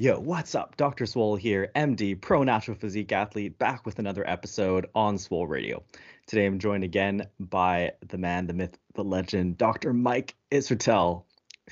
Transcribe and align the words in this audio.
Yo, 0.00 0.16
what's 0.16 0.54
up? 0.54 0.76
Dr. 0.76 1.06
Swole 1.06 1.34
here, 1.34 1.72
MD, 1.74 2.20
pro 2.20 2.44
natural 2.44 2.76
physique 2.76 3.10
athlete, 3.10 3.58
back 3.58 3.84
with 3.84 3.98
another 3.98 4.24
episode 4.30 4.86
on 4.94 5.18
Swole 5.18 5.48
Radio. 5.48 5.82
Today 6.28 6.46
I'm 6.46 6.60
joined 6.60 6.84
again 6.84 7.26
by 7.40 7.94
the 8.06 8.16
man, 8.16 8.46
the 8.46 8.52
myth, 8.52 8.78
the 8.94 9.02
legend, 9.02 9.58
Dr. 9.58 9.92
Mike 9.92 10.36
Israetel, 10.52 11.24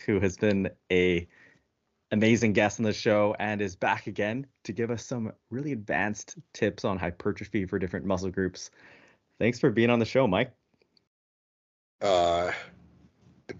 who 0.07 0.19
has 0.19 0.37
been 0.37 0.71
a 0.91 1.29
amazing 2.11 2.53
guest 2.53 2.81
on 2.81 2.85
the 2.85 2.93
show 2.93 3.37
and 3.39 3.63
is 3.63 3.77
back 3.77 4.09
again 4.09 4.49
to 4.65 4.73
give 4.73 4.91
us 4.91 5.07
some 5.07 5.31
really 5.53 5.71
advanced 5.71 6.35
tips 6.53 6.85
on 6.85 6.99
hypertrophy 6.99 7.65
for 7.65 7.79
different 7.79 8.07
muscle 8.07 8.31
groups. 8.31 8.73
Thanks 9.39 9.61
for 9.61 9.71
being 9.71 9.89
on 9.89 10.01
the 10.01 10.05
show, 10.05 10.27
Mike. 10.27 10.51
Uh, 12.01 12.51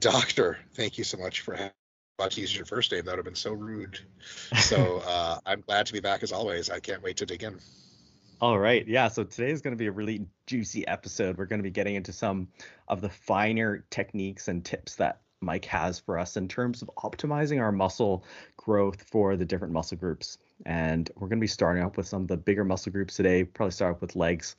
doctor, 0.01 0.59
thank 0.75 0.99
you 0.99 1.05
so 1.05 1.19
much 1.19 1.43
for 1.43 1.55
about 2.19 2.31
to 2.31 2.41
use 2.41 2.57
your 2.57 2.65
first 2.65 2.93
name. 2.93 3.05
That 3.05 3.13
would 3.13 3.19
have 3.19 3.25
been 3.25 3.35
so 3.35 3.53
rude. 3.53 3.99
So 4.57 5.03
uh, 5.07 5.39
I'm 5.45 5.61
glad 5.61 5.87
to 5.87 5.93
be 5.93 6.01
back 6.01 6.23
as 6.23 6.33
always. 6.33 6.71
I 6.71 6.81
can't 6.81 7.03
wait 7.03 7.19
to 7.19 7.27
dig 7.27 7.43
in. 7.43 7.59
All 8.41 8.59
right. 8.59 8.87
Yeah. 8.87 9.09
So 9.09 9.25
today 9.25 9.51
is 9.51 9.61
going 9.61 9.73
to 9.73 9.79
be 9.79 9.87
a 9.87 9.93
really 9.93 10.27
juicy 10.47 10.87
episode. 10.87 11.37
We're 11.37 11.47
going 11.47 11.59
to 11.59 11.65
be 11.65 11.71
getting 11.71 11.95
into 11.95 12.13
some 12.13 12.49
of 12.89 13.01
the 13.01 13.09
finer 13.09 13.85
techniques 13.91 14.49
and 14.49 14.65
tips 14.65 14.97
that 14.97 15.21
Mike 15.41 15.65
has 15.67 16.01
for 16.01 16.19
us 16.19 16.37
in 16.37 16.49
terms 16.49 16.83
of 16.83 16.91
optimizing 16.97 17.61
our 17.61 17.73
muscle 17.73 18.25
growth 18.57 19.03
for 19.03 19.37
the 19.37 19.45
different 19.45 19.73
muscle 19.73 19.97
groups. 19.97 20.39
And 20.65 21.11
we're 21.17 21.29
going 21.29 21.39
to 21.39 21.45
be 21.45 21.49
starting 21.49 21.85
off 21.85 21.97
with 21.97 22.09
some 22.09 22.23
of 22.23 22.29
the 22.29 22.37
bigger 22.37 22.65
muscle 22.65 22.93
groups 22.93 23.17
today, 23.17 23.45
probably 23.45 23.73
start 23.73 23.97
off 23.97 24.01
with 24.01 24.17
legs. 24.17 24.57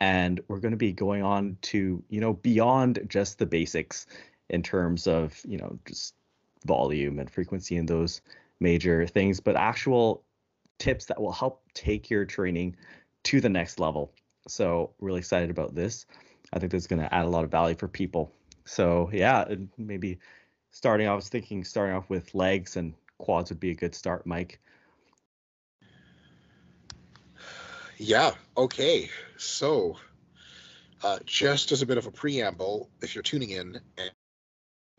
And 0.00 0.40
we're 0.48 0.60
going 0.60 0.72
to 0.72 0.76
be 0.76 0.92
going 0.92 1.22
on 1.22 1.56
to, 1.62 2.02
you 2.08 2.20
know, 2.20 2.32
beyond 2.32 3.00
just 3.08 3.38
the 3.38 3.46
basics 3.46 4.06
in 4.48 4.62
terms 4.62 5.06
of, 5.06 5.40
you 5.44 5.58
know, 5.58 5.78
just 5.86 6.14
volume 6.66 7.18
and 7.18 7.30
frequency 7.30 7.76
and 7.76 7.88
those 7.88 8.20
major 8.60 9.06
things, 9.06 9.40
but 9.40 9.56
actual 9.56 10.22
tips 10.78 11.06
that 11.06 11.20
will 11.20 11.32
help 11.32 11.62
take 11.74 12.10
your 12.10 12.24
training 12.24 12.76
to 13.24 13.40
the 13.40 13.48
next 13.48 13.78
level. 13.78 14.12
So, 14.48 14.92
really 15.00 15.18
excited 15.18 15.50
about 15.50 15.74
this. 15.74 16.06
I 16.52 16.58
think 16.58 16.72
this 16.72 16.82
is 16.82 16.86
going 16.86 17.02
to 17.02 17.14
add 17.14 17.26
a 17.26 17.28
lot 17.28 17.44
of 17.44 17.50
value 17.50 17.76
for 17.76 17.88
people. 17.88 18.32
So, 18.64 19.10
yeah, 19.12 19.54
maybe 19.78 20.18
starting, 20.70 21.06
off, 21.06 21.12
I 21.12 21.16
was 21.16 21.28
thinking 21.28 21.64
starting 21.64 21.94
off 21.94 22.08
with 22.08 22.34
legs 22.34 22.76
and 22.76 22.94
quads 23.18 23.50
would 23.50 23.60
be 23.60 23.70
a 23.70 23.74
good 23.74 23.94
start, 23.94 24.26
Mike. 24.26 24.60
Yeah, 27.98 28.30
okay. 28.56 29.10
So, 29.36 29.98
uh, 31.02 31.18
just 31.26 31.70
as 31.70 31.82
a 31.82 31.86
bit 31.86 31.98
of 31.98 32.06
a 32.06 32.10
preamble, 32.10 32.88
if 33.02 33.14
you're 33.14 33.22
tuning 33.22 33.50
in 33.50 33.78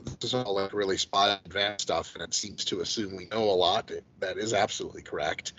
this 0.06 0.24
is 0.24 0.34
all 0.34 0.56
like 0.56 0.74
really 0.74 0.98
spot 0.98 1.42
advanced 1.46 1.82
stuff, 1.82 2.14
and 2.16 2.24
it 2.24 2.34
seems 2.34 2.66
to 2.66 2.82
assume 2.82 3.16
we 3.16 3.26
know 3.26 3.44
a 3.44 3.52
lot. 3.52 3.92
That 4.20 4.38
is 4.38 4.54
absolutely 4.54 5.02
correct. 5.02 5.54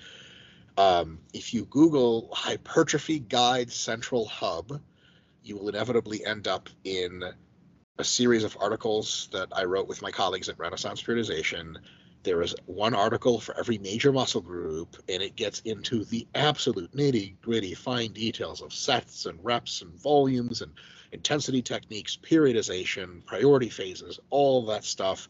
Um, 0.76 1.18
if 1.34 1.52
you 1.52 1.64
Google 1.66 2.30
hypertrophy 2.32 3.18
guide 3.18 3.70
central 3.70 4.26
hub, 4.26 4.80
you 5.42 5.56
will 5.56 5.68
inevitably 5.68 6.24
end 6.24 6.48
up 6.48 6.68
in 6.84 7.22
a 7.98 8.04
series 8.04 8.44
of 8.44 8.56
articles 8.58 9.28
that 9.32 9.48
I 9.52 9.64
wrote 9.64 9.88
with 9.88 10.02
my 10.02 10.10
colleagues 10.10 10.48
at 10.48 10.58
Renaissance 10.58 11.02
Periodization. 11.02 11.76
There 12.22 12.40
is 12.40 12.54
one 12.66 12.94
article 12.94 13.40
for 13.40 13.58
every 13.58 13.78
major 13.78 14.12
muscle 14.12 14.40
group, 14.40 14.96
and 15.08 15.22
it 15.22 15.36
gets 15.36 15.60
into 15.60 16.04
the 16.04 16.26
absolute 16.34 16.92
nitty 16.92 17.34
gritty 17.42 17.74
fine 17.74 18.12
details 18.12 18.62
of 18.62 18.72
sets 18.72 19.26
and 19.26 19.38
reps 19.44 19.82
and 19.82 19.92
volumes 20.00 20.62
and 20.62 20.72
intensity 21.12 21.62
techniques, 21.62 22.16
periodization, 22.16 23.24
priority 23.26 23.68
phases, 23.68 24.18
all 24.30 24.66
that 24.66 24.84
stuff. 24.84 25.28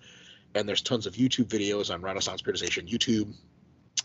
And 0.54 0.68
there's 0.68 0.82
tons 0.82 1.06
of 1.06 1.14
YouTube 1.14 1.46
videos 1.46 1.92
on 1.92 2.02
Renaissance 2.02 2.42
Periodization 2.42 2.88
YouTube 2.88 3.34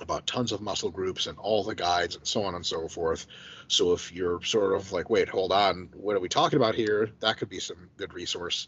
about 0.01 0.27
tons 0.27 0.51
of 0.51 0.61
muscle 0.61 0.91
groups 0.91 1.27
and 1.27 1.37
all 1.39 1.63
the 1.63 1.75
guides 1.75 2.15
and 2.15 2.25
so 2.25 2.43
on 2.43 2.55
and 2.55 2.65
so 2.65 2.87
forth. 2.87 3.25
So 3.67 3.93
if 3.93 4.11
you're 4.11 4.41
sort 4.43 4.73
of 4.73 4.91
like, 4.91 5.09
wait, 5.09 5.29
hold 5.29 5.51
on, 5.51 5.89
what 5.93 6.15
are 6.15 6.19
we 6.19 6.29
talking 6.29 6.57
about 6.57 6.75
here? 6.75 7.09
That 7.19 7.37
could 7.37 7.49
be 7.49 7.59
some 7.59 7.89
good 7.97 8.13
resource. 8.13 8.67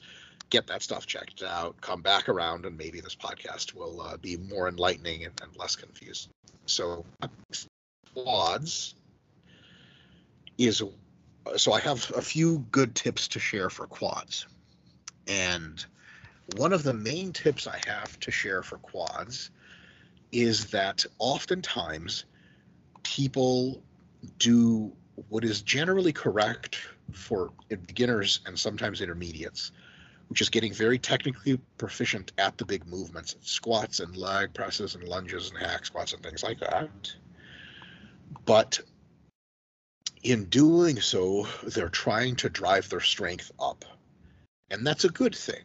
Get 0.49 0.67
that 0.67 0.81
stuff 0.81 1.05
checked 1.05 1.43
out, 1.43 1.79
come 1.81 2.01
back 2.01 2.27
around, 2.27 2.65
and 2.65 2.75
maybe 2.77 3.01
this 3.01 3.15
podcast 3.15 3.75
will 3.75 4.01
uh, 4.01 4.17
be 4.17 4.37
more 4.37 4.67
enlightening 4.67 5.25
and, 5.25 5.39
and 5.43 5.55
less 5.55 5.75
confused. 5.75 6.29
So, 6.65 7.05
quads 8.15 8.95
is 10.57 10.81
so 11.57 11.73
I 11.73 11.79
have 11.81 12.11
a 12.15 12.21
few 12.21 12.59
good 12.71 12.95
tips 12.95 13.27
to 13.29 13.39
share 13.39 13.69
for 13.69 13.87
quads. 13.87 14.47
And 15.27 15.83
one 16.55 16.73
of 16.73 16.83
the 16.83 16.93
main 16.93 17.31
tips 17.33 17.67
I 17.67 17.79
have 17.85 18.19
to 18.21 18.31
share 18.31 18.63
for 18.63 18.77
quads 18.77 19.51
is 20.31 20.67
that 20.67 21.05
oftentimes 21.17 22.25
people 23.03 23.81
do 24.37 24.91
what 25.29 25.43
is 25.43 25.61
generally 25.61 26.13
correct 26.13 26.77
for 27.11 27.51
beginners 27.69 28.39
and 28.45 28.57
sometimes 28.57 29.01
intermediates, 29.01 29.71
which 30.27 30.41
is 30.41 30.49
getting 30.49 30.73
very 30.73 30.99
technically 30.99 31.59
proficient 31.77 32.31
at 32.37 32.57
the 32.57 32.65
big 32.65 32.85
movements, 32.87 33.35
squats 33.41 33.99
and 33.99 34.15
leg 34.15 34.53
presses 34.53 34.95
and 34.95 35.03
lunges 35.03 35.49
and 35.49 35.59
hack 35.59 35.85
squats 35.85 36.13
and 36.13 36.23
things 36.23 36.43
like 36.43 36.59
that. 36.59 36.89
But 38.45 38.79
in 40.23 40.45
doing 40.45 40.99
so, 40.99 41.47
they're 41.63 41.89
trying 41.89 42.35
to 42.37 42.49
drive 42.49 42.89
their 42.89 42.99
strength 42.99 43.51
up. 43.59 43.85
And 44.69 44.85
that's 44.85 45.05
a 45.05 45.09
good 45.09 45.35
thing. 45.35 45.63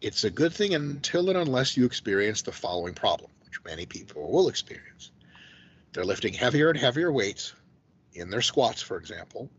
It's 0.00 0.24
a 0.24 0.30
good 0.30 0.52
thing 0.52 0.74
until 0.74 1.28
and 1.28 1.38
unless 1.38 1.76
you 1.76 1.84
experience 1.84 2.42
the 2.42 2.52
following 2.52 2.94
problem, 2.94 3.30
which 3.44 3.64
many 3.64 3.86
people 3.86 4.30
will 4.30 4.48
experience. 4.48 5.10
They're 5.92 6.04
lifting 6.04 6.34
heavier 6.34 6.70
and 6.70 6.78
heavier 6.78 7.10
weights 7.10 7.54
in 8.12 8.30
their 8.30 8.42
squats, 8.42 8.82
for 8.82 8.98
example, 8.98 9.50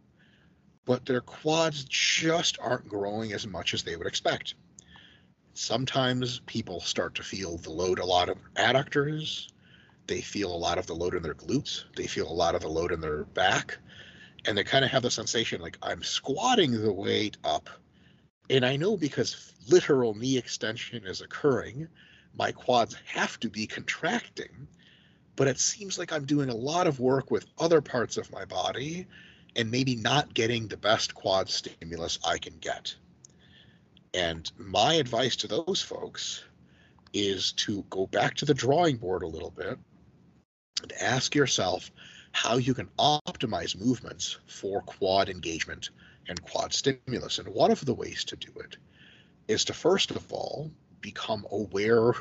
but 0.86 1.06
their 1.06 1.22
quads 1.22 1.84
just 1.86 2.58
aren't 2.60 2.88
growing 2.88 3.34
as 3.34 3.46
much 3.46 3.74
as 3.74 3.84
they 3.84 3.96
would 3.96 4.08
expect. 4.08 4.54
Sometimes 5.54 6.40
people 6.46 6.80
start 6.80 7.16
to 7.16 7.24
feel 7.24 7.58
the 7.58 7.72
load 7.72 8.00
a 8.00 8.06
lot 8.06 8.30
of 8.30 8.38
adductors, 8.54 9.48
they 10.08 10.22
feel 10.22 10.54
a 10.54 10.58
lot 10.58 10.78
of 10.78 10.88
the 10.88 10.96
load 10.96 11.16
in 11.16 11.22
their 11.22 11.36
glutes. 11.36 11.84
They 11.96 12.08
feel 12.08 12.30
a 12.30 12.34
lot 12.34 12.56
of 12.56 12.62
the 12.62 12.70
load 12.70 12.92
in 12.92 13.02
their 13.02 13.26
back. 13.26 13.78
And 14.46 14.58
they 14.58 14.64
kind 14.64 14.86
of 14.86 14.92
have 14.92 15.04
the 15.04 15.12
sensation 15.12 15.62
like 15.62 15.78
I'm 15.82 16.02
squatting 16.02 16.72
the 16.72 16.94
weight 16.94 17.38
up. 17.44 17.70
And 18.50 18.66
I 18.66 18.78
know 18.78 18.96
because 18.96 19.54
literal 19.68 20.14
knee 20.14 20.38
extension 20.38 21.06
is 21.06 21.22
occurring, 21.22 21.88
my 22.34 22.54
quads 22.54 22.96
have 23.06 23.38
to 23.42 23.50
be 23.50 23.68
contracting. 23.68 24.68
But 25.36 25.50
it 25.50 25.60
seems 25.60 26.00
like 26.00 26.14
I'm 26.14 26.26
doing 26.26 26.50
a 26.50 26.56
lot 26.56 26.88
of 26.88 27.00
work 27.00 27.30
with 27.30 27.46
other 27.60 27.82
parts 27.82 28.16
of 28.18 28.32
my 28.32 28.46
body 28.46 29.08
and 29.58 29.70
maybe 29.70 29.96
not 29.96 30.34
getting 30.34 30.68
the 30.68 30.78
best 30.78 31.14
quad 31.14 31.50
stimulus 31.50 32.20
I 32.26 32.38
can 32.38 32.58
get. 32.62 32.96
And 34.14 34.50
my 34.58 34.94
advice 34.94 35.36
to 35.38 35.48
those 35.48 35.82
folks 35.82 36.44
is 37.14 37.52
to 37.54 37.84
go 37.90 38.08
back 38.08 38.36
to 38.36 38.46
the 38.46 38.54
drawing 38.54 38.98
board 38.98 39.24
a 39.24 39.28
little 39.28 39.52
bit 39.52 39.78
and 40.82 40.94
ask 40.94 41.36
yourself 41.36 41.92
how 42.32 42.58
you 42.58 42.74
can 42.74 42.90
optimize 43.00 43.80
movements 43.80 44.38
for 44.48 44.82
quad 44.82 45.30
engagement 45.30 45.90
and 46.28 46.42
quad 46.42 46.74
stimulus. 46.74 47.40
And 47.40 47.48
one 47.48 47.72
of 47.72 47.84
the 47.86 47.94
ways 47.94 48.24
to 48.26 48.36
do 48.36 48.52
it 48.60 48.78
is 49.48 49.66
to 49.66 49.74
first 49.74 50.12
of 50.12 50.32
all 50.32 50.72
become 51.02 51.46
aware 51.52 52.14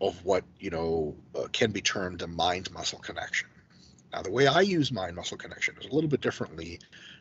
of 0.00 0.24
what 0.24 0.44
you 0.60 0.70
know 0.70 1.16
uh, 1.34 1.48
can 1.52 1.70
be 1.70 1.80
termed 1.80 2.22
a 2.22 2.26
mind 2.26 2.70
muscle 2.70 2.98
connection. 2.98 3.48
Now, 4.12 4.22
the 4.22 4.30
way 4.30 4.46
I 4.46 4.60
use 4.60 4.92
mind 4.92 5.16
muscle 5.16 5.36
connection 5.36 5.74
is 5.80 5.86
a 5.86 5.94
little 5.94 6.08
bit 6.08 6.20
differently 6.20 6.78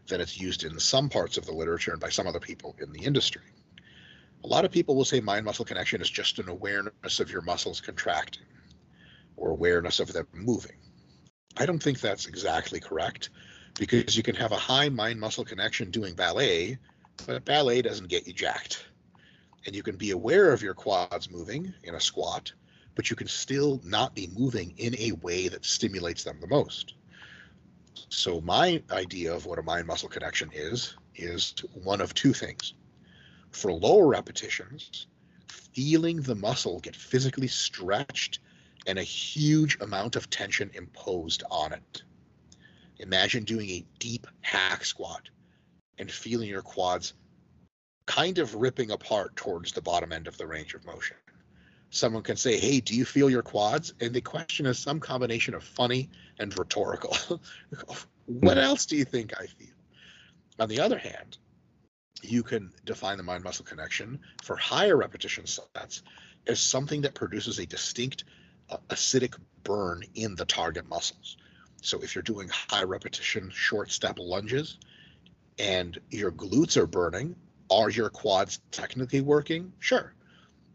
than 0.08 0.22
it's 0.22 0.40
used 0.40 0.64
in 0.64 0.80
some 0.80 1.10
parts 1.10 1.38
of 1.38 1.46
the 1.46 1.52
literature 1.52 1.92
and 1.92 2.00
by 2.00 2.10
some 2.10 2.28
other 2.28 2.40
people 2.40 2.76
in 2.80 2.92
the 2.92 3.04
industry. 3.04 3.42
A 4.44 4.48
lot 4.48 4.66
of 4.66 4.72
people 4.72 4.96
will 4.96 5.06
say 5.06 5.20
mind 5.20 5.46
muscle 5.46 5.66
connection 5.66 6.02
is 6.02 6.10
just 6.10 6.38
an 6.38 6.48
awareness 6.48 7.20
of 7.20 7.32
your 7.32 7.42
muscles 7.42 7.82
contracting 7.82 8.44
or 9.38 9.52
awareness 9.52 10.00
of 10.00 10.14
them 10.14 10.28
moving. 10.34 10.78
I 11.58 11.66
don't 11.66 11.82
think 11.82 12.00
that's 12.00 12.26
exactly 12.26 12.80
correct 12.80 13.30
because 13.78 14.16
you 14.16 14.24
can 14.24 14.36
have 14.36 14.52
a 14.52 14.58
high 14.58 14.90
mind 14.90 15.20
muscle 15.20 15.46
connection 15.46 15.92
doing 15.92 16.16
ballet, 16.16 16.78
but 17.26 17.46
ballet 17.46 17.82
doesn't 17.82 18.10
get 18.10 18.28
you 18.28 18.34
jacked. 18.34 18.86
And 19.66 19.76
you 19.76 19.84
can 19.84 19.96
be 19.96 20.12
aware 20.12 20.52
of 20.52 20.62
your 20.62 20.74
quads 20.74 21.32
moving 21.32 21.74
in 21.84 21.96
a 21.96 22.00
squat, 22.00 22.54
but 22.96 23.10
you 23.10 23.16
can 23.16 23.28
still 23.28 23.82
not 23.84 24.16
be 24.16 24.30
moving 24.38 24.74
in 24.78 24.96
a 25.00 25.14
way 25.14 25.48
that 25.48 25.66
stimulates 25.66 26.24
them 26.24 26.40
the 26.40 26.48
most. 26.48 26.94
So, 28.10 28.42
my 28.42 28.84
idea 28.92 29.34
of 29.34 29.46
what 29.46 29.60
a 29.60 29.64
mind 29.64 29.88
muscle 29.88 30.10
connection 30.10 30.52
is, 30.54 30.96
is 31.16 31.54
one 31.74 32.02
of 32.02 32.14
two 32.14 32.34
things. 32.34 32.74
For 33.52 33.72
lower 33.72 34.08
repetitions, 34.08 35.08
feeling 35.48 36.22
the 36.22 36.36
muscle 36.36 36.80
get 36.80 36.96
physically 36.96 37.48
stretched 37.48 38.40
and 38.86 39.00
a 39.00 39.04
huge 39.04 39.80
amount 39.82 40.16
of 40.16 40.30
tension 40.30 40.72
imposed 40.74 41.44
on 41.50 41.74
it. 41.74 42.04
Imagine 43.00 43.44
doing 43.44 43.70
a 43.70 43.86
deep 44.00 44.28
hack 44.42 44.86
squat 44.86 45.30
and 45.98 46.12
feeling 46.12 46.50
your 46.50 46.62
quads 46.62 47.14
kind 48.06 48.38
of 48.38 48.56
ripping 48.56 48.92
apart 48.92 49.36
towards 49.36 49.72
the 49.72 49.82
bottom 49.82 50.12
end 50.12 50.28
of 50.28 50.38
the 50.38 50.48
range 50.48 50.74
of 50.74 50.86
motion. 50.86 51.18
someone 51.90 52.24
can 52.24 52.36
say, 52.36 52.60
Hey, 52.60 52.80
do 52.82 52.96
you 52.96 53.06
feel 53.06 53.30
your 53.30 53.42
quads? 53.42 53.94
And 54.02 54.14
the 54.14 54.22
question 54.22 54.66
is 54.66 54.78
some 54.78 55.00
combination 55.00 55.54
of 55.54 55.64
funny 55.64 56.10
and 56.40 56.58
rhetorical. 56.58 57.16
what 58.26 58.58
hmm. 58.58 58.64
else 58.64 58.86
do 58.86 58.96
you 58.98 59.06
think 59.06 59.34
I 59.40 59.46
feel? 59.46 59.74
On 60.60 60.70
the 60.70 60.80
other 60.80 60.98
hand, 60.98 61.38
you 62.22 62.44
can 62.44 62.72
define 62.86 63.18
the 63.18 63.24
mind 63.24 63.44
muscle 63.44 63.66
connection 63.66 64.20
for 64.44 64.56
higher 64.56 64.96
repetition 64.98 65.46
sets 65.46 66.04
as 66.48 66.60
something 66.60 67.02
that 67.02 67.14
produces 67.14 67.60
a 67.60 67.66
distinct 67.66 68.24
acidic 68.90 69.36
burn 69.64 70.04
in 70.16 70.36
the 70.36 70.46
target 70.46 70.88
muscles. 70.90 71.38
So 71.82 72.00
if 72.02 72.16
you're 72.16 72.24
doing 72.24 72.50
high 72.50 72.84
repetition 72.84 73.50
short 73.54 73.92
step 73.92 74.18
lunges 74.20 74.78
and 75.60 76.00
your 76.10 76.32
glutes 76.32 76.78
are 76.78 76.88
burning, 76.88 77.36
are 77.70 77.90
your 77.90 78.10
quads 78.10 78.60
technically 78.72 79.22
working? 79.22 79.72
Sure. 79.80 80.14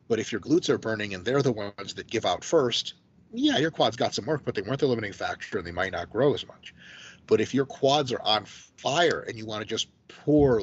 But 0.09 0.19
if 0.19 0.33
your 0.33 0.41
glutes 0.41 0.69
are 0.69 0.79
burning 0.79 1.15
and 1.15 1.25
they're 1.25 1.43
the 1.43 1.53
ones 1.53 1.95
that 1.95 2.09
give 2.09 2.27
out 2.27 2.45
first, 2.45 2.95
yeah, 3.33 3.59
your 3.59 3.71
quads 3.71 3.97
got 3.97 4.15
some 4.15 4.27
work, 4.27 4.43
but 4.45 4.55
they 4.55 4.63
weren't 4.63 4.81
the 4.81 4.87
limiting 4.87 5.13
factor 5.13 5.59
and 5.59 5.67
they 5.67 5.73
might 5.73 5.93
not 5.93 6.11
grow 6.11 6.35
as 6.35 6.47
much. 6.47 6.75
But 7.27 7.41
if 7.41 7.55
your 7.55 7.67
quads 7.67 8.13
are 8.13 8.23
on 8.23 8.45
fire 8.45 9.25
and 9.29 9.39
you 9.39 9.47
want 9.47 9.61
to 9.61 9.67
just 9.67 9.89
pour 10.09 10.63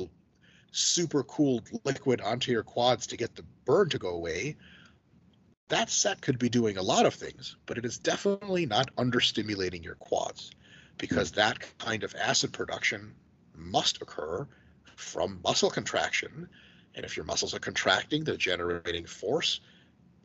super 0.72 1.24
cooled 1.24 1.70
liquid 1.86 2.20
onto 2.22 2.52
your 2.52 2.64
quads 2.64 3.08
to 3.08 3.18
get 3.18 3.36
the 3.36 3.44
burn 3.66 3.90
to 3.90 3.98
go 3.98 4.10
away, 4.10 4.58
that 5.70 5.90
set 5.90 6.22
could 6.22 6.40
be 6.40 6.50
doing 6.50 6.78
a 6.78 6.82
lot 6.82 7.06
of 7.06 7.14
things, 7.14 7.56
but 7.66 7.78
it 7.78 7.86
is 7.86 7.98
definitely 7.98 8.66
not 8.66 8.96
understimulating 8.96 9.84
your 9.84 9.96
quads 9.96 10.52
because 10.98 11.32
that 11.34 11.58
kind 11.78 12.04
of 12.04 12.16
acid 12.16 12.54
production 12.54 13.14
must 13.56 14.02
occur 14.02 14.48
from 14.96 15.40
muscle 15.44 15.70
contraction. 15.70 16.48
And 16.96 17.06
if 17.06 17.16
your 17.16 17.26
muscles 17.26 17.54
are 17.54 17.60
contracting, 17.60 18.24
they're 18.24 18.38
generating 18.38 19.06
force. 19.06 19.60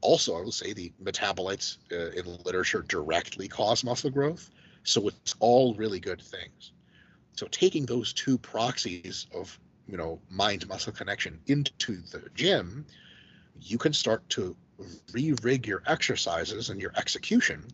Also, 0.01 0.37
I 0.37 0.41
will 0.41 0.53
say 0.53 0.73
the 0.73 0.93
metabolites 1.03 1.79
uh, 1.93 2.11
in 2.13 2.39
literature 2.45 2.83
directly 2.83 3.49
cause 3.49 3.85
muscle 3.85 4.11
growth. 4.11 4.51
So 4.85 5.09
it's 5.09 5.35
all 5.39 5.75
really 5.75 6.01
good 6.01 6.21
things. 6.21 6.73
So 7.37 7.47
taking 7.51 7.87
those 7.87 8.13
two 8.13 8.39
proxies 8.39 9.27
of 9.35 9.59
you 9.87 9.97
know 9.97 10.21
mind 10.31 10.69
muscle 10.69 10.93
connection 10.93 11.41
into 11.47 11.97
the 12.11 12.23
gym, 12.35 12.87
you 13.61 13.79
can 13.79 13.93
start 13.93 14.29
to 14.31 14.57
re-rig 15.13 15.67
your 15.67 15.83
exercises 15.87 16.71
and 16.71 16.81
your 16.81 16.93
execution 16.97 17.65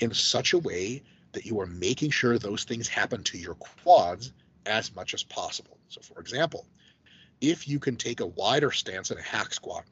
in 0.00 0.12
such 0.12 0.52
a 0.52 0.58
way 0.58 1.02
that 1.32 1.44
you 1.44 1.60
are 1.60 1.66
making 1.66 2.10
sure 2.10 2.38
those 2.38 2.64
things 2.64 2.88
happen 2.88 3.22
to 3.24 3.38
your 3.38 3.54
quads 3.54 4.32
as 4.66 4.94
much 4.94 5.14
as 5.14 5.22
possible. 5.22 5.78
So 5.88 6.00
for 6.00 6.20
example, 6.20 6.66
if 7.40 7.68
you 7.68 7.78
can 7.78 7.96
take 7.96 8.20
a 8.20 8.26
wider 8.26 8.70
stance 8.70 9.10
in 9.10 9.18
a 9.18 9.22
hack 9.22 9.52
squat, 9.52 9.84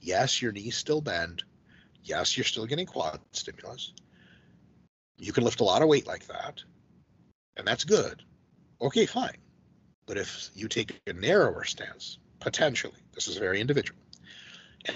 yes, 0.00 0.42
your 0.42 0.52
knees 0.52 0.76
still 0.76 1.00
bend. 1.00 1.42
Yes, 2.02 2.36
you're 2.36 2.44
still 2.44 2.66
getting 2.66 2.86
quad 2.86 3.18
stimulus. 3.32 3.92
You 5.16 5.32
can 5.32 5.44
lift 5.44 5.60
a 5.60 5.64
lot 5.64 5.82
of 5.82 5.88
weight 5.88 6.06
like 6.06 6.26
that, 6.26 6.62
and 7.56 7.66
that's 7.66 7.84
good. 7.84 8.22
Okay, 8.80 9.06
fine. 9.06 9.36
But 10.06 10.18
if 10.18 10.50
you 10.54 10.68
take 10.68 11.00
a 11.06 11.12
narrower 11.14 11.64
stance, 11.64 12.18
potentially, 12.40 12.98
this 13.14 13.28
is 13.28 13.38
very 13.38 13.60
individual, 13.60 13.98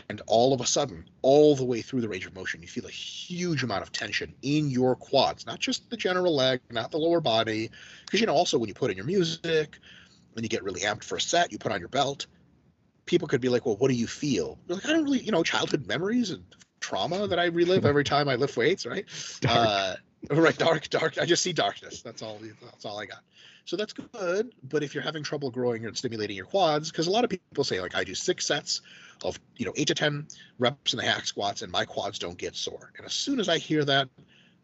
and 0.09 0.21
all 0.27 0.53
of 0.53 0.61
a 0.61 0.67
sudden, 0.67 1.09
all 1.23 1.57
the 1.57 1.65
way 1.65 1.83
through 1.83 2.01
the 2.01 2.09
range 2.09 2.27
of 2.27 2.35
motion, 2.35 2.63
you 2.63 2.69
feel 2.69 2.87
a 2.87 2.91
huge 2.91 3.63
amount 3.63 3.83
of 3.83 3.93
tension 3.93 4.35
in 4.43 4.71
your 4.71 4.97
quads, 4.97 5.47
not 5.47 5.59
just 5.59 5.89
the 5.91 5.97
general 5.97 6.35
leg, 6.35 6.61
not 6.71 6.91
the 6.91 6.99
lower 6.99 7.21
body. 7.21 7.71
Because, 8.05 8.21
you 8.21 8.27
know, 8.27 8.35
also 8.35 8.59
when 8.59 8.69
you 8.69 8.75
put 8.75 8.91
in 8.91 8.97
your 8.97 9.07
music, 9.07 9.79
when 10.33 10.43
you 10.43 10.49
get 10.49 10.63
really 10.63 10.83
amped 10.83 11.05
for 11.05 11.17
a 11.17 11.21
set, 11.21 11.53
you 11.53 11.59
put 11.59 11.73
on 11.73 11.81
your 11.81 11.89
belt, 11.89 12.27
people 13.07 13.29
could 13.29 13.41
be 13.41 13.49
like, 13.49 13.67
well, 13.67 13.77
what 13.77 13.89
do 13.89 13.95
you 13.95 14.07
feel? 14.07 14.59
You're 14.67 14.77
like, 14.77 14.87
I 14.87 14.93
don't 14.93 15.05
really, 15.05 15.21
you 15.21 15.33
know, 15.33 15.43
childhood 15.43 15.87
memories 15.87 16.31
and 16.31 16.45
trauma 16.81 17.27
that 17.27 17.39
I 17.39 17.47
relive 17.47 17.85
every 17.85 18.05
time 18.05 18.29
I 18.29 18.37
lift 18.37 18.57
weights, 18.57 18.87
right? 18.87 19.05
Uh, 19.49 19.95
right, 20.31 20.59
dark, 20.59 20.89
dark. 20.91 21.17
I 21.17 21.25
just 21.25 21.45
see 21.45 21.53
darkness. 21.53 22.03
That's 22.03 22.23
all. 22.23 22.41
That's 22.61 22.85
all 22.85 22.99
I 22.99 23.07
got. 23.07 23.21
So 23.69 23.77
that's 23.77 23.93
good. 23.93 24.55
But 24.63 24.83
if 24.83 24.95
you're 24.95 25.05
having 25.05 25.23
trouble 25.23 25.51
growing 25.51 25.85
and 25.85 25.95
stimulating 25.95 26.35
your 26.35 26.47
quads, 26.47 26.91
because 26.91 27.07
a 27.07 27.11
lot 27.11 27.25
of 27.25 27.29
people 27.29 27.65
say 27.65 27.83
like 27.83 27.95
I 27.95 28.03
do 28.03 28.15
six 28.15 28.47
sets 28.47 28.81
of 29.23 29.39
you 29.59 29.67
know 29.67 29.75
eight 29.77 29.89
to 29.89 29.95
ten 29.95 30.27
reps 30.59 30.95
in 30.95 30.97
the 30.97 31.05
hack 31.05 31.27
squats, 31.27 31.61
and 31.61 31.71
my 31.71 31.85
quads 31.85 32.19
don't 32.19 32.39
get 32.39 32.57
sore. 32.57 32.95
And 32.97 33.05
as 33.05 33.13
soon 33.13 33.39
as 33.39 33.47
I 33.51 33.59
hear 33.59 33.85
that, 33.85 34.09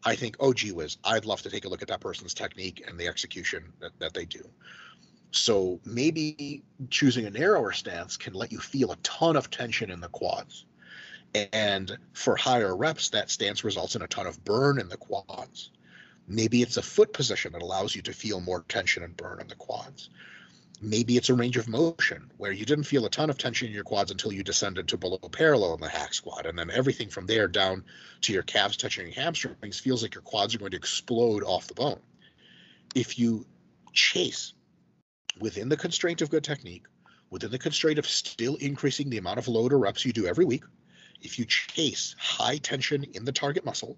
I 0.03 0.15
think, 0.15 0.37
oh 0.39 0.53
gee 0.53 0.71
whiz, 0.71 0.97
I'd 1.03 1.25
love 1.25 1.43
to 1.43 1.51
take 1.51 1.65
a 1.65 1.69
look 1.69 1.83
at 1.83 1.87
that 1.89 1.99
person's 1.99 2.33
technique 2.33 2.83
and 2.87 2.99
the 2.99 3.07
execution 3.07 3.71
that, 3.79 3.91
that 3.99 4.15
they 4.15 4.25
do. 4.25 4.43
So 5.29 5.79
maybe 5.85 6.63
choosing 6.89 7.27
a 7.27 7.29
narrower 7.29 7.73
stance 7.73 8.17
can 8.17 8.33
let 8.33 8.51
you 8.51 8.57
feel 8.57 8.91
a 8.91 8.97
ton 9.03 9.35
of 9.35 9.51
tension 9.51 9.91
in 9.91 10.01
the 10.01 10.09
quads. 10.09 10.65
And 11.53 11.95
for 12.13 12.35
higher 12.35 12.75
reps, 12.75 13.09
that 13.09 13.29
stance 13.29 13.63
results 13.63 13.95
in 13.95 14.01
a 14.01 14.07
ton 14.07 14.25
of 14.25 14.43
burn 14.43 14.79
in 14.79 14.89
the 14.89 14.97
quads. 14.97 15.69
Maybe 16.27 16.61
it's 16.61 16.77
a 16.77 16.81
foot 16.81 17.13
position 17.13 17.53
that 17.53 17.61
allows 17.61 17.95
you 17.95 18.01
to 18.03 18.13
feel 18.13 18.41
more 18.41 18.63
tension 18.67 19.03
and 19.03 19.15
burn 19.15 19.39
in 19.41 19.47
the 19.47 19.55
quads. 19.55 20.09
Maybe 20.81 21.17
it's 21.17 21.29
a 21.29 21.35
range 21.35 21.57
of 21.57 21.69
motion 21.69 22.31
where 22.37 22.51
you 22.51 22.65
didn't 22.65 22.83
feel 22.85 23.05
a 23.05 23.09
ton 23.09 23.29
of 23.29 23.37
tension 23.37 23.67
in 23.67 23.73
your 23.73 23.83
quads 23.83 24.11
until 24.11 24.33
you 24.33 24.43
descended 24.43 24.87
to 24.89 24.97
below 24.97 25.17
parallel 25.17 25.75
in 25.75 25.81
the 25.81 25.87
hack 25.87 26.13
squat. 26.13 26.45
And 26.45 26.57
then 26.57 26.69
everything 26.69 27.09
from 27.09 27.27
there 27.27 27.47
down 27.47 27.85
to 28.21 28.33
your 28.33 28.43
calves 28.43 28.75
touching 28.75 29.05
your 29.05 29.15
hamstrings 29.15 29.79
feels 29.79 30.01
like 30.01 30.15
your 30.15 30.21
quads 30.21 30.53
are 30.53 30.59
going 30.59 30.71
to 30.71 30.77
explode 30.77 31.43
off 31.43 31.67
the 31.67 31.75
bone. 31.75 31.99
If 32.93 33.17
you 33.17 33.45
chase 33.93 34.53
within 35.39 35.69
the 35.69 35.77
constraint 35.77 36.21
of 36.21 36.29
good 36.29 36.43
technique, 36.43 36.85
within 37.29 37.51
the 37.51 37.59
constraint 37.59 37.99
of 37.99 38.07
still 38.07 38.55
increasing 38.55 39.09
the 39.09 39.17
amount 39.17 39.39
of 39.39 39.47
load 39.47 39.73
or 39.73 39.79
reps 39.79 40.05
you 40.05 40.13
do 40.13 40.27
every 40.27 40.45
week, 40.45 40.63
if 41.21 41.39
you 41.39 41.45
chase 41.45 42.15
high 42.17 42.57
tension 42.57 43.03
in 43.13 43.25
the 43.25 43.31
target 43.31 43.65
muscle 43.65 43.97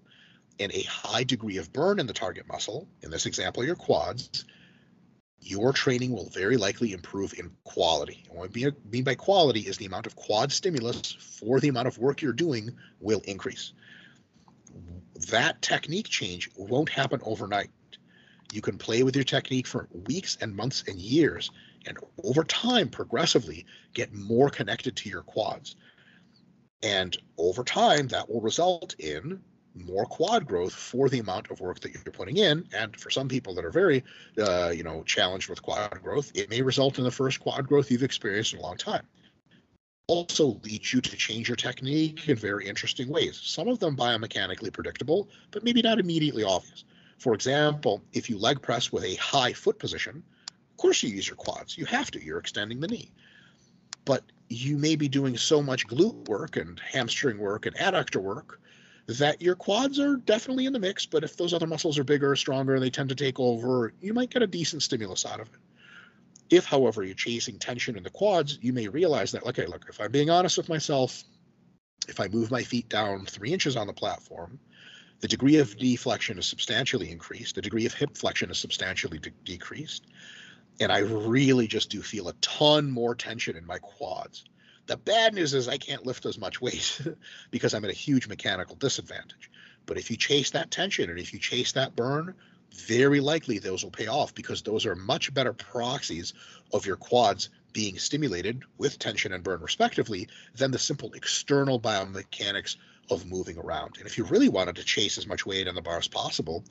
and 0.60 0.72
a 0.72 0.82
high 0.82 1.24
degree 1.24 1.58
of 1.58 1.72
burn 1.72 1.98
in 1.98 2.06
the 2.06 2.12
target 2.12 2.46
muscle, 2.48 2.88
in 3.02 3.10
this 3.10 3.26
example, 3.26 3.64
your 3.64 3.76
quads, 3.76 4.44
your 5.40 5.72
training 5.72 6.12
will 6.12 6.28
very 6.30 6.56
likely 6.56 6.92
improve 6.92 7.32
in 7.38 7.50
quality. 7.64 8.24
And 8.28 8.38
what 8.38 8.50
I 8.56 8.72
mean 8.90 9.04
by 9.04 9.14
quality 9.14 9.60
is 9.60 9.76
the 9.76 9.86
amount 9.86 10.06
of 10.06 10.16
quad 10.16 10.50
stimulus 10.50 11.16
for 11.38 11.60
the 11.60 11.68
amount 11.68 11.88
of 11.88 11.98
work 11.98 12.22
you're 12.22 12.32
doing 12.32 12.76
will 13.00 13.20
increase. 13.24 13.72
That 15.30 15.62
technique 15.62 16.08
change 16.08 16.50
won't 16.56 16.88
happen 16.88 17.20
overnight. 17.22 17.70
You 18.52 18.60
can 18.60 18.78
play 18.78 19.02
with 19.02 19.14
your 19.14 19.24
technique 19.24 19.66
for 19.66 19.88
weeks 20.06 20.38
and 20.40 20.56
months 20.56 20.84
and 20.88 20.98
years, 20.98 21.50
and 21.86 21.98
over 22.24 22.44
time, 22.44 22.88
progressively 22.88 23.66
get 23.94 24.12
more 24.12 24.50
connected 24.50 24.96
to 24.96 25.08
your 25.08 25.22
quads. 25.22 25.76
And 26.82 27.16
over 27.36 27.64
time, 27.64 28.08
that 28.08 28.28
will 28.28 28.40
result 28.40 28.94
in 28.98 29.40
more 29.86 30.04
quad 30.06 30.46
growth 30.46 30.74
for 30.74 31.08
the 31.08 31.18
amount 31.18 31.50
of 31.50 31.60
work 31.60 31.80
that 31.80 31.92
you're 31.92 32.12
putting 32.12 32.36
in. 32.36 32.64
And 32.72 32.98
for 32.98 33.10
some 33.10 33.28
people 33.28 33.54
that 33.54 33.64
are 33.64 33.70
very, 33.70 34.04
uh, 34.38 34.72
you 34.74 34.82
know, 34.82 35.02
challenged 35.04 35.48
with 35.48 35.62
quad 35.62 36.02
growth, 36.02 36.32
it 36.34 36.50
may 36.50 36.62
result 36.62 36.98
in 36.98 37.04
the 37.04 37.10
first 37.10 37.40
quad 37.40 37.66
growth 37.66 37.90
you've 37.90 38.02
experienced 38.02 38.52
in 38.52 38.60
a 38.60 38.62
long 38.62 38.76
time. 38.76 39.06
Also 40.06 40.58
leads 40.64 40.92
you 40.92 41.00
to 41.02 41.16
change 41.16 41.48
your 41.48 41.56
technique 41.56 42.28
in 42.28 42.36
very 42.36 42.66
interesting 42.66 43.08
ways. 43.08 43.38
Some 43.42 43.68
of 43.68 43.78
them 43.78 43.96
biomechanically 43.96 44.72
predictable, 44.72 45.28
but 45.50 45.64
maybe 45.64 45.82
not 45.82 45.98
immediately 45.98 46.44
obvious. 46.44 46.84
For 47.18 47.34
example, 47.34 48.02
if 48.12 48.30
you 48.30 48.38
leg 48.38 48.62
press 48.62 48.90
with 48.90 49.04
a 49.04 49.16
high 49.16 49.52
foot 49.52 49.78
position, 49.78 50.22
of 50.50 50.76
course 50.76 51.02
you 51.02 51.10
use 51.10 51.26
your 51.26 51.36
quads. 51.36 51.76
You 51.76 51.84
have 51.86 52.10
to. 52.12 52.22
You're 52.22 52.38
extending 52.38 52.80
the 52.80 52.88
knee. 52.88 53.10
But 54.04 54.22
you 54.48 54.78
may 54.78 54.96
be 54.96 55.08
doing 55.08 55.36
so 55.36 55.60
much 55.60 55.86
glute 55.86 56.28
work 56.28 56.56
and 56.56 56.80
hamstring 56.80 57.38
work 57.38 57.66
and 57.66 57.76
adductor 57.76 58.22
work 58.22 58.60
that 59.08 59.40
your 59.40 59.54
quads 59.54 59.98
are 59.98 60.16
definitely 60.16 60.66
in 60.66 60.72
the 60.74 60.78
mix, 60.78 61.06
but 61.06 61.24
if 61.24 61.36
those 61.36 61.54
other 61.54 61.66
muscles 61.66 61.98
are 61.98 62.04
bigger, 62.04 62.36
stronger, 62.36 62.74
and 62.74 62.82
they 62.82 62.90
tend 62.90 63.08
to 63.08 63.14
take 63.14 63.40
over, 63.40 63.94
you 64.02 64.12
might 64.12 64.30
get 64.30 64.42
a 64.42 64.46
decent 64.46 64.82
stimulus 64.82 65.24
out 65.24 65.40
of 65.40 65.48
it. 65.48 65.60
If, 66.50 66.66
however, 66.66 67.02
you're 67.02 67.14
chasing 67.14 67.58
tension 67.58 67.96
in 67.96 68.02
the 68.02 68.10
quads, 68.10 68.58
you 68.60 68.72
may 68.74 68.88
realize 68.88 69.32
that, 69.32 69.44
okay, 69.44 69.66
look, 69.66 69.86
if 69.88 69.98
I'm 70.00 70.12
being 70.12 70.28
honest 70.28 70.58
with 70.58 70.68
myself, 70.68 71.24
if 72.06 72.20
I 72.20 72.28
move 72.28 72.50
my 72.50 72.62
feet 72.62 72.88
down 72.90 73.24
three 73.24 73.52
inches 73.52 73.76
on 73.76 73.86
the 73.86 73.92
platform, 73.94 74.58
the 75.20 75.28
degree 75.28 75.56
of 75.56 75.76
deflection 75.76 76.38
is 76.38 76.46
substantially 76.46 77.10
increased, 77.10 77.54
the 77.54 77.62
degree 77.62 77.86
of 77.86 77.94
hip 77.94 78.16
flexion 78.16 78.50
is 78.50 78.58
substantially 78.58 79.18
de- 79.18 79.30
decreased, 79.44 80.06
and 80.80 80.92
I 80.92 80.98
really 80.98 81.66
just 81.66 81.90
do 81.90 82.02
feel 82.02 82.28
a 82.28 82.34
ton 82.34 82.90
more 82.90 83.14
tension 83.14 83.56
in 83.56 83.66
my 83.66 83.78
quads. 83.78 84.44
The 84.88 84.96
bad 84.96 85.34
news 85.34 85.52
is 85.52 85.68
I 85.68 85.76
can't 85.76 86.06
lift 86.06 86.24
as 86.24 86.38
much 86.38 86.62
weight 86.62 86.98
because 87.50 87.74
I'm 87.74 87.84
at 87.84 87.90
a 87.90 87.94
huge 87.94 88.26
mechanical 88.26 88.74
disadvantage. 88.74 89.50
But 89.84 89.98
if 89.98 90.10
you 90.10 90.16
chase 90.16 90.50
that 90.52 90.70
tension 90.70 91.10
and 91.10 91.18
if 91.18 91.34
you 91.34 91.38
chase 91.38 91.72
that 91.72 91.94
burn, 91.94 92.34
very 92.72 93.20
likely 93.20 93.58
those 93.58 93.84
will 93.84 93.90
pay 93.90 94.06
off 94.06 94.34
because 94.34 94.62
those 94.62 94.86
are 94.86 94.94
much 94.94 95.34
better 95.34 95.52
proxies 95.52 96.32
of 96.72 96.86
your 96.86 96.96
quads 96.96 97.50
being 97.74 97.98
stimulated 97.98 98.62
with 98.78 98.98
tension 98.98 99.34
and 99.34 99.44
burn 99.44 99.60
respectively 99.60 100.26
than 100.54 100.70
the 100.70 100.78
simple 100.78 101.12
external 101.12 101.78
biomechanics 101.78 102.76
of 103.10 103.26
moving 103.26 103.58
around. 103.58 103.98
And 103.98 104.06
if 104.06 104.16
you 104.16 104.24
really 104.24 104.48
wanted 104.48 104.76
to 104.76 104.84
chase 104.84 105.18
as 105.18 105.26
much 105.26 105.44
weight 105.44 105.68
on 105.68 105.74
the 105.74 105.82
bar 105.82 105.98
as 105.98 106.08
possible, 106.08 106.64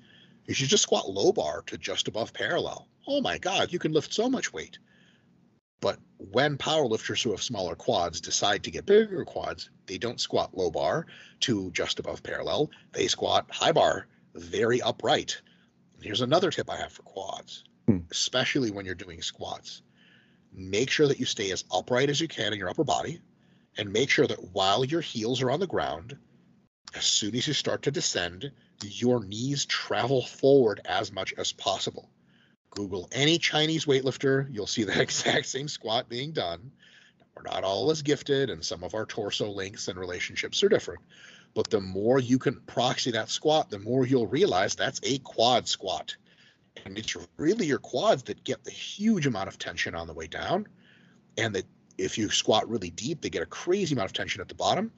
you 0.47 0.55
should 0.55 0.69
just 0.69 0.83
squat 0.83 1.07
low 1.07 1.31
bar 1.31 1.61
to 1.67 1.77
just 1.77 2.07
above 2.07 2.33
parallel. 2.33 2.87
Oh 3.05 3.21
my 3.21 3.37
God, 3.37 3.71
you 3.71 3.77
can 3.77 3.93
lift 3.93 4.11
so 4.11 4.27
much 4.27 4.51
weight 4.51 4.79
But 5.79 5.99
when 6.17 6.57
powerlifters 6.57 7.21
who 7.21 7.31
have 7.31 7.41
smaller 7.43 7.75
quads 7.75 8.21
decide 8.21 8.63
to 8.63 8.71
get 8.71 8.85
bigger 8.85 9.23
quads, 9.25 9.69
they 9.85 9.97
don't 9.97 10.19
squat 10.19 10.57
low 10.57 10.71
bar 10.71 11.05
to 11.41 11.71
just 11.71 11.99
above 11.99 12.23
parallel. 12.23 12.71
They 12.93 13.07
squat 13.07 13.51
high 13.51 13.71
bar, 13.71 14.07
very 14.33 14.81
upright. 14.81 15.41
Here's 16.01 16.21
another 16.21 16.51
tip 16.51 16.69
I 16.69 16.77
have 16.77 16.91
for 16.91 17.03
quads, 17.03 17.63
Hmm. 17.87 17.99
especially 18.11 18.71
when 18.71 18.85
you're 18.85 18.95
doing 18.95 19.21
squats. 19.21 19.81
Make 20.51 20.89
sure 20.89 21.07
that 21.07 21.19
you 21.19 21.25
stay 21.25 21.51
as 21.51 21.63
upright 21.71 22.09
as 22.09 22.19
you 22.19 22.27
can 22.27 22.53
in 22.53 22.59
your 22.59 22.69
upper 22.69 22.83
body 22.83 23.21
and 23.77 23.93
make 23.93 24.09
sure 24.09 24.25
that 24.27 24.51
while 24.53 24.83
your 24.83 25.01
heels 25.01 25.41
are 25.41 25.51
on 25.51 25.59
the 25.59 25.67
ground, 25.67 26.17
as 26.95 27.05
soon 27.05 27.35
as 27.35 27.47
you 27.47 27.53
start 27.53 27.83
to 27.83 27.91
descend, 27.91 28.51
your 28.83 29.23
knees 29.23 29.65
travel 29.65 30.23
forward 30.25 30.81
as 30.85 31.11
much 31.11 31.33
as 31.37 31.51
possible. 31.51 32.09
Google 32.71 33.07
any 33.11 33.37
Chinese 33.37 33.85
weightlifter, 33.85 34.47
you'll 34.51 34.67
see 34.67 34.83
the 34.83 35.01
exact 35.01 35.45
same 35.47 35.67
squat 35.67 36.09
being 36.09 36.31
done. 36.31 36.71
We're 37.35 37.51
not 37.51 37.63
all 37.63 37.91
as 37.91 38.01
gifted, 38.01 38.49
and 38.49 38.65
some 38.65 38.83
of 38.83 38.95
our 38.95 39.05
torso 39.05 39.51
lengths 39.51 39.87
and 39.87 39.99
relationships 39.99 40.63
are 40.63 40.69
different. 40.69 41.01
But 41.53 41.69
the 41.69 41.81
more 41.81 42.19
you 42.19 42.39
can 42.39 42.61
proxy 42.61 43.11
that 43.11 43.29
squat, 43.29 43.69
the 43.69 43.79
more 43.79 44.05
you'll 44.05 44.27
realize 44.27 44.75
that's 44.75 44.99
a 45.03 45.19
quad 45.19 45.67
squat. 45.67 46.15
And 46.85 46.97
it's 46.97 47.15
really 47.37 47.65
your 47.65 47.79
quads 47.79 48.23
that 48.23 48.43
get 48.43 48.63
the 48.63 48.71
huge 48.71 49.25
amount 49.27 49.47
of 49.47 49.57
tension 49.57 49.95
on 49.95 50.07
the 50.07 50.13
way 50.13 50.27
down. 50.27 50.67
And 51.37 51.55
that 51.55 51.65
if 51.97 52.17
you 52.17 52.29
squat 52.29 52.69
really 52.69 52.89
deep, 52.89 53.21
they 53.21 53.29
get 53.29 53.41
a 53.41 53.47
crazy 53.47 53.95
amount 53.95 54.09
of 54.09 54.13
tension 54.13 54.41
at 54.41 54.47
the 54.47 54.55
bottom. 54.55 54.91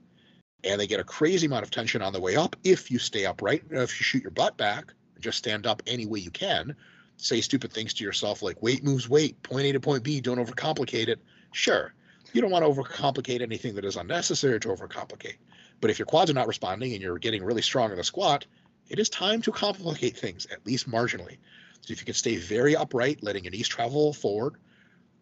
And 0.64 0.80
they 0.80 0.88
get 0.88 1.00
a 1.00 1.06
crazy 1.06 1.48
amount 1.48 1.64
of 1.64 1.72
tension 1.72 2.02
on 2.02 2.12
the 2.12 2.20
way 2.20 2.36
up 2.36 2.56
if 2.64 2.92
you 2.92 3.00
stay 3.00 3.26
upright. 3.26 3.64
If 3.70 4.00
you 4.00 4.04
shoot 4.04 4.24
your 4.24 4.32
butt 4.32 4.58
back, 4.58 4.94
just 5.20 5.38
stand 5.38 5.66
up 5.66 5.82
any 5.88 6.06
way 6.06 6.20
you 6.20 6.32
can. 6.32 6.76
Say 7.22 7.42
stupid 7.42 7.74
things 7.74 7.94
to 7.96 8.04
yourself 8.06 8.42
like 8.42 8.62
weight 8.62 8.82
moves 8.82 9.10
weight, 9.10 9.44
point 9.44 9.66
A 9.66 9.74
to 9.74 9.80
point 9.82 10.04
B, 10.04 10.22
don't 10.22 10.38
overcomplicate 10.38 11.10
it. 11.10 11.20
Sure, 11.52 11.94
you 12.32 12.42
don't 12.42 12.50
want 12.50 12.64
to 12.64 12.72
overcomplicate 12.72 13.42
anything 13.42 13.76
that 13.76 13.84
is 13.84 13.98
unnecessary 13.98 14.58
to 14.62 14.70
overcomplicate. 14.70 15.36
But 15.82 15.90
if 15.90 16.00
your 16.00 16.06
quads 16.06 16.32
are 16.32 16.36
not 16.36 16.48
responding 16.48 16.94
and 16.94 17.02
you're 17.02 17.18
getting 17.18 17.44
really 17.44 17.62
strong 17.62 17.92
in 17.92 17.98
the 17.98 18.06
squat, 18.06 18.46
it 18.88 19.00
is 19.00 19.10
time 19.10 19.42
to 19.42 19.52
complicate 19.52 20.18
things, 20.18 20.46
at 20.46 20.66
least 20.66 20.90
marginally. 20.90 21.38
So 21.82 21.92
if 21.92 22.00
you 22.00 22.06
can 22.06 22.14
stay 22.14 22.38
very 22.38 22.78
upright, 22.78 23.22
letting 23.22 23.44
your 23.44 23.52
knees 23.52 23.68
travel 23.68 24.14
forward, 24.14 24.56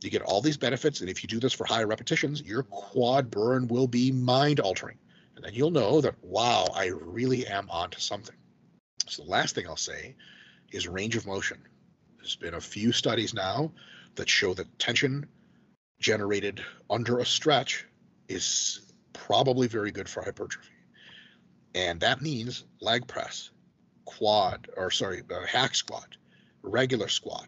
you 0.02 0.12
get 0.12 0.22
all 0.22 0.42
these 0.42 0.58
benefits. 0.58 1.02
And 1.02 1.10
if 1.10 1.24
you 1.24 1.28
do 1.28 1.40
this 1.40 1.54
for 1.54 1.66
higher 1.66 1.88
repetitions, 1.88 2.44
your 2.44 2.62
quad 2.62 3.32
burn 3.32 3.68
will 3.68 3.88
be 3.88 4.12
mind 4.12 4.60
altering. 4.60 5.00
And 5.36 5.44
then 5.44 5.54
you'll 5.56 5.72
know 5.72 6.02
that, 6.02 6.16
wow, 6.22 6.68
I 6.76 6.88
really 6.88 7.48
am 7.48 7.70
onto 7.72 8.00
something. 8.00 8.36
So 9.08 9.24
the 9.24 9.32
last 9.32 9.56
thing 9.56 9.68
I'll 9.68 9.76
say 9.76 10.16
is 10.72 10.88
range 10.88 11.16
of 11.16 11.26
motion. 11.26 11.58
There's 12.28 12.36
been 12.36 12.56
a 12.56 12.60
few 12.60 12.92
studies 12.92 13.34
now 13.34 13.72
that 14.16 14.28
show 14.28 14.54
that 14.56 14.80
tension 14.80 15.28
generated 16.02 16.62
under 16.90 17.20
a 17.20 17.26
stretch 17.26 17.86
is 18.28 18.82
probably 19.14 19.70
very 19.70 19.92
good 19.92 20.10
for 20.10 20.22
hypertrophy. 20.22 20.74
And 21.74 22.02
that 22.02 22.22
means 22.22 22.66
leg 22.82 23.08
press, 23.08 23.50
quad, 24.04 24.68
or 24.76 24.92
sorry, 24.92 25.24
uh, 25.32 25.46
hack 25.46 25.74
squat, 25.74 26.18
regular 26.64 27.08
squat. 27.08 27.48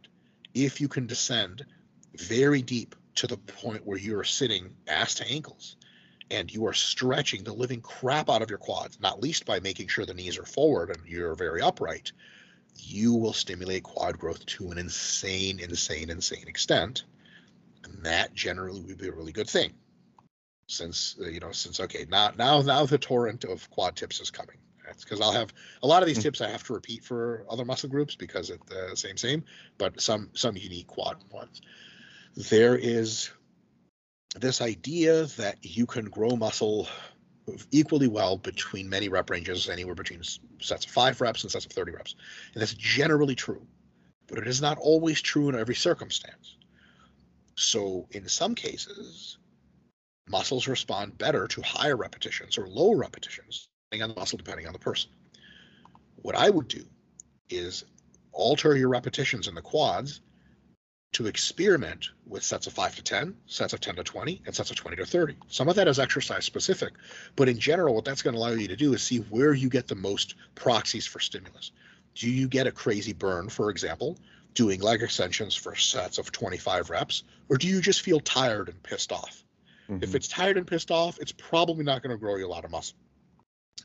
If 0.53 0.79
you 0.79 0.87
can 0.87 1.07
descend 1.07 1.65
very 2.15 2.61
deep 2.61 2.95
to 3.15 3.27
the 3.27 3.35
point 3.35 3.85
where 3.85 3.97
you 3.97 4.17
are 4.17 4.23
sitting 4.23 4.73
ass 4.87 5.15
to 5.15 5.29
ankles 5.29 5.75
and 6.31 6.49
you 6.49 6.65
are 6.67 6.73
stretching 6.73 7.43
the 7.43 7.51
living 7.51 7.81
crap 7.81 8.29
out 8.29 8.41
of 8.41 8.49
your 8.49 8.59
quads, 8.59 8.97
not 9.01 9.21
least 9.21 9.45
by 9.45 9.59
making 9.59 9.89
sure 9.89 10.05
the 10.05 10.13
knees 10.13 10.37
are 10.37 10.45
forward 10.45 10.89
and 10.89 11.05
you're 11.05 11.35
very 11.35 11.61
upright, 11.61 12.13
you 12.83 13.13
will 13.13 13.33
stimulate 13.33 13.83
quad 13.83 14.17
growth 14.17 14.45
to 14.45 14.71
an 14.71 14.77
insane, 14.77 15.59
insane, 15.59 16.09
insane 16.09 16.47
extent. 16.47 17.03
And 17.83 18.03
that 18.05 18.33
generally 18.33 18.81
would 18.81 18.97
be 18.97 19.07
a 19.07 19.11
really 19.11 19.31
good 19.31 19.49
thing. 19.49 19.73
Since 20.67 21.17
uh, 21.19 21.27
you 21.27 21.39
know, 21.39 21.51
since 21.51 21.79
okay, 21.79 22.05
now 22.09 22.31
now 22.37 22.61
now 22.61 22.85
the 22.85 22.97
torrent 22.97 23.43
of 23.43 23.69
quad 23.69 23.95
tips 23.95 24.19
is 24.19 24.31
coming. 24.31 24.57
That's 24.85 25.03
because 25.03 25.21
I'll 25.21 25.31
have 25.31 25.53
a 25.83 25.87
lot 25.87 26.03
of 26.03 26.07
these 26.07 26.19
Mm. 26.19 26.23
tips 26.23 26.41
I 26.41 26.49
have 26.49 26.63
to 26.65 26.73
repeat 26.73 27.03
for 27.03 27.45
other 27.49 27.65
muscle 27.65 27.89
groups 27.89 28.15
because 28.15 28.49
it's 28.49 28.65
the 28.65 28.95
same 28.95 29.17
same, 29.17 29.43
but 29.77 30.01
some 30.01 30.29
some 30.33 30.57
unique 30.57 30.87
quad 30.87 31.17
ones. 31.31 31.61
There 32.35 32.75
is 32.75 33.31
this 34.35 34.61
idea 34.61 35.25
that 35.25 35.57
you 35.61 35.85
can 35.85 36.05
grow 36.05 36.35
muscle 36.35 36.87
equally 37.71 38.07
well 38.07 38.37
between 38.37 38.89
many 38.89 39.09
rep 39.09 39.29
ranges, 39.29 39.69
anywhere 39.69 39.95
between 39.95 40.21
sets 40.59 40.85
of 40.85 40.91
five 40.91 41.19
reps 41.21 41.43
and 41.43 41.51
sets 41.51 41.65
of 41.65 41.71
30 41.71 41.91
reps. 41.93 42.15
And 42.53 42.61
that's 42.61 42.73
generally 42.73 43.35
true, 43.35 43.65
but 44.27 44.37
it 44.37 44.47
is 44.47 44.61
not 44.61 44.77
always 44.77 45.21
true 45.21 45.49
in 45.49 45.55
every 45.55 45.75
circumstance. 45.75 46.57
So, 47.55 48.07
in 48.11 48.27
some 48.27 48.55
cases, 48.55 49.37
muscles 50.27 50.67
respond 50.67 51.17
better 51.17 51.47
to 51.47 51.61
higher 51.61 51.97
repetitions 51.97 52.57
or 52.57 52.67
lower 52.67 52.97
repetitions, 52.97 53.67
depending 53.89 54.03
on 54.03 54.15
the 54.15 54.19
muscle, 54.19 54.37
depending 54.37 54.67
on 54.67 54.73
the 54.73 54.79
person. 54.79 55.11
What 56.21 56.35
I 56.35 56.49
would 56.49 56.67
do 56.67 56.85
is 57.49 57.83
alter 58.31 58.75
your 58.77 58.89
repetitions 58.89 59.47
in 59.47 59.55
the 59.55 59.61
quads 59.61 60.21
to 61.11 61.27
experiment 61.27 62.09
with 62.27 62.43
sets 62.43 62.67
of 62.67 62.73
5 62.73 62.95
to 62.95 63.03
10, 63.03 63.35
sets 63.47 63.73
of 63.73 63.79
10 63.79 63.95
to 63.95 64.03
20, 64.03 64.41
and 64.45 64.55
sets 64.55 64.69
of 64.69 64.77
20 64.77 64.97
to 64.97 65.05
30. 65.05 65.37
Some 65.47 65.67
of 65.67 65.75
that 65.75 65.87
is 65.87 65.99
exercise 65.99 66.45
specific, 66.45 66.93
but 67.35 67.49
in 67.49 67.59
general, 67.59 67.95
what 67.95 68.05
that's 68.05 68.21
going 68.21 68.35
to 68.35 68.39
allow 68.39 68.51
you 68.51 68.67
to 68.67 68.75
do 68.75 68.93
is 68.93 69.01
see 69.01 69.17
where 69.17 69.53
you 69.53 69.69
get 69.69 69.87
the 69.87 69.95
most 69.95 70.35
proxies 70.55 71.07
for 71.07 71.19
stimulus. 71.19 71.71
Do 72.15 72.29
you 72.29 72.47
get 72.47 72.67
a 72.67 72.71
crazy 72.71 73.13
burn, 73.13 73.49
for 73.49 73.69
example, 73.69 74.17
doing 74.53 74.81
leg 74.81 75.01
extensions 75.01 75.55
for 75.55 75.75
sets 75.75 76.17
of 76.17 76.31
25 76.31 76.89
reps, 76.89 77.23
or 77.49 77.57
do 77.57 77.67
you 77.67 77.81
just 77.81 78.01
feel 78.01 78.19
tired 78.19 78.69
and 78.69 78.81
pissed 78.83 79.11
off? 79.11 79.43
If 80.01 80.11
Mhm. 80.11 80.15
it's 80.15 80.27
tired 80.27 80.57
and 80.57 80.67
pissed 80.67 80.91
off, 80.91 81.19
it's 81.19 81.31
probably 81.31 81.83
not 81.83 82.03
going 82.03 82.11
to 82.11 82.17
grow 82.17 82.35
you 82.35 82.45
a 82.45 82.47
lot 82.47 82.65
of 82.65 82.71
muscle. 82.71 82.97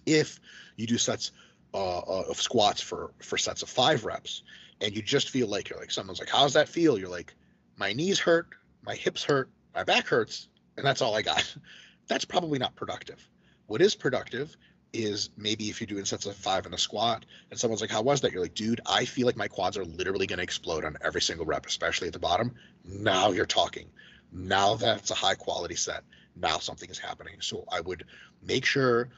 If 0.07 0.40
you 0.76 0.87
do 0.87 0.99
sets 0.99 1.33
uh, 1.75 1.99
uh, 1.99 2.25
of 2.31 2.40
squats 2.40 2.81
for 2.81 3.11
for 3.19 3.37
sets 3.37 3.62
of 3.62 3.69
five 3.69 4.04
reps, 4.04 4.43
and 4.81 4.95
you 4.95 5.02
just 5.02 5.31
feel 5.31 5.49
like 5.49 5.69
you're 5.69 5.78
like 5.78 5.90
someone's 5.90 6.21
like, 6.21 6.31
"How's 6.31 6.54
that 6.54 6.69
feel?" 6.69 6.99
You're 6.99 7.09
like, 7.09 7.35
"My 7.76 7.93
knees 7.93 8.21
hurt, 8.21 8.49
my 8.83 8.95
hips 8.95 9.25
hurt, 9.25 9.50
my 9.75 9.83
back 9.83 10.07
hurts, 10.07 10.49
and 10.76 10.87
that's 10.87 11.02
all 11.02 11.14
I 11.14 11.23
got." 11.23 11.54
That's 12.07 12.26
probably 12.26 12.59
not 12.59 12.76
productive. 12.76 13.26
What 13.66 13.81
is 13.81 13.95
productive 13.95 14.54
is 14.93 15.31
maybe 15.38 15.71
if 15.71 15.81
you're 15.81 15.87
doing 15.87 16.04
sets 16.04 16.26
of 16.26 16.37
five 16.37 16.66
in 16.66 16.75
a 16.75 16.78
squat, 16.78 17.25
and 17.50 17.59
someone's 17.59 17.81
like, 17.81 17.90
"How 17.90 18.02
was 18.02 18.21
that?" 18.21 18.31
You're 18.33 18.43
like, 18.43 18.54
"Dude, 18.54 18.83
I 18.85 19.07
feel 19.07 19.25
like 19.25 19.38
my 19.38 19.49
quads 19.49 19.78
are 19.78 19.87
literally 19.87 20.26
going 20.26 20.37
to 20.37 20.43
explode 20.43 20.85
on 20.85 20.99
every 21.00 21.23
single 21.23 21.47
rep, 21.47 21.64
especially 21.64 22.09
at 22.09 22.12
the 22.12 22.19
bottom." 22.19 22.54
Now 22.85 23.31
you're 23.31 23.47
talking. 23.47 23.90
Now 24.33 24.75
that's 24.75 25.11
a 25.11 25.14
high 25.14 25.35
quality 25.35 25.76
set. 25.76 26.04
Now 26.37 26.59
something 26.59 26.90
is 26.90 26.99
happening. 26.99 27.37
So 27.40 27.64
I 27.73 27.81
would 27.81 28.04
make 28.43 28.66
sure 28.66 29.09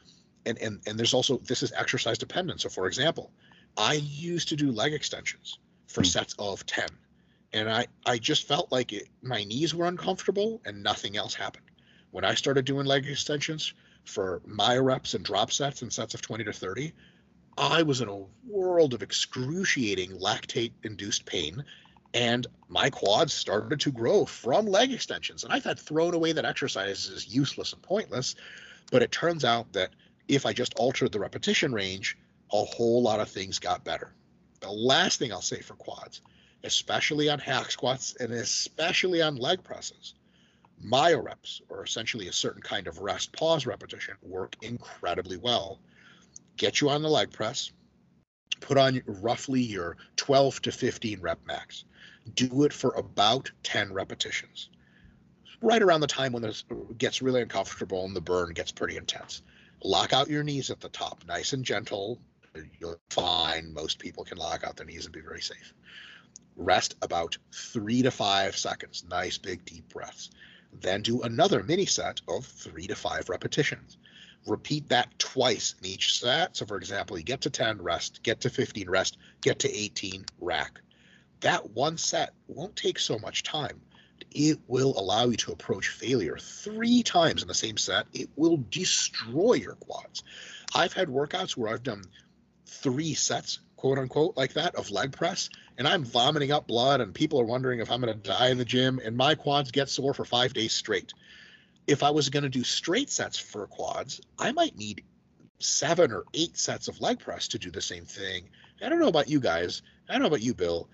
and 0.47 0.59
and 0.59 0.81
and 0.87 0.99
there's 0.99 1.13
also 1.15 1.39
this 1.39 1.63
is 1.63 1.73
exercise 1.73 2.17
dependent. 2.19 2.61
So 2.61 2.69
for 2.69 2.87
example, 2.87 3.33
I 3.77 3.95
used 3.95 4.49
to 4.49 4.57
do 4.57 4.71
leg 4.71 4.93
extensions 4.93 5.59
for 5.87 6.03
Hmm. 6.03 6.05
sets 6.05 6.35
of 6.39 6.65
10 6.67 6.87
and 7.53 7.69
I 7.69 7.87
I 8.05 8.19
just 8.19 8.47
felt 8.47 8.71
like 8.71 8.93
it, 8.93 9.09
my 9.23 9.43
knees 9.45 9.75
were 9.75 9.87
uncomfortable 9.87 10.61
and 10.65 10.83
nothing 10.83 11.17
else 11.17 11.35
happened. 11.35 11.65
When 12.11 12.25
I 12.25 12.35
started 12.35 12.65
doing 12.65 12.87
leg 12.87 13.07
extensions 13.07 13.73
for 14.05 14.41
myo 14.45 14.81
reps 14.83 15.15
and 15.15 15.25
drop 15.25 15.51
sets 15.51 15.83
and 15.83 15.93
sets 15.93 16.15
of 16.15 16.21
20 16.21 16.45
to 16.45 16.53
30, 16.53 16.93
I 17.57 17.83
was 17.83 18.01
in 18.01 18.09
a 18.09 18.25
world 18.45 18.93
of 18.93 19.03
excruciating 19.03 20.11
lactate 20.19 20.73
induced 20.83 21.25
pain 21.25 21.63
and 22.13 22.47
my 22.69 22.89
quads 22.89 23.33
started 23.33 23.79
to 23.81 23.91
grow 23.91 24.25
from 24.25 24.65
leg 24.65 24.91
extensions. 24.93 25.43
And 25.43 25.53
I 25.53 25.59
had 25.59 25.79
thrown 25.79 26.13
away 26.13 26.31
that 26.33 26.45
exercise 26.45 27.09
as 27.09 27.27
useless 27.27 27.73
and 27.73 27.81
pointless. 27.81 28.35
But 28.91 29.03
it 29.03 29.11
turns 29.11 29.45
out 29.45 29.73
that 29.73 29.95
if 30.27 30.45
I 30.45 30.53
just 30.53 30.73
altered 30.75 31.11
the 31.11 31.19
repetition 31.19 31.73
range, 31.73 32.17
a 32.51 32.63
whole 32.63 33.01
lot 33.01 33.19
of 33.19 33.29
things 33.29 33.59
got 33.59 33.83
better. 33.83 34.13
The 34.59 34.71
last 34.71 35.19
thing 35.19 35.31
I'll 35.31 35.41
say 35.41 35.61
for 35.61 35.75
quads, 35.75 36.21
especially 36.63 37.29
on 37.29 37.39
hack 37.39 37.71
squats 37.71 38.15
and 38.19 38.31
especially 38.33 39.21
on 39.21 39.35
leg 39.35 39.63
presses, 39.63 40.15
myo 40.81 41.19
reps, 41.19 41.61
or 41.69 41.83
essentially 41.83 42.27
a 42.27 42.33
certain 42.33 42.61
kind 42.61 42.87
of 42.87 42.99
rest 42.99 43.31
pause 43.33 43.65
repetition, 43.65 44.15
work 44.21 44.55
incredibly 44.61 45.37
well. 45.37 45.79
Get 46.55 46.81
you 46.81 46.89
on 46.89 47.01
the 47.01 47.09
leg 47.09 47.31
press, 47.31 47.71
put 48.59 48.77
on 48.77 49.01
roughly 49.05 49.61
your 49.61 49.97
12 50.15 50.61
to 50.63 50.71
15 50.71 51.21
rep 51.21 51.39
max. 51.45 51.85
Do 52.33 52.63
it 52.63 52.73
for 52.73 52.91
about 52.91 53.51
10 53.63 53.93
repetitions. 53.93 54.69
Right 55.61 55.81
around 55.81 56.01
the 56.01 56.07
time 56.07 56.33
when 56.33 56.43
this 56.43 56.65
gets 56.97 57.21
really 57.21 57.41
uncomfortable 57.41 58.05
and 58.05 58.15
the 58.15 58.21
burn 58.21 58.53
gets 58.53 58.71
pretty 58.71 58.97
intense. 58.97 59.41
Lock 59.83 60.13
out 60.13 60.29
your 60.29 60.43
knees 60.43 60.69
at 60.71 60.79
the 60.79 60.89
top, 60.89 61.23
nice 61.27 61.53
and 61.53 61.63
gentle. 61.63 62.19
You'll 62.79 62.99
find 63.09 63.73
most 63.73 63.99
people 63.99 64.23
can 64.23 64.37
lock 64.37 64.63
out 64.63 64.75
their 64.77 64.85
knees 64.85 65.05
and 65.05 65.13
be 65.13 65.21
very 65.21 65.41
safe. 65.41 65.73
Rest 66.55 66.95
about 67.01 67.37
three 67.53 68.01
to 68.01 68.11
five 68.11 68.57
seconds, 68.57 69.05
nice 69.07 69.37
big 69.37 69.63
deep 69.65 69.89
breaths. 69.89 70.31
Then 70.73 71.01
do 71.03 71.21
another 71.21 71.63
mini 71.63 71.85
set 71.85 72.21
of 72.27 72.45
three 72.45 72.87
to 72.87 72.95
five 72.95 73.29
repetitions. 73.29 73.97
Repeat 74.47 74.89
that 74.89 75.17
twice 75.19 75.75
in 75.79 75.85
each 75.85 76.19
set. 76.19 76.57
So, 76.57 76.65
for 76.65 76.77
example, 76.77 77.17
you 77.17 77.23
get 77.23 77.41
to 77.41 77.49
10, 77.49 77.81
rest, 77.81 78.23
get 78.23 78.41
to 78.41 78.49
15, 78.49 78.89
rest, 78.89 79.17
get 79.41 79.59
to 79.59 79.71
18, 79.71 80.25
rack. 80.39 80.81
That 81.41 81.71
one 81.71 81.97
set 81.97 82.33
won't 82.47 82.75
take 82.75 82.97
so 82.97 83.19
much 83.19 83.43
time, 83.43 83.81
it 84.31 84.59
will 84.67 84.97
allow 84.97 85.25
you 85.25 85.37
to 85.37 85.51
approach 85.51 85.89
failure 85.89 86.37
three 86.37 87.03
times 87.03 87.41
in 87.41 87.47
the 87.47 87.53
same 87.53 87.77
set. 87.77 88.07
It 88.13 88.29
will 88.35 88.57
destroy 88.69 89.53
your 89.53 89.75
quads. 89.75 90.23
I've 90.73 90.93
had 90.93 91.07
workouts 91.07 91.57
where 91.57 91.71
I've 91.71 91.83
done 91.83 92.03
three 92.65 93.13
sets, 93.13 93.59
quote 93.75 93.97
unquote, 93.97 94.37
like 94.37 94.53
that 94.53 94.75
of 94.75 94.91
leg 94.91 95.11
press, 95.13 95.49
and 95.77 95.87
I'm 95.87 96.03
vomiting 96.03 96.51
up 96.51 96.67
blood, 96.67 97.01
and 97.01 97.13
people 97.13 97.39
are 97.39 97.45
wondering 97.45 97.79
if 97.79 97.91
I'm 97.91 98.01
going 98.01 98.13
to 98.13 98.29
die 98.29 98.49
in 98.49 98.57
the 98.57 98.65
gym, 98.65 98.99
and 99.03 99.15
my 99.15 99.35
quads 99.35 99.71
get 99.71 99.89
sore 99.89 100.13
for 100.13 100.25
five 100.25 100.53
days 100.53 100.73
straight. 100.73 101.13
If 101.85 102.03
I 102.03 102.09
was 102.09 102.29
going 102.29 102.43
to 102.43 102.49
do 102.49 102.63
straight 102.63 103.09
sets 103.09 103.37
for 103.37 103.65
quads, 103.67 104.19
I 104.37 104.51
might 104.51 104.77
need 104.77 105.03
seven 105.59 106.11
or 106.11 106.25
eight 106.33 106.57
sets 106.57 106.87
of 106.87 107.01
leg 107.01 107.19
press 107.19 107.49
to 107.49 107.59
do 107.59 107.71
the 107.71 107.81
same 107.81 108.05
thing. 108.05 108.49
I 108.83 108.89
don't 108.89 108.99
know 108.99 109.07
about 109.07 109.29
you 109.29 109.39
guys. 109.39 109.81
I 110.07 110.13
don't 110.13 110.21
know 110.21 110.27
about 110.27 110.41
you, 110.41 110.53
Bill. 110.53 110.89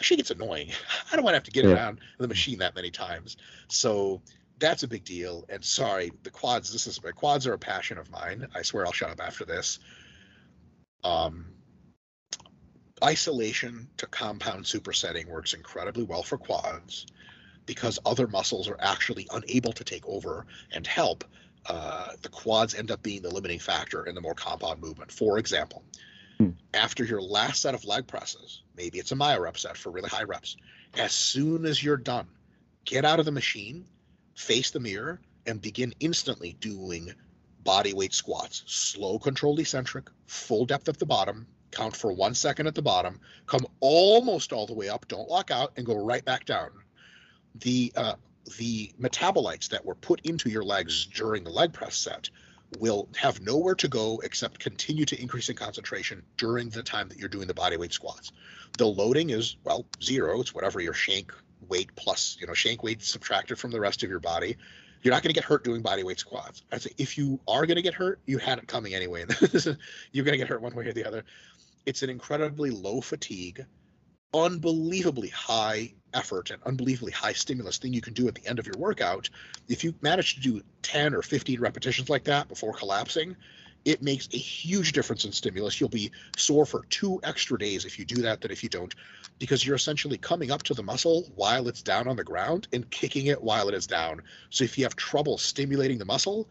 She 0.00 0.16
gets 0.16 0.30
annoying. 0.30 0.70
I 1.12 1.16
don't 1.16 1.24
want 1.24 1.34
to 1.34 1.36
have 1.36 1.44
to 1.44 1.50
get 1.50 1.64
yeah. 1.64 1.72
around 1.72 2.00
the 2.18 2.28
machine 2.28 2.58
that 2.58 2.74
many 2.74 2.90
times. 2.90 3.36
So 3.68 4.22
that's 4.58 4.82
a 4.82 4.88
big 4.88 5.04
deal. 5.04 5.44
And 5.48 5.64
sorry, 5.64 6.12
the 6.22 6.30
quads. 6.30 6.72
This 6.72 6.86
is 6.86 7.02
my 7.02 7.10
quads 7.10 7.46
are 7.46 7.52
a 7.52 7.58
passion 7.58 7.98
of 7.98 8.10
mine. 8.10 8.46
I 8.54 8.62
swear 8.62 8.86
I'll 8.86 8.92
shut 8.92 9.10
up 9.10 9.20
after 9.20 9.44
this. 9.44 9.78
Um, 11.04 11.46
isolation 13.02 13.88
to 13.96 14.06
compound 14.06 14.64
supersetting 14.64 15.26
works 15.26 15.54
incredibly 15.54 16.04
well 16.04 16.22
for 16.22 16.38
quads 16.38 17.06
because 17.66 17.98
other 18.06 18.26
muscles 18.26 18.68
are 18.68 18.76
actually 18.80 19.26
unable 19.32 19.72
to 19.72 19.84
take 19.84 20.06
over 20.06 20.46
and 20.72 20.86
help. 20.86 21.24
Uh, 21.66 22.08
the 22.22 22.28
quads 22.28 22.74
end 22.74 22.90
up 22.90 23.02
being 23.02 23.22
the 23.22 23.30
limiting 23.30 23.58
factor 23.58 24.04
in 24.04 24.14
the 24.14 24.20
more 24.20 24.34
compound 24.34 24.80
movement. 24.80 25.12
For 25.12 25.38
example, 25.38 25.84
hmm. 26.46 26.50
after 26.74 27.04
your 27.04 27.22
last 27.22 27.62
set 27.62 27.74
of 27.74 27.84
leg 27.84 28.06
presses, 28.06 28.62
maybe 28.76 28.98
it's 28.98 29.12
a 29.12 29.16
myo 29.16 29.40
rep 29.40 29.58
set 29.58 29.76
for 29.76 29.90
really 29.90 30.08
high 30.08 30.24
reps, 30.24 30.56
as 30.94 31.12
soon 31.12 31.64
as 31.64 31.82
you're 31.82 31.96
done, 31.96 32.28
get 32.84 33.04
out 33.04 33.18
of 33.18 33.24
the 33.24 33.32
machine, 33.32 33.84
face 34.34 34.70
the 34.70 34.80
mirror, 34.80 35.20
and 35.46 35.60
begin 35.60 35.94
instantly 36.00 36.56
doing 36.60 37.12
body 37.64 37.92
weight 37.92 38.12
squats. 38.12 38.62
Slow, 38.66 39.18
controlled 39.18 39.60
eccentric, 39.60 40.10
full 40.26 40.66
depth 40.66 40.88
at 40.88 40.98
the 40.98 41.06
bottom, 41.06 41.46
count 41.70 41.96
for 41.96 42.12
one 42.12 42.34
second 42.34 42.66
at 42.66 42.74
the 42.74 42.82
bottom, 42.82 43.20
come 43.46 43.66
almost 43.80 44.52
all 44.52 44.66
the 44.66 44.74
way 44.74 44.88
up, 44.88 45.08
don't 45.08 45.28
lock 45.28 45.50
out, 45.50 45.72
and 45.76 45.86
go 45.86 45.96
right 45.96 46.24
back 46.24 46.44
down. 46.44 46.70
The 47.56 47.92
uh, 47.96 48.14
the 48.58 48.92
metabolites 49.00 49.68
that 49.68 49.84
were 49.84 49.94
put 49.94 50.20
into 50.22 50.50
your 50.50 50.64
legs 50.64 51.06
during 51.06 51.44
the 51.44 51.50
leg 51.50 51.72
press 51.72 51.96
set 51.96 52.28
will 52.78 53.08
have 53.16 53.40
nowhere 53.40 53.74
to 53.76 53.88
go 53.88 54.20
except 54.24 54.58
continue 54.58 55.04
to 55.04 55.20
increase 55.20 55.48
in 55.48 55.56
concentration 55.56 56.22
during 56.36 56.68
the 56.70 56.82
time 56.82 57.08
that 57.08 57.18
you're 57.18 57.28
doing 57.28 57.46
the 57.46 57.54
body 57.54 57.76
weight 57.76 57.92
squats. 57.92 58.32
The 58.78 58.86
loading 58.86 59.30
is 59.30 59.56
well 59.64 59.86
zero. 60.02 60.40
It's 60.40 60.54
whatever 60.54 60.80
your 60.80 60.94
shank 60.94 61.32
weight 61.68 61.94
plus 61.94 62.36
you 62.40 62.46
know 62.46 62.54
shank 62.54 62.82
weight 62.82 63.02
subtracted 63.02 63.58
from 63.58 63.70
the 63.70 63.80
rest 63.80 64.02
of 64.02 64.10
your 64.10 64.20
body. 64.20 64.56
You're 65.02 65.12
not 65.12 65.22
going 65.22 65.30
to 65.30 65.34
get 65.34 65.44
hurt 65.44 65.64
doing 65.64 65.82
body 65.82 66.04
weight 66.04 66.18
squats. 66.18 66.62
I 66.70 66.78
say 66.78 66.90
if 66.96 67.18
you 67.18 67.40
are 67.48 67.66
going 67.66 67.76
to 67.76 67.82
get 67.82 67.94
hurt, 67.94 68.20
you 68.26 68.38
had 68.38 68.58
it 68.58 68.68
coming 68.68 68.94
anyway. 68.94 69.24
you're 70.12 70.24
going 70.24 70.32
to 70.32 70.38
get 70.38 70.48
hurt 70.48 70.62
one 70.62 70.74
way 70.74 70.86
or 70.86 70.92
the 70.92 71.04
other. 71.04 71.24
It's 71.86 72.02
an 72.02 72.10
incredibly 72.10 72.70
low 72.70 73.00
fatigue, 73.00 73.66
unbelievably 74.32 75.28
high 75.30 75.92
effort 76.14 76.50
and 76.50 76.62
unbelievably 76.64 77.12
high 77.12 77.32
stimulus 77.32 77.78
thing 77.78 77.92
you 77.92 78.00
can 78.00 78.12
do 78.12 78.28
at 78.28 78.34
the 78.34 78.46
end 78.46 78.58
of 78.58 78.66
your 78.66 78.76
workout. 78.78 79.28
If 79.68 79.84
you 79.84 79.94
manage 80.00 80.34
to 80.34 80.40
do 80.40 80.62
10 80.82 81.14
or 81.14 81.22
15 81.22 81.60
repetitions 81.60 82.10
like 82.10 82.24
that 82.24 82.48
before 82.48 82.72
collapsing, 82.72 83.36
it 83.84 84.02
makes 84.02 84.28
a 84.32 84.36
huge 84.36 84.92
difference 84.92 85.24
in 85.24 85.32
stimulus. 85.32 85.80
You'll 85.80 85.88
be 85.88 86.12
sore 86.36 86.66
for 86.66 86.84
two 86.90 87.20
extra 87.24 87.58
days 87.58 87.84
if 87.84 87.98
you 87.98 88.04
do 88.04 88.22
that 88.22 88.40
than 88.40 88.50
if 88.50 88.62
you 88.62 88.68
don't, 88.68 88.94
because 89.38 89.66
you're 89.66 89.76
essentially 89.76 90.18
coming 90.18 90.50
up 90.50 90.62
to 90.64 90.74
the 90.74 90.82
muscle 90.82 91.30
while 91.34 91.66
it's 91.68 91.82
down 91.82 92.06
on 92.06 92.16
the 92.16 92.24
ground 92.24 92.68
and 92.72 92.88
kicking 92.90 93.26
it 93.26 93.42
while 93.42 93.68
it 93.68 93.74
is 93.74 93.86
down. 93.86 94.22
So 94.50 94.64
if 94.64 94.78
you 94.78 94.84
have 94.84 94.94
trouble 94.96 95.36
stimulating 95.36 95.98
the 95.98 96.04
muscle, 96.04 96.48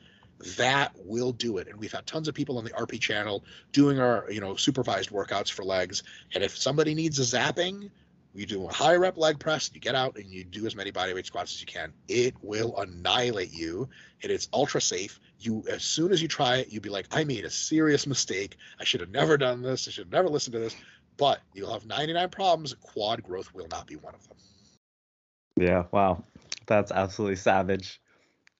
that 0.58 0.92
will 1.06 1.32
do 1.32 1.58
it. 1.58 1.68
And 1.68 1.78
we've 1.80 1.92
had 1.92 2.06
tons 2.06 2.28
of 2.28 2.34
people 2.34 2.58
on 2.58 2.64
the 2.64 2.72
RP 2.72 3.00
channel 3.00 3.44
doing 3.72 4.00
our, 4.00 4.26
you 4.30 4.42
know, 4.42 4.56
supervised 4.56 5.12
workouts 5.12 5.52
for 5.52 5.64
legs. 5.64 6.04
And 6.34 6.44
if 6.44 6.58
somebody 6.58 6.94
needs 6.94 7.20
a 7.20 7.22
zapping, 7.22 7.92
you 8.34 8.46
do 8.46 8.66
a 8.66 8.74
high 8.74 8.96
rep 8.96 9.18
leg 9.18 9.40
press, 9.40 9.70
you 9.74 9.80
get 9.82 9.96
out 9.96 10.18
and 10.18 10.26
you 10.28 10.44
do 10.44 10.66
as 10.66 10.76
many 10.76 10.92
bodyweight 10.92 11.26
squats 11.26 11.54
as 11.54 11.62
you 11.62 11.68
can. 11.68 11.92
It 12.08 12.36
will 12.42 12.78
annihilate 12.78 13.52
you. 13.52 13.90
And 14.24 14.32
it's 14.32 14.48
ultra 14.54 14.80
safe. 14.80 15.20
You 15.40 15.64
as 15.70 15.84
soon 15.84 16.12
as 16.12 16.22
you 16.22 16.28
try 16.28 16.58
it, 16.58 16.72
you'll 16.72 16.82
be 16.82 16.90
like, 16.90 17.08
I 17.12 17.24
made 17.24 17.44
a 17.44 17.50
serious 17.50 18.08
mistake. 18.08 18.58
I 18.80 18.84
should 18.84 19.02
have 19.02 19.10
never 19.10 19.38
done 19.38 19.62
this. 19.62 19.88
I 19.88 19.92
should 19.92 20.06
have 20.06 20.14
never 20.14 20.30
listened 20.30 20.54
to 20.54 20.60
this. 20.60 20.76
But 21.18 21.40
you'll 21.54 21.74
have 21.74 21.86
99 21.86 22.30
problems. 22.30 22.74
Quad 22.76 23.22
growth 23.24 23.54
will 23.54 23.68
not 23.70 23.86
be 23.86 23.96
one 23.98 24.16
of 24.16 24.28
them. 24.28 24.38
Yeah, 25.58 25.84
wow. 25.92 26.24
That's 26.68 26.92
absolutely 26.92 27.36
savage. 27.36 28.00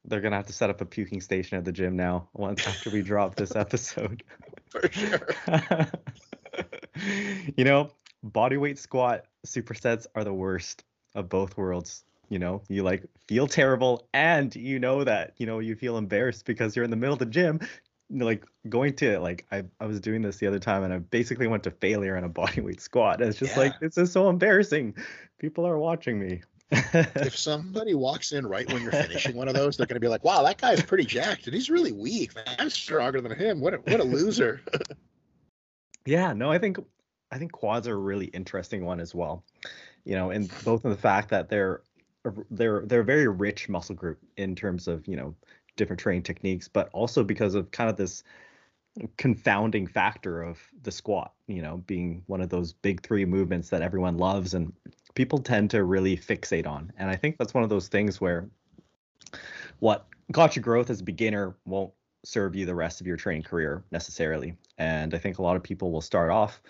They're 0.04 0.20
gonna 0.22 0.36
have 0.36 0.48
to 0.48 0.54
set 0.54 0.70
up 0.70 0.82
a 0.82 0.86
puking 0.86 1.22
station 1.22 1.58
at 1.58 1.64
the 1.64 1.72
gym 1.72 1.96
now 1.96 2.28
once 2.34 2.68
after 2.68 2.90
we 2.90 3.04
drop 3.04 3.36
this 3.36 3.56
episode. 3.56 4.24
For 4.70 4.92
sure. 4.92 5.28
you 7.56 7.64
know, 7.64 7.92
bodyweight 8.26 8.78
squat 8.78 9.26
supersets 9.46 10.08
are 10.16 10.24
the 10.24 10.34
worst 10.34 10.84
of 11.16 11.30
both 11.30 11.58
worlds. 11.58 12.04
You 12.30 12.40
know, 12.40 12.62
you 12.70 12.84
like 12.84 13.04
feel 13.28 13.48
terrible 13.48 14.08
and 14.14 14.56
you 14.56 14.80
know 14.80 15.04
that, 15.04 15.34
you 15.38 15.46
know, 15.46 15.60
you 15.60 15.76
feel 15.76 15.98
embarrassed 15.98 16.46
because 16.46 16.76
you're 16.76 16.86
in 16.86 16.92
the 16.92 16.96
middle 16.96 17.14
of 17.14 17.20
the 17.20 17.26
gym 17.26 17.60
like 18.14 18.46
going 18.68 18.94
to 18.94 19.20
like 19.20 19.46
I, 19.52 19.64
I 19.80 19.86
was 19.86 20.02
doing 20.02 20.22
this 20.22 20.38
the 20.38 20.48
other 20.48 20.60
time 20.60 20.84
and 20.84 20.94
I 20.94 20.98
basically 20.98 21.48
went 21.48 21.64
to 21.64 21.72
failure 21.72 22.18
on 22.18 22.24
a 22.24 22.30
bodyweight 22.30 22.82
squat. 22.82 23.22
It's 23.22 23.40
just 23.40 23.54
yeah. 23.54 23.64
like 23.64 23.80
this 23.80 23.98
is 23.98 24.12
so 24.12 24.30
embarrassing. 24.30 24.96
People 25.40 25.66
are 25.68 25.78
watching 25.78 26.20
me 26.20 26.42
if 26.72 27.38
somebody 27.38 27.94
walks 27.94 28.32
in 28.32 28.48
right 28.48 28.72
when 28.72 28.82
you're 28.82 28.94
finishing 28.94 29.36
one 29.36 29.50
of 29.50 29.54
those, 29.54 29.76
they're 29.76 29.86
going 29.86 29.98
to 29.98 30.00
be 30.00 30.08
like, 30.08 30.24
"Wow, 30.24 30.42
that 30.44 30.58
guy's 30.58 30.82
pretty 30.82 31.04
jacked, 31.04 31.46
and 31.46 31.54
he's 31.54 31.70
really 31.70 31.92
weak. 31.92 32.34
Man, 32.34 32.46
I'm 32.60 32.70
stronger 32.70 33.20
than 33.20 33.38
him. 33.38 33.60
What 33.60 33.74
a, 33.74 33.78
what 33.78 34.00
a 34.00 34.06
loser." 34.06 34.62
yeah, 36.06 36.32
no, 36.32 36.50
I 36.50 36.60
think 36.60 36.78
I 37.32 37.38
think 37.38 37.52
quads 37.52 37.88
are 37.88 37.96
a 37.96 38.00
really 38.00 38.28
interesting 38.28 38.86
one 38.86 39.00
as 39.00 39.16
well. 39.16 39.44
You 40.04 40.16
know, 40.16 40.32
and 40.32 40.52
both 40.64 40.84
in 40.84 40.92
the 40.92 40.98
fact 40.98 41.30
that 41.30 41.50
they're 41.50 41.82
they're 42.50 42.82
they're 42.86 43.02
a 43.02 43.06
very 43.06 43.28
rich 43.28 43.70
muscle 43.70 43.96
group 43.96 44.20
in 44.38 44.56
terms 44.56 44.88
of 44.88 45.08
you 45.08 45.16
know 45.16 45.36
different 45.78 46.00
training 46.00 46.24
techniques, 46.24 46.68
but 46.68 46.90
also 46.94 47.24
because 47.24 47.56
of 47.56 47.72
kind 47.72 47.90
of 47.90 47.98
this 47.98 48.24
confounding 49.18 49.88
factor 49.88 50.42
of 50.42 50.60
the 50.84 50.92
squat, 50.92 51.32
you 51.48 51.62
know, 51.62 51.78
being 51.88 52.24
one 52.28 52.42
of 52.42 52.50
those 52.50 52.74
big 52.74 53.02
three 53.02 53.26
movements 53.26 53.70
that 53.70 53.82
everyone 53.82 54.18
loves 54.18 54.54
and 54.54 54.74
people 55.16 55.40
tend 55.40 55.70
to 55.70 55.84
really 55.84 56.18
fixate 56.18 56.68
on. 56.68 56.92
And 56.98 57.10
I 57.10 57.16
think 57.16 57.38
that's 57.38 57.54
one 57.54 57.64
of 57.64 57.70
those 57.70 57.88
things 57.88 58.20
where 58.20 58.50
what 59.80 60.08
got 60.32 60.56
you 60.56 60.62
growth 60.62 60.90
as 60.90 61.00
a 61.00 61.04
beginner 61.04 61.56
won't 61.66 61.94
serve 62.24 62.56
you 62.56 62.66
the 62.66 62.76
rest 62.76 63.02
of 63.02 63.08
your 63.08 63.18
training 63.18 63.44
career 63.44 63.84
necessarily. 63.92 64.56
And 64.78 65.14
I 65.14 65.18
think 65.18 65.40
a 65.40 65.42
lot 65.42 65.56
of 65.56 65.64
people 65.64 65.92
will 65.92 66.02
start 66.02 66.30
off 66.30 66.62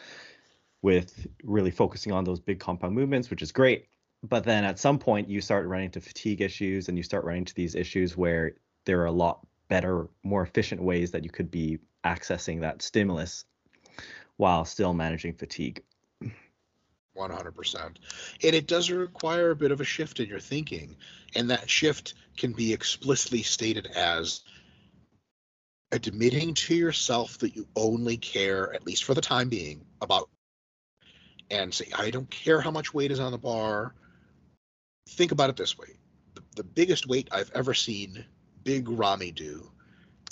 with 0.82 1.28
really 1.44 1.72
focusing 1.72 2.12
on 2.12 2.24
those 2.24 2.40
big 2.40 2.60
compound 2.60 2.96
movements, 2.96 3.30
which 3.30 3.42
is 3.42 3.52
great. 3.52 3.88
But 4.24 4.44
then 4.44 4.64
at 4.64 4.80
some 4.80 5.00
point, 5.00 5.30
you 5.30 5.42
start 5.42 5.68
running 5.68 5.86
into 5.86 6.02
fatigue 6.02 6.42
issues 6.42 6.90
and 6.90 6.98
you 6.98 7.04
start 7.04 7.24
running 7.24 7.42
into 7.42 7.54
these 7.54 7.76
issues 7.76 8.16
where 8.16 8.54
there 8.86 9.02
are 9.02 9.06
a 9.06 9.12
lot 9.12 9.46
better, 9.68 10.08
more 10.24 10.44
efficient 10.44 10.82
ways 10.82 11.12
that 11.12 11.24
you 11.24 11.30
could 11.30 11.50
be 11.50 11.80
accessing 12.04 12.62
that 12.62 12.82
stimulus 12.82 13.46
while 14.38 14.66
still 14.66 14.94
managing 14.94 15.34
fatigue. 15.34 15.84
100%. 17.18 17.76
And 17.84 17.96
it 18.56 18.68
does 18.68 18.90
require 18.90 19.52
a 19.52 19.56
bit 19.56 19.72
of 19.72 19.82
a 19.82 19.86
shift 19.86 20.20
in 20.20 20.28
your 20.28 20.40
thinking. 20.40 20.96
And 21.36 21.50
that 21.50 21.70
shift 21.70 22.14
can 22.38 22.54
be 22.54 22.74
explicitly 22.74 23.44
stated 23.44 23.88
as 23.88 24.42
admitting 25.92 26.54
to 26.54 26.76
yourself 26.76 27.38
that 27.40 27.56
you 27.56 27.68
only 27.76 28.18
care, 28.18 28.74
at 28.74 28.86
least 28.86 29.04
for 29.04 29.14
the 29.14 29.22
time 29.22 29.50
being, 29.50 29.86
about 30.02 30.30
and 31.52 31.74
say, 31.74 31.86
I 31.96 32.10
don't 32.10 32.30
care 32.30 32.62
how 32.62 32.72
much 32.72 32.94
weight 32.94 33.12
is 33.12 33.20
on 33.20 33.32
the 33.32 33.38
bar. 33.38 33.94
Think 35.10 35.32
about 35.32 35.50
it 35.50 35.58
this 35.58 35.78
way 35.78 35.90
the, 36.36 36.42
the 36.56 36.64
biggest 36.64 37.08
weight 37.08 37.28
I've 37.32 37.52
ever 37.54 37.74
seen 37.74 38.24
Big 38.64 38.88
Ramy 38.90 39.32
do 39.32 39.70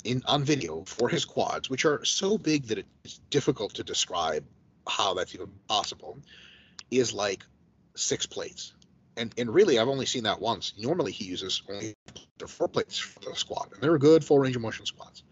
in 0.04 0.22
on 0.26 0.42
video 0.42 0.82
for 0.86 1.08
his 1.08 1.24
quads, 1.24 1.68
which 1.68 1.84
are 1.84 2.04
so 2.04 2.38
big 2.38 2.64
that 2.66 2.78
it's 3.04 3.18
difficult 3.28 3.74
to 3.74 3.84
describe 3.84 4.44
how 4.88 5.12
that's 5.12 5.34
even 5.34 5.48
possible 5.68 6.18
is 6.90 7.12
like 7.12 7.44
six 7.94 8.24
plates. 8.24 8.72
And 9.16 9.34
and 9.36 9.52
really, 9.52 9.78
I've 9.78 9.88
only 9.88 10.06
seen 10.06 10.22
that 10.24 10.40
once. 10.40 10.72
Normally, 10.78 11.12
he 11.12 11.24
uses 11.24 11.62
only 11.68 11.94
four 12.46 12.68
plates 12.68 12.98
for 12.98 13.20
the 13.20 13.36
squat, 13.36 13.70
and 13.74 13.82
they're 13.82 13.98
good 13.98 14.24
full 14.24 14.38
range 14.38 14.56
of 14.56 14.62
motion 14.62 14.86
squats. 14.86 15.22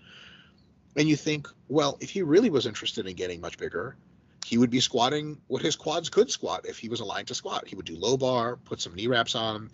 And 0.96 1.08
you 1.08 1.16
think, 1.16 1.48
well, 1.68 1.96
if 2.00 2.10
he 2.10 2.22
really 2.22 2.50
was 2.50 2.66
interested 2.66 3.06
in 3.06 3.14
getting 3.14 3.40
much 3.40 3.56
bigger, 3.56 3.96
he 4.44 4.58
would 4.58 4.70
be 4.70 4.80
squatting 4.80 5.40
what 5.46 5.62
his 5.62 5.76
quads 5.76 6.08
could 6.08 6.30
squat 6.30 6.66
if 6.66 6.78
he 6.78 6.88
was 6.88 7.00
aligned 7.00 7.28
to 7.28 7.34
squat. 7.34 7.68
He 7.68 7.76
would 7.76 7.86
do 7.86 7.96
low 7.96 8.16
bar, 8.16 8.56
put 8.56 8.80
some 8.80 8.94
knee 8.94 9.06
wraps 9.06 9.34
on, 9.34 9.70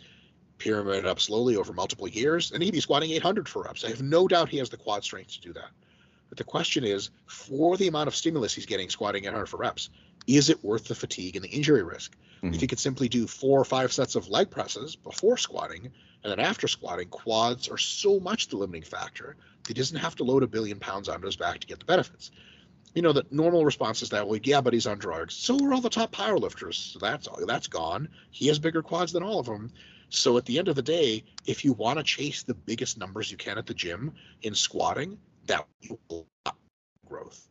pyramid 0.58 1.06
up 1.06 1.20
slowly 1.20 1.56
over 1.56 1.72
multiple 1.72 2.08
years, 2.08 2.52
and 2.52 2.62
he'd 2.62 2.72
be 2.72 2.80
squatting 2.80 3.10
800 3.10 3.48
for 3.48 3.62
reps. 3.62 3.84
I 3.84 3.88
have 3.88 4.02
no 4.02 4.28
doubt 4.28 4.48
he 4.48 4.58
has 4.58 4.70
the 4.70 4.76
quad 4.76 5.04
strength 5.04 5.32
to 5.32 5.40
do 5.40 5.52
that. 5.54 5.70
But 6.28 6.38
the 6.38 6.44
question 6.44 6.84
is, 6.84 7.10
for 7.26 7.76
the 7.76 7.88
amount 7.88 8.08
of 8.08 8.16
stimulus 8.16 8.54
he's 8.54 8.66
getting 8.66 8.88
squatting 8.88 9.24
800 9.24 9.46
for 9.46 9.58
reps, 9.58 9.90
is 10.26 10.48
it 10.48 10.64
worth 10.64 10.86
the 10.86 10.94
fatigue 10.94 11.36
and 11.36 11.44
the 11.44 11.50
injury 11.50 11.82
risk? 11.82 12.16
Mhm. 12.42 12.54
If 12.54 12.60
he 12.60 12.66
could 12.66 12.78
simply 12.78 13.08
do 13.08 13.26
four 13.26 13.60
or 13.60 13.64
five 13.64 13.92
sets 13.92 14.14
of 14.14 14.28
leg 14.28 14.50
presses 14.50 14.96
before 14.96 15.36
squatting, 15.36 15.92
and 16.22 16.30
then 16.30 16.40
after 16.40 16.66
squatting, 16.66 17.08
quads 17.08 17.68
are 17.68 17.78
so 17.78 18.18
much 18.18 18.48
the 18.48 18.56
limiting 18.56 18.82
factor. 18.82 19.36
He 19.68 19.74
doesn't 19.74 19.98
have 19.98 20.16
to 20.16 20.24
load 20.24 20.42
a 20.42 20.46
billion 20.46 20.78
pounds 20.78 21.08
onto 21.08 21.26
his 21.26 21.36
back 21.36 21.60
to 21.60 21.66
get 21.66 21.78
the 21.78 21.84
benefits. 21.84 22.30
You 22.94 23.02
know, 23.02 23.12
the 23.12 23.26
normal 23.30 23.64
response 23.64 24.02
is 24.02 24.10
that, 24.10 24.26
well, 24.26 24.38
yeah, 24.42 24.60
but 24.60 24.72
he's 24.72 24.86
on 24.86 24.98
drugs. 24.98 25.34
So 25.34 25.58
are 25.64 25.74
all 25.74 25.80
the 25.80 25.90
top 25.90 26.14
powerlifters. 26.14 26.74
So 26.74 26.98
that's 27.00 27.28
that's 27.46 27.66
gone. 27.66 28.08
He 28.30 28.46
has 28.48 28.58
bigger 28.58 28.82
quads 28.82 29.12
than 29.12 29.22
all 29.22 29.40
of 29.40 29.46
them. 29.46 29.72
So 30.10 30.36
at 30.36 30.44
the 30.44 30.58
end 30.58 30.68
of 30.68 30.76
the 30.76 30.82
day, 30.82 31.24
if 31.44 31.64
you 31.64 31.72
want 31.72 31.98
to 31.98 32.04
chase 32.04 32.44
the 32.44 32.54
biggest 32.54 32.96
numbers 32.98 33.30
you 33.30 33.36
can 33.36 33.58
at 33.58 33.66
the 33.66 33.74
gym 33.74 34.12
in 34.42 34.54
squatting, 34.54 35.18
that 35.46 35.66
will 36.08 36.26
growth. 37.06 37.48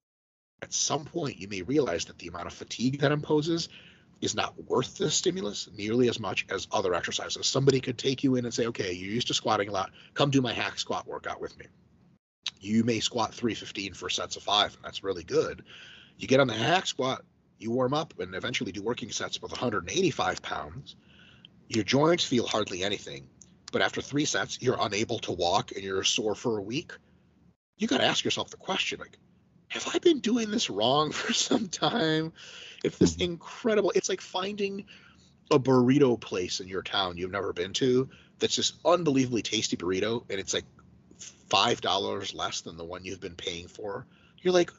At 0.62 0.74
some 0.74 1.04
point, 1.04 1.40
you 1.40 1.50
may 1.50 1.62
realize 1.62 2.06
that 2.06 2.18
the 2.20 2.30
amount 2.30 2.48
of 2.48 2.54
fatigue 2.54 3.02
that 3.02 3.12
imposes 3.12 3.68
is 4.22 4.36
not 4.36 4.56
worth 4.66 4.98
the 4.98 5.12
stimulus 5.12 5.68
nearly 5.78 6.08
as 6.08 6.20
much 6.20 6.46
as 6.50 6.68
other 6.72 6.94
exercises. 6.94 7.46
Somebody 7.46 7.82
could 7.82 7.98
take 7.98 8.24
you 8.24 8.36
in 8.36 8.46
and 8.46 8.54
say, 8.54 8.68
okay, 8.68 8.94
you're 8.94 9.12
used 9.12 9.28
to 9.28 9.34
squatting 9.34 9.68
a 9.68 9.72
lot. 9.74 9.92
Come 10.14 10.32
do 10.32 10.42
my 10.42 10.54
hack 10.54 10.80
squat 10.80 11.06
workout 11.06 11.42
with 11.42 11.58
me. 11.60 11.66
You 12.60 12.84
may 12.84 13.00
squat 13.00 13.34
315 13.34 13.94
for 13.94 14.10
sets 14.10 14.36
of 14.36 14.44
five, 14.44 14.76
and 14.76 14.86
that's 14.86 15.04
really 15.04 15.24
good. 15.24 15.64
You 16.18 16.28
get 16.28 16.40
on 16.40 16.48
the 16.48 16.54
hack 16.54 16.88
squat, 16.88 17.24
you 17.58 17.72
warm 17.72 17.94
up, 17.94 18.14
and 18.20 18.36
eventually 18.36 18.72
do 18.72 18.82
working 18.82 19.12
sets 19.12 19.42
with 19.42 19.52
185 19.52 20.42
pounds. 20.42 20.96
Your 21.68 21.84
joints 21.84 22.26
feel 22.26 22.46
hardly 22.46 22.84
anything, 22.84 23.28
but 23.72 23.82
after 23.82 24.02
three 24.02 24.26
sets, 24.26 24.62
you're 24.62 24.78
unable 24.80 25.20
to 25.20 25.32
walk 25.32 25.72
and 25.72 25.84
you're 25.84 26.04
sore 26.04 26.36
for 26.36 26.58
a 26.58 26.62
week. 26.62 26.94
You 27.78 27.88
got 27.88 27.98
to 27.98 28.06
ask 28.06 28.24
yourself 28.24 28.50
the 28.50 28.58
question 28.58 29.00
like, 29.00 29.18
have 29.70 29.90
I 29.94 29.98
been 30.00 30.20
doing 30.20 30.52
this 30.52 30.70
wrong 30.70 31.12
for 31.14 31.34
some 31.34 31.68
time? 31.68 32.34
If 32.84 33.00
this 33.00 33.14
mm-hmm. 33.14 33.34
incredible, 33.34 33.92
it's 33.96 34.10
like 34.10 34.22
finding 34.22 34.86
a 35.52 35.60
burrito 35.60 36.20
place 36.20 36.60
in 36.60 36.68
your 36.68 36.82
town 36.82 37.18
you've 37.18 37.32
never 37.32 37.54
been 37.54 37.74
to 37.74 38.10
that's 38.40 38.56
just 38.56 38.76
unbelievably 38.86 39.42
tasty 39.42 39.76
burrito 39.76 40.24
and 40.30 40.40
it's 40.40 40.54
like 40.54 40.66
five 41.54 41.82
dollars 41.82 42.34
less 42.34 42.62
than 42.62 42.78
the 42.78 42.84
one 42.84 43.06
you've 43.06 43.22
been 43.22 43.36
paying 43.36 43.68
for. 43.68 44.08
You're 44.42 44.56
like, 44.56 44.72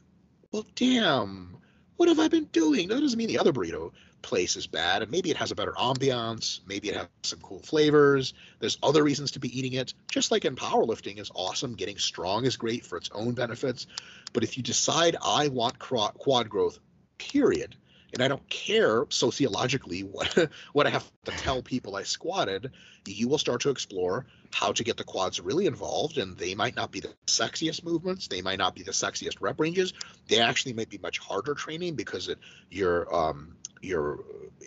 well, 0.50 0.66
damn, 0.74 1.56
what 1.96 2.08
have 2.08 2.18
I 2.18 2.26
been 2.26 2.46
doing? 2.46 2.88
That 2.88 2.98
doesn't 3.00 3.16
mean 3.16 3.28
the 3.28 3.38
other 3.38 3.52
burrito 3.52 3.92
place 4.22 4.56
is 4.56 4.66
bad, 4.66 5.00
and 5.00 5.08
maybe 5.08 5.30
it 5.30 5.36
has 5.36 5.52
a 5.52 5.54
better 5.54 5.74
ambiance, 5.78 6.58
maybe 6.66 6.88
it 6.88 6.96
has 6.96 7.06
some 7.22 7.38
cool 7.40 7.60
flavors. 7.60 8.34
There's 8.58 8.78
other 8.82 9.04
reasons 9.04 9.30
to 9.32 9.38
be 9.38 9.56
eating 9.56 9.74
it. 9.74 9.94
Just 10.10 10.32
like 10.32 10.44
in 10.44 10.56
powerlifting 10.56 11.20
is 11.20 11.30
awesome, 11.36 11.74
getting 11.74 11.98
strong 11.98 12.44
is 12.44 12.56
great 12.56 12.84
for 12.84 12.98
its 12.98 13.10
own 13.12 13.34
benefits. 13.34 13.86
But 14.32 14.42
if 14.42 14.56
you 14.56 14.64
decide 14.64 15.14
I 15.24 15.46
want 15.48 15.78
quad 15.78 16.48
growth, 16.48 16.80
period, 17.18 17.76
and 18.14 18.22
I 18.22 18.28
don't 18.28 18.48
care 18.48 19.04
sociologically 19.10 20.00
what 20.02 20.48
what 20.72 20.86
I 20.86 20.90
have 20.90 21.10
to 21.24 21.32
tell 21.32 21.62
people 21.62 21.96
I 21.96 22.04
squatted, 22.04 22.70
you 23.04 23.28
will 23.28 23.38
start 23.38 23.62
to 23.62 23.70
explore 23.70 24.26
how 24.52 24.72
to 24.72 24.84
get 24.84 24.96
the 24.96 25.04
quads 25.04 25.40
really 25.40 25.66
involved. 25.66 26.16
And 26.16 26.38
they 26.38 26.54
might 26.54 26.76
not 26.76 26.92
be 26.92 27.00
the 27.00 27.12
sexiest 27.26 27.84
movements, 27.84 28.28
they 28.28 28.40
might 28.40 28.58
not 28.58 28.74
be 28.74 28.82
the 28.82 28.92
sexiest 28.92 29.40
rep 29.40 29.60
ranges. 29.60 29.92
They 30.28 30.38
actually 30.38 30.72
might 30.74 30.88
be 30.88 30.98
much 30.98 31.18
harder 31.18 31.54
training 31.54 31.96
because 31.96 32.28
it, 32.28 32.38
your 32.70 33.12
um, 33.14 33.56
your 33.82 34.20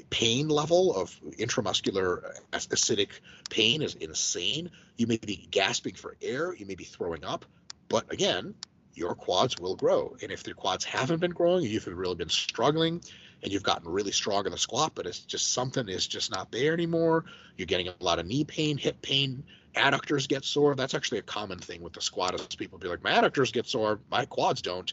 pain 0.09 0.47
level 0.47 0.95
of 0.95 1.19
intramuscular 1.39 2.37
acidic 2.51 3.09
pain 3.49 3.81
is 3.81 3.95
insane. 3.95 4.69
You 4.97 5.07
may 5.07 5.17
be 5.17 5.47
gasping 5.49 5.95
for 5.95 6.15
air, 6.21 6.53
you 6.53 6.65
may 6.65 6.75
be 6.75 6.83
throwing 6.83 7.23
up, 7.23 7.45
but 7.89 8.11
again, 8.11 8.53
your 8.93 9.15
quads 9.15 9.59
will 9.59 9.75
grow. 9.75 10.17
And 10.21 10.31
if 10.31 10.43
the 10.43 10.53
quads 10.53 10.83
haven't 10.83 11.19
been 11.19 11.31
growing, 11.31 11.63
you've 11.63 11.87
really 11.87 12.15
been 12.15 12.29
struggling, 12.29 13.01
and 13.43 13.51
you've 13.51 13.63
gotten 13.63 13.87
really 13.89 14.11
strong 14.11 14.45
in 14.45 14.51
the 14.51 14.57
squat, 14.57 14.93
but 14.95 15.05
it's 15.05 15.19
just 15.19 15.53
something 15.53 15.87
is 15.87 16.07
just 16.07 16.31
not 16.31 16.51
there 16.51 16.73
anymore. 16.73 17.25
You're 17.55 17.67
getting 17.67 17.87
a 17.87 17.95
lot 17.99 18.19
of 18.19 18.25
knee 18.25 18.43
pain, 18.43 18.77
hip 18.77 19.01
pain, 19.01 19.43
adductors 19.75 20.27
get 20.27 20.43
sore. 20.43 20.75
That's 20.75 20.95
actually 20.95 21.19
a 21.19 21.23
common 21.23 21.59
thing 21.59 21.81
with 21.81 21.93
the 21.93 22.01
squat 22.01 22.35
is 22.35 22.55
people 22.55 22.79
be 22.79 22.87
like, 22.87 23.03
my 23.03 23.11
adductors 23.11 23.53
get 23.53 23.67
sore, 23.67 23.99
my 24.09 24.25
quads 24.25 24.61
don't. 24.61 24.91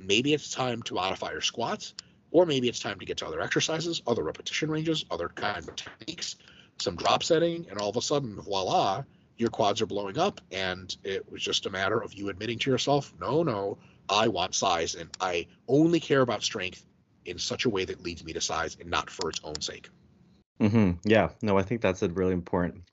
Maybe 0.00 0.34
it's 0.34 0.50
time 0.50 0.82
to 0.82 0.94
modify 0.94 1.32
your 1.32 1.40
squats, 1.40 1.94
or 2.30 2.44
maybe 2.44 2.68
it's 2.68 2.80
time 2.80 2.98
to 2.98 3.06
get 3.06 3.18
to 3.18 3.26
other 3.26 3.40
exercises, 3.40 4.02
other 4.06 4.22
repetition 4.22 4.70
ranges, 4.70 5.06
other 5.10 5.28
kind 5.28 5.66
of 5.66 5.76
techniques, 5.76 6.36
some 6.78 6.96
drop 6.96 7.22
setting, 7.22 7.66
and 7.70 7.78
all 7.80 7.88
of 7.88 7.96
a 7.96 8.02
sudden, 8.02 8.38
voila, 8.40 9.04
your 9.38 9.48
quads 9.48 9.80
are 9.80 9.86
blowing 9.86 10.18
up. 10.18 10.40
And 10.52 10.94
it 11.02 11.30
was 11.32 11.42
just 11.42 11.64
a 11.64 11.70
matter 11.70 11.98
of 11.98 12.12
you 12.12 12.28
admitting 12.28 12.58
to 12.58 12.70
yourself, 12.70 13.12
no, 13.18 13.42
no, 13.42 13.78
I 14.08 14.28
want 14.28 14.54
size, 14.54 14.94
and 14.94 15.08
I 15.18 15.46
only 15.66 15.98
care 15.98 16.20
about 16.20 16.42
strength 16.42 16.84
in 17.26 17.38
such 17.38 17.64
a 17.64 17.70
way 17.70 17.84
that 17.84 18.02
leads 18.02 18.24
me 18.24 18.32
to 18.32 18.40
size 18.40 18.76
and 18.80 18.90
not 18.90 19.10
for 19.10 19.28
its 19.28 19.40
own 19.44 19.60
sake. 19.60 19.88
Mm-hmm. 20.60 20.92
Yeah, 21.04 21.30
no, 21.42 21.58
I 21.58 21.62
think 21.62 21.80
that's 21.80 22.02
a 22.02 22.08
really 22.08 22.32
important 22.32 22.84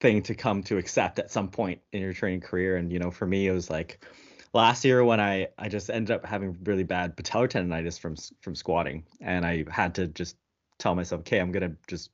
thing 0.00 0.22
to 0.22 0.34
come 0.34 0.62
to 0.64 0.76
accept 0.76 1.18
at 1.18 1.30
some 1.30 1.48
point 1.48 1.80
in 1.92 2.02
your 2.02 2.12
training 2.12 2.40
career. 2.40 2.76
And 2.76 2.92
you 2.92 2.98
know, 2.98 3.10
for 3.10 3.26
me, 3.26 3.46
it 3.46 3.52
was 3.52 3.70
like 3.70 4.04
last 4.52 4.84
year 4.84 5.04
when 5.04 5.20
I 5.20 5.48
I 5.58 5.68
just 5.68 5.90
ended 5.90 6.16
up 6.16 6.26
having 6.26 6.56
really 6.64 6.84
bad 6.84 7.16
patellar 7.16 7.48
tendonitis 7.48 7.98
from 7.98 8.16
from 8.40 8.54
squatting, 8.54 9.04
and 9.20 9.46
I 9.46 9.64
had 9.70 9.94
to 9.96 10.06
just 10.08 10.36
tell 10.78 10.94
myself, 10.94 11.20
okay, 11.20 11.38
I'm 11.38 11.52
gonna 11.52 11.74
just 11.86 12.10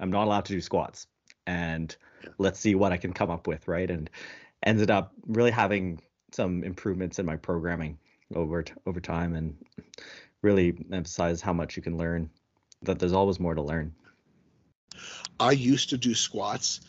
I'm 0.00 0.10
not 0.10 0.24
allowed 0.24 0.44
to 0.46 0.52
do 0.52 0.60
squats, 0.60 1.06
and 1.46 1.94
let's 2.38 2.60
see 2.60 2.74
what 2.74 2.92
I 2.92 2.96
can 2.96 3.12
come 3.12 3.30
up 3.30 3.46
with, 3.46 3.66
right? 3.68 3.90
And 3.90 4.10
ended 4.62 4.90
up 4.90 5.12
really 5.26 5.50
having 5.50 6.00
some 6.32 6.64
improvements 6.64 7.18
in 7.18 7.26
my 7.26 7.36
programming 7.36 7.98
over 8.34 8.62
t- 8.62 8.74
over 8.86 9.00
time, 9.00 9.34
and 9.34 9.56
really 10.44 10.76
emphasize 10.92 11.40
how 11.40 11.52
much 11.52 11.76
you 11.76 11.82
can 11.82 11.96
learn. 11.96 12.30
That 12.82 12.98
there's 12.98 13.14
always 13.14 13.40
more 13.40 13.54
to 13.54 13.62
learn. 13.62 13.94
I 15.40 15.52
used 15.52 15.88
to 15.90 15.96
do 15.96 16.14
squats 16.14 16.82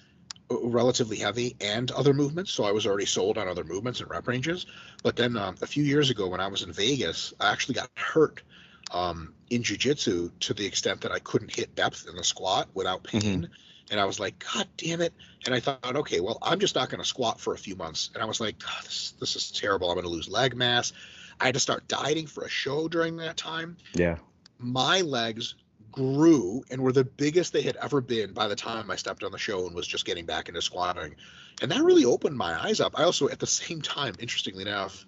uh, 0.51 0.67
relatively 0.67 1.17
heavy 1.17 1.55
and 1.61 1.89
other 1.91 2.13
movements, 2.13 2.51
so 2.51 2.65
I 2.65 2.71
was 2.71 2.85
already 2.85 3.05
sold 3.05 3.37
on 3.37 3.47
other 3.47 3.63
movements 3.63 4.01
and 4.01 4.09
rep 4.09 4.27
ranges. 4.27 4.65
But 5.01 5.15
then 5.15 5.37
um, 5.37 5.55
a 5.61 5.67
few 5.67 5.83
years 5.83 6.09
ago, 6.09 6.27
when 6.27 6.41
I 6.41 6.47
was 6.47 6.63
in 6.63 6.73
Vegas, 6.73 7.33
I 7.39 7.51
actually 7.51 7.75
got 7.75 7.89
hurt 7.95 8.43
um, 8.91 9.33
in 9.49 9.63
jujitsu 9.63 10.31
to 10.39 10.53
the 10.53 10.65
extent 10.65 11.01
that 11.01 11.11
I 11.11 11.19
couldn't 11.19 11.55
hit 11.55 11.75
depth 11.75 12.07
in 12.07 12.15
the 12.15 12.23
squat 12.23 12.67
without 12.73 13.03
pain. 13.03 13.21
Mm-hmm. 13.21 13.53
And 13.91 13.99
I 13.99 14.05
was 14.05 14.19
like, 14.19 14.43
God 14.53 14.67
damn 14.77 15.01
it. 15.01 15.13
And 15.45 15.53
I 15.53 15.59
thought, 15.59 15.95
okay, 15.95 16.19
well, 16.19 16.39
I'm 16.41 16.59
just 16.59 16.75
not 16.75 16.89
going 16.89 17.01
to 17.01 17.07
squat 17.07 17.39
for 17.39 17.53
a 17.53 17.57
few 17.57 17.75
months. 17.75 18.09
And 18.13 18.21
I 18.21 18.25
was 18.25 18.41
like, 18.41 18.55
this, 18.83 19.13
this 19.19 19.35
is 19.35 19.51
terrible. 19.51 19.89
I'm 19.89 19.95
going 19.95 20.05
to 20.05 20.09
lose 20.09 20.27
leg 20.27 20.55
mass. 20.55 20.91
I 21.39 21.45
had 21.45 21.53
to 21.55 21.59
start 21.59 21.87
dieting 21.87 22.27
for 22.27 22.43
a 22.43 22.49
show 22.49 22.87
during 22.87 23.17
that 23.17 23.37
time. 23.37 23.77
Yeah. 23.93 24.17
My 24.57 25.01
legs 25.01 25.55
grew 25.91 26.63
and 26.69 26.81
were 26.81 26.91
the 26.91 27.03
biggest 27.03 27.53
they 27.53 27.61
had 27.61 27.77
ever 27.77 28.01
been 28.01 28.33
by 28.33 28.47
the 28.47 28.55
time 28.55 28.91
I 28.91 28.95
stepped 28.95 29.23
on 29.23 29.31
the 29.31 29.37
show 29.37 29.65
and 29.65 29.75
was 29.75 29.87
just 29.87 30.05
getting 30.05 30.25
back 30.25 30.49
into 30.49 30.61
squatting. 30.61 31.15
And 31.61 31.71
that 31.71 31.83
really 31.83 32.05
opened 32.05 32.37
my 32.37 32.61
eyes 32.61 32.81
up. 32.81 32.99
I 32.99 33.03
also, 33.03 33.29
at 33.29 33.39
the 33.39 33.47
same 33.47 33.81
time, 33.81 34.13
interestingly 34.19 34.63
enough, 34.63 35.05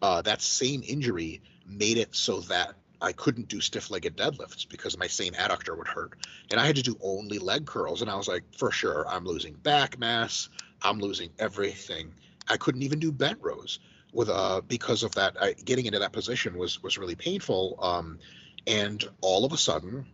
uh, 0.00 0.22
that 0.22 0.42
same 0.42 0.82
injury 0.86 1.42
made 1.66 1.98
it 1.98 2.14
so 2.14 2.40
that 2.40 2.74
I 3.00 3.12
couldn't 3.12 3.48
do 3.48 3.60
stiff 3.60 3.90
legged 3.90 4.16
deadlifts 4.16 4.66
because 4.68 4.96
my 4.96 5.06
same 5.06 5.34
adductor 5.34 5.76
would 5.76 5.88
hurt. 5.88 6.26
And 6.50 6.58
I 6.58 6.66
had 6.66 6.76
to 6.76 6.82
do 6.82 6.96
only 7.02 7.38
leg 7.38 7.66
curls. 7.66 8.00
And 8.00 8.10
I 8.10 8.16
was 8.16 8.28
like, 8.28 8.44
for 8.56 8.70
sure, 8.70 9.06
I'm 9.06 9.24
losing 9.24 9.54
back 9.54 9.98
mass. 9.98 10.48
I'm 10.82 10.98
losing 10.98 11.30
everything. 11.38 12.14
I 12.48 12.56
couldn't 12.56 12.82
even 12.82 12.98
do 12.98 13.12
bent 13.12 13.38
rows 13.42 13.78
with 14.14 14.28
uh 14.28 14.60
because 14.66 15.02
of 15.02 15.14
that 15.14 15.36
I, 15.40 15.52
getting 15.52 15.86
into 15.86 15.98
that 15.98 16.12
position 16.12 16.56
was 16.56 16.82
was 16.82 16.98
really 16.98 17.16
painful 17.16 17.78
um 17.82 18.18
and 18.66 19.04
all 19.20 19.44
of 19.44 19.52
a 19.52 19.58
sudden 19.58 20.06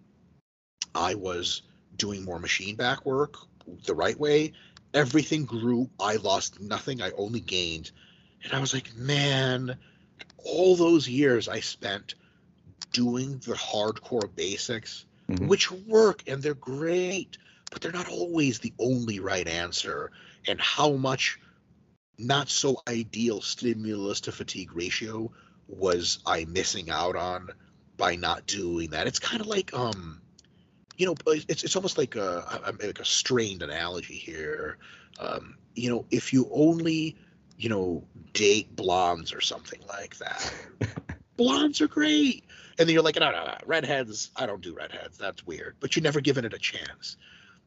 i 0.95 1.15
was 1.15 1.63
doing 1.97 2.25
more 2.25 2.39
machine 2.39 2.77
back 2.77 3.05
work 3.05 3.37
the 3.85 3.95
right 3.95 4.19
way. 4.19 4.53
Everything 4.95 5.45
grew. 5.45 5.89
I 6.01 6.17
lost 6.17 6.61
nothing. 6.61 7.01
I 7.03 7.11
only 7.13 7.41
gained. 7.41 7.93
And 8.43 8.53
i 8.55 8.59
was 8.59 8.73
like 8.73 8.97
man 8.97 9.77
all 10.39 10.75
those 10.75 11.07
years 11.07 11.49
i 11.49 11.61
spent 11.61 12.15
doing 12.93 13.33
the 13.47 13.53
hardcore 13.53 14.35
basics 14.35 15.05
mm-hmm. 15.29 15.47
which 15.47 15.71
work 15.71 16.23
and 16.27 16.43
they're 16.43 16.55
great 16.55 17.37
but 17.71 17.81
they're 17.81 17.93
not 17.93 18.09
always 18.09 18.59
the 18.59 18.75
only 18.79 19.21
right 19.21 19.47
answer. 19.47 20.11
And 20.47 20.61
how 20.61 20.93
much 20.93 21.39
not 22.21 22.49
so 22.49 22.83
ideal 22.89 23.41
stimulus 23.41 24.21
to 24.23 24.33
fatigue 24.33 24.75
ratio 24.75 25.31
was 25.69 26.19
I 26.27 26.45
missing 26.47 26.91
out 26.91 27.17
on 27.17 27.51
by 27.97 28.17
not 28.17 28.47
doing 28.47 28.91
that? 28.91 29.07
It's 29.07 29.19
kind 29.19 29.41
of 29.41 29.47
like 29.47 29.73
um 29.75 30.21
you 31.01 31.07
know 31.07 31.15
it's 31.27 31.65
it's 31.65 31.77
almost 31.77 31.97
like 31.97 32.15
a 32.17 32.75
like 32.83 33.01
a 33.01 33.05
strained 33.05 33.63
analogy 33.63 34.15
here. 34.15 34.77
Um, 35.19 35.57
you 35.75 35.89
know, 35.89 36.05
if 36.11 36.33
you 36.33 36.49
only 36.53 37.17
you 37.57 37.71
know 37.71 38.05
date 38.35 38.77
blondes 38.77 39.33
or 39.33 39.41
something 39.41 39.81
like 39.89 40.19
that, 40.19 40.53
blondes 41.37 41.81
are 41.81 41.89
great, 41.89 42.45
and 42.79 42.87
then 42.87 42.93
you're 42.93 43.03
like, 43.03 43.19
no, 43.19 43.31
no, 43.31 43.45
no, 43.47 43.57
redheads. 43.65 44.31
I 44.37 44.45
don't 44.45 44.61
do 44.61 44.75
redheads. 44.75 45.17
That's 45.17 45.47
weird. 45.47 45.77
But 45.81 45.97
you're 45.97 46.03
never 46.03 46.21
given 46.21 46.45
it 46.45 46.53
a 46.53 46.59
chance. 46.59 47.17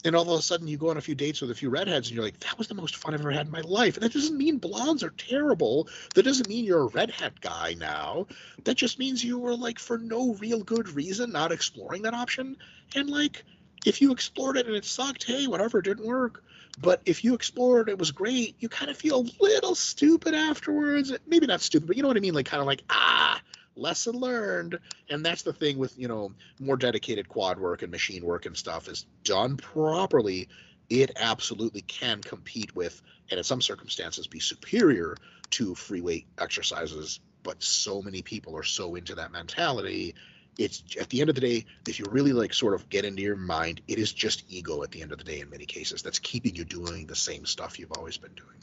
And 0.04 0.16
all 0.16 0.34
of 0.34 0.39
a 0.39 0.42
sudden 0.42 0.68
you 0.68 0.78
go 0.78 0.89
on 0.89 0.98
a 0.98 1.02
few 1.02 1.16
dates 1.16 1.42
with 1.42 1.52
a 1.52 1.56
few 1.56 1.70
redheads 1.70 2.08
and 2.08 2.16
you're 2.16 2.26
like 2.26 2.39
that 2.39 2.58
was 2.58 2.68
the 2.68 2.74
most 2.74 2.96
fun 2.98 3.13
i've 3.13 3.22
ever 3.22 3.32
had 3.32 3.46
in 3.46 3.52
my 3.52 3.62
life. 3.62 3.96
And 3.96 4.04
that 4.04 4.13
doesn't 4.13 4.38
mean 4.38 4.58
blondes 4.58 5.04
are 5.04 5.12
terrible. 5.12 5.88
That 6.16 6.24
doesn't 6.24 6.50
mean 6.50 6.66
you're 6.66 6.84
a 6.84 6.88
redhead 6.88 7.39
guy 7.42 7.76
now. 7.78 8.28
That 8.63 8.76
just 8.76 9.00
means 9.00 9.24
you 9.24 9.39
were 9.39 9.56
like 9.56 9.80
for 9.80 9.98
no 9.98 10.34
real 10.36 10.63
good 10.63 10.89
reason 10.89 11.32
not 11.32 11.52
exploring 11.52 12.02
that 12.04 12.13
option. 12.13 12.58
And 12.96 13.10
like 13.10 13.46
if 13.86 14.02
you 14.02 14.12
explored 14.12 14.58
it 14.58 14.68
and 14.68 14.76
it 14.76 14.86
sucked 14.86 15.24
hey 15.24 15.48
whatever 15.48 15.80
it 15.80 15.86
didn't 15.86 16.06
work. 16.06 16.44
But 16.82 17.02
if 17.06 17.24
you 17.24 17.34
explored 17.34 17.89
it 17.89 17.98
was 17.98 18.12
great 18.12 18.56
you 18.60 18.70
kind 18.70 18.92
of 18.92 18.98
feel 18.98 19.22
a 19.22 19.44
little 19.44 19.76
stupid 19.76 20.34
afterwards. 20.34 21.13
Maybe 21.28 21.48
not 21.48 21.62
stupid 21.62 21.88
but 21.88 21.96
you 21.96 22.02
know 22.02 22.10
what 22.10 22.18
i 22.18 22.22
mean? 22.22 22.34
Like 22.34 22.48
kind 22.48 22.62
of 22.62 22.68
like 22.68 22.84
ah 22.89 23.42
lesson 23.76 24.14
learned 24.14 24.78
and 25.10 25.26
that's 25.26 25.42
the 25.42 25.54
thing 25.54 25.78
with 25.78 25.98
you 25.98 26.08
know 26.08 26.32
more 26.60 26.78
dedicated 26.78 27.28
quad 27.28 27.60
work 27.60 27.82
and 27.82 27.92
machine 27.92 28.24
work 28.24 28.46
and 28.46 28.56
stuff 28.56 28.88
is 28.88 29.06
done 29.24 29.58
properly 29.58 30.48
it 30.90 31.12
absolutely 31.16 31.82
can 31.82 32.22
compete 32.22 32.76
with 32.76 33.02
and 33.32 33.38
in 33.38 33.44
some 33.44 33.62
circumstances 33.62 34.28
be 34.28 34.40
superior 34.40 35.16
to 35.50 35.74
free 35.74 36.02
weight 36.02 36.28
exercises 36.40 37.20
but 37.42 37.62
so 37.62 38.02
many 38.02 38.22
people 38.22 38.56
are 38.56 38.64
so 38.64 38.96
into 38.96 39.16
that 39.16 39.32
mentality 39.32 40.14
it's 40.60 40.84
at 41.00 41.10
the 41.10 41.20
end 41.20 41.30
of 41.30 41.36
the 41.36 41.42
day 41.42 41.66
if 41.88 41.98
you 41.98 42.06
really 42.12 42.34
like 42.34 42.54
sort 42.54 42.76
of 42.76 42.88
get 42.90 43.06
into 43.06 43.24
your 43.24 43.36
mind 43.36 43.82
it 43.88 43.98
is 43.98 44.14
just 44.14 44.44
ego 44.50 44.84
at 44.84 44.92
the 44.92 45.02
end 45.02 45.12
of 45.12 45.18
the 45.18 45.24
day 45.24 45.40
in 45.40 45.50
many 45.50 45.66
cases 45.66 46.04
that's 46.04 46.20
keeping 46.20 46.56
you 46.56 46.64
doing 46.64 47.08
the 47.08 47.16
same 47.16 47.46
stuff 47.46 47.80
you've 47.80 47.92
always 47.94 48.18
been 48.18 48.34
doing 48.36 48.56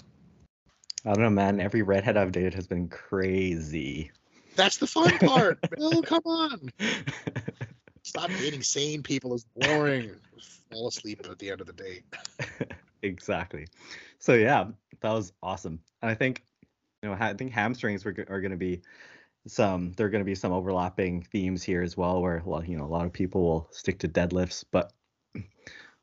I 1.05 1.15
don't 1.15 1.23
know, 1.23 1.31
man. 1.31 1.61
Every 1.61 1.81
redhead 1.81 2.19
I've 2.19 2.33
dated 2.33 2.53
has 2.53 2.67
been 2.67 2.87
crazy. 2.89 4.11
That's 4.61 4.77
the 4.77 4.87
fun 4.87 5.17
part. 5.21 5.59
Bill, 5.79 6.03
come 6.03 6.21
on. 6.27 6.71
Stop 8.03 8.29
dating 8.39 8.63
sane 8.63 9.03
people 9.03 9.33
is 9.33 9.47
boring. 9.57 10.11
Fall 10.71 10.89
asleep 10.89 11.25
at 11.25 11.39
the 11.39 11.51
end 11.51 11.63
of 11.63 11.67
the 11.67 11.73
day. 11.73 12.03
exactly. 13.03 13.69
So 14.19 14.35
yeah, 14.35 14.67
that 15.01 15.13
was 15.13 15.33
awesome. 15.43 15.81
And 16.03 16.11
I 16.11 16.15
think, 16.15 16.45
you 17.03 17.09
know, 17.09 17.17
I 17.19 17.33
think 17.33 17.53
hamstrings 17.53 18.05
are, 18.05 18.11
are 18.29 18.43
going 18.43 18.51
to 18.51 18.59
be 18.59 18.83
some. 19.47 19.93
There 19.93 20.07
are 20.07 20.11
going 20.11 20.21
to 20.21 20.27
be 20.27 20.35
some 20.35 20.53
overlapping 20.53 21.23
themes 21.23 21.63
here 21.63 21.81
as 21.81 21.97
well, 21.97 22.21
where 22.21 22.43
well, 22.45 22.63
you 22.63 22.77
know, 22.77 22.85
a 22.85 22.87
lot 22.87 23.07
of 23.07 23.15
people 23.15 23.43
will 23.43 23.69
stick 23.71 24.01
to 24.01 24.09
deadlifts. 24.09 24.63
But 24.71 24.93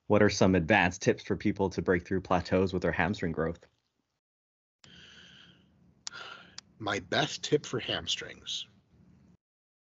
what 0.07 0.23
are 0.23 0.31
some 0.31 0.55
advanced 0.55 1.03
tips 1.03 1.21
for 1.21 1.35
people 1.35 1.69
to 1.69 1.83
break 1.83 2.07
through 2.07 2.21
plateaus 2.21 2.73
with 2.73 2.81
their 2.81 2.91
hamstring 2.91 3.33
growth? 3.33 3.59
My 6.79 6.99
best 6.99 7.43
tip 7.43 7.65
for 7.65 7.79
hamstrings 7.79 8.65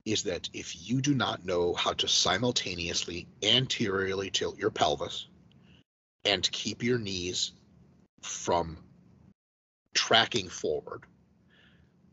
is 0.04 0.22
that 0.22 0.48
if 0.54 0.88
you 0.88 1.00
do 1.00 1.14
not 1.14 1.44
know 1.44 1.74
how 1.74 1.92
to 1.92 2.08
simultaneously 2.08 3.26
anteriorly 3.42 4.30
tilt 4.30 4.58
your 4.58 4.70
pelvis 4.70 5.26
and 6.24 6.50
keep 6.50 6.82
your 6.82 6.98
knees 6.98 7.52
from 8.22 8.78
tracking 9.94 10.48
forward, 10.48 11.02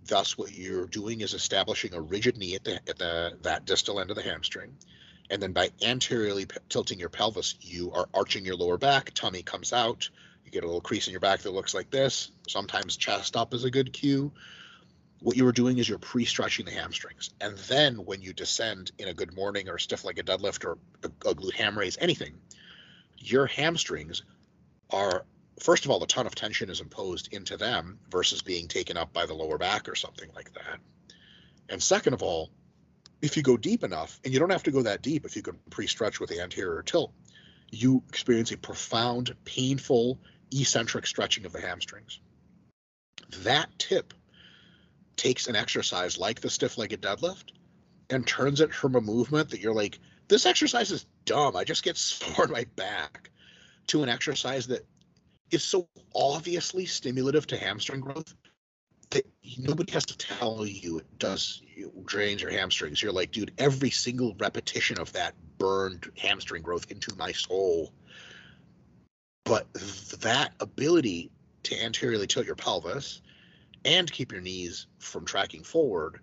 thus 0.08 0.38
what 0.38 0.54
you're 0.54 0.88
doing 0.88 1.22
is 1.22 1.34
establishing 1.34 1.94
a 1.94 2.02
rigid 2.02 2.38
knee 2.38 2.56
at 2.56 2.64
the 2.64 2.76
at 2.90 2.98
the 2.98 3.38
that 3.44 3.66
distal 3.66 4.00
end 4.00 4.10
of 4.10 4.18
the 4.18 4.24
hamstring. 4.24 4.76
And 5.30 5.42
then 5.42 5.54
by 5.54 5.72
anteriorly 5.82 6.46
p- 6.46 6.58
tilting 6.70 7.00
your 7.00 7.10
pelvis, 7.10 7.56
you 7.62 7.92
are 7.94 8.08
arching 8.14 8.46
your 8.46 8.56
lower 8.56 8.78
back, 8.78 9.12
tummy 9.16 9.42
comes 9.42 9.74
out, 9.74 10.08
you 10.44 10.52
get 10.52 10.64
a 10.64 10.68
little 10.68 10.82
crease 10.82 11.08
in 11.08 11.12
your 11.12 11.22
back 11.22 11.40
that 11.42 11.54
looks 11.54 11.74
like 11.74 11.90
this. 11.90 12.32
Sometimes 12.48 12.98
chest 12.98 13.36
up 13.36 13.54
is 13.54 13.64
a 13.64 13.72
good 13.72 13.94
cue 13.94 14.32
what 15.22 15.38
you 15.38 15.48
are 15.48 15.52
doing 15.52 15.78
is 15.78 15.88
you're 15.88 15.98
pre-stretching 15.98 16.66
the 16.66 16.72
hamstrings. 16.72 17.32
And 17.42 17.58
then 17.70 17.96
when 18.06 18.22
you 18.22 18.34
descend 18.34 18.92
in 19.00 19.08
a 19.08 19.14
good 19.14 19.34
morning 19.34 19.70
or 19.70 19.78
stiff 19.78 20.04
legged 20.04 20.28
deadlift 20.28 20.66
or 20.66 20.78
a, 21.04 21.30
a 21.30 21.36
glute 21.36 21.54
ham 21.54 21.78
raise 21.78 21.98
anything 22.00 22.36
your 23.18 23.48
hamstrings 23.48 24.24
are 24.92 25.26
first 25.60 25.86
of 25.86 25.92
all 25.92 26.04
a 26.04 26.08
ton 26.08 26.28
of 26.28 26.36
tension 26.36 26.70
is 26.70 26.82
imposed 26.82 27.34
into 27.34 27.58
them 27.58 27.98
versus 28.12 28.42
being 28.42 28.68
taken 28.68 28.98
up 28.98 29.12
by 29.14 29.26
the 29.26 29.34
lower 29.34 29.58
back 29.58 29.90
or 29.90 29.96
something 29.96 30.30
like 30.36 30.54
that. 30.54 30.80
And 31.70 31.82
second 31.82 32.14
of 32.14 32.22
all 32.22 32.52
if 33.22 33.36
you 33.36 33.44
go 33.44 33.58
deep 33.58 33.84
enough 33.84 34.20
and 34.24 34.34
you 34.34 34.40
don't 34.40 34.52
have 34.52 34.64
to 34.64 34.72
go 34.72 34.84
that 34.84 35.02
deep 35.02 35.26
if 35.26 35.36
you 35.36 35.42
can 35.42 35.58
pre-stretch 35.70 36.20
with 36.20 36.30
the 36.30 36.42
anterior 36.42 36.84
tilt 36.84 37.12
you 37.72 38.04
experience 38.10 38.52
a 38.52 38.58
profound 38.58 39.36
painful 39.46 40.20
eccentric 40.52 41.08
stretching 41.08 41.46
of 41.46 41.52
the 41.52 41.62
hamstrings. 41.62 42.20
That 43.40 43.70
tip 43.80 44.14
takes 45.16 45.48
an 45.48 45.56
exercise 45.56 46.18
like 46.18 46.42
the 46.42 46.50
stiff 46.50 46.78
legged 46.78 47.02
deadlift 47.02 47.52
and 48.10 48.26
turns 48.26 48.62
it 48.62 48.74
from 48.74 48.96
a 48.96 49.02
movement 49.02 49.50
that 49.50 49.60
you're 49.60 49.74
like, 49.74 50.00
this 50.28 50.46
exercise 50.46 50.92
is 50.92 51.06
dumb. 51.26 51.56
I 51.56 51.64
just 51.64 51.84
get 51.84 51.98
sore 51.98 52.46
in 52.46 52.52
my 52.52 52.66
back 52.76 53.30
to 53.88 54.04
an 54.04 54.10
exercise 54.10 54.68
that 54.68 54.86
is 55.52 55.64
so 55.64 55.88
obviously 56.16 56.86
stimulative 56.86 57.48
to 57.48 57.58
hamstring 57.58 58.02
growth 58.02 58.34
that 59.12 59.26
nobody 59.60 59.92
has 59.92 60.06
to 60.06 60.18
tell 60.18 60.66
you 60.66 60.98
it 60.98 61.20
does 61.20 61.62
drains 62.06 62.42
your 62.42 62.52
hamstrings. 62.52 63.02
You're 63.02 63.12
like, 63.12 63.32
dude, 63.32 63.52
every 63.58 63.92
single 63.92 64.36
repetition 64.40 65.00
of 65.00 65.14
that 65.14 65.36
burned 65.58 66.12
hamstring 66.18 66.64
growth 66.64 66.92
into 66.92 67.16
my 67.16 67.32
soul. 67.32 67.94
But 69.44 69.72
that 70.22 70.54
ability 70.60 71.32
to 71.64 71.84
anteriorly 71.84 72.28
tilt 72.28 72.46
your 72.46 72.56
pelvis 72.56 73.22
and 73.86 74.12
keep 74.12 74.32
your 74.32 74.42
knees 74.42 74.88
from 74.98 75.24
tracking 75.24 75.64
forward 75.64 76.20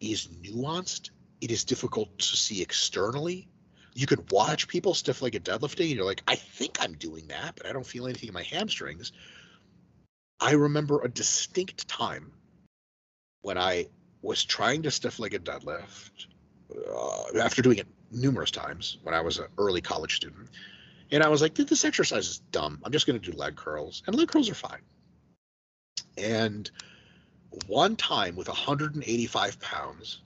is 0.00 0.28
nuanced. 0.28 1.10
It 1.40 1.50
is 1.50 1.64
difficult 1.64 2.18
to 2.18 2.36
see 2.36 2.62
externally. 2.62 3.48
You 3.94 4.06
could 4.06 4.30
watch 4.30 4.68
people 4.68 4.94
stiff 4.94 5.20
legged 5.20 5.44
deadlifting 5.44 5.88
and 5.88 5.96
you're 5.96 6.04
like, 6.04 6.22
I 6.28 6.36
think 6.36 6.78
I'm 6.80 6.94
doing 6.94 7.26
that, 7.28 7.56
but 7.56 7.66
I 7.66 7.72
don't 7.72 7.86
feel 7.86 8.06
anything 8.06 8.28
in 8.28 8.34
my 8.34 8.44
hamstrings. 8.44 9.12
I 10.38 10.52
remember 10.52 11.02
a 11.02 11.08
distinct 11.08 11.88
time 11.88 12.32
when 13.42 13.58
I 13.58 13.86
was 14.22 14.44
trying 14.44 14.82
to 14.82 14.90
stiff 14.90 15.18
legged 15.18 15.44
deadlift 15.44 16.26
uh, 16.72 17.38
after 17.38 17.62
doing 17.62 17.78
it 17.78 17.88
numerous 18.12 18.50
times 18.50 18.98
when 19.02 19.14
I 19.14 19.20
was 19.20 19.38
an 19.38 19.46
early 19.58 19.80
college 19.80 20.16
student. 20.16 20.48
And 21.10 21.22
I 21.24 21.28
was 21.28 21.42
like, 21.42 21.54
this 21.54 21.84
exercise 21.84 22.28
is 22.28 22.38
dumb. 22.52 22.80
I'm 22.84 22.92
just 22.92 23.06
going 23.06 23.18
to 23.18 23.30
do 23.30 23.36
leg 23.36 23.56
curls. 23.56 24.02
And 24.06 24.14
leg 24.14 24.28
curls 24.28 24.48
are 24.48 24.54
fine. 24.54 24.82
And 26.16 26.70
one 27.66 27.96
time 27.96 28.36
with 28.36 28.48
185 28.48 29.60
pounds, 29.60 30.20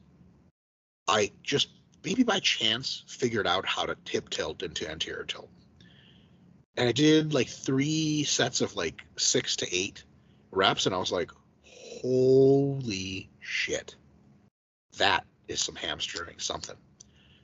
I 1.09 1.31
just 1.43 1.69
maybe 2.05 2.23
by 2.23 2.41
chance 2.41 3.05
figured 3.07 3.47
out 3.47 3.67
how 3.67 3.87
to 3.87 3.97
tip 4.05 4.29
tilt 4.29 4.63
into 4.63 4.91
anterior 4.91 5.25
tilt. 5.25 5.49
And 6.77 6.89
I 6.89 6.93
did 6.93 7.33
like 7.33 7.49
three 7.49 8.25
sets 8.25 8.61
of 8.61 8.77
like 8.77 9.03
six 9.17 9.57
to 9.57 9.75
eight 9.75 10.05
reps, 10.51 10.87
and 10.87 10.95
I 10.95 10.99
was 10.99 11.13
like, 11.13 11.31
holy 11.63 13.31
shit. 13.41 13.95
That 14.99 15.25
is 15.49 15.61
some 15.61 15.77
hamstring 15.77 16.39
something. 16.39 16.77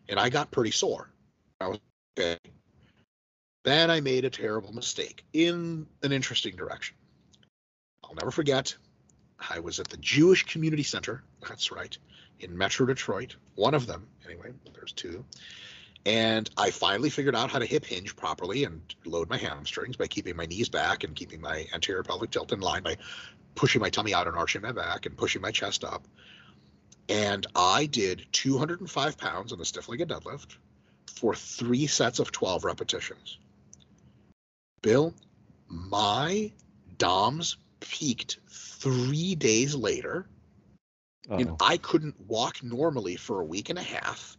And 0.08 0.18
I 0.18 0.28
got 0.28 0.50
pretty 0.50 0.72
sore. 0.72 1.10
I 1.60 1.68
was 1.68 1.78
okay. 2.18 2.38
Then 3.64 3.90
I 3.90 4.00
made 4.00 4.24
a 4.24 4.30
terrible 4.30 4.72
mistake 4.72 5.24
in 5.32 5.86
an 6.02 6.12
interesting 6.12 6.56
direction. 6.56 6.96
I'll 8.02 8.14
never 8.14 8.30
forget 8.30 8.76
I 9.48 9.60
was 9.60 9.80
at 9.80 9.88
the 9.88 9.96
Jewish 9.96 10.44
Community 10.44 10.82
Center. 10.82 11.22
That's 11.48 11.72
right, 11.72 11.96
in 12.40 12.56
Metro 12.56 12.86
Detroit. 12.86 13.36
One 13.54 13.74
of 13.74 13.86
them, 13.86 14.06
anyway. 14.26 14.52
There's 14.74 14.92
two. 14.92 15.24
And 16.06 16.48
I 16.56 16.70
finally 16.70 17.10
figured 17.10 17.36
out 17.36 17.50
how 17.50 17.58
to 17.58 17.66
hip 17.66 17.84
hinge 17.84 18.16
properly 18.16 18.64
and 18.64 18.80
load 19.04 19.28
my 19.28 19.36
hamstrings 19.36 19.96
by 19.96 20.06
keeping 20.06 20.36
my 20.36 20.46
knees 20.46 20.68
back 20.68 21.04
and 21.04 21.14
keeping 21.14 21.40
my 21.40 21.66
anterior 21.74 22.02
pelvic 22.02 22.30
tilt 22.30 22.52
in 22.52 22.60
line 22.60 22.82
by 22.82 22.96
pushing 23.54 23.80
my 23.80 23.90
tummy 23.90 24.14
out 24.14 24.26
and 24.26 24.36
arching 24.36 24.62
my 24.62 24.72
back 24.72 25.04
and 25.06 25.16
pushing 25.16 25.42
my 25.42 25.50
chest 25.50 25.84
up. 25.84 26.06
And 27.08 27.46
I 27.54 27.86
did 27.86 28.24
205 28.32 29.18
pounds 29.18 29.52
on 29.52 29.58
the 29.58 29.64
stiff 29.64 29.88
legged 29.88 30.08
deadlift 30.08 30.56
for 31.12 31.34
three 31.34 31.86
sets 31.86 32.18
of 32.18 32.32
12 32.32 32.64
repetitions. 32.64 33.38
Bill, 34.80 35.12
my 35.68 36.50
DOMS 36.96 37.58
peaked 37.80 38.38
three 38.48 39.34
days 39.34 39.74
later. 39.74 40.28
And 41.28 41.48
uh-huh. 41.48 41.56
I 41.60 41.76
couldn't 41.76 42.20
walk 42.26 42.62
normally 42.62 43.16
for 43.16 43.40
a 43.40 43.44
week 43.44 43.70
and 43.70 43.78
a 43.78 43.82
half. 43.82 44.36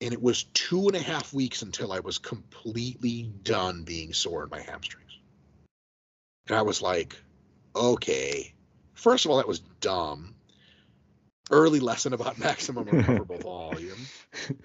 And 0.00 0.12
it 0.12 0.22
was 0.22 0.44
two 0.44 0.86
and 0.88 0.96
a 0.96 1.00
half 1.00 1.32
weeks 1.32 1.62
until 1.62 1.92
I 1.92 2.00
was 2.00 2.18
completely 2.18 3.30
done 3.42 3.84
being 3.84 4.12
sore 4.12 4.44
in 4.44 4.50
my 4.50 4.60
hamstrings. 4.60 5.18
And 6.48 6.56
I 6.56 6.62
was 6.62 6.80
like, 6.80 7.16
okay. 7.76 8.54
First 8.94 9.24
of 9.24 9.30
all, 9.30 9.36
that 9.36 9.46
was 9.46 9.60
dumb. 9.60 10.34
Early 11.50 11.80
lesson 11.80 12.12
about 12.12 12.38
maximum 12.38 12.84
recoverable 12.84 13.38
volume. 13.40 13.98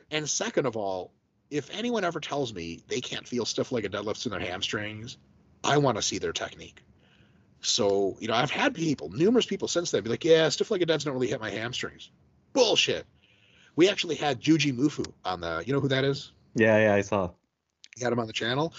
And 0.09 0.29
second 0.29 0.65
of 0.65 0.77
all, 0.77 1.11
if 1.51 1.69
anyone 1.77 2.03
ever 2.03 2.19
tells 2.19 2.53
me 2.53 2.79
they 2.87 3.01
can't 3.01 3.27
feel 3.27 3.45
stiff 3.45 3.71
a 3.71 3.75
deadlifts 3.81 4.25
in 4.25 4.31
their 4.31 4.39
hamstrings, 4.39 5.17
I 5.63 5.77
want 5.77 5.97
to 5.97 6.01
see 6.01 6.17
their 6.17 6.33
technique. 6.33 6.81
So, 7.61 8.17
you 8.19 8.27
know, 8.27 8.35
I've 8.35 8.51
had 8.51 8.75
people, 8.75 9.09
numerous 9.09 9.45
people 9.45 9.67
since 9.67 9.91
then, 9.91 10.03
be 10.03 10.09
like, 10.09 10.23
yeah, 10.23 10.49
stiff 10.49 10.69
legged 10.69 10.87
deads 10.87 11.03
don't 11.03 11.13
really 11.13 11.27
hit 11.27 11.41
my 11.41 11.49
hamstrings. 11.49 12.11
Bullshit. 12.53 13.05
We 13.75 13.89
actually 13.89 14.15
had 14.15 14.41
Jujimufu 14.41 15.11
on 15.25 15.41
the, 15.41 15.63
you 15.65 15.73
know 15.73 15.79
who 15.79 15.87
that 15.89 16.03
is? 16.03 16.31
Yeah, 16.53 16.77
yeah, 16.77 16.93
I 16.93 17.01
saw. 17.01 17.31
He 17.97 18.03
had 18.03 18.11
him 18.11 18.19
on 18.19 18.27
the 18.27 18.33
channel, 18.33 18.73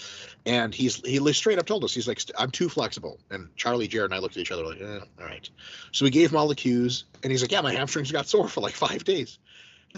and 0.45 0.75
he's 0.75 0.97
he 0.97 1.33
straight 1.33 1.57
up 1.57 1.65
told 1.65 1.83
us 1.83 1.91
he's 1.91 2.07
like 2.07 2.21
I'm 2.37 2.51
too 2.51 2.69
flexible. 2.69 3.19
And 3.31 3.49
Charlie, 3.55 3.87
Jared, 3.87 4.11
and 4.11 4.13
I 4.13 4.19
looked 4.19 4.37
at 4.37 4.41
each 4.41 4.51
other 4.51 4.63
like, 4.63 4.79
eh, 4.79 4.99
all 5.19 5.25
right. 5.25 5.49
So 5.91 6.05
we 6.05 6.11
gave 6.11 6.29
him 6.29 6.37
all 6.37 6.47
the 6.47 6.53
cues, 6.53 7.05
and 7.23 7.31
he's 7.31 7.41
like, 7.41 7.51
yeah, 7.51 7.61
my 7.61 7.73
hamstrings 7.73 8.11
got 8.11 8.27
sore 8.27 8.47
for 8.47 8.61
like 8.61 8.75
five 8.75 9.03
days. 9.05 9.39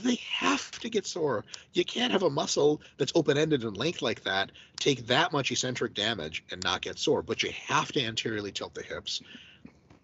They 0.04 0.20
have 0.38 0.72
to 0.80 0.90
get 0.90 1.06
sore. 1.06 1.46
You 1.74 1.86
can't 1.86 2.12
have 2.12 2.24
a 2.24 2.30
muscle 2.30 2.82
that's 2.98 3.12
open 3.16 3.38
ended 3.38 3.64
and 3.64 3.78
length 3.78 4.02
like 4.02 4.24
that 4.24 4.52
take 4.78 5.08
that 5.08 5.32
much 5.34 5.52
eccentric 5.52 5.94
damage 5.94 6.44
and 6.52 6.64
not 6.64 6.82
get 6.82 6.98
sore. 6.98 7.22
But 7.22 7.44
you 7.44 7.52
have 7.68 7.92
to 7.94 8.04
anteriorly 8.04 8.52
tilt 8.52 8.74
the 8.74 8.84
hips 8.84 9.22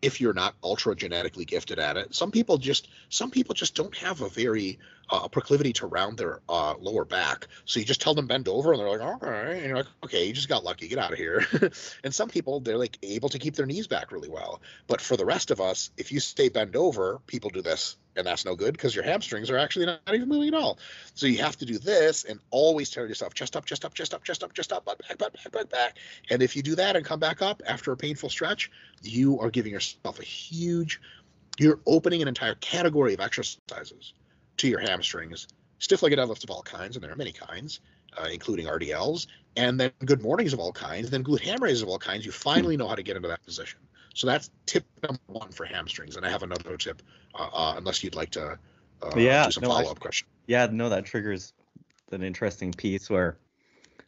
if 0.01 0.21
you're 0.21 0.33
not 0.33 0.55
ultra 0.63 0.95
genetically 0.95 1.45
gifted 1.45 1.79
at 1.79 1.97
it. 1.97 2.13
Some 2.13 2.29
people 2.29 2.57
just 2.57 2.89
some 3.09 3.31
people 3.31 3.55
just 3.55 3.75
don't 3.75 3.95
have 3.97 4.21
a 4.21 4.29
very 4.29 4.77
uh, 5.09 5.27
proclivity 5.27 5.73
to 5.73 5.87
round 5.87 6.17
their 6.17 6.41
uh, 6.49 6.75
lower 6.79 7.05
back. 7.05 7.47
So 7.65 7.79
you 7.79 7.85
just 7.85 8.01
tell 8.01 8.13
them 8.13 8.27
bend 8.27 8.47
over, 8.47 8.71
and 8.71 8.79
they're 8.79 8.89
like, 8.89 9.01
all 9.01 9.17
right, 9.19 9.55
and 9.55 9.65
you're 9.65 9.77
like, 9.77 9.87
okay, 10.03 10.25
you 10.25 10.33
just 10.33 10.49
got 10.49 10.63
lucky, 10.63 10.87
get 10.87 10.99
out 10.99 11.11
of 11.11 11.17
here. 11.17 11.45
and 12.03 12.13
some 12.13 12.29
people 12.29 12.59
they're 12.59 12.77
like 12.77 12.97
able 13.01 13.29
to 13.29 13.39
keep 13.39 13.55
their 13.55 13.65
knees 13.65 13.87
back 13.87 14.11
really 14.11 14.29
well. 14.29 14.61
But 14.87 15.01
for 15.01 15.17
the 15.17 15.25
rest 15.25 15.49
of 15.49 15.61
us, 15.61 15.89
if 15.97 16.11
you 16.11 16.19
stay 16.19 16.49
bend 16.49 16.75
over, 16.75 17.19
people 17.25 17.49
do 17.49 17.61
this 17.61 17.97
and 18.15 18.25
that's 18.25 18.45
no 18.45 18.55
good 18.55 18.73
because 18.73 18.95
your 18.95 19.03
hamstrings 19.03 19.49
are 19.49 19.57
actually 19.57 19.85
not, 19.85 19.99
even 20.13 20.29
moving 20.29 20.49
at 20.49 20.53
all. 20.53 20.79
So 21.13 21.27
you 21.27 21.39
have 21.39 21.57
to 21.57 21.65
do 21.65 21.77
this 21.77 22.23
and 22.23 22.39
always 22.49 22.89
tell 22.89 23.07
yourself 23.07 23.33
chest 23.33 23.55
up, 23.55 23.65
chest 23.65 23.85
up, 23.85 23.93
chest 23.93 24.13
up, 24.13 24.23
chest 24.23 24.43
up, 24.43 24.53
chest 24.53 24.71
up, 24.71 24.85
butt 24.85 24.99
back, 24.99 25.17
butt 25.17 25.33
back, 25.33 25.51
butt 25.51 25.69
back. 25.69 25.97
And 26.29 26.41
if 26.41 26.55
you 26.55 26.63
do 26.63 26.75
that 26.75 26.95
and 26.95 27.05
come 27.05 27.19
back 27.19 27.41
up 27.41 27.61
after 27.67 27.91
a 27.91 27.97
painful 27.97 28.29
stretch, 28.29 28.71
you 29.01 29.39
are 29.39 29.49
giving 29.49 29.71
yourself 29.71 30.19
a 30.19 30.23
huge, 30.23 31.01
you're 31.57 31.79
opening 31.85 32.21
an 32.21 32.27
entire 32.27 32.55
category 32.55 33.13
of 33.13 33.19
exercises 33.19 34.13
to 34.57 34.67
your 34.67 34.79
hamstrings. 34.79 35.47
Stiff 35.79 36.01
legged 36.01 36.19
deadlifts 36.19 36.43
of 36.43 36.49
all 36.49 36.63
kinds, 36.63 36.95
and 36.95 37.03
there 37.03 37.11
are 37.11 37.17
many 37.17 37.33
kinds, 37.33 37.81
uh, 38.17 38.27
including 38.31 38.65
RDLs, 38.65 39.27
and 39.57 39.79
then 39.79 39.91
good 40.05 40.21
mornings 40.21 40.53
of 40.53 40.59
all 40.59 40.71
kinds, 40.71 41.09
then 41.09 41.23
glute 41.23 41.41
ham 41.41 41.61
raises 41.61 41.81
of 41.81 41.89
all 41.89 41.99
kinds. 41.99 42.25
You 42.25 42.31
finally 42.31 42.77
know 42.77 42.87
how 42.87 42.95
to 42.95 43.03
get 43.03 43.17
into 43.17 43.27
that 43.27 43.43
position. 43.45 43.79
So 44.15 44.27
that's 44.27 44.49
tip 44.65 44.85
number 45.03 45.19
one 45.27 45.51
for 45.51 45.65
hamstrings. 45.65 46.15
And 46.15 46.25
I 46.25 46.29
have 46.29 46.41
another 46.41 46.77
tip, 46.77 47.01
uh, 47.35 47.49
uh, 47.53 47.73
unless 47.77 48.03
you'd 48.03 48.15
like 48.15 48.31
to 48.31 48.57
uh, 49.03 49.11
yeah, 49.15 49.45
do 49.45 49.51
some 49.51 49.63
no, 49.63 49.69
follow 49.69 49.91
up 49.91 49.99
question. 49.99 50.27
Yeah, 50.47 50.67
no, 50.71 50.89
that 50.89 51.05
triggers 51.05 51.53
an 52.11 52.23
interesting 52.23 52.71
piece 52.71 53.09
where 53.09 53.37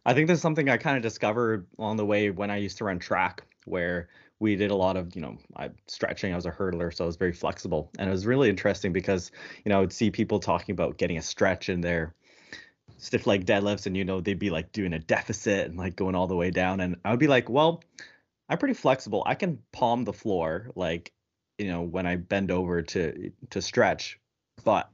I 0.06 0.14
think 0.14 0.28
there's 0.28 0.42
something 0.42 0.70
I 0.70 0.78
kind 0.78 0.96
of 0.96 1.04
discovered 1.04 1.68
along 1.78 1.98
the 1.98 2.06
way 2.06 2.30
when 2.32 2.50
I 2.50 2.56
used 2.56 2.78
to 2.78 2.86
run 2.86 3.00
track, 3.00 3.44
where 3.66 4.08
we 4.40 4.56
did 4.56 4.72
a 4.72 4.76
lot 4.76 4.96
of, 4.96 5.14
you 5.14 5.22
know, 5.22 5.38
I, 5.58 5.72
stretching. 5.88 6.32
I 6.32 6.38
was 6.38 6.46
a 6.46 6.52
hurdler, 6.52 6.94
so 6.94 7.04
I 7.04 7.08
was 7.08 7.18
very 7.18 7.34
flexible, 7.34 7.90
and 8.00 8.08
it 8.08 8.12
was 8.12 8.26
really 8.26 8.50
interesting 8.50 8.94
because, 8.94 9.32
you 9.66 9.70
know, 9.70 9.78
I 9.78 9.82
would 9.82 9.92
see 9.92 10.10
people 10.10 10.40
talking 10.40 10.72
about 10.72 10.98
getting 10.98 11.18
a 11.18 11.22
stretch 11.22 11.68
in 11.68 11.82
their 11.82 12.14
stiff 12.98 13.28
leg 13.28 13.46
deadlifts, 13.46 13.88
and 13.88 13.98
you 13.98 14.06
know, 14.06 14.22
they'd 14.22 14.40
be 14.40 14.52
like 14.52 14.72
doing 14.72 14.94
a 14.94 15.00
deficit 15.00 15.68
and 15.68 15.78
like 15.78 15.98
going 15.98 16.16
all 16.16 16.28
the 16.28 16.36
way 16.36 16.50
down, 16.50 16.80
and 16.80 16.96
I 17.04 17.12
would 17.12 17.20
be 17.20 17.28
like, 17.28 17.50
well, 17.50 17.84
I'm 18.50 18.58
pretty 18.58 18.74
flexible. 18.74 19.24
I 19.26 19.36
can 19.36 19.60
palm 19.72 20.04
the 20.04 20.14
floor 20.14 20.72
like, 20.76 21.12
you 21.58 21.68
know, 21.68 21.82
when 21.82 22.06
I 22.06 22.16
bend 22.16 22.52
over 22.52 22.82
to 22.82 23.32
to 23.50 23.62
stretch, 23.62 24.20
but 24.64 24.90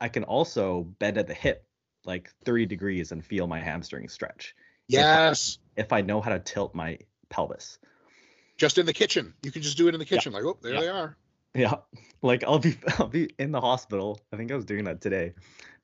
I 0.00 0.08
can 0.08 0.24
also 0.24 0.82
bend 0.98 1.18
at 1.18 1.26
the 1.26 1.34
hip 1.34 1.64
like 2.04 2.30
30 2.44 2.66
degrees 2.66 3.12
and 3.12 3.24
feel 3.24 3.46
my 3.46 3.60
hamstring 3.60 4.08
stretch. 4.08 4.54
Yes. 4.88 5.58
If 5.76 5.78
I, 5.78 5.80
if 5.80 5.92
I 5.92 6.06
know 6.06 6.20
how 6.20 6.30
to 6.30 6.38
tilt 6.38 6.74
my 6.74 6.98
pelvis. 7.28 7.78
Just 8.56 8.78
in 8.78 8.86
the 8.86 8.92
kitchen. 8.92 9.34
You 9.42 9.50
can 9.50 9.62
just 9.62 9.76
do 9.76 9.88
it 9.88 9.94
in 9.94 10.00
the 10.00 10.06
kitchen. 10.06 10.32
Like, 10.32 10.44
oh, 10.44 10.58
there 10.62 10.80
they 10.80 10.88
are. 10.88 11.16
Yeah. 11.54 11.74
Like 12.24 12.44
I'll 12.44 12.60
be 12.60 12.76
I'll 13.00 13.08
be 13.08 13.30
in 13.40 13.50
the 13.50 13.60
hospital. 13.60 14.20
I 14.32 14.36
think 14.36 14.52
I 14.52 14.54
was 14.54 14.64
doing 14.64 14.84
that 14.84 15.00
today. 15.00 15.34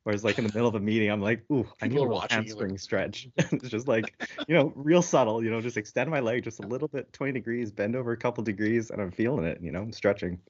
Whereas 0.08 0.24
like 0.24 0.38
in 0.38 0.46
the 0.46 0.52
middle 0.54 0.68
of 0.68 0.74
a 0.74 0.80
meeting, 0.80 1.10
I'm 1.10 1.20
like, 1.20 1.44
ooh, 1.52 1.68
I 1.82 1.86
need 1.86 1.98
a 1.98 2.00
little 2.00 2.24
hamstring 2.30 2.70
like... 2.70 2.80
stretch. 2.80 3.28
it's 3.36 3.68
just 3.68 3.86
like, 3.86 4.26
you 4.48 4.54
know, 4.54 4.72
real 4.74 5.02
subtle, 5.02 5.44
you 5.44 5.50
know, 5.50 5.60
just 5.60 5.76
extend 5.76 6.10
my 6.10 6.20
leg 6.20 6.44
just 6.44 6.64
a 6.64 6.66
little 6.66 6.88
bit, 6.88 7.12
20 7.12 7.34
degrees, 7.34 7.70
bend 7.70 7.94
over 7.94 8.12
a 8.12 8.16
couple 8.16 8.42
degrees, 8.42 8.88
and 8.88 9.02
I'm 9.02 9.10
feeling 9.10 9.44
it, 9.44 9.60
you 9.60 9.70
know, 9.70 9.82
I'm 9.82 9.92
stretching. 9.92 10.40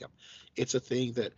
Yep. 0.00 0.10
It's 0.56 0.74
a 0.74 0.80
thing 0.80 1.12
that 1.12 1.34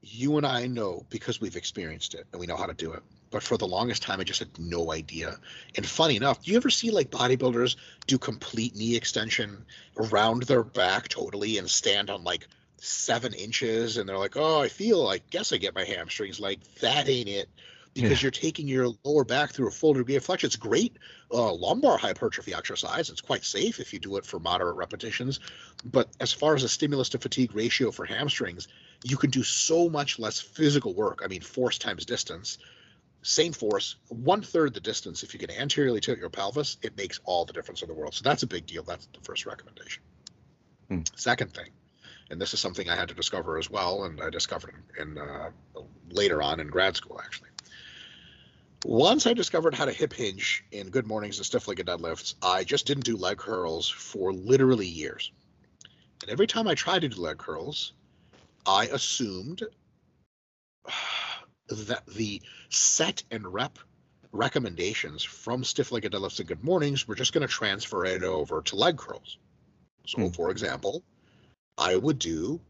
you 0.00 0.38
and 0.38 0.46
I 0.46 0.66
know 0.66 1.04
because 1.10 1.42
we've 1.42 1.56
experienced 1.56 2.14
it 2.14 2.26
and 2.32 2.40
we 2.40 2.46
know 2.46 2.56
how 2.56 2.64
to 2.64 2.72
do 2.72 2.94
it. 2.94 3.02
But 3.30 3.42
for 3.42 3.58
the 3.58 3.68
longest 3.68 4.00
time, 4.02 4.18
I 4.18 4.24
just 4.24 4.38
had 4.38 4.58
no 4.58 4.92
idea. 4.92 5.36
And 5.76 5.84
funny 5.84 6.16
enough, 6.16 6.42
do 6.42 6.52
you 6.52 6.56
ever 6.56 6.70
see 6.70 6.90
like 6.90 7.10
bodybuilders 7.10 7.76
do 8.06 8.16
complete 8.16 8.74
knee 8.74 8.96
extension 8.96 9.66
around 9.98 10.44
their 10.44 10.62
back 10.62 11.08
totally 11.08 11.58
and 11.58 11.68
stand 11.68 12.08
on 12.08 12.24
like 12.24 12.48
seven 12.82 13.32
inches 13.32 13.96
and 13.96 14.08
they're 14.08 14.18
like, 14.18 14.36
oh, 14.36 14.60
I 14.60 14.68
feel 14.68 15.06
I 15.06 15.18
guess 15.30 15.52
I 15.52 15.56
get 15.56 15.74
my 15.74 15.84
hamstrings. 15.84 16.40
Like 16.40 16.60
that 16.80 17.08
ain't 17.08 17.28
it. 17.28 17.48
Because 17.94 18.10
yeah. 18.10 18.18
you're 18.22 18.30
taking 18.30 18.66
your 18.66 18.88
lower 19.04 19.22
back 19.22 19.52
through 19.52 19.68
a 19.68 19.70
full 19.70 19.92
degree 19.92 20.16
of 20.16 20.24
flexion. 20.24 20.46
It's 20.46 20.56
great 20.56 20.96
uh, 21.30 21.52
lumbar 21.52 21.98
hypertrophy 21.98 22.54
exercise. 22.54 23.10
It's 23.10 23.20
quite 23.20 23.44
safe 23.44 23.80
if 23.80 23.92
you 23.92 23.98
do 23.98 24.16
it 24.16 24.24
for 24.24 24.40
moderate 24.40 24.76
repetitions. 24.76 25.40
But 25.84 26.08
as 26.18 26.32
far 26.32 26.54
as 26.54 26.62
a 26.62 26.70
stimulus 26.70 27.10
to 27.10 27.18
fatigue 27.18 27.54
ratio 27.54 27.90
for 27.90 28.06
hamstrings, 28.06 28.66
you 29.04 29.18
can 29.18 29.28
do 29.28 29.42
so 29.42 29.90
much 29.90 30.18
less 30.18 30.40
physical 30.40 30.94
work. 30.94 31.20
I 31.22 31.28
mean, 31.28 31.42
force 31.42 31.76
times 31.76 32.06
distance, 32.06 32.56
same 33.20 33.52
force, 33.52 33.96
one 34.08 34.40
third 34.40 34.72
the 34.72 34.80
distance. 34.80 35.22
If 35.22 35.34
you 35.34 35.38
can 35.38 35.50
anteriorly 35.50 36.00
tilt 36.00 36.18
your 36.18 36.30
pelvis, 36.30 36.78
it 36.80 36.96
makes 36.96 37.20
all 37.24 37.44
the 37.44 37.52
difference 37.52 37.82
in 37.82 37.88
the 37.88 37.94
world. 37.94 38.14
So 38.14 38.22
that's 38.24 38.42
a 38.42 38.46
big 38.46 38.64
deal. 38.64 38.84
That's 38.84 39.06
the 39.06 39.20
first 39.20 39.44
recommendation. 39.44 40.02
Hmm. 40.88 41.00
Second 41.14 41.52
thing, 41.52 41.68
and 42.32 42.40
this 42.40 42.54
is 42.54 42.60
something 42.60 42.88
I 42.88 42.96
had 42.96 43.10
to 43.10 43.14
discover 43.14 43.58
as 43.58 43.68
well, 43.68 44.04
and 44.04 44.18
I 44.20 44.30
discovered 44.30 44.74
in 44.98 45.18
uh, 45.18 45.50
later 46.10 46.42
on 46.42 46.60
in 46.60 46.68
grad 46.68 46.96
school 46.96 47.20
actually. 47.22 47.50
Once 48.86 49.26
I 49.26 49.34
discovered 49.34 49.74
how 49.74 49.84
to 49.84 49.92
hip 49.92 50.14
hinge 50.14 50.64
in 50.72 50.88
good 50.88 51.06
mornings 51.06 51.36
and 51.36 51.46
stiff 51.46 51.68
legged 51.68 51.86
deadlifts, 51.86 52.34
I 52.42 52.64
just 52.64 52.86
didn't 52.86 53.04
do 53.04 53.18
leg 53.18 53.36
curls 53.36 53.88
for 53.88 54.32
literally 54.32 54.86
years. 54.86 55.30
And 56.22 56.30
every 56.30 56.46
time 56.46 56.66
I 56.66 56.74
tried 56.74 57.02
to 57.02 57.08
do 57.08 57.20
leg 57.20 57.36
curls, 57.36 57.92
I 58.66 58.86
assumed 58.86 59.62
that 61.68 62.06
the 62.06 62.40
set 62.70 63.22
and 63.30 63.46
rep 63.46 63.78
recommendations 64.32 65.22
from 65.22 65.64
stiff 65.64 65.92
legged 65.92 66.12
deadlifts 66.12 66.38
and 66.38 66.48
good 66.48 66.64
mornings 66.64 67.06
were 67.06 67.14
just 67.14 67.34
going 67.34 67.46
to 67.46 67.52
transfer 67.52 68.06
it 68.06 68.24
over 68.24 68.62
to 68.62 68.76
leg 68.76 68.96
curls. 68.96 69.36
So, 70.06 70.22
hmm. 70.22 70.28
for 70.28 70.50
example, 70.50 71.04
I 71.78 71.96
would 71.96 72.18
do, 72.18 72.60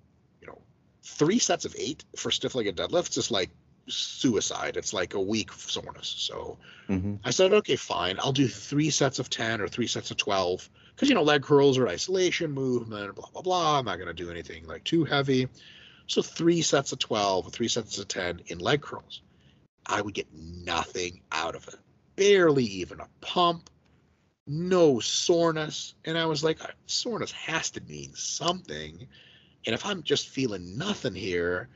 you 0.40 0.46
know, 0.46 0.60
three 1.02 1.38
sets 1.38 1.64
of 1.64 1.74
eight 1.78 2.04
for 2.16 2.30
stiff 2.30 2.54
legged 2.54 2.76
deadlifts 2.76 3.18
is 3.18 3.30
like 3.30 3.50
suicide. 3.88 4.76
It's 4.76 4.92
like 4.92 5.14
a 5.14 5.20
week 5.20 5.52
soreness. 5.52 6.14
So 6.18 6.58
mm-hmm. 6.88 7.16
I 7.24 7.30
said, 7.30 7.52
okay, 7.52 7.76
fine. 7.76 8.16
I'll 8.20 8.32
do 8.32 8.48
three 8.48 8.90
sets 8.90 9.18
of 9.18 9.30
10 9.30 9.60
or 9.60 9.68
three 9.68 9.86
sets 9.86 10.10
of 10.10 10.16
12 10.16 10.68
because, 10.94 11.08
you 11.08 11.14
know, 11.14 11.22
leg 11.22 11.42
curls 11.42 11.78
are 11.78 11.88
isolation 11.88 12.52
movement, 12.52 13.14
blah, 13.14 13.28
blah, 13.32 13.42
blah. 13.42 13.78
I'm 13.78 13.84
not 13.84 13.96
going 13.96 14.08
to 14.08 14.14
do 14.14 14.30
anything 14.30 14.66
like 14.66 14.84
too 14.84 15.04
heavy. 15.04 15.48
So 16.06 16.22
three 16.22 16.62
sets 16.62 16.92
of 16.92 16.98
12 16.98 17.46
or 17.46 17.50
three 17.50 17.68
sets 17.68 17.98
of 17.98 18.08
10 18.08 18.42
in 18.46 18.58
leg 18.58 18.82
curls. 18.82 19.22
I 19.86 20.00
would 20.00 20.14
get 20.14 20.28
nothing 20.32 21.22
out 21.32 21.54
of 21.54 21.66
it. 21.68 21.76
Barely 22.16 22.64
even 22.64 23.00
a 23.00 23.08
pump, 23.20 23.68
no 24.46 25.00
soreness. 25.00 25.94
And 26.04 26.18
I 26.18 26.26
was 26.26 26.42
like, 26.42 26.58
soreness 26.86 27.32
has 27.32 27.70
to 27.72 27.80
mean 27.82 28.12
something. 28.14 29.06
And 29.66 29.74
if 29.74 29.86
I'm 29.86 30.02
just 30.02 30.28
feeling 30.28 30.76
nothing 30.76 31.14
here, 31.14 31.68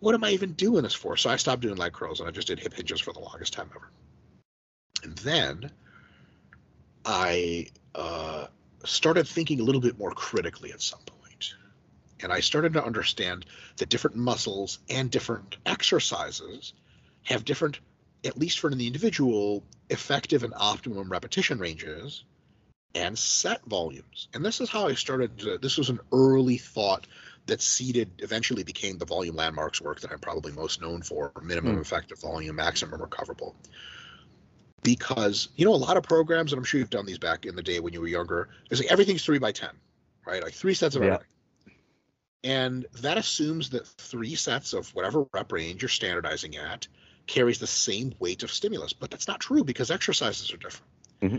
what 0.00 0.14
am 0.14 0.24
I 0.24 0.30
even 0.30 0.52
doing 0.52 0.82
this 0.82 0.94
for? 0.94 1.16
So 1.16 1.30
I 1.30 1.36
stopped 1.36 1.62
doing 1.62 1.76
leg 1.76 1.92
curls 1.92 2.20
and 2.20 2.28
I 2.28 2.32
just 2.32 2.48
did 2.48 2.58
hip 2.58 2.74
hinges 2.74 3.00
for 3.00 3.12
the 3.12 3.20
longest 3.20 3.52
time 3.52 3.70
ever. 3.74 3.90
And 5.02 5.16
then 5.18 5.70
I 7.04 7.68
uh, 7.94 8.46
started 8.84 9.26
thinking 9.26 9.60
a 9.60 9.62
little 9.62 9.80
bit 9.80 9.98
more 9.98 10.12
critically 10.12 10.72
at 10.72 10.82
some 10.82 11.00
point. 11.00 11.54
And 12.22 12.32
I 12.32 12.40
started 12.40 12.74
to 12.74 12.84
understand 12.84 13.46
that 13.76 13.88
different 13.88 14.16
muscles 14.16 14.78
and 14.88 15.10
different 15.10 15.56
exercises 15.66 16.74
have 17.24 17.44
different 17.44 17.80
at 18.24 18.38
least 18.38 18.60
for 18.60 18.70
the 18.70 18.86
individual, 18.86 19.64
effective 19.88 20.44
and 20.44 20.52
optimum 20.56 21.10
repetition 21.10 21.58
ranges 21.58 22.24
and 22.94 23.18
set 23.18 23.64
volumes. 23.66 24.28
And 24.34 24.44
this 24.44 24.60
is 24.60 24.68
how 24.68 24.88
I 24.88 24.94
started. 24.94 25.60
This 25.62 25.78
was 25.78 25.88
an 25.88 26.00
early 26.12 26.58
thought 26.58 27.06
that 27.46 27.62
seeded, 27.62 28.10
eventually 28.18 28.62
became 28.62 28.98
the 28.98 29.04
volume 29.04 29.36
landmarks 29.36 29.80
work 29.80 30.00
that 30.00 30.12
I'm 30.12 30.18
probably 30.18 30.52
most 30.52 30.80
known 30.80 31.02
for 31.02 31.32
minimum 31.42 31.76
mm. 31.76 31.80
effective 31.80 32.20
volume, 32.20 32.56
maximum 32.56 33.00
recoverable. 33.00 33.56
Because, 34.82 35.48
you 35.56 35.64
know, 35.64 35.74
a 35.74 35.76
lot 35.76 35.96
of 35.96 36.02
programs, 36.02 36.52
and 36.52 36.58
I'm 36.58 36.64
sure 36.64 36.80
you've 36.80 36.90
done 36.90 37.06
these 37.06 37.18
back 37.18 37.44
in 37.44 37.54
the 37.54 37.62
day 37.62 37.80
when 37.80 37.92
you 37.92 38.00
were 38.00 38.06
younger, 38.06 38.48
it's 38.70 38.80
like 38.80 38.90
everything's 38.90 39.24
three 39.24 39.38
by 39.38 39.52
10, 39.52 39.70
right? 40.26 40.42
Like 40.42 40.54
three 40.54 40.74
sets 40.74 40.96
of 40.96 41.02
yeah. 41.02 41.14
everything. 41.14 41.26
And 42.42 42.86
that 43.02 43.18
assumes 43.18 43.70
that 43.70 43.86
three 43.86 44.34
sets 44.34 44.72
of 44.72 44.88
whatever 44.94 45.26
rep 45.34 45.52
range 45.52 45.82
you're 45.82 45.90
standardizing 45.90 46.56
at 46.56 46.88
carries 47.30 47.60
the 47.60 47.66
same 47.66 48.12
weight 48.18 48.42
of 48.42 48.50
stimulus, 48.50 48.92
but 48.92 49.10
that's 49.10 49.28
not 49.28 49.38
true 49.38 49.62
because 49.62 49.90
exercises 49.90 50.52
are 50.52 50.56
different. 50.56 50.92
Mm-hmm. 51.22 51.36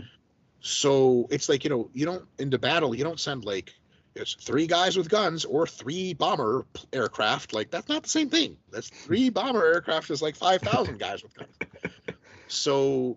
So 0.60 1.26
it's 1.30 1.48
like 1.48 1.64
you 1.64 1.70
know 1.70 1.90
you 1.92 2.06
don't 2.06 2.24
into 2.38 2.58
battle 2.58 2.94
you 2.94 3.04
don't 3.04 3.20
send 3.20 3.44
like 3.44 3.74
it's 4.14 4.34
three 4.34 4.66
guys 4.66 4.96
with 4.96 5.08
guns 5.08 5.44
or 5.44 5.66
three 5.66 6.14
bomber 6.14 6.66
aircraft 6.92 7.52
like 7.52 7.70
that's 7.70 7.88
not 7.88 8.04
the 8.04 8.08
same 8.08 8.30
thing. 8.30 8.56
That's 8.70 8.88
three 8.88 9.28
bomber 9.28 9.64
aircraft 9.64 10.10
is 10.10 10.22
like 10.22 10.36
five 10.36 10.62
thousand 10.62 10.98
guys 10.98 11.22
with 11.22 11.34
guns. 11.34 11.52
So 12.48 13.16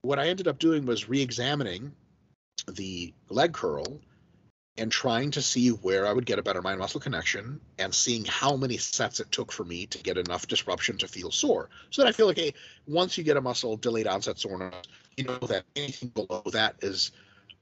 what 0.00 0.18
I 0.18 0.28
ended 0.28 0.48
up 0.48 0.58
doing 0.58 0.86
was 0.86 1.06
re-examining 1.06 1.92
the 2.66 3.12
leg 3.28 3.52
curl 3.52 4.00
and 4.76 4.90
trying 4.90 5.30
to 5.30 5.42
see 5.42 5.68
where 5.68 6.06
I 6.06 6.12
would 6.12 6.26
get 6.26 6.38
a 6.38 6.42
better 6.42 6.62
mind 6.62 6.80
muscle 6.80 7.00
connection 7.00 7.60
and 7.78 7.94
seeing 7.94 8.24
how 8.24 8.56
many 8.56 8.76
sets 8.76 9.20
it 9.20 9.30
took 9.30 9.52
for 9.52 9.64
me 9.64 9.86
to 9.86 9.98
get 9.98 10.18
enough 10.18 10.48
disruption 10.48 10.98
to 10.98 11.08
feel 11.08 11.30
sore. 11.30 11.70
So 11.90 12.02
that 12.02 12.08
I 12.08 12.12
feel 12.12 12.26
like, 12.26 12.38
hey, 12.38 12.54
once 12.86 13.16
you 13.16 13.24
get 13.24 13.36
a 13.36 13.40
muscle 13.40 13.76
delayed 13.76 14.06
onset 14.06 14.38
soreness, 14.38 14.74
you 15.16 15.24
know 15.24 15.38
that 15.38 15.64
anything 15.76 16.08
below 16.08 16.42
that 16.52 16.76
is 16.82 17.12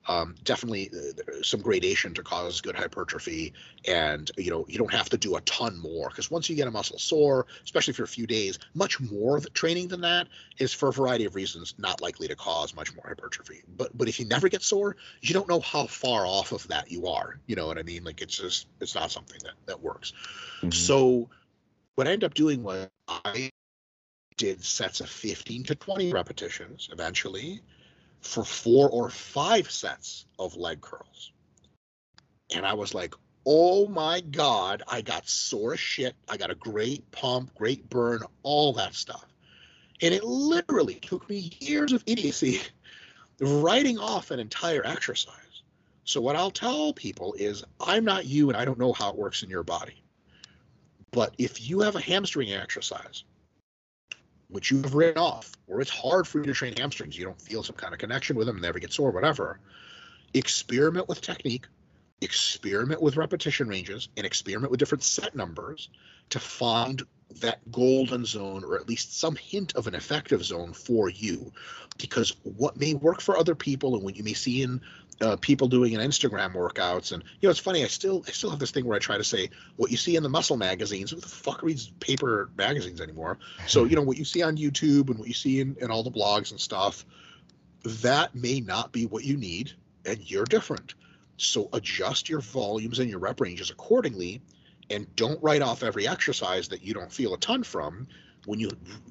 um, 0.09 0.35
definitely 0.43 0.91
uh, 0.93 1.43
some 1.43 1.61
gradation 1.61 2.15
to 2.15 2.23
cause 2.23 2.61
good 2.61 2.75
hypertrophy 2.75 3.53
and 3.87 4.31
you 4.37 4.51
know 4.51 4.65
you 4.69 4.79
don't 4.79 4.93
have 4.93 5.09
to 5.11 5.17
do 5.17 5.37
a 5.37 5.41
ton 5.43 5.79
more 5.79 6.09
because 6.09 6.31
once 6.31 6.51
you 6.51 6.57
get 6.57 6.67
a 6.67 6.71
muscle 6.71 6.99
sore 6.99 7.47
especially 7.65 7.95
for 7.95 8.03
a 8.03 8.09
few 8.09 8.27
days 8.27 8.59
much 8.75 9.01
more 9.01 9.41
training 9.55 9.89
than 9.89 10.01
that 10.01 10.27
is 10.59 10.73
for 10.73 10.89
a 10.89 10.93
variety 10.93 11.25
of 11.25 11.35
reasons 11.35 11.75
not 11.79 12.01
likely 12.01 12.27
to 12.27 12.37
cause 12.37 12.75
much 12.75 12.95
more 12.95 13.05
hypertrophy. 13.07 13.63
But 13.77 13.97
but 13.97 14.09
if 14.09 14.19
you 14.19 14.27
never 14.27 14.49
get 14.49 14.63
sore 14.63 14.97
you 15.21 15.35
don't 15.35 15.49
know 15.49 15.61
how 15.61 15.87
far 15.87 16.27
off 16.27 16.53
of 16.53 16.67
that 16.69 16.91
you 16.91 17.07
are 17.07 17.39
you 17.47 17.57
know 17.57 17.67
what 17.67 17.79
i 17.79 17.83
mean? 17.83 18.05
Like 18.05 18.21
it's 18.23 18.37
just 18.37 18.67
it's 18.81 18.95
not 18.95 19.11
something 19.11 19.39
that 19.45 19.55
that 19.67 19.81
works. 19.81 20.13
Mm-hmm. 20.59 20.71
so 20.71 21.29
what 21.95 22.07
i 22.07 22.13
ended 22.13 22.25
up 22.25 22.35
doing 22.35 22.63
was 22.63 22.89
i 23.09 23.51
did 24.37 24.65
sets 24.65 25.01
of 25.01 25.09
15 25.09 25.65
to 25.65 25.75
20 25.75 26.13
repetitions 26.13 26.89
eventually 26.93 27.61
for 28.23 28.45
four 28.45 28.89
or 28.89 29.11
five 29.11 29.71
sets 29.71 30.27
of 30.39 30.57
leg 30.57 30.81
curls. 30.81 31.33
And 32.55 32.65
I 32.65 32.75
was 32.75 32.95
like, 32.95 33.15
oh 33.45 33.89
my 33.89 34.21
God, 34.21 34.83
I 34.87 35.03
got 35.03 35.29
sore 35.29 35.75
as 35.75 35.81
shit. 35.81 36.15
I 36.29 36.37
got 36.37 36.51
a 36.51 36.55
great 36.55 37.11
pump, 37.11 37.55
great 37.55 37.89
burn, 37.89 38.21
all 38.43 38.73
that 38.75 38.95
stuff. 38.95 39.27
And 40.01 40.15
it 40.15 40.25
literally 40.25 40.95
took 40.95 41.29
me 41.29 41.53
years 41.61 41.93
of 41.93 42.03
idiocy 42.07 42.61
writing 43.41 43.99
off 43.99 44.31
an 44.31 44.41
entire 44.41 44.85
exercise. 44.85 45.37
So, 46.05 46.21
what 46.21 46.37
I'll 46.37 46.51
tell 46.51 46.93
people 46.93 47.35
is 47.39 47.65
I'm 47.81 48.05
not 48.05 48.27
you 48.27 48.49
and 48.49 48.57
I 48.57 48.65
don't 48.65 48.79
know 48.79 48.93
how 48.93 49.11
it 49.11 49.17
works 49.17 49.43
in 49.43 49.51
your 49.51 49.63
body. 49.63 50.03
But 51.13 51.35
if 51.39 51.69
you 51.69 51.81
have 51.81 51.95
a 51.95 52.01
hamstring 52.01 52.53
exercise 52.53 53.25
which 54.53 54.71
you 54.71 54.83
have 54.83 54.95
written 54.95 55.19
off, 55.19 55.53
or 55.67 55.81
it's 55.81 55.91
hard 55.91 56.29
for 56.29 56.39
you 56.39 56.45
to 56.45 56.53
train 56.53 56.77
hamstrings, 56.77 57.19
you 57.19 57.25
don't 57.25 57.41
feel 57.41 57.63
some 57.63 57.77
kind 57.77 57.95
of 57.95 57.99
connection 57.99 58.37
with 58.37 58.47
them, 58.47 58.61
never 58.61 58.79
get 58.79 58.93
sore, 58.93 59.11
whatever. 59.11 59.59
Experiment 60.35 61.09
with 61.09 61.21
technique, 61.23 61.67
experiment 62.21 63.01
with 63.01 63.17
repetition 63.17 63.67
ranges, 63.67 64.09
and 64.17 64.27
experiment 64.27 64.71
with 64.71 64.79
different 64.79 65.03
set 65.03 65.35
numbers 65.35 65.89
to 66.31 66.39
find 66.39 67.03
that 67.41 67.61
golden 67.73 68.27
zone 68.27 68.63
or 68.63 68.77
at 68.77 68.89
least 68.89 69.19
some 69.19 69.37
hint 69.37 69.75
of 69.75 69.87
an 69.87 69.95
effective 69.95 70.45
zone 70.45 70.73
for 70.73 71.09
you 71.09 71.51
because 71.97 72.37
what 72.43 72.77
may 72.77 72.93
work 72.93 73.23
for 73.23 73.39
other 73.39 73.55
people 73.55 73.95
and 73.95 74.05
what 74.05 74.17
you 74.17 74.23
may 74.23 74.35
see 74.35 74.63
in 74.63 74.81
uh, 75.21 75.37
people 75.37 75.69
doing 75.69 75.93
in 75.93 76.01
Instagram 76.01 76.55
workouts, 76.55 77.13
and 77.13 77.23
you 77.41 77.47
know, 77.47 77.51
it's 77.51 77.61
funny. 77.61 77.85
I 77.85 77.89
still, 77.89 78.25
I 78.27 78.31
still 78.31 78.51
have 78.51 78.59
this 78.59 78.71
thing 78.71 78.85
where 78.85 78.97
I 78.97 78.99
try 78.99 79.17
to 79.17 79.25
say 79.25 79.51
what 79.77 79.91
you 79.91 79.97
see 79.97 80.17
in 80.17 80.23
the 80.23 80.29
muscle 80.29 80.57
magazines. 80.57 81.11
Who 81.11 81.21
the 81.21 81.29
fuck 81.29 81.63
reads 81.63 81.91
paper 82.01 82.51
magazines 82.57 83.01
anymore? 83.01 83.39
So 83.67 83.85
you 83.85 83.97
know, 83.97 84.03
what 84.03 84.17
you 84.17 84.25
see 84.25 84.43
on 84.43 84.57
YouTube 84.57 85.11
and 85.11 85.19
what 85.19 85.29
you 85.29 85.35
see 85.35 85.61
in, 85.61 85.77
in 85.81 85.91
all 85.91 86.03
the 86.03 86.11
blogs 86.11 86.51
and 86.51 86.61
stuff, 86.61 87.05
that 87.85 88.35
may 88.35 88.61
not 88.61 88.93
be 88.93 89.07
what 89.07 89.25
you 89.25 89.37
need, 89.37 89.73
and 90.07 90.19
you're 90.31 90.45
different. 90.45 90.95
So 91.37 91.69
adjust 91.73 92.29
your 92.29 92.41
volumes 92.41 92.99
and 92.99 93.09
your 93.09 93.19
rep 93.19 93.41
ranges 93.41 93.71
accordingly, 93.71 94.41
and 94.91 95.15
don't 95.17 95.43
write 95.43 95.63
off 95.63 95.83
every 95.83 96.09
exercise 96.09 96.69
that 96.69 96.83
you 96.83 96.95
don't 96.95 97.13
feel 97.13 97.35
a 97.35 97.39
ton 97.39 97.63
from. 97.63 98.07
When 98.45 98.59
you 98.59 98.71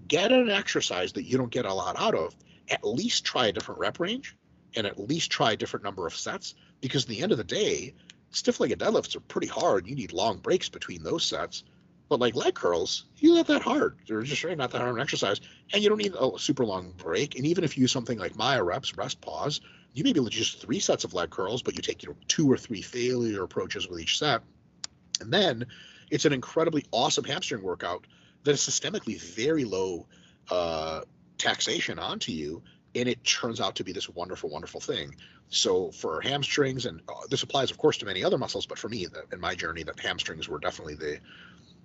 get 0.10 0.34
an 0.34 0.50
exercise 0.50 1.14
that 1.14 1.24
you 1.24 1.38
don't 1.38 1.52
get 1.52 1.66
a 1.66 1.74
lot 1.74 1.98
out 1.98 2.16
of, 2.16 2.36
at 2.70 2.84
least 2.84 3.24
try 3.24 3.48
a 3.48 3.52
different 3.54 3.80
rep 3.80 4.00
range 4.00 4.36
and 4.76 4.88
at 4.88 5.00
least 5.00 5.32
try 5.32 5.54
a 5.54 5.58
different 5.58 5.84
number 5.84 6.08
of 6.08 6.16
sets 6.16 6.56
because 6.80 7.04
at 7.04 7.10
the 7.10 7.22
end 7.22 7.32
of 7.32 7.38
the 7.38 7.44
day, 7.44 7.94
stiff 8.32 8.60
legged 8.60 8.80
deadlifts 8.80 9.16
are 9.16 9.22
pretty 9.22 9.48
hard. 9.48 9.88
You 9.88 9.96
need 9.96 10.14
long 10.14 10.38
breaks 10.38 10.70
between 10.70 11.04
those 11.04 11.24
sets. 11.24 11.64
But 12.10 12.20
like 12.20 12.36
leg 12.36 12.56
curls, 12.56 13.06
you're 13.18 13.36
not 13.36 13.48
that 13.48 13.62
hard. 13.62 13.98
They're 14.06 14.22
just 14.24 14.44
really 14.44 14.58
not 14.58 14.72
that 14.72 14.82
hard 14.82 14.96
an 14.96 15.02
exercise. 15.02 15.40
And 15.72 15.82
you 15.82 15.88
don't 15.88 15.98
need 15.98 16.14
a 16.20 16.38
super 16.38 16.66
long 16.66 16.92
break. 16.98 17.38
And 17.38 17.46
even 17.46 17.64
if 17.64 17.78
you 17.78 17.82
use 17.82 17.92
something 17.94 18.20
like 18.20 18.36
myo 18.36 18.62
reps, 18.64 18.98
rest 18.98 19.22
pause, 19.22 19.62
you 19.94 20.04
may 20.04 20.12
be 20.12 20.20
able 20.20 20.30
to 20.30 20.36
just 20.36 20.62
three 20.62 20.80
sets 20.80 21.06
of 21.06 21.14
leg 21.14 21.30
curls, 21.30 21.62
but 21.62 21.76
you 21.76 21.82
take 21.82 22.04
you 22.04 22.10
know 22.10 22.16
two 22.28 22.52
or 22.52 22.58
three 22.58 22.82
failure 22.82 23.44
approaches 23.44 23.88
with 23.88 24.02
each 24.02 24.20
set. 24.20 24.42
And 25.22 25.32
then 25.32 25.68
it's 26.10 26.26
an 26.26 26.34
incredibly 26.34 26.86
awesome 26.92 27.24
hamstring 27.24 27.64
workout 27.64 28.06
that 28.44 28.52
is 28.52 28.60
systemically 28.60 29.20
very 29.22 29.64
low 29.64 30.06
uh, 30.50 31.02
taxation 31.38 31.98
onto 31.98 32.32
you 32.32 32.62
and 32.96 33.08
it 33.08 33.24
turns 33.24 33.62
out 33.62 33.76
to 33.76 33.84
be 33.84 33.92
this 33.92 34.10
wonderful, 34.10 34.50
wonderful 34.50 34.82
thing. 34.82 35.16
So 35.50 35.92
for 35.92 36.22
hamstrings, 36.22 36.86
and 36.86 37.02
uh, 37.08 37.28
this 37.30 37.44
applies, 37.44 37.72
of 37.72 37.78
course, 37.78 37.98
to 37.98 38.06
many 38.06 38.24
other 38.24 38.38
muscles, 38.38 38.66
but 38.66 38.80
for 38.80 38.90
me, 38.90 39.06
the, 39.06 39.24
in 39.34 39.40
my 39.40 39.56
journey, 39.56 39.84
that 39.84 40.00
hamstrings 40.00 40.48
were 40.48 40.60
definitely 40.60 40.96
the 40.96 41.20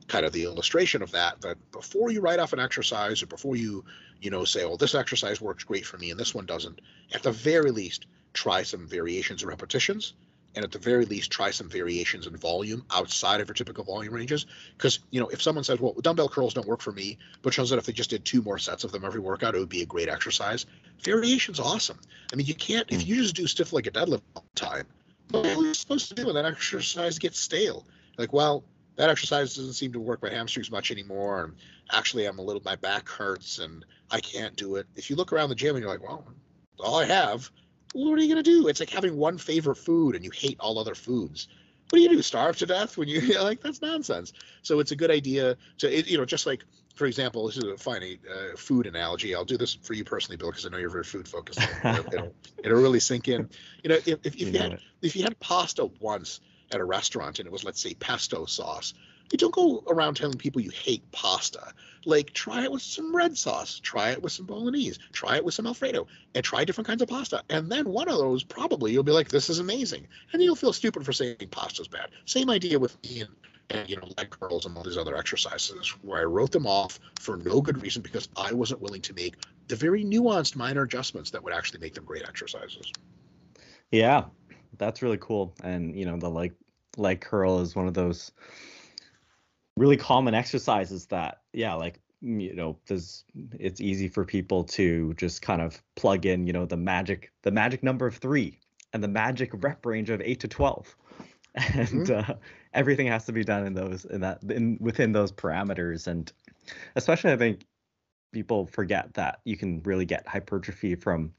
kind 0.09 0.25
of 0.25 0.33
the 0.33 0.45
illustration 0.45 1.03
of 1.03 1.13
that. 1.13 1.41
That 1.41 1.59
before 1.73 2.11
you 2.11 2.21
write 2.21 2.39
off 2.39 2.53
an 2.53 2.61
exercise, 2.61 3.23
or 3.23 3.27
before 3.27 3.57
you, 3.57 3.85
you 4.21 4.31
know, 4.31 4.45
say, 4.45 4.65
"Oh, 4.65 4.77
this 4.77 4.95
exercise 4.95 5.41
works 5.41 5.65
great 5.65 5.87
for 5.87 5.99
me, 5.99 6.11
and 6.11 6.19
this 6.19 6.35
one 6.35 6.47
doesn't," 6.47 6.81
at 7.13 7.23
the 7.23 7.33
very 7.33 7.71
least, 7.71 8.07
try 8.33 8.63
some 8.63 8.87
variations 8.87 9.43
and 9.43 9.49
repetitions 9.49 10.15
and 10.57 10.65
at 10.65 10.73
the 10.73 10.79
very 10.79 11.05
least 11.05 11.31
try 11.31 11.51
some 11.51 11.69
variations 11.69 12.27
in 12.27 12.35
volume 12.37 12.85
outside 12.91 13.41
of 13.41 13.47
your 13.47 13.55
typical 13.55 13.85
volume 13.85 14.15
ranges. 14.15 14.47
Because 14.77 14.99
you 15.11 15.21
know 15.21 15.29
if 15.29 15.43
someone 15.43 15.63
says 15.63 15.79
well 15.79 15.95
dumbbell 16.01 16.29
curls 16.29 16.55
don't 16.55 16.67
work 16.67 16.81
for 16.81 16.93
me 16.93 17.19
but 17.43 17.55
shows 17.55 17.71
that 17.71 17.79
if 17.79 17.87
they 17.87 17.93
just 17.93 18.11
did 18.11 18.25
two 18.25 18.43
more 18.43 18.59
sets 18.59 18.83
of 18.83 18.91
them 18.91 19.05
every 19.05 19.21
workout 19.21 19.55
it 19.55 19.59
would 19.59 19.69
be 19.69 19.83
a 19.83 19.87
great 19.87 20.09
exercise. 20.09 20.67
Variation's 21.03 21.61
awesome. 21.61 22.01
I 22.33 22.37
mean 22.37 22.47
you 22.47 22.55
can't 22.55 22.91
if 22.91 23.03
hmm. 23.03 23.09
you 23.09 23.17
just 23.17 23.37
do 23.37 23.47
stiff 23.47 23.73
legged 23.73 23.95
deadlift 23.95 24.23
all 24.35 24.45
the 24.55 24.61
time 24.61 24.87
what 25.31 25.47
are 25.47 25.63
you 25.63 25.75
supposed 25.75 26.09
to 26.09 26.15
do 26.15 26.27
when 26.27 26.35
that 26.35 26.45
exercise 26.45 27.19
gets 27.19 27.39
stale? 27.39 27.85
Like 28.17 28.33
well 28.33 28.65
that 28.97 29.11
exercise 29.11 29.55
doesn't 29.55 29.75
seem 29.75 29.93
to 29.93 30.01
work 30.01 30.23
my 30.23 30.31
hamstrings 30.31 30.71
much 30.71 30.91
anymore 30.91 31.45
and 31.45 31.55
actually 31.93 32.25
i'm 32.25 32.39
a 32.39 32.43
little 32.43 32.63
my 32.65 32.77
back 32.77 33.09
hurts 33.09 33.59
and 33.59 33.85
i 34.11 34.21
can't 34.21 34.57
do 34.57 34.77
it. 34.77 34.87
If 34.97 35.11
you 35.11 35.17
look 35.17 35.33
around 35.33 35.51
the 35.51 35.55
gym 35.55 35.77
and 35.77 35.83
you're 35.83 35.93
like 35.93 36.03
well 36.03 36.25
all 36.79 36.99
i 36.99 37.05
have 37.05 37.51
what 37.97 38.19
are 38.19 38.23
you 38.23 38.33
going 38.33 38.43
to 38.43 38.51
do? 38.51 38.69
It's 38.69 38.81
like 38.81 38.91
having 38.91 39.17
one 39.17 39.39
favorite 39.39 39.77
food 39.77 40.15
and 40.15 40.25
you 40.25 40.31
hate 40.31 40.59
all 40.61 40.79
other 40.79 40.95
foods. 40.95 41.49
What 41.89 41.99
do 41.99 42.03
you 42.03 42.09
do? 42.09 42.23
Starve 42.23 42.57
to 42.59 42.67
death 42.67 42.97
when 42.97 43.09
you 43.09 43.21
like 43.43 43.63
that's 43.63 43.81
nonsense. 43.81 44.33
So 44.63 44.81
it's 44.81 44.91
a 44.91 44.97
good 44.97 45.11
idea 45.11 45.57
to 45.79 46.11
you 46.11 46.19
know 46.19 46.25
just 46.25 46.47
like 46.47 46.65
for 46.95 47.07
example, 47.07 47.47
this 47.47 47.59
is 47.59 47.65
a 47.65 47.77
funny 47.77 48.19
uh, 48.29 48.57
food 48.57 48.87
analogy. 48.87 49.35
I'll 49.35 49.45
do 49.45 49.59
this 49.59 49.75
for 49.75 49.93
you 49.93 50.03
personally, 50.03 50.39
Bill, 50.39 50.51
because 50.51 50.65
I 50.65 50.71
know 50.71 50.79
you're 50.79 50.89
very 50.89 51.05
food 51.05 51.29
focused. 51.29 51.61
it'll, 51.85 52.07
it'll, 52.07 52.35
it'll, 52.65 52.81
really 52.81 53.01
sink 53.01 53.29
in. 53.29 53.51
You 53.83 53.91
know, 53.91 53.97
if, 53.97 54.09
if, 54.09 54.19
if 54.25 54.41
you, 54.41 54.47
you 54.47 54.59
had 54.59 54.81
if 55.03 55.15
you 55.15 55.23
had 55.23 55.39
pasta 55.39 55.85
once 56.01 56.41
at 56.73 56.81
a 56.81 56.85
restaurant 56.85 57.39
and 57.39 57.47
it 57.47 57.53
was 57.53 57.65
let's 57.65 57.81
say 57.81 57.95
pesto 57.95 58.47
sauce, 58.47 58.95
you 59.31 59.39
don't 59.39 59.55
go 59.55 59.83
around 59.89 60.15
telling 60.15 60.39
people 60.39 60.61
you 60.61 60.71
hate 60.71 61.11
pasta. 61.13 61.73
Like, 62.05 62.33
try 62.33 62.63
it 62.63 62.71
with 62.71 62.83
some 62.83 63.15
red 63.15 63.37
sauce, 63.37 63.81
try 63.81 64.11
it 64.11 64.23
with 64.23 64.33
some 64.33 64.47
bolognese, 64.47 65.01
try 65.13 65.37
it 65.37 65.45
with 65.45 65.55
some 65.55 65.67
Alfredo, 65.67 66.07
and 66.35 66.45
try 66.45 66.65
different 66.65 66.87
kinds 66.87 67.03
of 67.03 67.09
pasta. 67.09 67.43
And 67.51 67.71
then 67.71 67.89
one 67.89 68.09
of 68.09 68.19
those, 68.19 68.45
probably, 68.45 68.93
you'll 68.93 69.03
be 69.03 69.13
like, 69.13 69.29
this 69.29 69.51
is 69.51 69.59
amazing. 69.59 70.07
And 70.33 70.41
you'll 70.41 70.55
feel 70.55 70.73
stupid 70.73 71.05
for 71.05 71.13
saying 71.13 71.37
pasta's 71.51 71.89
bad. 71.89 72.11
Same 72.25 72.49
idea 72.49 72.79
with 72.79 72.97
me 73.03 73.23
and, 73.23 73.31
and 73.71 73.91
you 73.91 73.97
know, 73.97 74.09
leg 74.17 74.31
curls 74.31 74.67
and 74.67 74.77
all 74.77 74.85
these 74.85 74.97
other 74.97 75.17
exercises, 75.17 75.89
where 76.03 76.21
I 76.21 76.25
wrote 76.25 76.53
them 76.53 76.67
off 76.67 77.01
for 77.19 77.39
no 77.39 77.61
good 77.61 77.83
reason 77.83 78.03
because 78.03 78.29
I 78.37 78.53
wasn't 78.53 78.81
willing 78.81 79.03
to 79.03 79.15
make 79.15 79.35
the 79.67 79.75
very 79.75 80.05
nuanced 80.05 80.55
minor 80.55 80.83
adjustments 80.83 81.33
that 81.33 81.43
would 81.43 81.53
actually 81.53 81.81
make 81.81 81.95
them 81.95 82.05
great 82.05 82.23
exercises. 82.23 82.93
Yeah, 83.91 84.27
that's 84.79 85.03
really 85.03 85.19
cool. 85.19 85.55
And, 85.65 85.97
you 85.97 86.05
know, 86.07 86.17
the 86.17 86.31
leg 86.31 86.55
leg 86.97 87.21
curl 87.21 87.61
is 87.61 87.77
one 87.77 87.87
of 87.87 87.95
those 87.95 88.33
really 89.77 89.97
common 89.97 90.35
exercises 90.35 91.07
that 91.07 91.43
yeah 91.53 91.75
like 91.75 92.01
you 92.23 92.55
know 92.55 92.79
there's 92.87 93.25
it's 93.59 93.81
easy 93.81 94.09
for 94.09 94.25
people 94.25 94.65
to 94.65 95.13
just 95.15 95.43
kind 95.43 95.61
of 95.61 95.83
plug 95.97 96.25
in 96.25 96.47
you 96.47 96.53
know 96.53 96.65
the 96.65 96.77
magic 96.77 97.31
the 97.43 97.51
magic 97.51 97.83
number 97.83 98.07
of 98.07 98.17
three 98.17 98.59
and 98.93 99.03
the 99.03 99.09
magic 99.09 99.51
rep 99.55 99.85
range 99.85 100.11
of 100.11 100.21
8 100.21 100.41
to 100.41 100.49
12 100.49 100.97
and 101.55 101.89
mm-hmm. 101.89 102.31
uh, 102.31 102.35
everything 102.73 103.07
has 103.07 103.25
to 103.27 103.33
be 103.33 103.45
done 103.45 103.67
in 103.67 103.75
those 103.75 104.05
in 104.07 104.21
that 104.21 104.43
in 104.45 104.77
within 104.81 105.13
those 105.13 105.33
parameters. 105.33 106.07
And 106.07 106.31
especially 106.97 107.33
i 107.33 107.37
think 107.37 107.67
people 108.33 108.67
forget 108.67 109.13
that 109.15 109.41
you 109.45 109.57
can 109.57 109.81
really 109.85 110.05
get 110.05 110.27
hypertrophy 110.27 110.95
from 110.95 111.33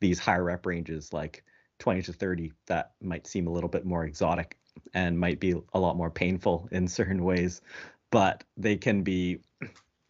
these 0.00 0.18
higher 0.18 0.44
rep 0.44 0.66
ranges 0.66 1.12
like 1.12 1.44
20 1.78 2.02
to 2.02 2.12
30 2.12 2.52
that 2.66 2.92
might 3.00 3.26
seem 3.26 3.46
a 3.46 3.50
little 3.50 3.68
bit 3.68 3.84
more 3.84 4.04
exotic 4.04 4.58
and 4.92 5.18
might 5.18 5.40
be 5.40 5.54
a 5.72 5.78
lot 5.78 5.96
more 5.96 6.10
painful 6.10 6.68
in 6.70 6.88
certain 6.88 7.24
ways, 7.24 7.60
but 8.10 8.44
they 8.56 8.76
can 8.76 9.02
be 9.02 9.40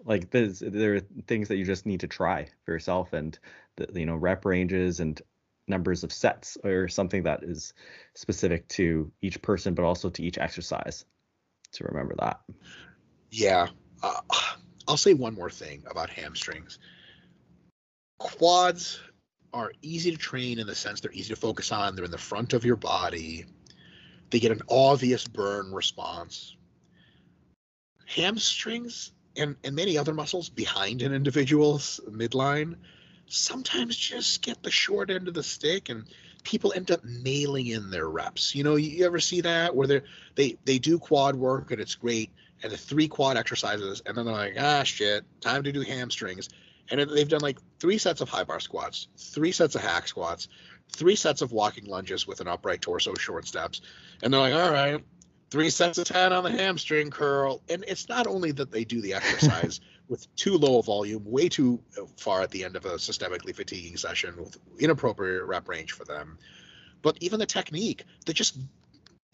like. 0.05 0.31
There 0.31 0.95
are 0.95 1.01
things 1.27 1.49
that 1.49 1.57
you 1.57 1.65
just 1.65 1.87
need 1.87 2.01
to 2.01 2.09
try 2.09 2.49
for 2.65 2.73
yourself, 2.73 3.13
and 3.13 3.39
the, 3.77 3.89
you 3.95 4.07
know 4.07 4.17
rep 4.17 4.45
ranges 4.45 5.01
and 5.01 5.21
numbers 5.67 6.05
of 6.05 6.13
sets 6.13 6.59
or 6.63 6.89
something 6.89 7.23
that 7.23 7.43
is 7.43 7.73
specific 8.15 8.69
to 8.69 9.11
each 9.23 9.41
person, 9.41 9.75
but 9.75 9.85
also 9.85 10.11
to 10.11 10.23
each 10.23 10.39
exercise. 10.39 11.05
To 11.73 11.85
remember 11.85 12.15
that. 12.21 12.41
Yeah, 13.31 13.69
uh, 14.03 14.21
I'll 14.87 14.97
say 14.97 15.15
one 15.15 15.35
more 15.35 15.51
thing 15.51 15.83
about 15.91 16.11
hamstrings. 16.11 16.79
quads 18.19 19.01
are 19.53 19.73
easy 19.83 20.11
to 20.11 20.17
train 20.17 20.59
in 20.59 20.67
the 20.67 20.75
sense 20.75 21.01
they're 21.01 21.13
easy 21.13 21.35
to 21.35 21.41
focus 21.41 21.73
on. 21.73 21.95
They're 21.95 22.05
in 22.05 22.11
the 22.11 22.19
front 22.19 22.53
of 22.53 22.65
your 22.65 22.77
body. 22.77 23.47
They 24.31 24.41
get 24.41 24.53
an 24.53 24.63
obvious 24.69 25.27
burn 25.27 25.73
response. 25.73 26.57
Hamstrings 28.07 29.13
and, 29.37 29.57
and 29.65 29.75
many 29.75 29.99
other 29.99 30.15
muscles 30.15 30.49
behind 30.49 31.03
an 31.03 31.13
individual's 31.13 32.01
midline 32.09 32.77
sometimes 33.27 33.97
just 33.97 34.43
get 34.43 34.63
the 34.63 34.71
short 34.71 35.11
end 35.11 35.29
of 35.29 35.35
the 35.35 35.43
stick 35.43 35.89
and 35.89 36.05
people 36.43 36.73
end 36.75 36.91
up 36.91 37.03
mailing 37.05 37.67
in 37.67 37.91
their 37.91 38.09
reps. 38.09 38.55
You 38.55 38.65
know, 38.65 38.77
you 38.77 39.05
ever 39.07 39.21
see 39.21 39.41
that 39.43 39.75
where 39.75 39.87
they 39.87 40.03
they 40.35 40.59
they 40.65 40.79
do 40.79 40.99
quad 40.99 41.35
work 41.35 41.71
and 41.71 41.81
it's 41.81 41.95
great 41.95 42.31
and 42.63 42.71
the 42.71 42.77
three 42.77 43.09
quad 43.09 43.37
exercises 43.37 44.03
and 44.05 44.17
then 44.17 44.27
they're 44.27 44.35
like, 44.35 44.57
ah 44.59 44.83
shit, 44.83 45.25
time 45.41 45.63
to 45.65 45.73
do 45.73 45.81
hamstrings. 45.81 46.49
And 46.91 47.01
they've 47.01 47.29
done 47.29 47.41
like 47.41 47.59
three 47.79 47.97
sets 47.97 48.21
of 48.21 48.29
high 48.29 48.45
bar 48.45 48.61
squats, 48.61 49.09
three 49.17 49.53
sets 49.53 49.75
of 49.75 49.81
hack 49.81 50.07
squats, 50.07 50.49
three 50.93 51.17
sets 51.17 51.43
of 51.43 51.53
walking 51.53 51.87
lunges 51.87 52.27
with 52.27 52.41
an 52.41 52.49
upright 52.49 52.81
torso 52.81 53.15
short 53.15 53.47
steps. 53.47 53.81
And 54.23 54.33
they're 54.33 54.41
like, 54.41 54.55
all 54.55 54.71
right, 54.71 55.05
three 55.51 55.71
sets 55.71 55.99
of 55.99 56.07
10 56.07 56.33
on 56.33 56.45
the 56.45 56.51
hamstring 56.51 57.11
curl. 57.11 57.63
And 57.69 57.85
it's 57.87 58.09
not 58.09 58.27
only 58.27 58.53
that 58.53 58.71
they 58.71 58.85
do 58.85 59.01
the 59.01 59.15
exercise 59.15 59.81
with 60.09 60.35
too 60.37 60.57
low 60.59 60.79
a 60.79 60.83
volume, 60.83 61.23
way 61.25 61.49
too 61.49 61.81
far 62.17 62.43
at 62.43 62.51
the 62.51 62.65
end 62.65 62.77
of 62.77 62.85
a 62.85 62.95
systemically 62.95 63.55
fatiguing 63.55 63.97
session 63.97 64.37
with 64.37 64.57
inappropriate 64.79 65.45
rep 65.45 65.69
range 65.69 65.93
for 65.93 66.05
them, 66.05 66.39
but 67.03 67.17
even 67.21 67.39
the 67.39 67.47
technique, 67.47 68.05
they're 68.25 68.35
just 68.35 68.57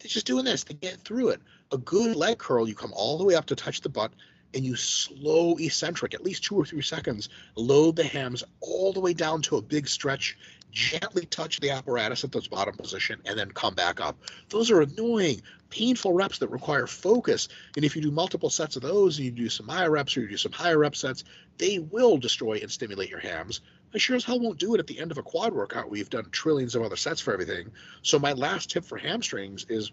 they're 0.01 0.09
just 0.09 0.25
doing 0.25 0.45
this 0.45 0.63
They 0.63 0.73
get 0.73 0.99
through 1.01 1.29
it. 1.29 1.41
A 1.71 1.77
good 1.77 2.15
leg 2.15 2.37
curl, 2.37 2.67
you 2.67 2.75
come 2.75 2.93
all 2.93 3.17
the 3.17 3.23
way 3.23 3.35
up 3.35 3.45
to 3.47 3.55
touch 3.55 3.81
the 3.81 3.89
butt 3.89 4.11
and 4.53 4.65
you 4.65 4.75
slow 4.75 5.55
eccentric, 5.57 6.13
at 6.13 6.23
least 6.23 6.43
two 6.43 6.55
or 6.55 6.65
three 6.65 6.81
seconds, 6.81 7.29
load 7.55 7.95
the 7.95 8.03
hams 8.03 8.43
all 8.59 8.91
the 8.93 8.99
way 8.99 9.13
down 9.13 9.41
to 9.43 9.57
a 9.57 9.61
big 9.61 9.87
stretch, 9.87 10.37
gently 10.71 11.25
touch 11.25 11.59
the 11.59 11.71
apparatus 11.71 12.23
at 12.23 12.31
the 12.31 12.45
bottom 12.49 12.75
position, 12.75 13.21
and 13.25 13.37
then 13.37 13.51
come 13.51 13.73
back 13.75 13.99
up. 13.99 14.17
Those 14.49 14.71
are 14.71 14.81
annoying, 14.81 15.41
painful 15.69 16.13
reps 16.13 16.39
that 16.39 16.49
require 16.49 16.87
focus. 16.87 17.47
And 17.75 17.85
if 17.85 17.95
you 17.95 18.01
do 18.01 18.11
multiple 18.11 18.49
sets 18.49 18.75
of 18.75 18.81
those, 18.81 19.17
and 19.17 19.25
you 19.25 19.31
do 19.31 19.49
some 19.49 19.67
higher 19.67 19.91
reps 19.91 20.15
or 20.15 20.21
you 20.21 20.29
do 20.29 20.37
some 20.37 20.51
higher 20.51 20.77
rep 20.77 20.95
sets, 20.95 21.23
they 21.57 21.79
will 21.79 22.17
destroy 22.17 22.59
and 22.61 22.71
stimulate 22.71 23.09
your 23.09 23.19
hams. 23.19 23.61
I 23.93 23.97
sure 23.97 24.15
as 24.15 24.23
hell 24.23 24.39
won't 24.39 24.59
do 24.59 24.73
it 24.73 24.79
at 24.79 24.87
the 24.87 24.99
end 24.99 25.11
of 25.11 25.17
a 25.17 25.23
quad 25.23 25.53
workout 25.53 25.89
where 25.89 25.97
you've 25.97 26.09
done 26.09 26.29
trillions 26.31 26.75
of 26.75 26.81
other 26.81 26.95
sets 26.95 27.19
for 27.19 27.33
everything. 27.33 27.71
So 28.03 28.19
my 28.19 28.33
last 28.33 28.71
tip 28.71 28.85
for 28.85 28.97
hamstrings 28.97 29.65
is 29.67 29.91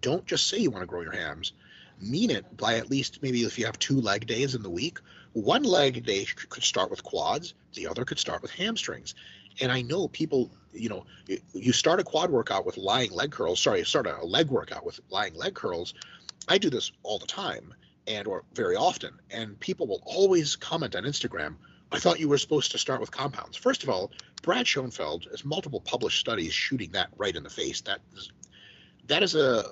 don't 0.00 0.26
just 0.26 0.48
say 0.48 0.58
you 0.58 0.70
want 0.70 0.82
to 0.82 0.86
grow 0.86 1.02
your 1.02 1.12
hams 1.12 1.52
mean 2.00 2.30
it 2.30 2.56
by 2.56 2.76
at 2.76 2.90
least 2.90 3.22
maybe 3.22 3.42
if 3.42 3.58
you 3.58 3.66
have 3.66 3.78
two 3.78 4.00
leg 4.00 4.26
days 4.26 4.54
in 4.54 4.62
the 4.62 4.70
week, 4.70 4.98
one 5.32 5.62
leg 5.62 6.04
day 6.04 6.24
could 6.48 6.62
start 6.62 6.90
with 6.90 7.02
quads, 7.02 7.54
the 7.74 7.86
other 7.86 8.04
could 8.04 8.18
start 8.18 8.42
with 8.42 8.50
hamstrings. 8.50 9.14
And 9.60 9.70
I 9.70 9.82
know 9.82 10.08
people, 10.08 10.50
you 10.72 10.88
know, 10.88 11.06
you 11.52 11.72
start 11.72 12.00
a 12.00 12.04
quad 12.04 12.30
workout 12.30 12.66
with 12.66 12.76
lying 12.76 13.12
leg 13.12 13.30
curls. 13.30 13.60
Sorry, 13.60 13.84
start 13.84 14.06
a 14.06 14.24
leg 14.24 14.48
workout 14.48 14.84
with 14.84 15.00
lying 15.10 15.34
leg 15.34 15.54
curls. 15.54 15.94
I 16.48 16.58
do 16.58 16.70
this 16.70 16.92
all 17.02 17.18
the 17.18 17.26
time 17.26 17.74
and 18.06 18.26
or 18.26 18.44
very 18.54 18.76
often. 18.76 19.18
And 19.30 19.58
people 19.60 19.86
will 19.86 20.02
always 20.04 20.56
comment 20.56 20.94
on 20.96 21.04
Instagram, 21.04 21.56
I 21.92 21.98
thought 21.98 22.18
you 22.20 22.28
were 22.28 22.38
supposed 22.38 22.72
to 22.72 22.78
start 22.78 23.00
with 23.00 23.10
compounds. 23.10 23.56
First 23.56 23.82
of 23.82 23.88
all, 23.88 24.10
Brad 24.42 24.66
Schoenfeld 24.66 25.28
has 25.30 25.44
multiple 25.44 25.80
published 25.80 26.18
studies 26.18 26.52
shooting 26.52 26.90
that 26.92 27.08
right 27.16 27.34
in 27.34 27.42
the 27.42 27.50
face. 27.50 27.80
That 27.82 28.00
is, 28.16 28.32
that 29.06 29.22
is 29.22 29.34
a, 29.34 29.64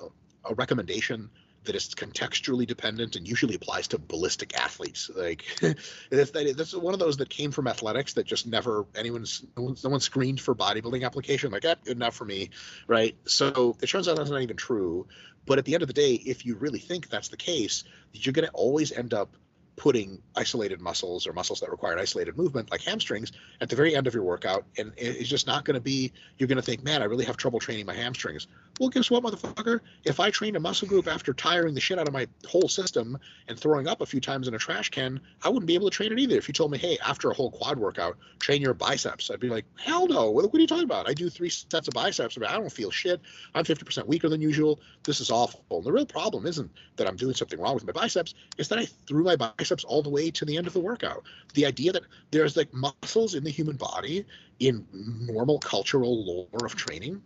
a 0.45 0.53
recommendation 0.55 1.29
that 1.65 1.75
is 1.75 1.89
contextually 1.95 2.67
dependent 2.67 3.15
and 3.15 3.27
usually 3.27 3.55
applies 3.55 3.87
to 3.89 3.97
ballistic 3.97 4.57
athletes. 4.57 5.09
Like 5.15 5.43
that's, 6.09 6.31
that's 6.31 6.73
one 6.73 6.93
of 6.93 6.99
those 6.99 7.17
that 7.17 7.29
came 7.29 7.51
from 7.51 7.67
athletics 7.67 8.13
that 8.13 8.25
just 8.25 8.47
never 8.47 8.85
anyone's 8.95 9.45
no 9.57 9.75
one 9.89 9.99
screened 9.99 10.41
for 10.41 10.55
bodybuilding 10.55 11.05
application. 11.05 11.51
Like, 11.51 11.65
eh, 11.65 11.75
good 11.83 11.97
enough 11.97 12.15
for 12.15 12.25
me, 12.25 12.49
right? 12.87 13.15
So 13.25 13.77
it 13.81 13.87
turns 13.87 14.07
out 14.07 14.17
that's 14.17 14.29
not 14.29 14.41
even 14.41 14.57
true. 14.57 15.07
But 15.45 15.57
at 15.57 15.65
the 15.65 15.73
end 15.73 15.83
of 15.83 15.87
the 15.87 15.93
day, 15.93 16.13
if 16.13 16.45
you 16.45 16.55
really 16.55 16.79
think 16.79 17.09
that's 17.09 17.27
the 17.27 17.37
case, 17.37 17.83
you're 18.13 18.33
going 18.33 18.47
to 18.47 18.53
always 18.53 18.93
end 18.93 19.13
up 19.13 19.35
putting 19.75 20.21
isolated 20.35 20.79
muscles 20.79 21.25
or 21.25 21.33
muscles 21.33 21.59
that 21.61 21.71
require 21.71 21.97
isolated 21.97 22.37
movement 22.37 22.69
like 22.69 22.81
hamstrings 22.81 23.31
at 23.59 23.69
the 23.69 23.75
very 23.75 23.95
end 23.95 24.05
of 24.05 24.13
your 24.13 24.23
workout 24.23 24.65
and 24.77 24.93
it's 24.97 25.27
just 25.27 25.47
not 25.47 25.65
going 25.65 25.73
to 25.73 25.81
be 25.81 26.11
you're 26.37 26.47
going 26.47 26.57
to 26.57 26.61
think 26.61 26.83
man 26.83 27.01
i 27.01 27.05
really 27.05 27.25
have 27.25 27.37
trouble 27.37 27.59
training 27.59 27.85
my 27.85 27.93
hamstrings 27.93 28.47
well 28.79 28.89
guess 28.89 29.11
what 29.11 29.23
motherfucker? 29.23 29.81
If 30.03 30.19
i 30.19 30.31
trained 30.31 30.55
a 30.55 30.59
muscle 30.59 30.87
group 30.87 31.07
after 31.07 31.33
tiring 31.33 31.73
the 31.73 31.79
shit 31.79 31.99
out 31.99 32.07
of 32.07 32.13
my 32.13 32.27
whole 32.47 32.67
system 32.67 33.17
and 33.47 33.59
throwing 33.59 33.87
up 33.87 34.01
a 34.01 34.05
few 34.05 34.19
times 34.19 34.47
in 34.47 34.55
a 34.55 34.57
trash 34.57 34.89
can 34.89 35.21
i 35.43 35.49
wouldn't 35.49 35.67
be 35.67 35.75
able 35.75 35.89
to 35.89 35.95
train 35.95 36.11
it 36.11 36.19
either. 36.19 36.35
If 36.35 36.47
you 36.47 36.53
told 36.53 36.71
me 36.71 36.77
hey 36.77 36.97
after 37.05 37.29
a 37.29 37.33
whole 37.33 37.51
quad 37.51 37.77
workout 37.77 38.17
train 38.39 38.61
your 38.61 38.73
biceps 38.73 39.29
i'd 39.29 39.39
be 39.39 39.49
like 39.49 39.65
hell 39.77 40.07
no. 40.07 40.31
What, 40.31 40.45
are 40.53 40.59
you 40.59 40.67
talking 40.67 40.85
about? 40.85 41.07
I 41.07 41.13
do 41.13 41.29
three 41.29 41.49
sets 41.49 41.87
of 41.87 41.93
biceps 41.93 42.35
but 42.35 42.49
i 42.49 42.53
don't 42.53 42.71
feel 42.71 42.89
shit. 42.89 43.21
I'm 43.53 43.63
50% 43.63 44.07
weaker 44.07 44.29
than 44.29 44.41
usual. 44.41 44.79
This 45.03 45.21
is 45.21 45.29
awful. 45.29 45.63
And 45.69 45.83
the 45.83 45.91
real 45.91 46.05
problem 46.05 46.45
isn't 46.45 46.71
that 46.95 47.07
i'm 47.07 47.15
doing 47.15 47.35
something 47.35 47.59
wrong 47.59 47.75
with 47.75 47.85
my 47.85 47.93
biceps. 47.93 48.33
It's 48.57 48.69
that 48.69 48.79
i 48.79 48.85
threw 49.07 49.23
my 49.23 49.35
biceps 49.35 49.83
all 49.83 50.01
the 50.01 50.09
way 50.09 50.31
to 50.31 50.45
the 50.45 50.57
end 50.57 50.67
of 50.67 50.73
the 50.73 50.79
workout. 50.79 51.23
The 51.53 51.65
idea 51.65 51.91
that 51.91 52.03
there's 52.31 52.57
like 52.57 52.73
muscles 52.73 53.35
in 53.35 53.43
the 53.43 53.51
human 53.51 53.75
body 53.75 54.25
in 54.59 54.85
normal 54.91 55.59
cultural 55.59 56.25
lore 56.25 56.65
of 56.65 56.75
training 56.75 57.21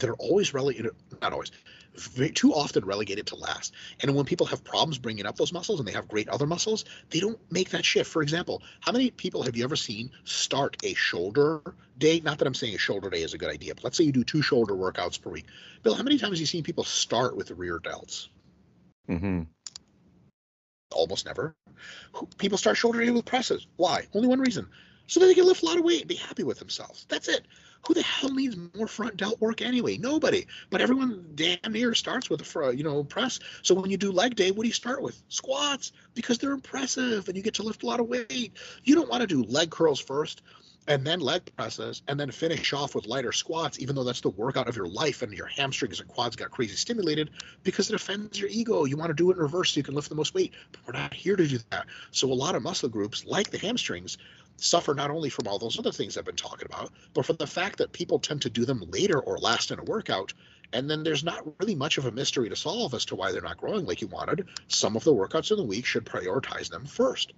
that 0.00 0.08
are 0.08 0.14
always 0.14 0.54
relegated, 0.54 0.92
not 1.20 1.32
always, 1.32 1.50
too 2.34 2.54
often 2.54 2.84
relegated 2.84 3.26
to 3.26 3.36
last. 3.36 3.74
And 4.00 4.14
when 4.14 4.24
people 4.24 4.46
have 4.46 4.62
problems 4.62 4.98
bringing 4.98 5.26
up 5.26 5.36
those 5.36 5.52
muscles 5.52 5.80
and 5.80 5.88
they 5.88 5.92
have 5.92 6.06
great 6.06 6.28
other 6.28 6.46
muscles, 6.46 6.84
they 7.10 7.20
don't 7.20 7.38
make 7.50 7.70
that 7.70 7.84
shift. 7.84 8.10
For 8.10 8.22
example, 8.22 8.62
how 8.80 8.92
many 8.92 9.10
people 9.10 9.42
have 9.42 9.56
you 9.56 9.64
ever 9.64 9.76
seen 9.76 10.10
start 10.24 10.76
a 10.84 10.94
shoulder 10.94 11.62
day? 11.98 12.20
Not 12.20 12.38
that 12.38 12.46
I'm 12.46 12.54
saying 12.54 12.74
a 12.74 12.78
shoulder 12.78 13.10
day 13.10 13.22
is 13.22 13.34
a 13.34 13.38
good 13.38 13.50
idea, 13.50 13.74
but 13.74 13.84
let's 13.84 13.96
say 13.96 14.04
you 14.04 14.12
do 14.12 14.24
two 14.24 14.42
shoulder 14.42 14.74
workouts 14.74 15.20
per 15.20 15.30
week. 15.30 15.46
Bill, 15.82 15.94
how 15.94 16.02
many 16.02 16.18
times 16.18 16.32
have 16.32 16.40
you 16.40 16.46
seen 16.46 16.62
people 16.62 16.84
start 16.84 17.36
with 17.36 17.48
the 17.48 17.54
rear 17.54 17.78
delts? 17.78 18.28
Mm-hmm 19.08 19.42
almost 20.92 21.26
never. 21.26 21.54
People 22.38 22.58
start 22.58 22.76
shoulder 22.76 23.04
day 23.04 23.10
with 23.10 23.24
presses. 23.24 23.66
Why? 23.76 24.06
Only 24.14 24.28
one 24.28 24.40
reason. 24.40 24.68
So 25.08 25.20
that 25.20 25.26
they 25.26 25.34
can 25.34 25.46
lift 25.46 25.62
a 25.62 25.66
lot 25.66 25.78
of 25.78 25.84
weight 25.84 26.02
and 26.02 26.08
be 26.08 26.14
happy 26.14 26.44
with 26.44 26.58
themselves. 26.60 27.06
That's 27.08 27.28
it. 27.28 27.46
Who 27.86 27.94
the 27.94 28.02
hell 28.02 28.32
needs 28.32 28.56
more 28.76 28.86
front 28.86 29.16
delt 29.16 29.40
work 29.40 29.62
anyway? 29.62 29.98
Nobody. 29.98 30.46
But 30.70 30.80
everyone 30.80 31.32
damn 31.34 31.72
near 31.72 31.94
starts 31.94 32.28
with 32.28 32.40
a 32.40 32.44
front, 32.44 32.76
you 32.76 32.84
know 32.84 33.02
press. 33.04 33.40
So 33.62 33.74
when 33.74 33.90
you 33.90 33.96
do 33.96 34.12
leg 34.12 34.36
day, 34.36 34.50
what 34.50 34.62
do 34.62 34.68
you 34.68 34.74
start 34.74 35.02
with? 35.02 35.20
Squats 35.28 35.92
because 36.14 36.38
they're 36.38 36.52
impressive 36.52 37.28
and 37.28 37.36
you 37.36 37.42
get 37.42 37.54
to 37.54 37.62
lift 37.62 37.82
a 37.82 37.86
lot 37.86 38.00
of 38.00 38.06
weight. 38.06 38.52
You 38.84 38.94
don't 38.94 39.08
want 39.08 39.22
to 39.22 39.26
do 39.26 39.42
leg 39.44 39.70
curls 39.70 40.00
first 40.00 40.42
and 40.88 41.06
then 41.06 41.20
leg 41.20 41.42
presses 41.54 42.02
and 42.08 42.18
then 42.18 42.30
finish 42.30 42.72
off 42.72 42.94
with 42.94 43.06
lighter 43.06 43.30
squats 43.30 43.78
even 43.78 43.94
though 43.94 44.04
that's 44.04 44.22
the 44.22 44.30
workout 44.30 44.68
of 44.68 44.76
your 44.76 44.88
life 44.88 45.22
and 45.22 45.32
your 45.32 45.46
hamstrings 45.46 46.00
and 46.00 46.08
quads 46.08 46.34
got 46.34 46.50
crazy 46.50 46.74
stimulated 46.74 47.30
because 47.62 47.90
it 47.90 47.94
offends 47.94 48.40
your 48.40 48.48
ego 48.48 48.86
you 48.86 48.96
want 48.96 49.10
to 49.10 49.14
do 49.14 49.30
it 49.30 49.34
in 49.34 49.42
reverse 49.42 49.72
so 49.72 49.78
you 49.78 49.84
can 49.84 49.94
lift 49.94 50.08
the 50.08 50.14
most 50.14 50.34
weight 50.34 50.54
but 50.72 50.80
we're 50.86 50.98
not 50.98 51.12
here 51.12 51.36
to 51.36 51.46
do 51.46 51.58
that 51.70 51.86
so 52.10 52.32
a 52.32 52.34
lot 52.34 52.54
of 52.54 52.62
muscle 52.62 52.88
groups 52.88 53.24
like 53.26 53.50
the 53.50 53.58
hamstrings 53.58 54.16
suffer 54.60 54.94
not 54.94 55.10
only 55.10 55.30
from 55.30 55.46
all 55.46 55.58
those 55.58 55.78
other 55.78 55.92
things 55.92 56.16
i've 56.16 56.24
been 56.24 56.36
talking 56.36 56.66
about 56.66 56.90
but 57.14 57.24
from 57.24 57.36
the 57.36 57.46
fact 57.46 57.78
that 57.78 57.92
people 57.92 58.18
tend 58.18 58.42
to 58.42 58.50
do 58.50 58.64
them 58.64 58.82
later 58.90 59.18
or 59.18 59.38
last 59.38 59.70
in 59.70 59.78
a 59.78 59.84
workout 59.84 60.32
and 60.72 60.88
then 60.88 61.02
there's 61.02 61.24
not 61.24 61.44
really 61.58 61.74
much 61.74 61.98
of 61.98 62.06
a 62.06 62.10
mystery 62.10 62.48
to 62.48 62.56
solve 62.56 62.94
as 62.94 63.06
to 63.06 63.16
why 63.16 63.32
they're 63.32 63.40
not 63.40 63.56
growing 63.56 63.86
like 63.86 64.00
you 64.00 64.06
wanted. 64.06 64.48
Some 64.66 64.96
of 64.96 65.04
the 65.04 65.14
workouts 65.14 65.50
in 65.50 65.56
the 65.56 65.64
week 65.64 65.86
should 65.86 66.04
prioritize 66.04 66.68
them 66.68 66.84
first. 66.84 67.32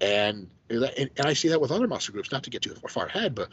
And, 0.00 0.50
and 0.68 1.10
I 1.20 1.32
see 1.32 1.48
that 1.48 1.60
with 1.60 1.70
other 1.70 1.86
muscle 1.86 2.12
groups, 2.12 2.30
not 2.30 2.42
to 2.44 2.50
get 2.50 2.62
too 2.62 2.74
far 2.88 3.06
ahead, 3.06 3.34
but 3.34 3.48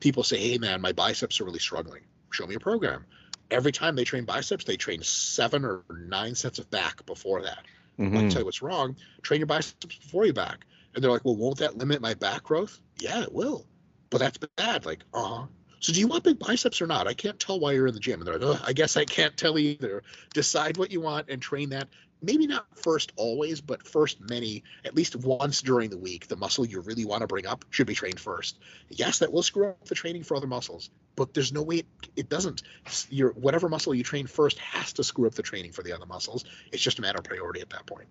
people 0.00 0.22
say, 0.22 0.36
hey, 0.36 0.58
man, 0.58 0.80
my 0.80 0.92
biceps 0.92 1.40
are 1.40 1.44
really 1.44 1.60
struggling. 1.60 2.02
Show 2.30 2.46
me 2.46 2.56
a 2.56 2.60
program. 2.60 3.06
Every 3.50 3.72
time 3.72 3.94
they 3.94 4.04
train 4.04 4.24
biceps, 4.24 4.64
they 4.64 4.76
train 4.76 5.02
seven 5.02 5.64
or 5.64 5.84
nine 5.90 6.34
sets 6.34 6.58
of 6.58 6.70
back 6.70 7.06
before 7.06 7.42
that. 7.42 7.64
Mm-hmm. 7.98 8.16
I 8.16 8.28
tell 8.28 8.40
you 8.40 8.44
what's 8.44 8.60
wrong. 8.60 8.96
Train 9.22 9.40
your 9.40 9.46
biceps 9.46 9.86
before 9.86 10.26
you 10.26 10.32
back. 10.32 10.66
And 10.94 11.02
they're 11.02 11.10
like, 11.10 11.24
well, 11.24 11.36
won't 11.36 11.58
that 11.58 11.76
limit 11.76 12.00
my 12.00 12.14
back 12.14 12.44
growth? 12.44 12.80
Yeah, 13.00 13.22
it 13.22 13.32
will. 13.32 13.66
But 14.10 14.18
that's 14.18 14.38
bad. 14.56 14.86
Like, 14.86 15.04
uh 15.12 15.22
huh. 15.22 15.46
So 15.80 15.92
do 15.92 16.00
you 16.00 16.06
want 16.06 16.24
big 16.24 16.38
biceps 16.38 16.80
or 16.80 16.86
not? 16.86 17.06
I 17.06 17.12
can't 17.12 17.38
tell 17.38 17.60
why 17.60 17.72
you're 17.72 17.86
in 17.86 17.94
the 17.94 18.00
gym. 18.00 18.20
And 18.20 18.26
they're 18.26 18.38
like, 18.38 18.66
I 18.66 18.72
guess 18.72 18.96
I 18.96 19.04
can't 19.04 19.36
tell 19.36 19.58
either. 19.58 20.02
Decide 20.32 20.78
what 20.78 20.90
you 20.90 21.00
want 21.00 21.28
and 21.28 21.42
train 21.42 21.70
that 21.70 21.88
maybe 22.24 22.46
not 22.46 22.66
first 22.78 23.12
always, 23.16 23.60
but 23.60 23.86
first 23.86 24.18
many, 24.28 24.64
at 24.84 24.94
least 24.94 25.16
once 25.16 25.62
during 25.62 25.90
the 25.90 25.98
week, 25.98 26.26
the 26.26 26.36
muscle 26.36 26.64
you 26.64 26.80
really 26.80 27.04
want 27.04 27.20
to 27.20 27.26
bring 27.26 27.46
up 27.46 27.64
should 27.70 27.86
be 27.86 27.94
trained 27.94 28.18
first. 28.18 28.58
Yes, 28.88 29.18
that 29.18 29.32
will 29.32 29.42
screw 29.42 29.68
up 29.68 29.84
the 29.84 29.94
training 29.94 30.22
for 30.22 30.36
other 30.36 30.46
muscles, 30.46 30.90
but 31.16 31.34
there's 31.34 31.52
no 31.52 31.62
way 31.62 31.76
it, 31.76 31.86
it 32.16 32.28
doesn't. 32.28 32.62
Your 33.10 33.30
whatever 33.32 33.68
muscle 33.68 33.94
you 33.94 34.02
train 34.02 34.26
first 34.26 34.58
has 34.58 34.92
to 34.94 35.04
screw 35.04 35.26
up 35.26 35.34
the 35.34 35.42
training 35.42 35.72
for 35.72 35.82
the 35.82 35.92
other 35.92 36.06
muscles. 36.06 36.44
It's 36.72 36.82
just 36.82 36.98
a 36.98 37.02
matter 37.02 37.18
of 37.18 37.24
priority 37.24 37.60
at 37.60 37.70
that 37.70 37.86
point. 37.86 38.08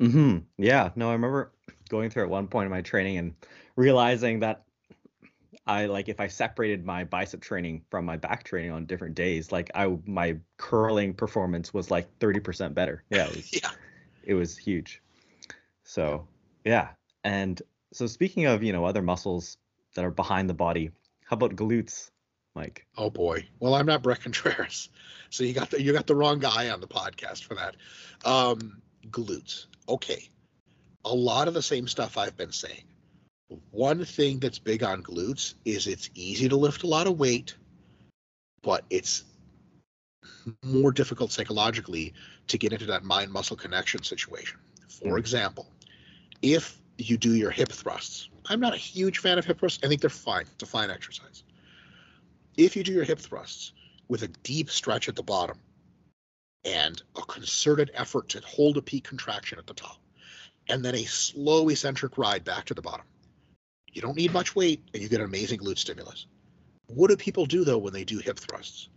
Hmm. 0.00 0.38
Yeah. 0.58 0.90
No, 0.96 1.08
I 1.08 1.12
remember 1.12 1.52
going 1.88 2.10
through 2.10 2.24
at 2.24 2.30
one 2.30 2.48
point 2.48 2.66
in 2.66 2.70
my 2.70 2.82
training 2.82 3.18
and 3.18 3.34
realizing 3.76 4.40
that 4.40 4.64
I 5.66 5.86
like 5.86 6.08
if 6.08 6.20
I 6.20 6.28
separated 6.28 6.84
my 6.84 7.04
bicep 7.04 7.40
training 7.40 7.82
from 7.90 8.04
my 8.04 8.16
back 8.16 8.44
training 8.44 8.70
on 8.70 8.86
different 8.86 9.14
days, 9.14 9.50
like 9.50 9.70
I 9.74 9.96
my 10.06 10.36
curling 10.58 11.14
performance 11.14 11.74
was 11.74 11.90
like 11.90 12.06
30% 12.20 12.74
better. 12.74 13.02
Yeah, 13.10 13.26
it 13.26 13.36
was, 13.36 13.52
yeah. 13.52 13.70
It 14.22 14.34
was 14.34 14.56
huge. 14.56 15.02
So, 15.82 16.26
yeah. 16.64 16.90
And 17.24 17.60
So 17.92 18.06
speaking 18.06 18.46
of, 18.46 18.62
you 18.62 18.72
know, 18.72 18.84
other 18.84 19.02
muscles 19.02 19.56
that 19.94 20.04
are 20.04 20.10
behind 20.10 20.48
the 20.50 20.54
body, 20.54 20.90
how 21.24 21.34
about 21.34 21.56
glutes, 21.56 22.10
Mike? 22.54 22.86
Oh 22.96 23.10
boy. 23.10 23.46
Well, 23.58 23.74
I'm 23.74 23.86
not 23.86 24.02
Bret 24.02 24.20
Contreras, 24.22 24.88
so 25.30 25.42
you 25.42 25.52
got 25.52 25.70
the 25.70 25.82
you 25.82 25.92
got 25.92 26.06
the 26.06 26.14
wrong 26.14 26.38
guy 26.38 26.70
on 26.70 26.80
the 26.80 26.86
podcast 26.86 27.42
for 27.44 27.54
that. 27.54 27.76
Um, 28.24 28.82
glutes. 29.10 29.66
Okay. 29.88 30.28
A 31.04 31.14
lot 31.14 31.48
of 31.48 31.54
the 31.54 31.62
same 31.62 31.86
stuff 31.88 32.18
I've 32.18 32.36
been 32.36 32.52
saying. 32.52 32.82
One 33.70 34.04
thing 34.04 34.38
that's 34.40 34.58
big 34.58 34.82
on 34.82 35.02
glutes 35.02 35.54
is 35.64 35.86
it's 35.86 36.10
easy 36.14 36.48
to 36.48 36.56
lift 36.56 36.82
a 36.82 36.88
lot 36.88 37.06
of 37.06 37.18
weight, 37.18 37.54
but 38.62 38.84
it's 38.90 39.24
more 40.64 40.92
difficult 40.92 41.32
psychologically 41.32 42.14
to 42.48 42.58
get 42.58 42.72
into 42.72 42.86
that 42.86 43.04
mind 43.04 43.30
muscle 43.30 43.56
connection 43.56 44.02
situation. 44.02 44.58
For 44.88 45.14
Mm. 45.14 45.18
example, 45.18 45.66
if 46.42 46.80
you 46.98 47.16
do 47.16 47.34
your 47.34 47.50
hip 47.50 47.70
thrusts, 47.70 48.28
I'm 48.46 48.60
not 48.60 48.74
a 48.74 48.78
huge 48.78 49.18
fan 49.18 49.38
of 49.38 49.44
hip 49.44 49.58
thrusts. 49.58 49.84
I 49.84 49.88
think 49.88 50.00
they're 50.00 50.10
fine. 50.10 50.46
It's 50.52 50.62
a 50.62 50.66
fine 50.66 50.90
exercise. 50.90 51.44
If 52.56 52.76
you 52.76 52.82
do 52.82 52.92
your 52.92 53.04
hip 53.04 53.18
thrusts 53.18 53.72
with 54.08 54.22
a 54.22 54.28
deep 54.28 54.70
stretch 54.70 55.08
at 55.08 55.16
the 55.16 55.22
bottom 55.22 55.58
and 56.66 57.00
a 57.16 57.22
concerted 57.22 57.90
effort 57.94 58.28
to 58.30 58.40
hold 58.40 58.76
a 58.76 58.82
peak 58.82 59.04
contraction 59.04 59.58
at 59.58 59.66
the 59.66 59.74
top, 59.74 59.98
and 60.68 60.84
then 60.84 60.96
a 60.96 61.04
slow 61.04 61.68
eccentric 61.68 62.18
ride 62.18 62.44
back 62.44 62.64
to 62.66 62.74
the 62.74 62.82
bottom, 62.82 63.06
you 63.92 64.02
don't 64.02 64.16
need 64.16 64.32
much 64.32 64.54
weight 64.56 64.82
and 64.92 65.02
you 65.02 65.08
get 65.08 65.20
an 65.20 65.26
amazing 65.26 65.60
glute 65.60 65.78
stimulus. 65.78 66.26
What 66.88 67.08
do 67.08 67.16
people 67.16 67.46
do 67.46 67.64
though 67.64 67.78
when 67.78 67.92
they 67.92 68.04
do 68.04 68.18
hip 68.18 68.38
thrusts? 68.38 68.88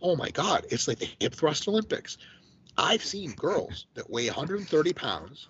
Oh 0.00 0.16
my 0.16 0.30
God, 0.30 0.66
it's 0.70 0.88
like 0.88 0.98
the 0.98 1.08
hip 1.20 1.34
thrust 1.34 1.68
Olympics. 1.68 2.16
I've 2.78 3.04
seen 3.04 3.32
girls 3.32 3.86
that 3.94 4.08
weigh 4.08 4.26
130 4.26 4.92
pounds 4.92 5.48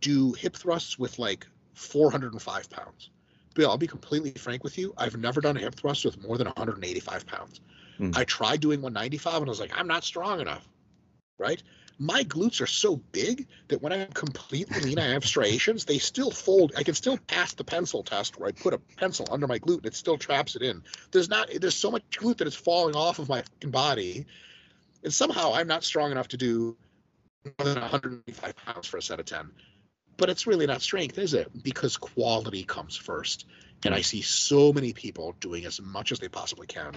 do 0.00 0.32
hip 0.32 0.56
thrusts 0.56 0.98
with 0.98 1.18
like 1.18 1.46
405 1.74 2.70
pounds. 2.70 3.10
Bill, 3.54 3.70
I'll 3.70 3.78
be 3.78 3.86
completely 3.86 4.32
frank 4.32 4.64
with 4.64 4.78
you. 4.78 4.94
I've 4.96 5.16
never 5.16 5.40
done 5.40 5.56
a 5.56 5.60
hip 5.60 5.74
thrust 5.74 6.04
with 6.04 6.22
more 6.22 6.36
than 6.36 6.46
185 6.46 7.26
pounds. 7.26 7.60
Hmm. 7.98 8.10
I 8.14 8.24
tried 8.24 8.60
doing 8.60 8.82
195 8.82 9.42
and 9.42 9.46
I 9.46 9.50
was 9.50 9.60
like, 9.60 9.78
I'm 9.78 9.86
not 9.86 10.04
strong 10.04 10.40
enough. 10.40 10.66
Right? 11.38 11.62
My 11.98 12.24
glutes 12.24 12.60
are 12.60 12.66
so 12.66 12.96
big 12.96 13.46
that 13.68 13.80
when 13.80 13.92
I'm 13.92 14.10
completely 14.12 14.80
lean, 14.80 14.98
I 14.98 15.12
have 15.12 15.24
striations, 15.24 15.84
they 15.84 15.98
still 15.98 16.30
fold. 16.30 16.72
I 16.76 16.82
can 16.82 16.94
still 16.94 17.18
pass 17.18 17.54
the 17.54 17.62
pencil 17.62 18.02
test 18.02 18.38
where 18.38 18.48
I 18.48 18.52
put 18.52 18.74
a 18.74 18.78
pencil 18.78 19.26
under 19.30 19.46
my 19.46 19.58
glute 19.58 19.78
and 19.78 19.86
it 19.86 19.94
still 19.94 20.18
traps 20.18 20.56
it 20.56 20.62
in. 20.62 20.82
There's 21.12 21.28
not 21.28 21.50
there's 21.60 21.76
so 21.76 21.90
much 21.90 22.02
glute 22.10 22.38
that 22.38 22.46
it's 22.46 22.56
falling 22.56 22.96
off 22.96 23.18
of 23.18 23.28
my 23.28 23.42
fucking 23.42 23.70
body. 23.70 24.26
And 25.04 25.12
somehow 25.12 25.52
I'm 25.54 25.68
not 25.68 25.84
strong 25.84 26.10
enough 26.10 26.28
to 26.28 26.36
do 26.36 26.76
more 27.44 27.68
than 27.68 27.80
185 27.80 28.56
pounds 28.56 28.86
for 28.86 28.96
a 28.96 29.02
set 29.02 29.20
of 29.20 29.26
10 29.26 29.50
but 30.16 30.30
it's 30.30 30.46
really 30.46 30.66
not 30.66 30.82
strength, 30.82 31.18
is 31.18 31.34
it? 31.34 31.50
Because 31.62 31.96
quality 31.96 32.64
comes 32.64 32.96
first. 32.96 33.46
And 33.84 33.94
I 33.94 34.00
see 34.00 34.22
so 34.22 34.72
many 34.72 34.92
people 34.92 35.34
doing 35.40 35.66
as 35.66 35.80
much 35.80 36.12
as 36.12 36.18
they 36.18 36.28
possibly 36.28 36.66
can. 36.66 36.94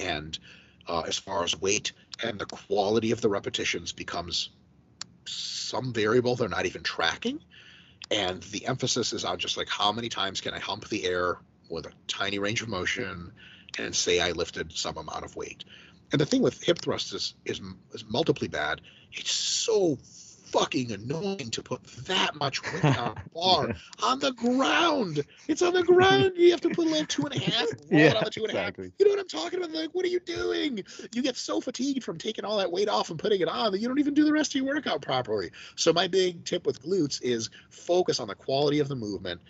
And 0.00 0.38
uh, 0.86 1.02
as 1.02 1.18
far 1.18 1.44
as 1.44 1.60
weight 1.60 1.92
and 2.22 2.38
the 2.38 2.46
quality 2.46 3.10
of 3.10 3.20
the 3.20 3.28
repetitions 3.28 3.92
becomes 3.92 4.50
some 5.26 5.92
variable 5.92 6.34
they're 6.34 6.48
not 6.48 6.66
even 6.66 6.82
tracking. 6.82 7.40
And 8.10 8.42
the 8.44 8.66
emphasis 8.66 9.12
is 9.12 9.24
on 9.24 9.38
just 9.38 9.56
like 9.56 9.68
how 9.68 9.92
many 9.92 10.08
times 10.08 10.40
can 10.40 10.54
I 10.54 10.58
hump 10.58 10.88
the 10.88 11.04
air 11.04 11.38
with 11.68 11.86
a 11.86 11.92
tiny 12.06 12.38
range 12.38 12.62
of 12.62 12.68
motion 12.68 13.32
and 13.78 13.94
say 13.94 14.20
I 14.20 14.32
lifted 14.32 14.72
some 14.72 14.96
amount 14.96 15.24
of 15.24 15.36
weight. 15.36 15.64
And 16.10 16.20
the 16.20 16.26
thing 16.26 16.40
with 16.40 16.62
hip 16.62 16.78
thrusts 16.78 17.12
is 17.12 17.34
is, 17.44 17.60
is 17.92 18.04
multiply 18.08 18.48
bad. 18.48 18.80
It's 19.12 19.30
so 19.30 19.98
fucking 20.50 20.92
annoying 20.92 21.50
to 21.50 21.62
put 21.62 21.82
that 22.06 22.34
much 22.34 22.62
weight 22.72 22.84
on 22.84 23.16
a 23.16 23.28
bar 23.34 23.74
on 24.02 24.18
the 24.18 24.32
ground. 24.32 25.24
It's 25.46 25.62
on 25.62 25.74
the 25.74 25.82
ground. 25.82 26.32
You 26.36 26.50
have 26.50 26.60
to 26.62 26.70
put 26.70 26.86
like 26.88 27.08
two 27.08 27.26
and 27.26 27.34
a 27.34 27.38
half, 27.38 27.66
it 27.90 28.16
on 28.16 28.24
the 28.24 28.30
two 28.30 28.44
and 28.44 28.54
a 28.54 28.56
half. 28.56 28.68
exactly. 28.68 28.92
You 28.98 29.06
know 29.06 29.12
what 29.12 29.20
I'm 29.20 29.28
talking 29.28 29.58
about? 29.58 29.72
Like, 29.72 29.90
what 29.94 30.04
are 30.04 30.08
you 30.08 30.20
doing? 30.20 30.82
You 31.12 31.22
get 31.22 31.36
so 31.36 31.60
fatigued 31.60 32.04
from 32.04 32.18
taking 32.18 32.44
all 32.44 32.58
that 32.58 32.72
weight 32.72 32.88
off 32.88 33.10
and 33.10 33.18
putting 33.18 33.40
it 33.40 33.48
on 33.48 33.72
that 33.72 33.78
you 33.78 33.88
don't 33.88 33.98
even 33.98 34.14
do 34.14 34.24
the 34.24 34.32
rest 34.32 34.54
of 34.54 34.62
your 34.62 34.74
workout 34.74 35.02
properly. 35.02 35.50
So 35.76 35.92
my 35.92 36.08
big 36.08 36.44
tip 36.44 36.66
with 36.66 36.82
glutes 36.82 37.20
is 37.22 37.50
focus 37.70 38.20
on 38.20 38.28
the 38.28 38.34
quality 38.34 38.80
of 38.80 38.88
the 38.88 38.96
movement 38.96 39.40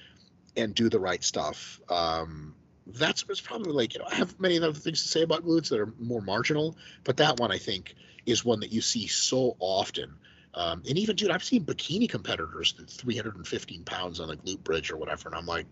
and 0.57 0.75
do 0.75 0.89
the 0.89 1.01
right 1.01 1.23
stuff. 1.23 1.81
Um, 1.89 2.55
that's 2.87 3.25
it's 3.29 3.41
probably 3.41 3.73
like 3.73 3.95
you 3.95 4.01
know 4.01 4.07
I 4.11 4.15
have 4.15 4.39
many 4.41 4.59
other 4.59 4.73
things 4.73 5.03
to 5.03 5.09
say 5.09 5.23
about 5.23 5.45
glutes 5.45 5.69
that 5.69 5.81
are 5.81 5.93
more 5.99 6.23
marginal, 6.23 6.77
but 7.05 7.19
that 7.19 7.39
one 7.39 7.53
I 7.53 7.59
think 7.59 7.95
is 8.27 8.45
one 8.45 8.61
that 8.61 8.73
you 8.73 8.81
see 8.81 9.07
so 9.07 9.57
often. 9.59 10.17
Um, 10.59 10.83
and 10.89 10.99
even 10.99 11.15
dude, 11.15 11.31
I've 11.31 11.45
seen 11.45 11.65
bikini 11.65 12.09
competitors 12.09 12.75
at 12.81 12.91
315 12.91 13.85
pounds 13.85 14.19
on 14.19 14.31
a 14.31 14.35
glute 14.35 14.65
bridge 14.65 14.91
or 14.91 14.97
whatever, 14.97 15.29
and 15.29 15.39
I'm 15.39 15.47
like, 15.47 15.67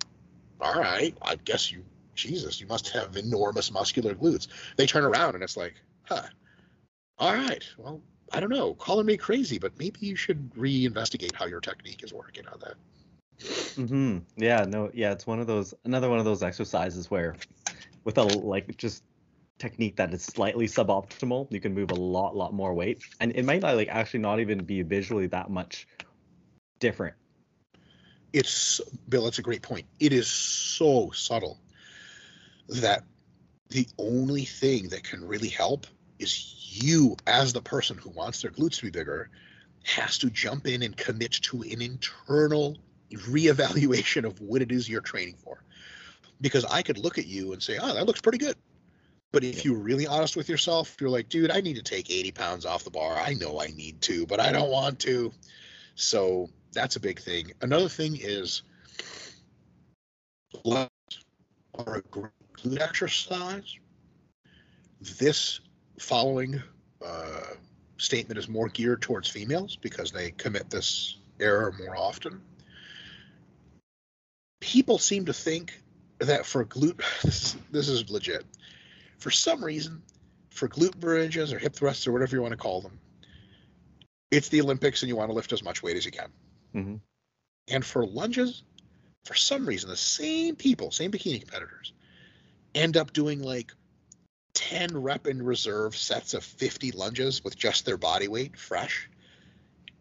all 0.61 0.75
right, 0.75 1.13
I 1.23 1.35
guess 1.35 1.73
you, 1.73 1.85
Jesus, 2.15 2.61
you 2.61 2.69
must 2.69 2.91
have 2.91 3.17
enormous 3.17 3.73
muscular 3.73 4.15
glutes. 4.15 4.47
They 4.77 4.87
turn 4.87 5.03
around 5.03 5.35
and 5.35 5.43
it's 5.43 5.57
like, 5.57 5.75
huh, 6.05 6.23
all 7.19 7.35
right, 7.35 7.65
well, 7.77 8.01
I 8.33 8.39
don't 8.39 8.51
know, 8.51 8.75
calling 8.75 9.07
me 9.07 9.17
crazy, 9.17 9.59
but 9.59 9.77
maybe 9.77 9.99
you 10.03 10.15
should 10.15 10.55
reinvestigate 10.55 11.35
how 11.35 11.47
your 11.47 11.61
technique 11.61 12.05
is 12.05 12.13
working 12.13 12.47
on 12.47 12.61
that. 12.61 12.75
Mm-hmm. 13.41 14.19
Yeah, 14.37 14.65
no, 14.69 14.93
yeah, 14.95 15.11
it's 15.11 15.27
one 15.27 15.41
of 15.41 15.49
those 15.49 15.75
another 15.85 16.09
one 16.09 16.21
of 16.21 16.25
those 16.25 16.45
exercises 16.45 17.11
where 17.11 17.35
with 18.05 18.19
a 18.19 18.23
like 18.23 18.77
just 18.77 19.03
technique 19.59 19.97
that 19.97 20.13
is 20.13 20.23
slightly 20.23 20.67
suboptimal, 20.67 21.51
you 21.51 21.61
can 21.61 21.75
move 21.75 21.91
a 21.91 21.95
lot, 21.95 22.37
lot 22.37 22.53
more 22.53 22.75
weight. 22.75 23.03
And 23.21 23.33
it 23.35 23.45
might 23.45 23.63
not 23.63 23.77
like 23.77 23.89
actually 23.89 24.21
not 24.21 24.41
even 24.41 24.65
be 24.65 24.83
visually 24.83 25.27
that 25.29 25.51
much 25.51 25.87
different. 26.79 27.15
it's 28.33 28.81
Bill, 29.09 29.25
that's 29.25 29.39
a 29.39 29.43
great 29.43 29.63
point. 29.63 29.87
It 29.99 30.13
is 30.13 30.27
so 30.29 31.11
subtle 31.13 31.59
that 32.69 33.05
the 33.71 33.87
only 33.99 34.45
thing 34.45 34.89
that 34.91 35.05
can 35.05 35.25
really 35.27 35.49
help 35.49 35.87
is 36.19 36.55
you, 36.71 37.17
as 37.27 37.53
the 37.53 37.63
person 37.63 37.97
who 37.97 38.11
wants 38.11 38.43
their 38.43 38.51
glutes 38.51 38.77
to 38.77 38.85
be 38.85 38.91
bigger, 38.91 39.31
has 39.85 40.19
to 40.19 40.31
jump 40.31 40.67
in 40.67 40.83
and 40.83 40.97
commit 40.97 41.33
to 41.33 41.63
an 41.63 41.81
internal 41.81 42.77
reevaluation 43.13 44.25
of 44.25 44.41
what 44.41 44.63
it 44.63 44.73
is 44.73 44.89
you're 44.89 45.01
training 45.01 45.37
for. 45.43 45.63
Because 46.41 46.65
I 46.65 46.83
could 46.83 46.99
look 46.99 47.19
at 47.19 47.27
you 47.27 47.53
and 47.53 47.63
say, 47.63 47.79
oh, 47.81 47.95
that 47.95 48.07
looks 48.07 48.21
pretty 48.21 48.39
good. 48.39 48.57
But 49.33 49.45
if 49.45 49.65
you're 49.65 49.79
really 49.79 50.07
honest 50.07 50.37
with 50.37 50.49
yourself, 50.49 50.97
you're 51.01 51.11
like, 51.11 51.29
dude, 51.29 51.51
I 51.51 51.61
need 51.61 51.77
to 51.77 51.83
take 51.83 52.11
80 52.11 52.31
pounds 52.33 52.65
off 52.65 52.85
the 52.85 52.91
bar. 52.91 53.19
I 53.19 53.35
know 53.35 53.61
I 53.61 53.67
need 53.67 54.01
to, 54.03 54.27
but 54.27 54.41
I 54.41 54.53
don't 54.53 54.71
want 54.71 55.01
to. 55.01 55.33
So 55.95 56.49
that's 56.73 56.97
a 56.97 57.01
big 57.01 57.21
thing. 57.21 57.53
Another 57.61 57.89
thing 57.89 58.17
is 58.21 58.63
legs 60.65 60.91
are 61.75 61.97
a 61.97 62.03
great 62.03 62.33
glute 62.57 62.81
exercise. 62.81 63.77
This 65.19 65.61
following 65.99 66.63
uh, 67.05 67.41
statement 67.99 68.39
is 68.39 68.49
more 68.49 68.69
geared 68.69 69.03
towards 69.03 69.29
females 69.29 69.77
because 69.77 70.13
they 70.13 70.31
commit 70.31 70.71
this 70.71 71.19
error 71.41 71.75
more 71.79 71.97
often. 71.97 72.41
People 74.61 74.99
seem 74.99 75.27
to 75.27 75.33
think 75.33 75.81
that 76.19 76.47
for 76.47 76.65
glute, 76.65 77.03
this 77.23 77.43
is, 77.45 77.57
this 77.71 77.89
is 77.89 78.11
legit. 78.11 78.45
For 79.19 79.31
some 79.31 79.65
reason, 79.65 80.03
for 80.51 80.69
glute 80.69 80.97
bridges 80.97 81.53
or 81.53 81.59
hip 81.59 81.75
thrusts 81.75 82.07
or 82.07 82.13
whatever 82.13 82.37
you 82.37 82.43
want 82.43 82.53
to 82.53 82.59
call 82.59 82.81
them, 82.81 82.99
it's 84.31 84.49
the 84.49 84.61
Olympics 84.61 85.03
and 85.03 85.09
you 85.09 85.17
want 85.17 85.31
to 85.31 85.35
lift 85.35 85.53
as 85.53 85.63
much 85.63 85.83
weight 85.83 85.97
as 85.97 86.05
you 86.05 86.11
can. 86.11 86.33
Mhm. 86.75 87.01
And 87.69 87.85
for 87.85 88.07
lunges, 88.07 88.63
for 89.25 89.35
some 89.35 89.67
reason, 89.67 89.91
the 89.91 89.97
same 89.97 90.57
people, 90.57 90.91
same 90.91 91.11
bikini 91.11 91.41
competitors, 91.41 91.93
end 92.75 92.97
up 92.97 93.13
doing 93.13 93.43
like 93.43 93.73
10 94.55 94.97
rep 94.97 95.27
in 95.27 95.43
reserve 95.43 95.97
sets 95.97 96.35
of 96.35 96.45
50 96.45 96.93
lunges 96.93 97.43
with 97.45 97.57
just 97.57 97.85
their 97.85 97.97
body 97.97 98.29
weight 98.29 98.57
fresh. 98.57 99.09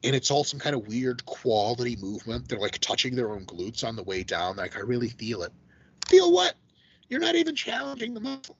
And 0.03 0.15
it's 0.15 0.29
all 0.29 0.43
some 0.43 0.59
kind 0.59 0.75
of 0.75 0.87
weird 0.87 1.25
quality 1.25 1.95
movement. 1.95 2.47
They're 2.47 2.59
like 2.59 2.77
touching 2.79 3.15
their 3.15 3.31
own 3.31 3.45
glutes 3.45 3.83
on 3.83 3.95
the 3.95 4.03
way 4.03 4.23
down. 4.23 4.57
Like, 4.57 4.77
I 4.77 4.81
really 4.81 5.09
feel 5.09 5.41
it. 5.41 5.51
Feel 6.07 6.31
what? 6.31 6.55
You're 7.09 7.19
not 7.19 7.35
even 7.35 7.55
challenging 7.55 8.13
the 8.13 8.19
muscle. 8.19 8.57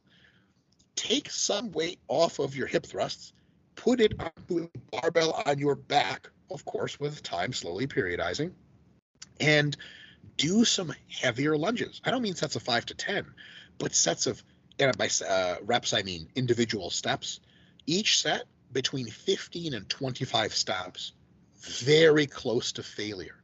Take 0.95 1.29
some 1.29 1.71
weight 1.71 1.99
off 2.07 2.39
of 2.39 2.55
your 2.55 2.67
hip 2.67 2.85
thrusts, 2.85 3.33
put 3.75 3.99
it 3.99 4.13
on 4.19 4.31
a 4.49 4.69
barbell 4.91 5.43
on 5.45 5.59
your 5.59 5.75
back, 5.75 6.29
of 6.49 6.65
course, 6.65 6.99
with 6.99 7.21
time 7.23 7.53
slowly 7.53 7.87
periodizing, 7.87 8.51
and 9.39 9.75
do 10.37 10.65
some 10.65 10.93
heavier 11.09 11.57
lunges. 11.57 12.01
I 12.03 12.11
don't 12.11 12.21
mean 12.21 12.35
sets 12.35 12.55
of 12.55 12.63
five 12.63 12.85
to 12.87 12.93
10, 12.93 13.25
but 13.77 13.93
sets 13.93 14.27
of, 14.27 14.43
and 14.79 14.97
by 14.97 15.09
uh, 15.27 15.57
reps, 15.63 15.93
I 15.93 16.01
mean 16.03 16.29
individual 16.35 16.89
steps. 16.89 17.39
Each 17.85 18.21
set 18.21 18.45
between 18.71 19.07
15 19.07 19.73
and 19.73 19.87
25 19.87 20.53
steps, 20.53 21.13
very 21.59 22.27
close 22.27 22.73
to 22.73 22.83
failure. 22.83 23.41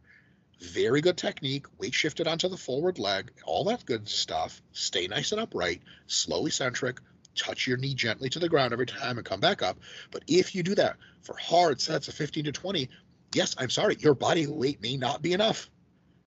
Very 0.60 1.02
good 1.02 1.18
technique, 1.18 1.66
weight 1.80 1.94
shifted 1.94 2.28
onto 2.28 2.48
the 2.48 2.58
forward 2.58 3.00
leg, 3.00 3.32
all 3.46 3.64
that 3.66 3.86
good 3.86 4.08
stuff. 4.08 4.62
Stay 4.74 5.08
nice 5.08 5.32
and 5.32 5.42
upright, 5.42 5.82
slow 6.06 6.46
eccentric, 6.46 7.00
touch 7.36 7.68
your 7.68 7.78
knee 7.78 7.94
gently 7.94 8.30
to 8.30 8.40
the 8.40 8.50
ground 8.50 8.74
every 8.74 8.86
time 8.86 9.18
and 9.18 9.26
come 9.26 9.40
back 9.40 9.62
up. 9.62 9.78
But 10.12 10.24
if 10.28 10.54
you 10.56 10.64
do 10.64 10.76
that 10.76 10.98
for 11.22 11.36
hard 11.38 11.80
sets 11.82 12.08
of 12.08 12.14
15 12.14 12.46
to 12.46 12.52
20, 12.52 12.90
yes, 13.34 13.56
I'm 13.58 13.70
sorry, 13.70 13.98
your 14.00 14.14
body 14.14 14.48
weight 14.48 14.82
may 14.82 14.98
not 14.98 15.22
be 15.22 15.34
enough. 15.34 15.70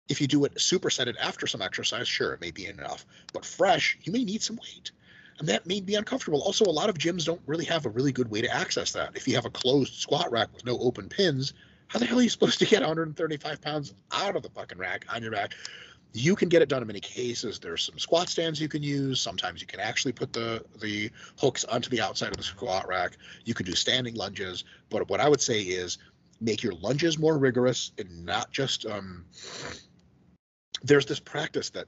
If 0.08 0.20
you 0.20 0.26
do 0.26 0.44
it 0.44 0.56
supersetted 0.56 1.14
after 1.20 1.46
some 1.46 1.62
exercise, 1.62 2.06
sure, 2.06 2.34
it 2.34 2.40
may 2.40 2.50
be 2.50 2.66
enough. 2.66 3.06
But 3.32 3.44
fresh, 3.44 3.98
you 4.02 4.12
may 4.12 4.24
need 4.24 4.42
some 4.42 4.56
weight. 4.56 4.92
And 5.38 5.48
that 5.48 5.66
may 5.66 5.80
be 5.80 5.94
uncomfortable. 5.94 6.42
Also, 6.42 6.64
a 6.64 6.70
lot 6.70 6.88
of 6.88 6.98
gyms 6.98 7.24
don't 7.24 7.40
really 7.46 7.64
have 7.64 7.86
a 7.86 7.90
really 7.90 8.12
good 8.12 8.30
way 8.30 8.40
to 8.42 8.54
access 8.54 8.92
that. 8.92 9.16
If 9.16 9.26
you 9.26 9.34
have 9.34 9.46
a 9.46 9.50
closed 9.50 9.94
squat 9.94 10.30
rack 10.30 10.52
with 10.52 10.64
no 10.64 10.78
open 10.78 11.08
pins, 11.08 11.54
how 11.88 11.98
the 11.98 12.06
hell 12.06 12.18
are 12.18 12.22
you 12.22 12.28
supposed 12.28 12.58
to 12.60 12.66
get 12.66 12.80
135 12.80 13.60
pounds 13.60 13.94
out 14.12 14.36
of 14.36 14.42
the 14.42 14.50
fucking 14.50 14.78
rack 14.78 15.06
on 15.12 15.22
your 15.22 15.32
back? 15.32 15.54
You 16.16 16.36
can 16.36 16.48
get 16.48 16.62
it 16.62 16.68
done 16.68 16.80
in 16.80 16.86
many 16.86 17.00
cases. 17.00 17.58
There's 17.58 17.82
some 17.82 17.98
squat 17.98 18.28
stands 18.28 18.60
you 18.60 18.68
can 18.68 18.84
use. 18.84 19.20
Sometimes 19.20 19.60
you 19.60 19.66
can 19.66 19.80
actually 19.80 20.12
put 20.12 20.32
the 20.32 20.64
the 20.80 21.10
hooks 21.38 21.64
onto 21.64 21.90
the 21.90 22.00
outside 22.00 22.30
of 22.30 22.36
the 22.36 22.44
squat 22.44 22.86
rack. 22.86 23.16
You 23.44 23.52
can 23.52 23.66
do 23.66 23.74
standing 23.74 24.14
lunges. 24.14 24.62
But 24.90 25.08
what 25.08 25.18
I 25.20 25.28
would 25.28 25.40
say 25.40 25.60
is 25.60 25.98
make 26.40 26.62
your 26.62 26.74
lunges 26.74 27.18
more 27.18 27.36
rigorous 27.36 27.90
and 27.98 28.24
not 28.24 28.52
just 28.52 28.86
um, 28.86 29.24
there's 30.84 31.06
this 31.06 31.20
practice 31.20 31.70
that 31.70 31.86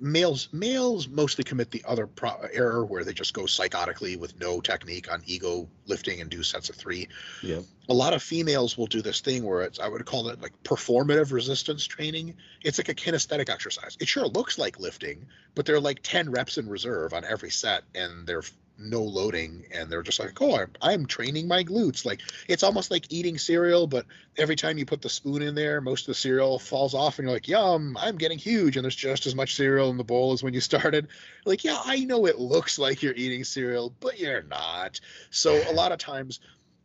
males 0.00 0.48
males 0.52 1.08
mostly 1.08 1.44
commit 1.44 1.70
the 1.70 1.84
other 1.86 2.06
pro- 2.06 2.40
error 2.52 2.84
where 2.84 3.04
they 3.04 3.12
just 3.12 3.34
go 3.34 3.42
psychotically 3.42 4.18
with 4.18 4.38
no 4.40 4.60
technique 4.60 5.12
on 5.12 5.22
ego 5.26 5.68
lifting 5.86 6.20
and 6.20 6.30
do 6.30 6.42
sets 6.42 6.70
of 6.70 6.76
three. 6.76 7.08
Yeah. 7.42 7.60
A 7.88 7.94
lot 7.94 8.14
of 8.14 8.22
females 8.22 8.78
will 8.78 8.86
do 8.86 9.02
this 9.02 9.20
thing 9.20 9.44
where 9.44 9.62
it's 9.62 9.78
I 9.78 9.88
would 9.88 10.04
call 10.06 10.28
it 10.28 10.40
like 10.40 10.52
performative 10.62 11.32
resistance 11.32 11.84
training. 11.84 12.34
It's 12.62 12.78
like 12.78 12.88
a 12.88 12.94
kinesthetic 12.94 13.50
exercise. 13.50 13.96
It 14.00 14.08
sure 14.08 14.26
looks 14.26 14.58
like 14.58 14.80
lifting, 14.80 15.26
but 15.54 15.66
they're 15.66 15.80
like 15.80 16.00
10 16.02 16.30
reps 16.30 16.56
in 16.56 16.68
reserve 16.68 17.12
on 17.12 17.24
every 17.24 17.50
set 17.50 17.82
and 17.94 18.26
they're 18.26 18.42
no 18.82 19.02
loading 19.02 19.64
and 19.72 19.90
they're 19.90 20.02
just 20.02 20.20
like 20.20 20.40
oh 20.40 20.56
I'm, 20.56 20.70
I'm 20.80 21.06
training 21.06 21.48
my 21.48 21.64
glutes 21.64 22.04
like 22.04 22.20
it's 22.48 22.62
almost 22.62 22.90
like 22.90 23.06
eating 23.10 23.38
cereal 23.38 23.86
but 23.86 24.06
every 24.36 24.56
time 24.56 24.78
you 24.78 24.86
put 24.86 25.02
the 25.02 25.08
spoon 25.08 25.42
in 25.42 25.54
there 25.54 25.80
most 25.80 26.02
of 26.02 26.06
the 26.08 26.14
cereal 26.14 26.58
falls 26.58 26.94
off 26.94 27.18
and 27.18 27.26
you're 27.26 27.34
like 27.34 27.48
yum 27.48 27.96
i'm 28.00 28.16
getting 28.16 28.38
huge 28.38 28.76
and 28.76 28.84
there's 28.84 28.96
just 28.96 29.26
as 29.26 29.34
much 29.34 29.54
cereal 29.54 29.90
in 29.90 29.96
the 29.96 30.04
bowl 30.04 30.32
as 30.32 30.42
when 30.42 30.54
you 30.54 30.60
started 30.72 31.08
like 31.44 31.64
yeah 31.64 31.80
i 31.84 32.04
know 32.04 32.26
it 32.26 32.38
looks 32.38 32.78
like 32.78 33.02
you're 33.02 33.14
eating 33.14 33.44
cereal 33.44 33.94
but 34.00 34.18
you're 34.18 34.42
not 34.42 35.00
so 35.30 35.54
a 35.70 35.72
lot 35.72 35.92
of 35.92 35.98
times 35.98 36.40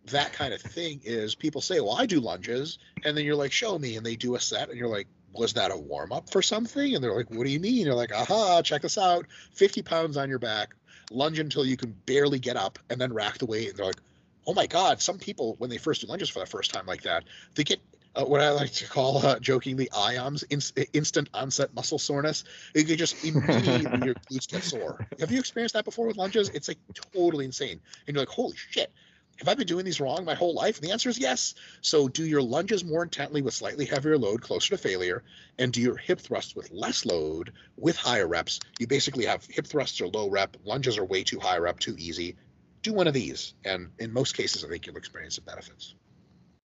that 0.05 0.31
kind 0.31 0.53
of 0.53 0.61
thing 0.61 1.01
is 1.03 1.35
people 1.35 1.61
say 1.61 1.79
well 1.79 1.97
i 1.97 2.05
do 2.05 2.19
lunges 2.19 2.79
and 3.03 3.17
then 3.17 3.25
you're 3.25 3.35
like 3.35 3.51
show 3.51 3.77
me 3.77 3.97
and 3.97 4.05
they 4.05 4.15
do 4.15 4.35
a 4.35 4.39
set 4.39 4.69
and 4.69 4.77
you're 4.77 4.87
like 4.87 5.07
was 5.33 5.53
that 5.53 5.71
a 5.71 5.77
warm 5.77 6.11
up 6.11 6.29
for 6.29 6.41
something? 6.41 6.95
And 6.95 7.03
they're 7.03 7.15
like, 7.15 7.29
what 7.29 7.45
do 7.45 7.51
you 7.51 7.59
mean? 7.59 7.85
You're 7.85 7.95
like, 7.95 8.13
aha, 8.13 8.61
check 8.61 8.81
this 8.81 8.97
out. 8.97 9.25
50 9.53 9.81
pounds 9.83 10.17
on 10.17 10.29
your 10.29 10.39
back, 10.39 10.75
lunge 11.11 11.39
until 11.39 11.65
you 11.65 11.77
can 11.77 11.95
barely 12.05 12.39
get 12.39 12.57
up, 12.57 12.79
and 12.89 12.99
then 12.99 13.13
rack 13.13 13.37
the 13.37 13.45
weight. 13.45 13.69
And 13.69 13.77
they're 13.77 13.85
like, 13.85 14.01
oh 14.45 14.53
my 14.53 14.67
God, 14.67 15.01
some 15.01 15.17
people, 15.17 15.55
when 15.57 15.69
they 15.69 15.77
first 15.77 16.01
do 16.01 16.07
lunges 16.07 16.29
for 16.29 16.39
the 16.39 16.45
first 16.45 16.73
time 16.73 16.85
like 16.85 17.03
that, 17.03 17.25
they 17.55 17.63
get 17.63 17.79
uh, 18.15 18.23
what 18.23 18.41
I 18.41 18.49
like 18.51 18.71
to 18.73 18.87
call 18.87 19.25
uh, 19.25 19.39
jokingly 19.39 19.87
IOMS, 19.87 20.43
in- 20.49 20.87
instant 20.93 21.29
onset 21.33 21.73
muscle 21.75 21.99
soreness. 21.99 22.45
You 22.73 22.83
can 22.83 22.97
just 22.97 23.23
immediately 23.25 23.99
your 24.05 24.15
glutes 24.31 24.47
get 24.47 24.63
sore. 24.63 25.05
Have 25.19 25.31
you 25.31 25.39
experienced 25.39 25.73
that 25.73 25.85
before 25.85 26.07
with 26.07 26.17
lunges? 26.17 26.49
It's 26.49 26.67
like 26.67 26.79
totally 27.13 27.45
insane. 27.45 27.79
And 28.07 28.15
you're 28.15 28.21
like, 28.21 28.29
holy 28.29 28.55
shit, 28.55 28.91
have 29.39 29.47
I 29.47 29.53
been 29.55 29.67
doing 29.67 29.85
these 29.85 29.99
wrong 29.99 30.25
my 30.25 30.33
whole 30.33 30.53
life? 30.53 30.77
And 30.77 30.88
the 30.88 30.91
answer 30.91 31.09
is 31.09 31.19
yes. 31.19 31.53
So 31.81 32.07
do 32.07 32.25
your 32.25 32.41
lunges 32.41 32.83
more 32.83 33.03
intently 33.03 33.41
with 33.41 33.53
slightly 33.53 33.85
heavier 33.85 34.17
load 34.17 34.41
closer 34.41 34.75
to 34.75 34.77
failure, 34.77 35.23
and 35.59 35.71
do 35.71 35.81
your 35.81 35.97
hip 35.97 36.19
thrusts 36.19 36.55
with 36.55 36.71
less 36.71 37.05
load 37.05 37.53
with 37.77 37.95
higher 37.95 38.27
reps. 38.27 38.59
You 38.79 38.88
basically 38.88 39.25
have 39.25 39.45
hip 39.45 39.67
thrusts 39.67 40.01
are 40.01 40.07
low 40.07 40.29
rep, 40.29 40.57
lunges 40.63 40.97
are 40.97 41.05
way 41.05 41.23
too 41.23 41.39
high 41.39 41.57
rep, 41.57 41.79
too 41.79 41.95
easy. 41.97 42.35
Do 42.81 42.93
one 42.93 43.07
of 43.07 43.13
these, 43.13 43.53
and 43.65 43.91
in 43.99 44.13
most 44.13 44.35
cases, 44.35 44.63
I 44.63 44.69
think 44.69 44.85
you'll 44.85 44.97
experience 44.97 45.35
the 45.35 45.41
benefits. 45.41 45.95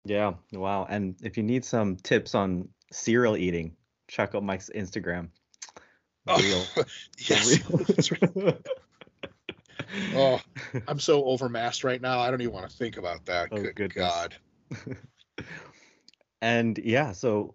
Yeah, 0.04 0.34
wow. 0.52 0.86
And 0.88 1.16
if 1.22 1.36
you 1.36 1.42
need 1.42 1.64
some 1.64 1.96
tips 1.96 2.34
on 2.34 2.68
cereal 2.92 3.36
eating, 3.36 3.76
check 4.08 4.34
out 4.34 4.42
Mike's 4.42 4.70
Instagram. 4.74 5.28
Oh, 6.26 6.38
Real. 6.42 6.64
Oh, 6.76 6.84
yes. 7.18 7.60
Oh, 10.14 10.40
I'm 10.88 11.00
so 11.00 11.24
overmassed 11.24 11.84
right 11.84 12.00
now. 12.00 12.20
I 12.20 12.30
don't 12.30 12.40
even 12.40 12.54
want 12.54 12.70
to 12.70 12.76
think 12.76 12.96
about 12.96 13.26
that. 13.26 13.48
Oh, 13.50 13.62
Good 13.62 13.76
goodness. 13.76 14.12
God. 14.12 14.36
and 16.42 16.78
yeah, 16.78 17.12
so 17.12 17.54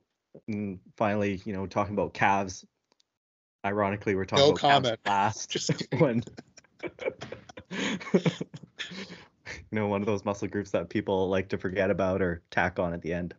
mm, 0.49 0.79
finally, 0.97 1.41
you 1.45 1.53
know, 1.53 1.67
talking 1.67 1.93
about 1.93 2.13
calves. 2.13 2.65
Ironically, 3.65 4.15
we're 4.15 4.25
talking 4.25 4.43
no 4.43 4.49
about 4.51 4.59
comment. 4.59 4.99
calves 5.03 5.47
last. 5.47 5.49
Just 5.49 5.71
when 5.97 6.23
you 7.71 8.19
know, 9.71 9.87
one 9.87 10.01
of 10.01 10.05
those 10.05 10.25
muscle 10.25 10.47
groups 10.47 10.71
that 10.71 10.89
people 10.89 11.29
like 11.29 11.49
to 11.49 11.57
forget 11.57 11.89
about 11.89 12.21
or 12.21 12.41
tack 12.51 12.79
on 12.79 12.93
at 12.93 13.01
the 13.01 13.13
end. 13.13 13.33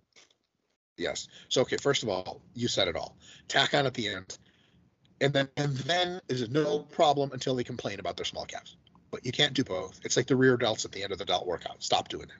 Yes. 0.96 1.28
So 1.48 1.62
okay, 1.62 1.76
first 1.76 2.02
of 2.04 2.08
all, 2.08 2.40
you 2.54 2.68
said 2.68 2.88
it 2.88 2.96
all. 2.96 3.16
Tack 3.48 3.74
on 3.74 3.84
at 3.86 3.94
the 3.94 4.08
end. 4.08 4.38
And 5.20 5.32
then 5.32 5.48
and 5.56 5.76
then 5.78 6.20
is 6.28 6.48
no 6.48 6.80
problem 6.80 7.32
until 7.32 7.54
they 7.54 7.64
complain 7.64 8.00
about 8.00 8.16
their 8.16 8.24
small 8.24 8.46
calves 8.46 8.76
but 9.14 9.24
you 9.24 9.30
can't 9.30 9.54
do 9.54 9.62
both. 9.62 10.00
It's 10.02 10.16
like 10.16 10.26
the 10.26 10.34
rear 10.34 10.58
delts 10.58 10.84
at 10.84 10.90
the 10.90 11.04
end 11.04 11.12
of 11.12 11.18
the 11.18 11.24
delt 11.24 11.46
workout. 11.46 11.80
Stop 11.84 12.08
doing 12.08 12.24
it. 12.24 12.34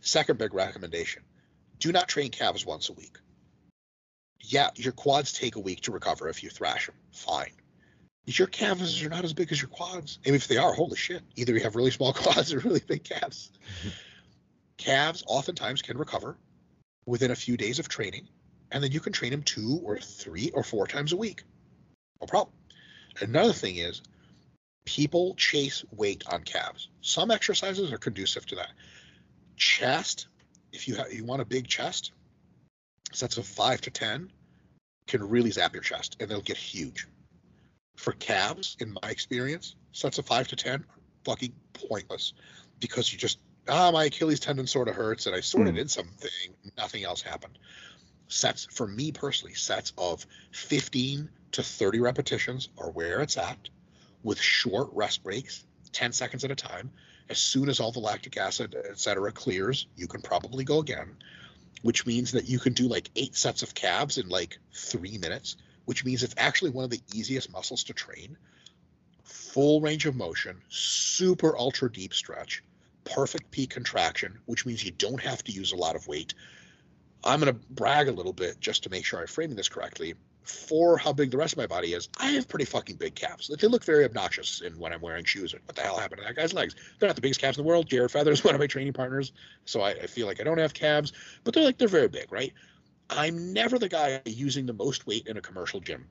Second 0.00 0.38
big 0.38 0.54
recommendation 0.54 1.22
do 1.78 1.92
not 1.92 2.08
train 2.08 2.30
calves 2.30 2.64
once 2.64 2.88
a 2.88 2.94
week. 2.94 3.18
Yeah, 4.40 4.70
your 4.76 4.92
quads 4.92 5.34
take 5.34 5.56
a 5.56 5.60
week 5.60 5.82
to 5.82 5.92
recover 5.92 6.30
if 6.30 6.42
you 6.42 6.48
thrash 6.48 6.86
them. 6.86 6.94
Fine. 7.12 7.52
Your 8.24 8.46
calves 8.46 9.02
are 9.02 9.10
not 9.10 9.26
as 9.26 9.34
big 9.34 9.52
as 9.52 9.60
your 9.60 9.68
quads. 9.68 10.18
And 10.24 10.34
if 10.34 10.48
they 10.48 10.56
are, 10.56 10.72
holy 10.72 10.96
shit. 10.96 11.22
Either 11.34 11.52
you 11.52 11.60
have 11.60 11.76
really 11.76 11.90
small 11.90 12.12
quads 12.14 12.54
or 12.54 12.60
really 12.60 12.80
big 12.80 13.04
calves. 13.04 13.50
calves 14.78 15.22
oftentimes 15.26 15.82
can 15.82 15.98
recover 15.98 16.38
within 17.04 17.30
a 17.30 17.36
few 17.36 17.58
days 17.58 17.78
of 17.78 17.90
training, 17.90 18.26
and 18.72 18.82
then 18.82 18.90
you 18.90 19.00
can 19.00 19.12
train 19.12 19.32
them 19.32 19.42
two 19.42 19.82
or 19.84 19.98
three 19.98 20.50
or 20.54 20.62
four 20.62 20.86
times 20.86 21.12
a 21.12 21.16
week. 21.16 21.42
No 22.22 22.26
problem. 22.26 22.54
Another 23.20 23.52
thing 23.52 23.76
is 23.76 24.00
people 24.86 25.34
chase 25.34 25.84
weight 25.90 26.24
on 26.28 26.42
calves. 26.42 26.88
Some 27.02 27.30
exercises 27.30 27.92
are 27.92 27.98
conducive 27.98 28.46
to 28.46 28.54
that. 28.54 28.70
Chest, 29.56 30.28
if 30.72 30.88
you 30.88 30.94
have, 30.94 31.12
you 31.12 31.24
want 31.24 31.42
a 31.42 31.44
big 31.44 31.66
chest, 31.66 32.12
sets 33.12 33.36
of 33.36 33.46
five 33.46 33.82
to 33.82 33.90
ten 33.90 34.30
can 35.06 35.28
really 35.28 35.50
zap 35.50 35.74
your 35.74 35.82
chest 35.82 36.16
and 36.20 36.30
they'll 36.30 36.40
get 36.40 36.56
huge. 36.56 37.06
For 37.96 38.12
calves, 38.12 38.76
in 38.80 38.96
my 39.02 39.10
experience, 39.10 39.74
sets 39.92 40.18
of 40.18 40.26
five 40.26 40.48
to 40.48 40.56
ten 40.56 40.80
are 40.80 41.00
fucking 41.24 41.52
pointless 41.88 42.32
because 42.80 43.12
you 43.12 43.18
just 43.18 43.38
ah 43.68 43.90
my 43.90 44.04
Achilles 44.04 44.40
tendon 44.40 44.66
sort 44.66 44.88
of 44.88 44.94
hurts 44.94 45.26
and 45.26 45.34
I 45.34 45.40
sort 45.40 45.66
of 45.66 45.74
mm. 45.74 45.78
did 45.78 45.90
something, 45.90 46.30
nothing 46.78 47.04
else 47.04 47.22
happened. 47.22 47.58
Sets 48.28 48.66
for 48.70 48.86
me 48.86 49.12
personally, 49.12 49.54
sets 49.54 49.92
of 49.98 50.26
15 50.52 51.28
to 51.52 51.62
30 51.62 52.00
repetitions 52.00 52.68
are 52.78 52.90
where 52.90 53.20
it's 53.20 53.36
at 53.36 53.68
with 54.26 54.40
short 54.40 54.88
rest 54.92 55.22
breaks, 55.22 55.64
10 55.92 56.12
seconds 56.12 56.42
at 56.42 56.50
a 56.50 56.56
time. 56.56 56.90
As 57.30 57.38
soon 57.38 57.68
as 57.68 57.78
all 57.78 57.92
the 57.92 58.00
lactic 58.00 58.36
acid, 58.36 58.74
et 58.76 58.98
cetera, 58.98 59.30
clears, 59.30 59.86
you 59.94 60.08
can 60.08 60.20
probably 60.20 60.64
go 60.64 60.80
again, 60.80 61.16
which 61.82 62.06
means 62.06 62.32
that 62.32 62.48
you 62.48 62.58
can 62.58 62.72
do 62.72 62.88
like 62.88 63.08
eight 63.14 63.36
sets 63.36 63.62
of 63.62 63.72
calves 63.72 64.18
in 64.18 64.28
like 64.28 64.58
three 64.74 65.16
minutes, 65.16 65.56
which 65.84 66.04
means 66.04 66.24
it's 66.24 66.34
actually 66.38 66.72
one 66.72 66.84
of 66.84 66.90
the 66.90 67.00
easiest 67.14 67.52
muscles 67.52 67.84
to 67.84 67.92
train. 67.92 68.36
Full 69.22 69.80
range 69.80 70.06
of 70.06 70.16
motion, 70.16 70.60
super 70.68 71.56
ultra 71.56 71.90
deep 71.90 72.12
stretch, 72.12 72.64
perfect 73.04 73.52
peak 73.52 73.70
contraction, 73.70 74.40
which 74.46 74.66
means 74.66 74.84
you 74.84 74.90
don't 74.90 75.22
have 75.22 75.44
to 75.44 75.52
use 75.52 75.70
a 75.70 75.76
lot 75.76 75.94
of 75.94 76.08
weight. 76.08 76.34
I'm 77.22 77.38
going 77.38 77.54
to 77.54 77.60
brag 77.70 78.08
a 78.08 78.12
little 78.12 78.32
bit 78.32 78.60
just 78.60 78.82
to 78.82 78.90
make 78.90 79.04
sure 79.04 79.20
I'm 79.20 79.28
framing 79.28 79.56
this 79.56 79.68
correctly 79.68 80.14
for 80.46 80.96
how 80.96 81.12
big 81.12 81.30
the 81.30 81.36
rest 81.36 81.54
of 81.54 81.58
my 81.58 81.66
body 81.66 81.92
is, 81.92 82.08
I 82.18 82.28
have 82.30 82.48
pretty 82.48 82.64
fucking 82.64 82.96
big 82.96 83.14
calves. 83.14 83.48
They 83.48 83.66
look 83.66 83.84
very 83.84 84.04
obnoxious 84.04 84.60
in 84.60 84.78
when 84.78 84.92
I'm 84.92 85.00
wearing 85.00 85.24
shoes. 85.24 85.52
What 85.52 85.74
the 85.74 85.82
hell 85.82 85.98
happened 85.98 86.20
to 86.20 86.26
that 86.26 86.36
guy's 86.36 86.54
legs? 86.54 86.74
They're 86.98 87.08
not 87.08 87.16
the 87.16 87.22
biggest 87.22 87.40
calves 87.40 87.58
in 87.58 87.64
the 87.64 87.68
world. 87.68 87.88
Jared 87.88 88.10
Feather 88.10 88.32
is 88.32 88.44
one 88.44 88.54
of 88.54 88.60
my 88.60 88.66
training 88.66 88.92
partners, 88.92 89.32
so 89.64 89.80
I, 89.80 89.90
I 89.90 90.06
feel 90.06 90.26
like 90.26 90.40
I 90.40 90.44
don't 90.44 90.58
have 90.58 90.74
calves, 90.74 91.12
but 91.44 91.54
they're 91.54 91.64
like 91.64 91.78
they're 91.78 91.88
very 91.88 92.08
big, 92.08 92.30
right? 92.32 92.52
I'm 93.10 93.52
never 93.52 93.78
the 93.78 93.88
guy 93.88 94.20
using 94.24 94.66
the 94.66 94.72
most 94.72 95.06
weight 95.06 95.26
in 95.26 95.36
a 95.36 95.40
commercial 95.40 95.80
gym. 95.80 96.06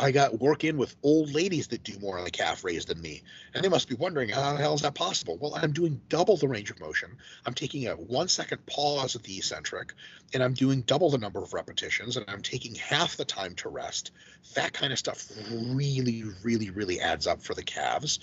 I 0.00 0.12
got 0.12 0.40
work 0.40 0.64
in 0.64 0.78
with 0.78 0.96
old 1.02 1.34
ladies 1.34 1.68
that 1.68 1.84
do 1.84 1.98
more 1.98 2.16
on 2.16 2.24
the 2.24 2.30
calf 2.30 2.64
raise 2.64 2.86
than 2.86 3.02
me. 3.02 3.22
And 3.52 3.62
they 3.62 3.68
must 3.68 3.86
be 3.86 3.94
wondering, 3.94 4.30
how 4.30 4.54
the 4.54 4.58
hell 4.58 4.72
is 4.72 4.80
that 4.80 4.94
possible? 4.94 5.36
Well, 5.38 5.54
I'm 5.54 5.72
doing 5.72 6.00
double 6.08 6.38
the 6.38 6.48
range 6.48 6.70
of 6.70 6.80
motion. 6.80 7.18
I'm 7.44 7.52
taking 7.52 7.86
a 7.86 7.92
one 7.92 8.28
second 8.28 8.64
pause 8.64 9.14
at 9.14 9.24
the 9.24 9.36
eccentric, 9.36 9.92
and 10.32 10.42
I'm 10.42 10.54
doing 10.54 10.80
double 10.80 11.10
the 11.10 11.18
number 11.18 11.42
of 11.42 11.52
repetitions, 11.52 12.16
and 12.16 12.24
I'm 12.28 12.40
taking 12.40 12.74
half 12.76 13.18
the 13.18 13.26
time 13.26 13.54
to 13.56 13.68
rest. 13.68 14.12
That 14.54 14.72
kind 14.72 14.90
of 14.90 14.98
stuff 14.98 15.30
really, 15.52 16.24
really, 16.42 16.70
really 16.70 16.98
adds 16.98 17.26
up 17.26 17.42
for 17.42 17.52
the 17.52 17.62
calves. 17.62 18.20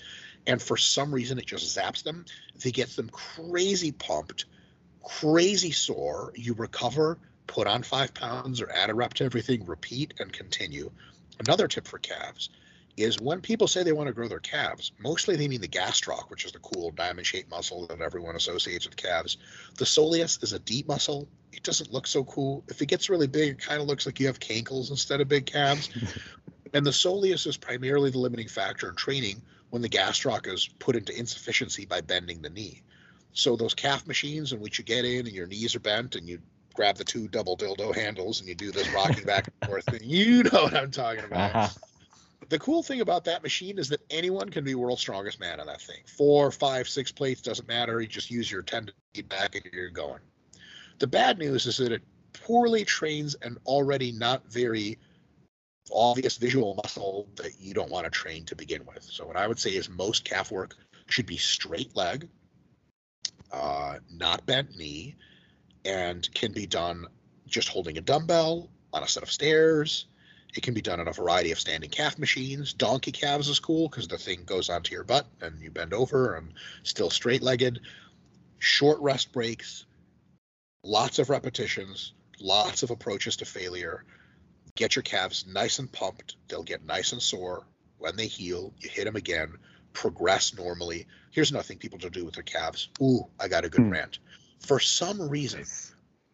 And 0.48 0.60
for 0.60 0.76
some 0.76 1.14
reason, 1.14 1.38
it 1.38 1.46
just 1.46 1.78
zaps 1.78 2.02
them. 2.02 2.24
They 2.60 2.72
get 2.72 2.88
them 2.96 3.08
crazy 3.08 3.92
pumped, 3.92 4.46
crazy 5.04 5.70
sore. 5.70 6.32
You 6.34 6.54
recover, 6.54 7.18
put 7.46 7.68
on 7.68 7.84
five 7.84 8.14
pounds 8.14 8.60
or 8.60 8.68
add 8.68 8.90
a 8.90 8.94
rep 8.94 9.14
to 9.14 9.24
everything, 9.24 9.64
repeat, 9.64 10.14
and 10.18 10.32
continue 10.32 10.90
Another 11.40 11.68
tip 11.68 11.86
for 11.86 11.98
calves 11.98 12.50
is 12.96 13.20
when 13.20 13.40
people 13.40 13.68
say 13.68 13.82
they 13.82 13.92
want 13.92 14.08
to 14.08 14.12
grow 14.12 14.26
their 14.26 14.40
calves, 14.40 14.92
mostly 14.98 15.36
they 15.36 15.46
mean 15.46 15.60
the 15.60 15.68
gastroc, 15.68 16.30
which 16.30 16.44
is 16.44 16.52
the 16.52 16.58
cool 16.58 16.90
diamond 16.90 17.26
shaped 17.26 17.50
muscle 17.50 17.86
that 17.86 18.00
everyone 18.00 18.34
associates 18.34 18.86
with 18.86 18.96
calves. 18.96 19.36
The 19.76 19.84
soleus 19.84 20.42
is 20.42 20.52
a 20.52 20.58
deep 20.58 20.88
muscle. 20.88 21.28
it 21.52 21.62
doesn't 21.62 21.92
look 21.92 22.06
so 22.06 22.24
cool. 22.24 22.64
If 22.68 22.82
it 22.82 22.86
gets 22.86 23.08
really 23.08 23.28
big, 23.28 23.50
it 23.50 23.60
kind 23.60 23.80
of 23.80 23.86
looks 23.86 24.04
like 24.04 24.18
you 24.18 24.26
have 24.26 24.40
cankles 24.40 24.90
instead 24.90 25.20
of 25.20 25.28
big 25.28 25.46
calves. 25.46 25.90
and 26.74 26.84
the 26.84 26.90
soleus 26.90 27.46
is 27.46 27.56
primarily 27.56 28.10
the 28.10 28.18
limiting 28.18 28.48
factor 28.48 28.88
in 28.88 28.96
training 28.96 29.40
when 29.70 29.82
the 29.82 29.88
gastroc 29.88 30.52
is 30.52 30.68
put 30.78 30.96
into 30.96 31.16
insufficiency 31.16 31.84
by 31.84 32.00
bending 32.00 32.42
the 32.42 32.50
knee. 32.50 32.82
So 33.32 33.54
those 33.54 33.74
calf 33.74 34.06
machines 34.06 34.52
in 34.52 34.60
which 34.60 34.78
you 34.78 34.84
get 34.84 35.04
in 35.04 35.26
and 35.26 35.34
your 35.34 35.46
knees 35.46 35.76
are 35.76 35.80
bent 35.80 36.16
and 36.16 36.28
you 36.28 36.40
grab 36.78 36.96
the 36.96 37.02
two 37.02 37.26
double 37.26 37.56
dildo 37.56 37.92
handles 37.92 38.38
and 38.38 38.48
you 38.48 38.54
do 38.54 38.70
this 38.70 38.88
rocking 38.94 39.24
back 39.24 39.48
and 39.48 39.68
forth 39.68 39.84
thing. 39.86 39.98
You 40.00 40.44
know 40.44 40.62
what 40.62 40.76
I'm 40.76 40.92
talking 40.92 41.24
about. 41.24 41.52
Uh-huh. 41.52 41.68
The 42.50 42.58
cool 42.60 42.84
thing 42.84 43.00
about 43.00 43.24
that 43.24 43.42
machine 43.42 43.80
is 43.80 43.88
that 43.88 44.00
anyone 44.10 44.48
can 44.48 44.62
be 44.62 44.76
world's 44.76 45.00
strongest 45.00 45.40
man 45.40 45.58
on 45.58 45.66
that 45.66 45.80
thing. 45.80 45.98
Four, 46.06 46.52
five, 46.52 46.88
six 46.88 47.10
plates 47.10 47.42
doesn't 47.42 47.66
matter. 47.66 48.00
You 48.00 48.06
just 48.06 48.30
use 48.30 48.48
your 48.48 48.62
tendon 48.62 48.94
back 49.28 49.56
and 49.56 49.64
you're 49.72 49.90
going. 49.90 50.20
The 51.00 51.08
bad 51.08 51.36
news 51.36 51.66
is 51.66 51.78
that 51.78 51.90
it 51.90 52.02
poorly 52.32 52.84
trains 52.84 53.34
an 53.42 53.58
already 53.66 54.12
not 54.12 54.46
very 54.48 54.98
obvious 55.92 56.36
visual 56.36 56.76
muscle 56.76 57.28
that 57.38 57.60
you 57.60 57.74
don't 57.74 57.90
want 57.90 58.04
to 58.04 58.10
train 58.10 58.44
to 58.44 58.54
begin 58.54 58.86
with. 58.86 59.02
So 59.02 59.26
what 59.26 59.36
I 59.36 59.48
would 59.48 59.58
say 59.58 59.70
is 59.70 59.90
most 59.90 60.24
calf 60.24 60.52
work 60.52 60.76
should 61.08 61.26
be 61.26 61.38
straight 61.38 61.96
leg, 61.96 62.28
uh, 63.50 63.98
not 64.12 64.46
bent 64.46 64.76
knee, 64.76 65.16
and 65.88 66.28
can 66.34 66.52
be 66.52 66.66
done 66.66 67.06
just 67.46 67.68
holding 67.68 67.96
a 67.96 68.02
dumbbell 68.02 68.68
on 68.92 69.02
a 69.02 69.08
set 69.08 69.22
of 69.22 69.32
stairs. 69.32 70.04
It 70.54 70.62
can 70.62 70.74
be 70.74 70.82
done 70.82 71.00
on 71.00 71.08
a 71.08 71.12
variety 71.12 71.50
of 71.50 71.58
standing 71.58 71.88
calf 71.88 72.18
machines. 72.18 72.74
Donkey 72.74 73.12
calves 73.12 73.48
is 73.48 73.58
cool 73.58 73.88
because 73.88 74.06
the 74.06 74.18
thing 74.18 74.44
goes 74.44 74.68
onto 74.68 74.94
your 74.94 75.04
butt 75.04 75.26
and 75.40 75.60
you 75.62 75.70
bend 75.70 75.94
over 75.94 76.34
and 76.34 76.52
still 76.82 77.10
straight 77.10 77.42
legged. 77.42 77.80
Short 78.58 79.00
rest 79.00 79.32
breaks, 79.32 79.86
lots 80.84 81.18
of 81.18 81.30
repetitions, 81.30 82.12
lots 82.38 82.82
of 82.82 82.90
approaches 82.90 83.36
to 83.36 83.44
failure. 83.46 84.04
Get 84.74 84.94
your 84.94 85.02
calves 85.02 85.46
nice 85.46 85.78
and 85.78 85.90
pumped. 85.90 86.36
They'll 86.48 86.62
get 86.62 86.84
nice 86.84 87.12
and 87.12 87.22
sore. 87.22 87.66
When 87.98 88.16
they 88.16 88.26
heal, 88.26 88.74
you 88.78 88.90
hit 88.90 89.04
them 89.04 89.16
again. 89.16 89.54
Progress 89.92 90.54
normally. 90.54 91.06
Here's 91.30 91.52
nothing 91.52 91.78
people 91.78 91.98
to 92.00 92.10
do 92.10 92.24
with 92.24 92.34
their 92.34 92.42
calves. 92.42 92.88
Ooh, 93.02 93.26
I 93.40 93.48
got 93.48 93.64
a 93.64 93.68
good 93.68 93.80
mm. 93.80 93.92
rant. 93.92 94.18
For 94.60 94.80
some 94.80 95.28
reason, 95.28 95.64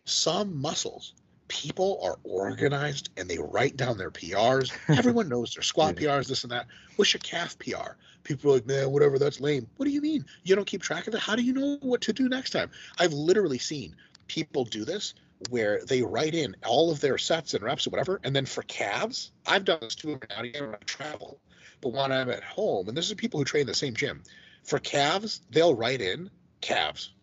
some 0.04 0.60
muscles, 0.60 1.14
people 1.48 2.00
are 2.02 2.18
organized 2.24 3.10
and 3.16 3.28
they 3.28 3.38
write 3.38 3.76
down 3.76 3.98
their 3.98 4.10
PRs. 4.10 4.72
Everyone 4.98 5.28
knows 5.28 5.54
their 5.54 5.62
squat 5.62 5.96
PRs, 5.96 6.28
this 6.28 6.42
and 6.42 6.52
that. 6.52 6.66
What's 6.96 7.12
your 7.12 7.20
calf 7.20 7.58
PR? 7.58 7.92
People 8.22 8.50
are 8.50 8.54
like, 8.54 8.66
man, 8.66 8.90
whatever, 8.90 9.18
that's 9.18 9.40
lame. 9.40 9.66
What 9.76 9.86
do 9.86 9.92
you 9.92 10.00
mean? 10.00 10.24
You 10.44 10.56
don't 10.56 10.66
keep 10.66 10.82
track 10.82 11.06
of 11.06 11.14
it? 11.14 11.20
How 11.20 11.36
do 11.36 11.42
you 11.42 11.52
know 11.52 11.78
what 11.82 12.00
to 12.02 12.12
do 12.12 12.28
next 12.28 12.50
time? 12.50 12.70
I've 12.98 13.12
literally 13.12 13.58
seen 13.58 13.94
people 14.26 14.64
do 14.64 14.84
this 14.84 15.14
where 15.50 15.84
they 15.84 16.02
write 16.02 16.34
in 16.34 16.56
all 16.64 16.90
of 16.90 17.00
their 17.00 17.18
sets 17.18 17.54
and 17.54 17.62
reps 17.62 17.86
or 17.86 17.90
whatever. 17.90 18.20
And 18.24 18.34
then 18.34 18.46
for 18.46 18.62
calves, 18.62 19.30
I've 19.46 19.64
done 19.64 19.78
this 19.82 19.94
too 19.94 20.18
now 20.30 20.42
when 20.42 20.74
I 20.74 20.78
travel, 20.86 21.38
but 21.80 21.92
when 21.92 22.12
I'm 22.12 22.30
at 22.30 22.42
home, 22.42 22.88
and 22.88 22.96
this 22.96 23.08
is 23.08 23.14
people 23.14 23.38
who 23.38 23.44
train 23.44 23.66
the 23.66 23.74
same 23.74 23.94
gym, 23.94 24.22
for 24.62 24.78
calves, 24.78 25.42
they'll 25.50 25.74
write 25.74 26.00
in 26.00 26.30
calves 26.62 27.13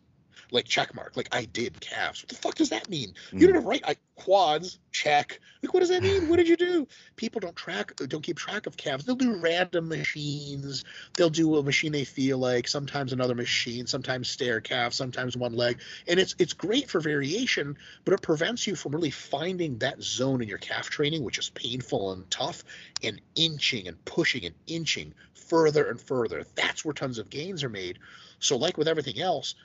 like 0.51 0.65
check 0.65 0.93
mark. 0.93 1.15
Like 1.17 1.29
I 1.31 1.45
did 1.45 1.79
calves. 1.79 2.21
What 2.21 2.29
the 2.29 2.35
fuck 2.35 2.55
does 2.55 2.69
that 2.69 2.89
mean? 2.89 3.13
Mm. 3.31 3.41
You 3.41 3.47
didn't 3.47 3.63
write 3.63 3.81
I, 3.85 3.95
quads 4.15 4.79
check. 4.91 5.39
Like 5.63 5.73
what 5.73 5.79
does 5.79 5.89
that 5.89 6.03
mean? 6.03 6.29
what 6.29 6.37
did 6.37 6.47
you 6.47 6.57
do? 6.57 6.87
People 7.15 7.39
don't 7.39 7.55
track 7.55 7.95
don't 7.95 8.21
keep 8.21 8.37
track 8.37 8.67
of 8.67 8.77
calves. 8.77 9.05
They'll 9.05 9.15
do 9.15 9.37
random 9.37 9.87
machines. 9.87 10.83
They'll 11.15 11.29
do 11.29 11.55
a 11.55 11.63
machine 11.63 11.91
they 11.91 12.03
feel 12.03 12.37
like. 12.37 12.67
Sometimes 12.67 13.13
another 13.13 13.35
machine. 13.35 13.87
Sometimes 13.87 14.29
stair 14.29 14.61
calf. 14.61 14.93
Sometimes 14.93 15.37
one 15.37 15.53
leg. 15.53 15.79
And 16.07 16.19
it's 16.19 16.35
it's 16.37 16.53
great 16.53 16.89
for 16.89 16.99
variation, 16.99 17.77
but 18.05 18.13
it 18.13 18.21
prevents 18.21 18.67
you 18.67 18.75
from 18.75 18.93
really 18.93 19.11
finding 19.11 19.77
that 19.79 20.01
zone 20.01 20.41
in 20.41 20.49
your 20.49 20.57
calf 20.57 20.89
training, 20.89 21.23
which 21.23 21.37
is 21.37 21.49
painful 21.49 22.11
and 22.11 22.29
tough, 22.29 22.63
and 23.03 23.21
inching 23.35 23.87
and 23.87 24.03
pushing 24.05 24.45
and 24.45 24.55
inching 24.67 25.13
further 25.51 25.89
and 25.89 25.99
further. 25.99 26.45
That's 26.55 26.85
where 26.85 26.93
tons 26.93 27.17
of 27.17 27.29
gains 27.29 27.63
are 27.63 27.69
made. 27.69 27.99
So, 28.39 28.55
like 28.57 28.77
with 28.77 28.87
everything 28.87 29.19
else, 29.19 29.55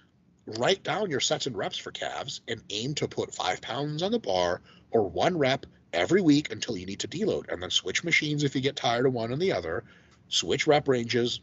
write 0.46 0.82
down 0.82 1.10
your 1.10 1.20
sets 1.20 1.46
and 1.46 1.56
reps 1.56 1.78
for 1.78 1.90
calves 1.90 2.40
and 2.48 2.62
aim 2.70 2.94
to 2.94 3.08
put 3.08 3.34
five 3.34 3.60
pounds 3.60 4.02
on 4.02 4.12
the 4.12 4.18
bar 4.18 4.62
or 4.90 5.08
one 5.08 5.36
rep 5.36 5.66
every 5.92 6.20
week 6.20 6.52
until 6.52 6.76
you 6.76 6.86
need 6.86 7.00
to 7.00 7.08
deload. 7.08 7.50
And 7.52 7.62
then 7.62 7.70
switch 7.70 8.04
machines 8.04 8.44
if 8.44 8.54
you 8.54 8.60
get 8.60 8.76
tired 8.76 9.06
of 9.06 9.12
one 9.12 9.32
and 9.32 9.42
the 9.42 9.52
other. 9.52 9.84
Switch 10.28 10.66
rep 10.66 10.88
ranges. 10.88 11.40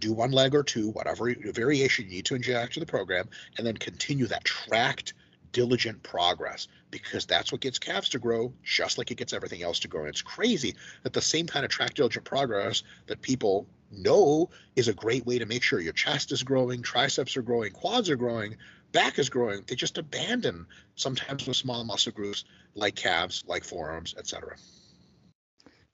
Do 0.00 0.12
one 0.12 0.32
leg 0.32 0.54
or 0.54 0.64
two 0.64 0.90
whatever 0.90 1.32
variation 1.52 2.06
you 2.06 2.12
need 2.12 2.24
to 2.26 2.34
inject 2.34 2.74
to 2.74 2.80
the 2.80 2.86
program 2.86 3.28
and 3.56 3.66
then 3.66 3.76
continue 3.76 4.26
that 4.26 4.44
tracked 4.44 5.14
diligent 5.52 6.02
progress 6.02 6.66
because 6.90 7.26
that's 7.26 7.52
what 7.52 7.60
gets 7.60 7.78
calves 7.78 8.08
to 8.08 8.18
grow 8.18 8.52
just 8.64 8.98
like 8.98 9.10
it 9.12 9.16
gets 9.16 9.32
everything 9.32 9.62
else 9.62 9.78
to 9.78 9.88
grow. 9.88 10.00
And 10.00 10.10
it's 10.10 10.20
crazy 10.20 10.74
that 11.04 11.12
the 11.12 11.22
same 11.22 11.46
kind 11.46 11.64
of 11.64 11.70
track 11.70 11.94
diligent 11.94 12.24
progress 12.24 12.82
that 13.06 13.22
people 13.22 13.66
know 13.98 14.50
is 14.76 14.88
a 14.88 14.94
great 14.94 15.26
way 15.26 15.38
to 15.38 15.46
make 15.46 15.62
sure 15.62 15.80
your 15.80 15.92
chest 15.92 16.32
is 16.32 16.42
growing, 16.42 16.82
triceps 16.82 17.36
are 17.36 17.42
growing, 17.42 17.72
quads 17.72 18.10
are 18.10 18.16
growing, 18.16 18.56
back 18.92 19.18
is 19.18 19.28
growing. 19.28 19.64
They 19.66 19.74
just 19.74 19.98
abandon 19.98 20.66
sometimes 20.94 21.46
with 21.46 21.56
small 21.56 21.84
muscle 21.84 22.12
groups 22.12 22.44
like 22.74 22.94
calves, 22.94 23.44
like 23.46 23.64
forearms, 23.64 24.14
etc. 24.18 24.56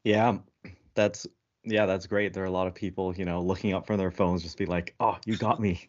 Yeah, 0.05 0.39
that's 0.95 1.27
yeah, 1.65 1.87
that's 1.87 2.07
great. 2.07 2.33
There 2.33 2.43
are 2.43 2.47
a 2.47 2.51
lot 2.51 2.67
of 2.67 2.75
people, 2.75 3.15
you 3.15 3.25
know, 3.25 3.43
looking 3.43 3.75
up 3.75 3.87
from 3.87 3.99
their 3.99 4.11
phones, 4.11 4.43
just 4.43 4.57
be 4.57 4.67
like, 4.67 4.95
"Oh, 4.99 5.19
you 5.27 5.37
got 5.37 5.61
me." 5.61 5.89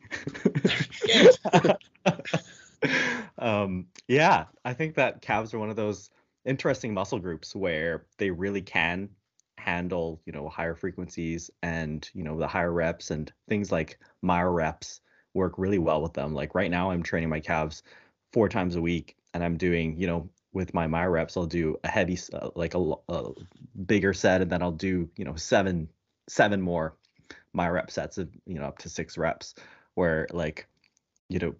um, 3.38 3.88
yeah, 4.07 4.45
I 4.66 4.74
think 4.74 4.95
that 4.95 5.22
calves 5.22 5.53
are 5.53 5.59
one 5.59 5.70
of 5.70 5.78
those 5.78 6.09
interesting 6.43 6.93
muscle 6.93 7.20
groups 7.20 7.55
where 7.55 8.05
they 8.18 8.32
really 8.32 8.62
can 8.62 9.09
handle 9.64 10.22
you 10.26 10.34
know 10.34 10.49
higher 10.49 10.76
frequencies 10.76 11.51
and 11.62 12.09
you 12.14 12.24
know 12.24 12.38
the 12.38 12.47
higher 12.47 12.72
reps 12.72 13.12
and 13.12 13.32
things 13.47 13.72
like 13.72 13.99
myo 14.22 14.49
reps 14.49 15.01
work 15.34 15.53
really 15.57 15.80
well 15.80 16.01
with 16.01 16.14
them. 16.14 16.34
Like 16.34 16.55
right 16.55 16.72
now 16.72 16.91
i'm 16.91 17.03
training 17.03 17.30
my 17.30 17.39
calves 17.39 17.84
four 18.34 18.49
times 18.49 18.76
a 18.76 18.82
week 18.82 19.16
and 19.34 19.43
i'm 19.43 19.57
doing 19.57 19.97
you 19.97 20.07
know 20.07 20.30
with 20.53 20.74
my 20.74 20.88
myo 20.88 21.09
reps 21.09 21.38
i'll 21.38 21.45
do 21.45 21.78
a 21.84 21.88
heavy 21.88 22.18
uh, 22.34 22.49
like 22.55 22.74
a, 22.74 22.93
a, 23.09 23.32
bigger 23.86 24.14
set 24.14 24.41
and 24.41 24.51
then 24.51 24.62
i'll 24.62 24.72
do 24.72 25.09
you 25.16 25.26
know 25.26 25.36
seven 25.36 25.88
seven 26.28 26.62
more 26.62 26.95
myo 27.53 27.72
rep 27.72 27.91
sets 27.91 28.18
of 28.18 28.30
you 28.45 28.55
know 28.55 28.66
up 28.66 28.78
to 28.78 28.89
six 28.89 29.18
reps 29.18 29.55
where 29.95 30.28
like 30.32 30.68
you 31.30 31.39
know 31.39 31.55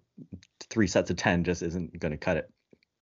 three 0.70 0.86
sets 0.86 1.10
of 1.10 1.16
10 1.16 1.44
just 1.44 1.62
isn't 1.62 1.98
going 1.98 2.12
to 2.12 2.18
cut 2.18 2.36
it 2.36 2.50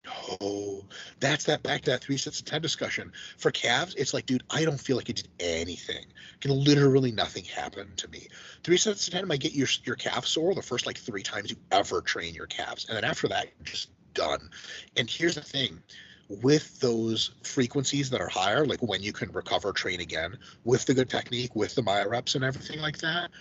Oh, 0.08 0.84
that's 1.20 1.46
that 1.46 1.62
back 1.62 1.82
to 1.82 1.92
that 1.92 2.04
three 2.04 2.18
sets 2.18 2.40
of 2.40 2.46
10 2.46 2.62
discussion. 2.62 3.12
For 3.38 3.52
calves, 3.52 3.96
it's 3.96 4.14
like, 4.14 4.26
dude, 4.26 4.44
I 4.50 4.66
don't 4.66 4.80
feel 4.80 4.98
like 4.98 5.10
it 5.10 5.18
did 5.18 5.28
anything. 5.40 6.06
Can 6.40 6.52
literally 6.52 7.12
nothing 7.12 7.44
happen 7.44 7.92
to 7.98 8.08
me. 8.08 8.28
Three 8.64 8.78
sets 8.78 9.08
of 9.08 9.14
10 9.14 9.28
might 9.28 9.40
get 9.40 9.54
your, 9.54 9.68
your 9.84 9.96
calf 9.96 10.26
sore 10.26 10.56
the 10.56 10.62
first 10.62 10.86
like 10.86 10.98
three 10.98 11.24
times 11.24 11.52
you 11.52 11.58
ever 11.72 12.02
train 12.02 12.34
your 12.34 12.48
calves. 12.48 12.88
And 12.88 12.98
then 12.98 13.04
after 13.04 13.28
that, 13.28 13.48
just 13.64 13.90
done. 14.14 14.50
And 14.98 15.10
here's 15.10 15.36
the 15.36 15.42
thing 15.42 15.82
with 16.30 16.80
those 16.80 17.32
frequencies 17.44 18.10
that 18.10 18.22
are 18.22 18.30
higher, 18.30 18.66
like 18.66 18.82
when 18.82 19.04
you 19.04 19.12
can 19.12 19.32
recover, 19.32 19.74
train 19.74 20.00
again 20.00 20.38
with 20.64 20.86
the 20.86 20.94
good 20.94 21.10
technique, 21.10 21.56
with 21.56 21.76
the 21.76 21.82
MyoReps 21.82 22.36
and 22.36 22.44
everything 22.44 22.80
like 22.80 22.98
that, 23.00 23.32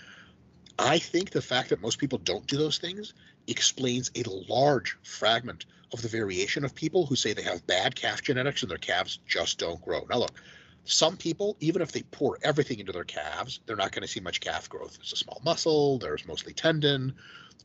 I 0.77 0.99
think 0.99 1.29
the 1.29 1.41
fact 1.41 1.69
that 1.69 1.81
most 1.81 1.99
people 1.99 2.17
don't 2.17 2.45
do 2.47 2.57
those 2.57 2.79
things 2.79 3.13
explains 3.47 4.11
a 4.15 4.23
large 4.27 4.97
fragment 5.03 5.65
of 5.93 6.01
the 6.01 6.07
variation 6.07 6.63
of 6.63 6.73
people 6.73 7.05
who 7.05 7.15
say 7.15 7.33
they 7.33 7.41
have 7.41 7.65
bad 7.67 7.95
calf 7.95 8.21
genetics 8.21 8.61
and 8.61 8.71
their 8.71 8.77
calves 8.77 9.19
just 9.27 9.59
don't 9.59 9.81
grow. 9.81 10.05
Now, 10.09 10.19
look, 10.19 10.39
some 10.85 11.17
people, 11.17 11.57
even 11.59 11.81
if 11.81 11.91
they 11.91 12.03
pour 12.03 12.37
everything 12.43 12.79
into 12.79 12.91
their 12.91 13.03
calves, 13.03 13.59
they're 13.65 13.75
not 13.75 13.91
going 13.91 14.01
to 14.01 14.07
see 14.07 14.19
much 14.19 14.39
calf 14.39 14.69
growth. 14.69 14.97
It's 14.99 15.13
a 15.13 15.17
small 15.17 15.41
muscle, 15.45 15.99
there's 15.99 16.25
mostly 16.25 16.53
tendon. 16.53 17.13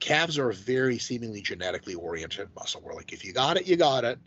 Calves 0.01 0.39
are 0.39 0.51
a 0.51 0.55
very 0.55 0.99
seemingly 0.99 1.41
genetically 1.41 1.95
oriented 1.95 2.49
muscle 2.55 2.83
where, 2.83 2.95
like, 2.95 3.12
if 3.12 3.24
you 3.24 3.33
got 3.33 3.57
it, 3.57 3.66
you 3.66 3.77
got 3.77 4.05
it. 4.05 4.18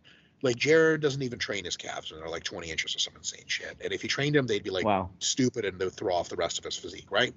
Like, 0.41 0.55
Jared 0.55 1.01
doesn't 1.01 1.21
even 1.21 1.37
train 1.37 1.65
his 1.65 1.77
calves, 1.77 2.11
and 2.11 2.19
they're 2.19 2.29
like 2.29 2.43
20 2.43 2.71
inches 2.71 2.95
or 2.95 2.99
some 2.99 3.13
insane 3.15 3.43
shit. 3.45 3.77
And 3.83 3.93
if 3.93 4.01
he 4.01 4.07
trained 4.07 4.35
them, 4.35 4.47
they'd 4.47 4.63
be 4.63 4.69
like 4.71 4.85
wow. 4.85 5.09
stupid 5.19 5.65
and 5.65 5.77
they'd 5.77 5.91
throw 5.91 6.15
off 6.15 6.29
the 6.29 6.37
rest 6.37 6.57
of 6.57 6.63
his 6.63 6.77
physique, 6.77 7.11
right? 7.11 7.33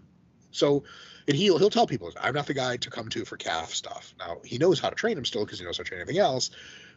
So, 0.53 0.85
and 1.27 1.37
he'll 1.37 1.59
he'll 1.59 1.71
tell 1.71 1.87
people, 1.87 2.13
I'm 2.21 2.35
not 2.35 2.47
the 2.47 2.55
guy 2.55 2.77
to 2.77 2.91
come 2.91 3.09
to 3.11 3.25
for 3.25 3.37
calf 3.37 3.71
stuff. 3.75 4.15
Now 4.19 4.39
he 4.45 4.59
knows 4.59 4.79
how 4.79 4.91
to 4.91 4.95
train 4.95 5.17
them 5.17 5.25
still 5.25 5.45
because 5.45 5.59
he 5.59 5.65
knows 5.65 5.79
how 5.79 5.83
to 5.83 5.89
train 5.89 6.01
anything 6.01 6.21
else, 6.21 6.51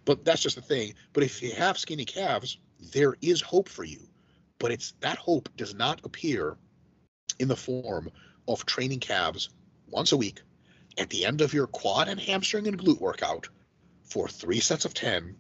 but 0.04 0.24
that's 0.24 0.42
just 0.42 0.56
the 0.56 0.62
thing. 0.62 0.94
But 1.14 1.24
if 1.24 1.42
you 1.42 1.52
have 1.54 1.78
skinny 1.78 2.06
calves, 2.06 2.58
there 2.94 3.16
is 3.22 3.42
hope 3.42 3.70
for 3.70 3.84
you, 3.84 4.08
but 4.60 4.72
it's 4.72 4.94
that 5.00 5.18
hope 5.18 5.50
does 5.58 5.74
not 5.74 6.02
appear 6.04 6.58
in 7.40 7.48
the 7.48 7.56
form 7.56 8.12
of 8.48 8.66
training 8.66 9.00
calves 9.00 9.50
once 9.90 10.12
a 10.12 10.18
week 10.18 10.42
at 10.98 11.10
the 11.10 11.26
end 11.26 11.42
of 11.42 11.54
your 11.54 11.68
quad 11.68 12.08
and 12.08 12.20
hamstring 12.20 12.68
and 12.68 12.78
glute 12.78 13.02
workout 13.02 13.50
for 14.04 14.28
three 14.28 14.60
sets 14.60 14.86
of 14.86 14.94
ten. 14.94 15.36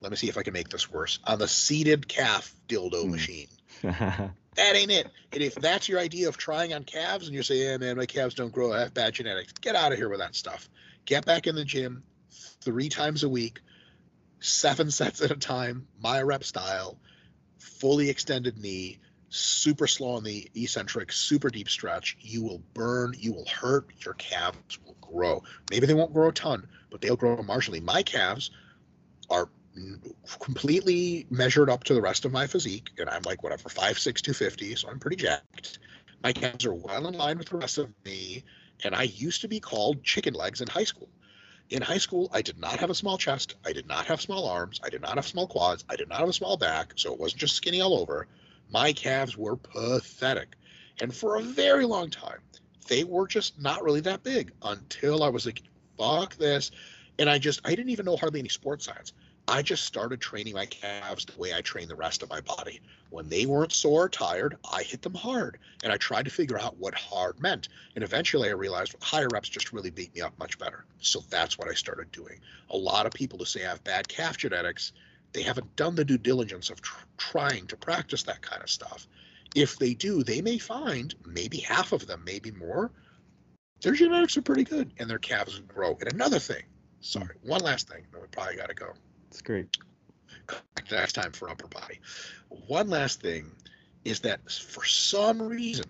Let 0.00 0.10
me 0.10 0.16
see 0.16 0.28
if 0.28 0.36
I 0.36 0.42
can 0.42 0.52
make 0.52 0.68
this 0.68 0.90
worse 0.90 1.18
on 1.24 1.38
the 1.38 1.48
seated 1.48 2.08
calf 2.08 2.54
dildo 2.68 3.04
mm. 3.04 3.10
machine. 3.10 3.48
That 4.56 4.76
ain't 4.76 4.90
it. 4.90 5.08
And 5.32 5.42
if 5.42 5.54
that's 5.54 5.88
your 5.88 5.98
idea 5.98 6.28
of 6.28 6.36
trying 6.36 6.72
on 6.72 6.84
calves 6.84 7.26
and 7.26 7.34
you're 7.34 7.42
saying, 7.42 7.62
yeah, 7.62 7.76
man, 7.76 7.96
my 7.96 8.06
calves 8.06 8.34
don't 8.34 8.52
grow, 8.52 8.72
I 8.72 8.80
have 8.80 8.94
bad 8.94 9.14
genetics, 9.14 9.52
get 9.52 9.74
out 9.74 9.92
of 9.92 9.98
here 9.98 10.08
with 10.08 10.20
that 10.20 10.36
stuff. 10.36 10.68
Get 11.04 11.26
back 11.26 11.46
in 11.46 11.54
the 11.54 11.64
gym 11.64 12.04
three 12.60 12.88
times 12.88 13.24
a 13.24 13.28
week. 13.28 13.60
seven 14.40 14.90
sets 14.90 15.22
at 15.22 15.30
a 15.30 15.36
time, 15.36 15.86
myo 16.00 16.24
rep 16.24 16.44
style, 16.44 16.98
fully 17.58 18.10
extended 18.10 18.58
knee, 18.58 18.98
super 19.28 19.86
slow 19.86 20.12
on 20.12 20.24
the 20.24 20.48
eccentric, 20.54 21.10
super 21.10 21.50
deep 21.50 21.68
stretch. 21.68 22.16
You 22.20 22.44
will 22.44 22.62
burn, 22.72 23.14
you 23.18 23.32
will 23.32 23.46
hurt, 23.46 23.88
your 24.04 24.14
calves 24.14 24.78
will 24.84 24.96
grow. 25.00 25.42
Maybe 25.70 25.86
they 25.86 25.94
won't 25.94 26.12
grow 26.12 26.28
a 26.28 26.32
ton, 26.32 26.68
but 26.90 27.00
they'll 27.00 27.16
grow 27.16 27.36
marginally. 27.38 27.82
My 27.82 28.02
calves 28.02 28.50
are 29.28 29.48
completely 30.40 31.26
measured 31.30 31.70
up 31.70 31.84
to 31.84 31.94
the 31.94 32.00
rest 32.00 32.24
of 32.24 32.32
my 32.32 32.46
physique, 32.46 32.90
and 32.98 33.08
I'm 33.08 33.22
like 33.22 33.42
whatever, 33.42 33.68
5'6, 33.68 34.22
250, 34.22 34.76
so 34.76 34.88
I'm 34.88 34.98
pretty 34.98 35.16
jacked. 35.16 35.78
My 36.22 36.32
calves 36.32 36.64
are 36.64 36.74
well 36.74 37.06
in 37.06 37.14
line 37.14 37.38
with 37.38 37.48
the 37.48 37.56
rest 37.56 37.78
of 37.78 37.90
me, 38.04 38.44
and 38.82 38.94
I 38.94 39.02
used 39.02 39.40
to 39.42 39.48
be 39.48 39.60
called 39.60 40.02
chicken 40.02 40.34
legs 40.34 40.60
in 40.60 40.68
high 40.68 40.84
school. 40.84 41.08
In 41.70 41.82
high 41.82 41.98
school, 41.98 42.30
I 42.32 42.42
did 42.42 42.58
not 42.58 42.78
have 42.80 42.90
a 42.90 42.94
small 42.94 43.18
chest, 43.18 43.56
I 43.64 43.72
did 43.72 43.88
not 43.88 44.06
have 44.06 44.20
small 44.20 44.46
arms, 44.46 44.80
I 44.84 44.90
did 44.90 45.00
not 45.00 45.16
have 45.16 45.26
small 45.26 45.46
quads, 45.46 45.84
I 45.88 45.96
did 45.96 46.08
not 46.08 46.20
have 46.20 46.28
a 46.28 46.32
small 46.32 46.56
back, 46.56 46.92
so 46.96 47.12
it 47.12 47.18
wasn't 47.18 47.40
just 47.40 47.56
skinny 47.56 47.80
all 47.80 47.98
over. 47.98 48.26
My 48.70 48.92
calves 48.92 49.36
were 49.36 49.56
pathetic. 49.56 50.56
And 51.00 51.14
for 51.14 51.36
a 51.36 51.42
very 51.42 51.84
long 51.84 52.10
time, 52.10 52.40
they 52.88 53.04
were 53.04 53.26
just 53.26 53.60
not 53.60 53.82
really 53.82 54.00
that 54.00 54.22
big 54.22 54.52
until 54.62 55.22
I 55.22 55.28
was 55.30 55.46
like, 55.46 55.62
fuck 55.98 56.36
this. 56.36 56.70
And 57.18 57.30
I 57.30 57.38
just, 57.38 57.60
I 57.64 57.70
didn't 57.70 57.90
even 57.90 58.06
know 58.06 58.16
hardly 58.16 58.40
any 58.40 58.48
sports 58.48 58.84
science. 58.84 59.12
I 59.46 59.60
just 59.60 59.84
started 59.84 60.22
training 60.22 60.54
my 60.54 60.64
calves 60.64 61.26
the 61.26 61.38
way 61.38 61.52
I 61.52 61.60
train 61.60 61.86
the 61.86 61.94
rest 61.94 62.22
of 62.22 62.30
my 62.30 62.40
body. 62.40 62.80
When 63.10 63.28
they 63.28 63.44
weren't 63.44 63.72
sore 63.72 64.04
or 64.04 64.08
tired, 64.08 64.56
I 64.72 64.82
hit 64.82 65.02
them 65.02 65.14
hard. 65.14 65.58
And 65.82 65.92
I 65.92 65.98
tried 65.98 66.24
to 66.24 66.30
figure 66.30 66.58
out 66.58 66.78
what 66.78 66.94
hard 66.94 67.38
meant. 67.40 67.68
And 67.94 68.02
eventually 68.02 68.48
I 68.48 68.52
realized 68.52 68.96
higher 69.02 69.28
reps 69.28 69.50
just 69.50 69.72
really 69.72 69.90
beat 69.90 70.14
me 70.14 70.22
up 70.22 70.38
much 70.38 70.58
better. 70.58 70.86
So 70.98 71.20
that's 71.28 71.58
what 71.58 71.68
I 71.68 71.74
started 71.74 72.10
doing. 72.10 72.40
A 72.70 72.76
lot 72.76 73.04
of 73.04 73.12
people 73.12 73.38
who 73.38 73.44
say 73.44 73.66
I 73.66 73.68
have 73.68 73.84
bad 73.84 74.08
calf 74.08 74.38
genetics, 74.38 74.92
they 75.34 75.42
haven't 75.42 75.76
done 75.76 75.94
the 75.94 76.06
due 76.06 76.16
diligence 76.16 76.70
of 76.70 76.80
tr- 76.80 77.04
trying 77.18 77.66
to 77.66 77.76
practice 77.76 78.22
that 78.22 78.40
kind 78.40 78.62
of 78.62 78.70
stuff. 78.70 79.06
If 79.54 79.78
they 79.78 79.92
do, 79.92 80.22
they 80.22 80.40
may 80.40 80.56
find 80.56 81.14
maybe 81.26 81.58
half 81.58 81.92
of 81.92 82.06
them, 82.06 82.22
maybe 82.24 82.50
more, 82.50 82.90
their 83.82 83.92
genetics 83.92 84.38
are 84.38 84.42
pretty 84.42 84.64
good 84.64 84.90
and 84.98 85.10
their 85.10 85.18
calves 85.18 85.60
grow. 85.68 85.98
And 86.00 86.14
another 86.14 86.38
thing, 86.38 86.62
sorry, 87.02 87.36
one 87.42 87.60
last 87.60 87.88
thing, 87.88 88.06
then 88.10 88.22
we 88.22 88.28
probably 88.28 88.56
got 88.56 88.70
to 88.70 88.74
go. 88.74 88.94
It's 89.34 89.42
great. 89.42 89.76
Next 90.92 91.14
time 91.14 91.32
for 91.32 91.50
upper 91.50 91.66
body. 91.66 91.98
One 92.68 92.88
last 92.88 93.20
thing 93.20 93.50
is 94.04 94.20
that 94.20 94.48
for 94.48 94.84
some 94.84 95.42
reason, 95.42 95.86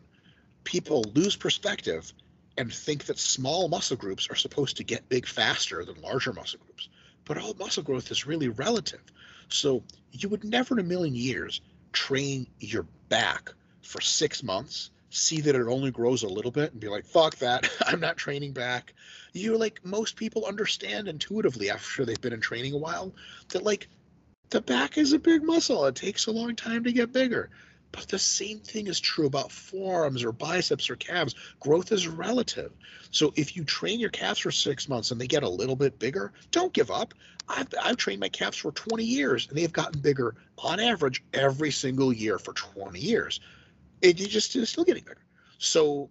people 0.64 1.04
lose 1.14 1.36
perspective 1.36 2.10
and 2.56 2.72
think 2.72 3.04
that 3.04 3.18
small 3.18 3.68
muscle 3.68 3.98
groups 3.98 4.30
are 4.30 4.34
supposed 4.34 4.78
to 4.78 4.84
get 4.84 5.10
big 5.10 5.26
faster 5.26 5.84
than 5.84 6.00
larger 6.00 6.32
muscle 6.32 6.58
groups. 6.64 6.88
But 7.26 7.36
all 7.36 7.52
muscle 7.52 7.82
growth 7.82 8.10
is 8.10 8.26
really 8.26 8.48
relative. 8.48 9.02
So 9.50 9.82
you 10.10 10.30
would 10.30 10.44
never 10.44 10.78
in 10.78 10.80
a 10.82 10.88
million 10.88 11.14
years 11.14 11.60
train 11.92 12.46
your 12.60 12.86
back 13.10 13.50
for 13.82 14.00
six 14.00 14.42
months, 14.42 14.90
see 15.14 15.40
that 15.40 15.54
it 15.54 15.66
only 15.66 15.90
grows 15.90 16.22
a 16.22 16.28
little 16.28 16.50
bit, 16.50 16.72
and 16.72 16.80
be 16.80 16.88
like, 16.88 17.06
fuck 17.06 17.36
that, 17.36 17.70
I'm 17.86 18.00
not 18.00 18.16
training 18.16 18.52
back. 18.52 18.94
You're 19.32 19.56
like, 19.56 19.84
most 19.84 20.16
people 20.16 20.44
understand 20.44 21.08
intuitively 21.08 21.70
after 21.70 22.04
they've 22.04 22.20
been 22.20 22.32
in 22.32 22.40
training 22.40 22.74
a 22.74 22.78
while 22.78 23.12
that, 23.50 23.62
like, 23.62 23.88
the 24.50 24.60
back 24.60 24.98
is 24.98 25.12
a 25.12 25.18
big 25.18 25.42
muscle. 25.42 25.84
It 25.86 25.94
takes 25.94 26.26
a 26.26 26.32
long 26.32 26.54
time 26.56 26.84
to 26.84 26.92
get 26.92 27.12
bigger. 27.12 27.50
But 27.92 28.08
the 28.08 28.18
same 28.18 28.58
thing 28.58 28.88
is 28.88 28.98
true 28.98 29.26
about 29.26 29.52
forearms 29.52 30.24
or 30.24 30.32
biceps 30.32 30.90
or 30.90 30.96
calves. 30.96 31.36
Growth 31.60 31.92
is 31.92 32.08
relative. 32.08 32.72
So 33.12 33.32
if 33.36 33.56
you 33.56 33.62
train 33.62 34.00
your 34.00 34.10
calves 34.10 34.40
for 34.40 34.50
six 34.50 34.88
months 34.88 35.12
and 35.12 35.20
they 35.20 35.28
get 35.28 35.44
a 35.44 35.48
little 35.48 35.76
bit 35.76 36.00
bigger, 36.00 36.32
don't 36.50 36.72
give 36.72 36.90
up. 36.90 37.14
I've, 37.48 37.68
I've 37.80 37.96
trained 37.96 38.18
my 38.18 38.28
calves 38.28 38.56
for 38.56 38.72
20 38.72 39.04
years 39.04 39.46
and 39.48 39.56
they've 39.56 39.72
gotten 39.72 40.00
bigger 40.00 40.34
on 40.58 40.80
average 40.80 41.22
every 41.32 41.70
single 41.70 42.12
year 42.12 42.36
for 42.38 42.52
20 42.52 42.98
years. 42.98 43.38
It, 44.04 44.20
you 44.20 44.26
just 44.26 44.54
it's 44.54 44.70
still 44.70 44.84
getting 44.84 45.02
bigger. 45.02 45.24
So 45.56 46.10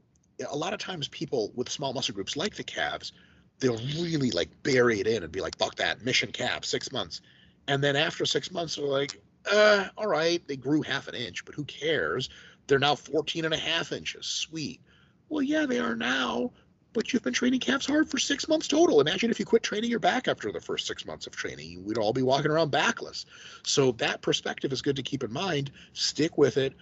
a 0.50 0.56
lot 0.56 0.74
of 0.74 0.80
times 0.80 1.08
people 1.10 1.52
with 1.56 1.70
small 1.70 1.94
muscle 1.94 2.16
groups 2.16 2.36
like 2.36 2.56
the 2.56 2.64
calves, 2.64 3.14
they'll 3.60 3.78
really 3.78 4.32
like 4.32 4.50
bury 4.64 5.00
it 5.00 5.06
in 5.06 5.22
and 5.22 5.32
be 5.32 5.42
like, 5.42 5.58
fuck 5.60 5.76
that, 5.76 6.04
mission 6.04 6.32
calf, 6.32 6.66
six 6.66 6.92
months. 6.92 7.22
And 7.68 7.84
then 7.84 7.96
after 7.96 8.26
six 8.26 8.52
months, 8.52 8.76
they're 8.76 8.86
like, 8.86 9.22
uh, 9.52 9.90
all 9.96 10.08
right, 10.08 10.46
they 10.48 10.56
grew 10.56 10.82
half 10.82 11.08
an 11.08 11.14
inch, 11.14 11.46
but 11.46 11.54
who 11.54 11.66
cares? 11.66 12.30
They're 12.66 12.80
now 12.80 12.96
14 12.96 13.46
and 13.46 13.54
a 13.54 13.58
half 13.58 13.92
inches. 13.92 14.26
Sweet. 14.26 14.82
Well, 15.30 15.44
yeah, 15.44 15.68
they 15.68 15.80
are 15.80 15.96
now, 15.96 16.52
but 16.94 17.14
you've 17.14 17.24
been 17.24 17.34
training 17.34 17.60
calves 17.60 17.86
hard 17.86 18.10
for 18.10 18.18
six 18.18 18.48
months 18.48 18.68
total. 18.68 19.02
Imagine 19.02 19.30
if 19.30 19.40
you 19.40 19.46
quit 19.46 19.62
training 19.62 19.92
your 19.92 20.00
back 20.00 20.28
after 20.28 20.52
the 20.52 20.60
first 20.60 20.88
six 20.88 21.06
months 21.06 21.28
of 21.28 21.36
training. 21.36 21.84
We'd 21.86 21.98
all 22.00 22.14
be 22.14 22.24
walking 22.24 22.52
around 22.52 22.72
backless. 22.72 23.26
So 23.64 23.92
that 23.94 24.22
perspective 24.22 24.74
is 24.74 24.82
good 24.82 24.96
to 24.96 25.04
keep 25.04 25.24
in 25.24 25.32
mind. 25.32 25.72
Stick 25.94 26.38
with 26.38 26.58
it 26.58 26.74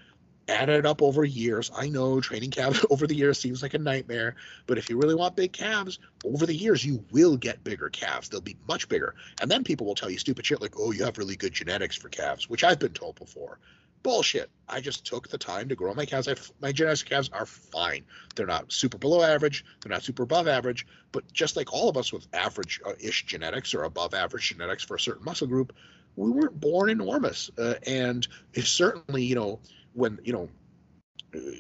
add 0.48 0.70
it 0.70 0.86
up 0.86 1.02
over 1.02 1.24
years. 1.24 1.72
I 1.76 1.90
know 1.90 2.20
training 2.20 2.52
calves 2.52 2.86
over 2.90 3.08
the 3.08 3.16
years 3.16 3.40
seems 3.40 3.62
like 3.62 3.74
a 3.74 3.80
nightmare, 3.80 4.36
but 4.68 4.78
if 4.78 4.90
you 4.90 4.98
really 4.98 5.16
want 5.16 5.36
big 5.36 5.54
calves, 5.54 6.00
over 6.26 6.46
the 6.46 6.56
years 6.56 6.86
you 6.86 7.04
will 7.12 7.38
get 7.38 7.64
bigger 7.64 7.90
calves. 7.90 8.30
They'll 8.30 8.42
be 8.42 8.58
much 8.68 8.90
bigger. 8.90 9.16
And 9.42 9.50
then 9.50 9.64
people 9.64 9.88
will 9.88 9.96
tell 9.96 10.10
you 10.10 10.18
stupid 10.18 10.46
shit 10.46 10.62
like, 10.62 10.76
"Oh, 10.78 10.92
you 10.92 11.04
have 11.06 11.18
really 11.18 11.36
good 11.36 11.54
genetics 11.54 11.96
for 11.96 12.10
calves," 12.10 12.50
which 12.50 12.64
I've 12.64 12.80
been 12.80 12.94
told 12.94 13.16
before. 13.16 13.60
Bullshit. 14.04 14.50
I 14.68 14.82
just 14.82 15.06
took 15.06 15.28
the 15.30 15.38
time 15.38 15.70
to 15.70 15.76
grow 15.76 15.94
my 15.94 16.06
calves. 16.06 16.28
My 16.60 16.72
genetics 16.72 17.04
calves 17.04 17.30
are 17.34 17.46
fine. 17.46 18.04
They're 18.36 18.48
not 18.48 18.72
super 18.72 18.98
below 18.98 19.22
average. 19.22 19.64
They're 19.82 19.92
not 19.92 20.04
super 20.04 20.24
above 20.24 20.48
average. 20.48 20.88
But 21.12 21.32
just 21.32 21.56
like 21.56 21.72
all 21.72 21.88
of 21.88 21.98
us 21.98 22.12
with 22.12 22.28
average-ish 22.34 23.26
genetics 23.28 23.76
or 23.76 23.84
above 23.84 24.16
average 24.16 24.50
genetics 24.50 24.84
for 24.84 24.96
a 24.96 25.00
certain 25.00 25.24
muscle 25.24 25.46
group, 25.46 25.74
we 26.16 26.32
weren't 26.32 26.60
born 26.60 26.90
enormous. 26.90 27.52
Uh, 27.58 27.76
and 27.86 28.28
certainly, 28.56 29.24
you 29.24 29.36
know, 29.36 29.60
when 29.94 30.20
you 30.24 30.34
know 30.34 30.50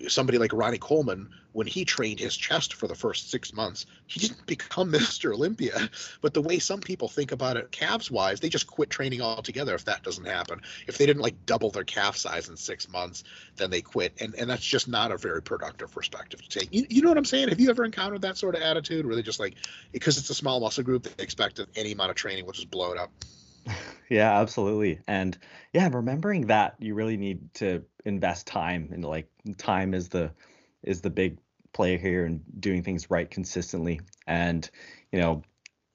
somebody 0.07 0.38
like 0.38 0.53
Ronnie 0.53 0.77
Coleman, 0.77 1.29
when 1.53 1.67
he 1.67 1.86
trained 1.86 2.19
his 2.19 2.36
chest 2.36 2.73
for 2.73 2.88
the 2.88 2.95
first 2.95 3.29
six 3.29 3.53
months, 3.53 3.86
he 4.07 4.19
didn't 4.19 4.45
become 4.45 4.91
Mr. 4.91 5.34
Olympia. 5.34 5.89
But 6.21 6.34
the 6.34 6.41
way 6.41 6.59
some 6.59 6.79
people 6.79 7.07
think 7.07 7.32
about 7.32 7.57
it, 7.57 7.71
calves 7.71 8.11
wise, 8.11 8.39
they 8.39 8.49
just 8.49 8.67
quit 8.67 8.89
training 8.89 9.21
altogether 9.21 9.73
if 9.75 9.86
that 9.86 10.03
doesn't 10.03 10.25
happen. 10.25 10.61
If 10.88 10.97
they 10.97 11.05
didn't 11.05 11.21
like 11.21 11.45
double 11.45 11.71
their 11.71 11.84
calf 11.84 12.17
size 12.17 12.49
in 12.49 12.57
six 12.57 12.89
months, 12.89 13.23
then 13.55 13.69
they 13.69 13.82
quit. 13.82 14.13
And 14.19 14.36
and 14.36 14.49
that's 14.49 14.65
just 14.65 14.88
not 14.88 15.11
a 15.11 15.17
very 15.17 15.41
productive 15.41 15.91
perspective 15.91 16.41
to 16.41 16.59
take. 16.59 16.73
You, 16.73 16.86
you 16.89 17.01
know 17.01 17.09
what 17.09 17.17
I'm 17.17 17.25
saying? 17.25 17.49
Have 17.49 17.59
you 17.59 17.69
ever 17.69 17.86
encountered 17.86 18.21
that 18.21 18.38
sort 18.38 18.55
of 18.55 18.61
attitude 18.61 19.05
where 19.05 19.15
they 19.15 19.21
just 19.21 19.39
like, 19.39 19.55
because 19.91 20.17
it's 20.17 20.29
a 20.29 20.36
small 20.36 20.59
muscle 20.59 20.84
group, 20.84 21.03
they 21.03 21.23
expect 21.23 21.59
any 21.75 21.93
amount 21.93 22.09
of 22.09 22.15
training 22.15 22.45
will 22.45 22.53
just 22.53 22.71
blow 22.71 22.91
it 22.91 22.97
up? 22.97 23.11
Yeah, 24.09 24.41
absolutely. 24.41 24.99
And 25.07 25.38
yeah, 25.72 25.88
remembering 25.89 26.47
that 26.47 26.76
you 26.80 26.95
really 26.95 27.16
need 27.16 27.53
to 27.53 27.82
invest 28.03 28.45
time 28.45 28.89
and 28.91 29.05
like 29.05 29.30
time 29.57 29.93
is 29.93 30.09
the 30.09 30.34
is 30.84 30.99
the 30.99 31.09
big 31.09 31.38
play 31.72 31.97
here 31.97 32.26
and 32.26 32.41
doing 32.59 32.84
things 32.84 33.09
right 33.09 33.32
consistently. 33.32 34.01
And 34.28 34.70
you 35.14 35.20
know, 35.22 35.43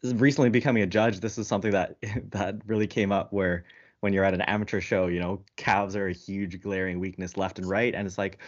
recently 0.02 0.48
becoming 0.48 0.82
a 0.82 0.86
judge, 0.86 1.20
this 1.20 1.36
is 1.36 1.46
something 1.46 1.72
that 1.72 1.98
that 2.30 2.56
really 2.66 2.86
came 2.86 3.12
up 3.12 3.34
where 3.34 3.64
when 4.00 4.14
you're 4.14 4.24
at 4.24 4.32
an 4.32 4.40
amateur 4.42 4.80
show, 4.80 5.08
you 5.08 5.20
know, 5.20 5.42
calves 5.56 5.94
are 5.94 6.08
a 6.08 6.14
huge 6.14 6.62
glaring 6.62 6.98
weakness 6.98 7.36
left 7.36 7.58
and 7.58 7.68
right 7.68 7.94
and 7.94 8.06
it's 8.06 8.16
like 8.16 8.38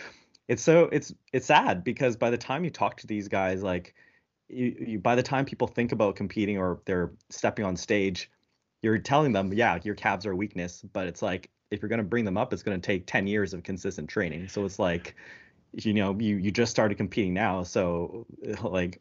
it's 0.48 0.62
so 0.62 0.84
it's 0.92 1.12
it's 1.34 1.46
sad 1.46 1.84
because 1.84 2.16
by 2.16 2.30
the 2.30 2.38
time 2.38 2.64
you 2.64 2.70
talk 2.70 2.96
to 2.96 3.06
these 3.06 3.28
guys 3.28 3.62
like 3.62 3.94
you, 4.48 4.74
you 4.80 4.98
by 4.98 5.14
the 5.14 5.22
time 5.22 5.44
people 5.44 5.66
think 5.66 5.92
about 5.92 6.16
competing 6.16 6.56
or 6.56 6.80
they're 6.86 7.12
stepping 7.28 7.66
on 7.66 7.76
stage 7.76 8.30
you're 8.82 8.98
telling 8.98 9.32
them, 9.32 9.52
yeah, 9.52 9.78
your 9.82 9.94
calves 9.94 10.26
are 10.26 10.32
a 10.32 10.36
weakness, 10.36 10.84
but 10.92 11.06
it's 11.06 11.22
like 11.22 11.50
if 11.70 11.82
you're 11.82 11.88
going 11.88 11.98
to 11.98 12.04
bring 12.04 12.24
them 12.24 12.36
up, 12.36 12.52
it's 12.52 12.62
going 12.62 12.80
to 12.80 12.86
take 12.86 13.06
10 13.06 13.26
years 13.26 13.52
of 13.54 13.62
consistent 13.62 14.08
training. 14.08 14.48
So 14.48 14.64
it's 14.64 14.78
like, 14.78 15.14
you 15.72 15.92
know, 15.92 16.16
you 16.18 16.36
you 16.36 16.50
just 16.50 16.70
started 16.70 16.96
competing 16.96 17.34
now, 17.34 17.62
so 17.62 18.26
like, 18.62 19.00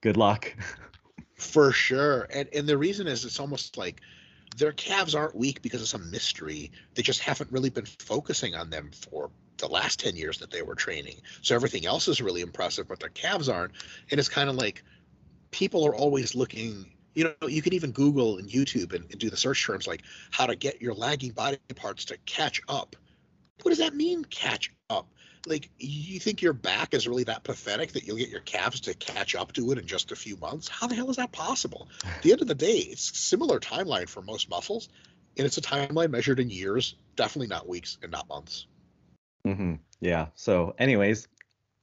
good 0.00 0.16
luck. 0.16 0.54
For 1.34 1.72
sure, 1.72 2.28
and 2.32 2.48
and 2.54 2.66
the 2.66 2.78
reason 2.78 3.06
is 3.06 3.24
it's 3.24 3.40
almost 3.40 3.76
like 3.76 4.00
their 4.56 4.72
calves 4.72 5.14
aren't 5.14 5.34
weak 5.34 5.60
because 5.62 5.82
of 5.82 5.88
some 5.88 6.10
mystery. 6.10 6.70
They 6.94 7.02
just 7.02 7.20
haven't 7.20 7.50
really 7.50 7.70
been 7.70 7.86
focusing 7.86 8.54
on 8.54 8.70
them 8.70 8.90
for 8.92 9.30
the 9.58 9.68
last 9.68 10.00
10 10.00 10.16
years 10.16 10.38
that 10.38 10.50
they 10.50 10.62
were 10.62 10.74
training. 10.74 11.16
So 11.40 11.54
everything 11.54 11.86
else 11.86 12.08
is 12.08 12.20
really 12.20 12.40
impressive, 12.40 12.88
but 12.88 13.00
their 13.00 13.08
calves 13.10 13.48
aren't. 13.48 13.72
And 14.10 14.18
it's 14.18 14.28
kind 14.28 14.50
of 14.50 14.56
like 14.56 14.82
people 15.52 15.86
are 15.86 15.94
always 15.94 16.34
looking 16.34 16.92
you 17.14 17.24
know 17.24 17.48
you 17.48 17.62
can 17.62 17.74
even 17.74 17.90
google 17.90 18.38
and 18.38 18.48
youtube 18.48 18.94
and, 18.94 19.04
and, 19.10 19.18
do 19.18 19.30
the 19.30 19.36
search 19.36 19.64
terms 19.64 19.86
like 19.86 20.02
how 20.30 20.46
to 20.46 20.56
get 20.56 20.80
your 20.80 20.94
lagging 20.94 21.32
body 21.32 21.58
parts 21.74 22.06
to 22.06 22.16
catch 22.26 22.60
up. 22.68 22.96
What 23.62 23.70
does 23.70 23.78
that 23.78 23.94
mean 23.94 24.24
catch 24.24 24.72
up? 24.90 25.08
Like 25.46 25.70
you 25.78 26.20
think 26.20 26.40
your 26.40 26.52
back 26.52 26.94
is 26.94 27.08
really 27.08 27.24
that 27.24 27.42
pathetic 27.42 27.92
that 27.92 28.04
you'll 28.04 28.16
get 28.16 28.28
your 28.28 28.40
calves 28.40 28.80
to 28.82 28.94
catch 28.94 29.34
up 29.34 29.52
to 29.54 29.72
it 29.72 29.78
in 29.78 29.86
just 29.86 30.12
a 30.12 30.16
few 30.16 30.36
months? 30.36 30.68
How 30.68 30.86
the 30.86 30.94
hell 30.94 31.10
is 31.10 31.16
that 31.16 31.32
possible? 31.32 31.88
At 32.04 32.22
the 32.22 32.32
end 32.32 32.42
of 32.42 32.48
the 32.48 32.54
day 32.54 32.78
it's 32.78 33.18
similar 33.18 33.58
timeline 33.60 34.08
for 34.08 34.22
most 34.22 34.48
muscles 34.48 34.88
and 35.36 35.46
it's 35.46 35.58
a 35.58 35.62
timeline 35.62 36.10
measured 36.10 36.40
in 36.40 36.50
years 36.50 36.94
definitely 37.16 37.48
not 37.48 37.68
weeks 37.68 37.98
and 38.02 38.12
not 38.12 38.28
months. 38.28 38.66
Mm-hmm. 39.46 39.74
yeah. 40.00 40.26
So 40.36 40.74
anyways 40.78 41.26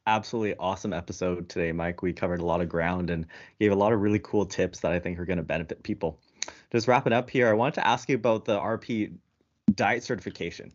absolutely 0.09 0.55
awesome 0.55 0.91
episode 0.91 1.47
today, 1.49 1.71
Mike. 1.71 2.01
We 2.01 2.13
covered 2.13 2.41
a 2.41 2.45
lot 2.45 2.61
of 2.61 2.67
ground 2.67 3.09
and 3.09 3.25
gave 3.59 3.71
a 3.71 3.75
lot 3.75 3.93
of 3.93 4.01
really 4.01 4.19
cool 4.19 4.45
tips 4.45 4.79
that 4.79 4.91
I 4.91 4.99
think 4.99 5.19
are 5.19 5.25
going 5.25 5.37
to 5.37 5.43
benefit 5.43 5.83
people. 5.83 6.19
just 6.71 6.87
wrapping 6.87 7.13
up 7.13 7.29
here, 7.29 7.47
I 7.47 7.53
wanted 7.53 7.75
to 7.75 7.87
ask 7.87 8.09
you 8.09 8.15
about 8.15 8.45
the 8.45 8.57
RP 8.57 9.13
diet 9.75 10.03
certification. 10.03 10.73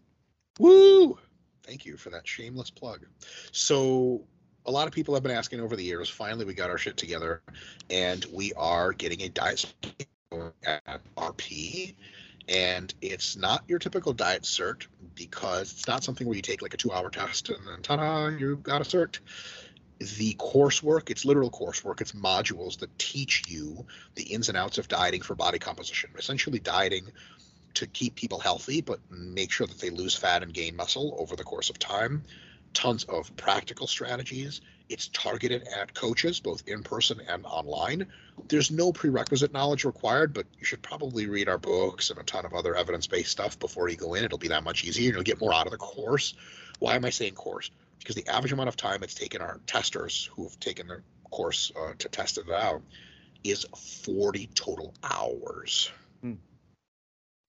Woo! 0.60 1.18
Thank 1.64 1.84
you 1.84 1.96
for 1.96 2.10
that 2.10 2.26
shameless 2.26 2.70
plug. 2.70 3.06
So, 3.50 4.24
a 4.66 4.70
lot 4.70 4.86
of 4.86 4.92
people 4.92 5.14
have 5.14 5.22
been 5.22 5.32
asking 5.32 5.60
over 5.60 5.76
the 5.76 5.82
years. 5.82 6.08
Finally, 6.08 6.44
we 6.44 6.54
got 6.54 6.70
our 6.70 6.78
shit 6.78 6.96
together, 6.96 7.42
and 7.90 8.24
we 8.32 8.52
are 8.54 8.92
getting 8.92 9.22
a 9.22 9.28
diet 9.28 9.74
at 10.64 11.00
RP. 11.16 11.94
And 12.48 12.92
it's 13.00 13.36
not 13.36 13.64
your 13.68 13.78
typical 13.78 14.12
diet 14.12 14.42
cert 14.42 14.86
because 15.14 15.72
it's 15.72 15.88
not 15.88 16.04
something 16.04 16.26
where 16.26 16.36
you 16.36 16.42
take 16.42 16.60
like 16.60 16.74
a 16.74 16.76
two-hour 16.76 17.10
test 17.10 17.48
and 17.48 17.66
then 17.66 17.80
ta-da, 17.82 18.28
you 18.28 18.56
got 18.56 18.82
a 18.82 18.84
cert 18.84 19.18
the 20.00 20.34
coursework, 20.34 21.10
it's 21.10 21.24
literal 21.24 21.50
coursework, 21.50 22.00
it's 22.00 22.12
modules 22.12 22.78
that 22.78 22.98
teach 22.98 23.42
you 23.48 23.86
the 24.14 24.24
ins 24.24 24.48
and 24.48 24.58
outs 24.58 24.78
of 24.78 24.88
dieting 24.88 25.22
for 25.22 25.34
body 25.34 25.58
composition. 25.58 26.10
Essentially, 26.18 26.58
dieting 26.58 27.06
to 27.74 27.86
keep 27.86 28.14
people 28.14 28.38
healthy, 28.38 28.80
but 28.80 29.00
make 29.10 29.50
sure 29.50 29.66
that 29.66 29.80
they 29.80 29.90
lose 29.90 30.14
fat 30.14 30.42
and 30.42 30.52
gain 30.52 30.76
muscle 30.76 31.16
over 31.18 31.36
the 31.36 31.44
course 31.44 31.70
of 31.70 31.78
time. 31.78 32.22
Tons 32.72 33.04
of 33.04 33.34
practical 33.36 33.86
strategies. 33.86 34.60
It's 34.88 35.08
targeted 35.08 35.66
at 35.68 35.94
coaches, 35.94 36.40
both 36.40 36.62
in 36.66 36.82
person 36.82 37.20
and 37.26 37.46
online. 37.46 38.06
There's 38.48 38.70
no 38.70 38.92
prerequisite 38.92 39.52
knowledge 39.52 39.84
required, 39.84 40.34
but 40.34 40.46
you 40.58 40.66
should 40.66 40.82
probably 40.82 41.26
read 41.26 41.48
our 41.48 41.58
books 41.58 42.10
and 42.10 42.18
a 42.18 42.22
ton 42.22 42.44
of 42.44 42.52
other 42.52 42.76
evidence 42.76 43.06
based 43.06 43.30
stuff 43.30 43.58
before 43.58 43.88
you 43.88 43.96
go 43.96 44.14
in. 44.14 44.24
It'll 44.24 44.36
be 44.36 44.48
that 44.48 44.62
much 44.62 44.84
easier. 44.84 45.08
And 45.08 45.14
you'll 45.14 45.24
get 45.24 45.40
more 45.40 45.54
out 45.54 45.66
of 45.66 45.72
the 45.72 45.78
course. 45.78 46.34
Why 46.80 46.96
am 46.96 47.04
I 47.04 47.10
saying 47.10 47.34
course? 47.34 47.70
Because 47.98 48.14
the 48.14 48.28
average 48.28 48.52
amount 48.52 48.68
of 48.68 48.76
time 48.76 49.02
it's 49.02 49.14
taken 49.14 49.40
our 49.40 49.58
testers 49.66 50.28
who 50.34 50.42
have 50.42 50.60
taken 50.60 50.88
the 50.88 51.02
course 51.30 51.72
uh, 51.78 51.94
to 51.98 52.08
test 52.08 52.36
it 52.36 52.50
out 52.50 52.82
is 53.42 53.66
40 54.04 54.48
total 54.54 54.94
hours. 55.02 55.90
Hmm. 56.20 56.34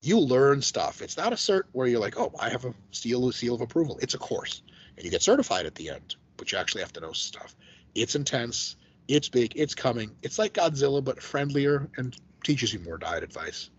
You 0.02 0.20
learn 0.20 0.62
stuff. 0.62 1.02
It's 1.02 1.18
not 1.18 1.34
a 1.34 1.36
cert 1.36 1.64
where 1.74 1.88
you're 1.88 2.00
like, 2.00 2.18
oh, 2.18 2.34
I 2.40 2.50
have 2.50 2.66
a 2.66 2.74
seal, 2.92 3.32
seal 3.32 3.56
of 3.56 3.62
approval. 3.62 4.00
It's 4.02 4.14
a 4.14 4.18
course, 4.18 4.62
and 4.96 5.06
you 5.06 5.12
get 5.12 5.22
certified 5.22 5.66
at 5.66 5.76
the 5.76 5.90
end, 5.90 6.16
but 6.38 6.52
you 6.52 6.58
actually 6.58 6.82
have 6.82 6.94
to 6.94 7.00
know 7.00 7.12
stuff. 7.12 7.56
It's 7.94 8.16
intense. 8.16 8.76
It's 9.08 9.30
big. 9.30 9.54
It's 9.56 9.76
coming. 9.76 10.12
It's 10.22 10.40
like 10.40 10.54
Godzilla, 10.54 11.04
but 11.04 11.22
friendlier 11.22 11.90
and 11.98 12.16
teaches 12.44 12.74
you 12.74 12.80
more 12.80 12.98
diet 12.98 13.24
advice, 13.24 13.70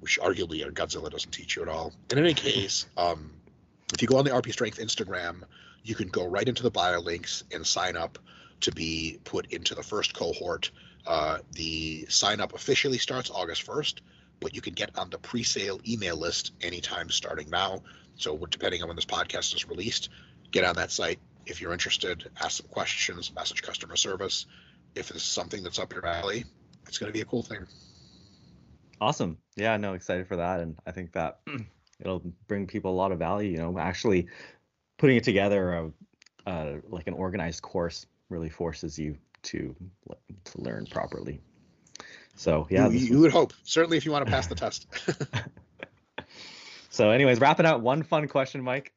which 0.00 0.18
arguably 0.20 0.62
Godzilla 0.72 1.10
doesn't 1.10 1.30
teach 1.30 1.56
you 1.56 1.62
at 1.62 1.68
all. 1.68 1.92
In 2.10 2.18
any 2.18 2.34
case, 2.48 2.86
um, 2.96 3.32
if 3.92 4.02
you 4.02 4.08
go 4.08 4.18
on 4.18 4.24
the 4.24 4.30
RP 4.30 4.52
Strength 4.52 4.78
Instagram, 4.78 5.42
you 5.82 5.94
can 5.94 6.08
go 6.08 6.26
right 6.26 6.46
into 6.46 6.62
the 6.62 6.70
bio 6.70 7.00
links 7.00 7.44
and 7.52 7.66
sign 7.66 7.96
up 7.96 8.18
to 8.60 8.72
be 8.72 9.18
put 9.24 9.52
into 9.52 9.74
the 9.74 9.82
first 9.82 10.14
cohort. 10.14 10.70
Uh, 11.06 11.38
the 11.52 12.06
sign 12.08 12.40
up 12.40 12.54
officially 12.54 12.98
starts 12.98 13.30
August 13.30 13.66
1st, 13.66 13.94
but 14.40 14.54
you 14.54 14.60
can 14.60 14.72
get 14.72 14.96
on 14.96 15.10
the 15.10 15.18
pre 15.18 15.42
sale 15.42 15.80
email 15.86 16.16
list 16.16 16.52
anytime 16.62 17.10
starting 17.10 17.50
now. 17.50 17.82
So, 18.16 18.36
depending 18.50 18.82
on 18.82 18.88
when 18.88 18.96
this 18.96 19.04
podcast 19.04 19.54
is 19.54 19.68
released, 19.68 20.10
get 20.52 20.64
on 20.64 20.76
that 20.76 20.92
site 20.92 21.18
if 21.46 21.60
you're 21.60 21.72
interested, 21.72 22.30
ask 22.40 22.58
some 22.58 22.68
questions, 22.68 23.32
message 23.34 23.62
customer 23.62 23.96
service. 23.96 24.46
If 24.94 25.10
it's 25.10 25.22
something 25.22 25.62
that's 25.62 25.78
up 25.78 25.92
your 25.92 26.06
alley, 26.06 26.44
it's 26.86 26.98
going 26.98 27.10
to 27.10 27.16
be 27.16 27.22
a 27.22 27.24
cool 27.24 27.42
thing. 27.42 27.66
Awesome. 29.00 29.38
Yeah, 29.56 29.76
no, 29.76 29.94
excited 29.94 30.28
for 30.28 30.36
that. 30.36 30.60
And 30.60 30.76
I 30.86 30.92
think 30.92 31.12
that 31.12 31.40
it'll 32.00 32.22
bring 32.46 32.66
people 32.66 32.92
a 32.92 32.96
lot 32.96 33.12
of 33.12 33.18
value, 33.18 33.50
you 33.50 33.56
know, 33.58 33.78
actually 33.78 34.28
putting 34.98 35.16
it 35.16 35.24
together 35.24 35.92
uh, 36.46 36.48
uh, 36.48 36.76
like 36.88 37.06
an 37.06 37.14
organized 37.14 37.62
course 37.62 38.06
really 38.28 38.50
forces 38.50 38.98
you 38.98 39.18
to 39.42 39.74
to 40.44 40.58
learn 40.58 40.86
properly. 40.86 41.40
So 42.34 42.66
yeah, 42.70 42.88
you, 42.88 42.98
you 42.98 43.14
was... 43.14 43.22
would 43.22 43.32
hope 43.32 43.52
certainly 43.64 43.96
if 43.96 44.04
you 44.04 44.12
want 44.12 44.24
to 44.24 44.30
pass 44.30 44.46
the 44.46 44.54
test. 44.54 44.86
so, 46.90 47.10
anyways, 47.10 47.40
wrapping 47.40 47.66
up 47.66 47.80
one 47.80 48.02
fun 48.02 48.28
question, 48.28 48.62
Mike. 48.62 48.92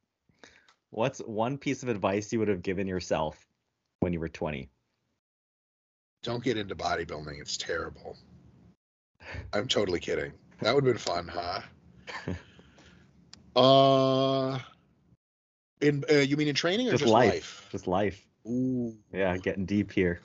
What's 0.96 1.20
one 1.20 1.58
piece 1.58 1.84
of 1.84 1.90
advice 1.90 2.32
you 2.32 2.40
would 2.40 2.48
have 2.48 2.62
given 2.62 2.88
yourself 2.88 3.46
when 4.00 4.14
you 4.14 4.20
were 4.22 4.30
20? 4.30 4.70
Don't 6.24 6.42
get 6.42 6.56
into 6.56 6.74
bodybuilding. 6.74 7.42
It's 7.42 7.58
terrible. 7.58 8.16
I'm 9.52 9.68
totally 9.68 10.00
kidding. 10.00 10.32
That 10.62 10.74
would 10.74 10.86
have 10.86 10.94
been 10.94 10.98
fun, 10.98 11.28
huh? 11.28 11.62
uh 13.58 14.60
in 15.82 16.06
uh, 16.10 16.14
you 16.20 16.38
mean 16.38 16.48
in 16.48 16.56
training 16.56 16.88
or 16.88 16.92
just, 16.92 17.02
just 17.02 17.12
life? 17.12 17.30
life? 17.30 17.68
Just 17.74 17.88
life. 17.88 18.26
Ooh. 18.48 18.96
Yeah, 19.12 19.36
getting 19.36 19.66
deep 19.66 19.92
here. 19.92 20.22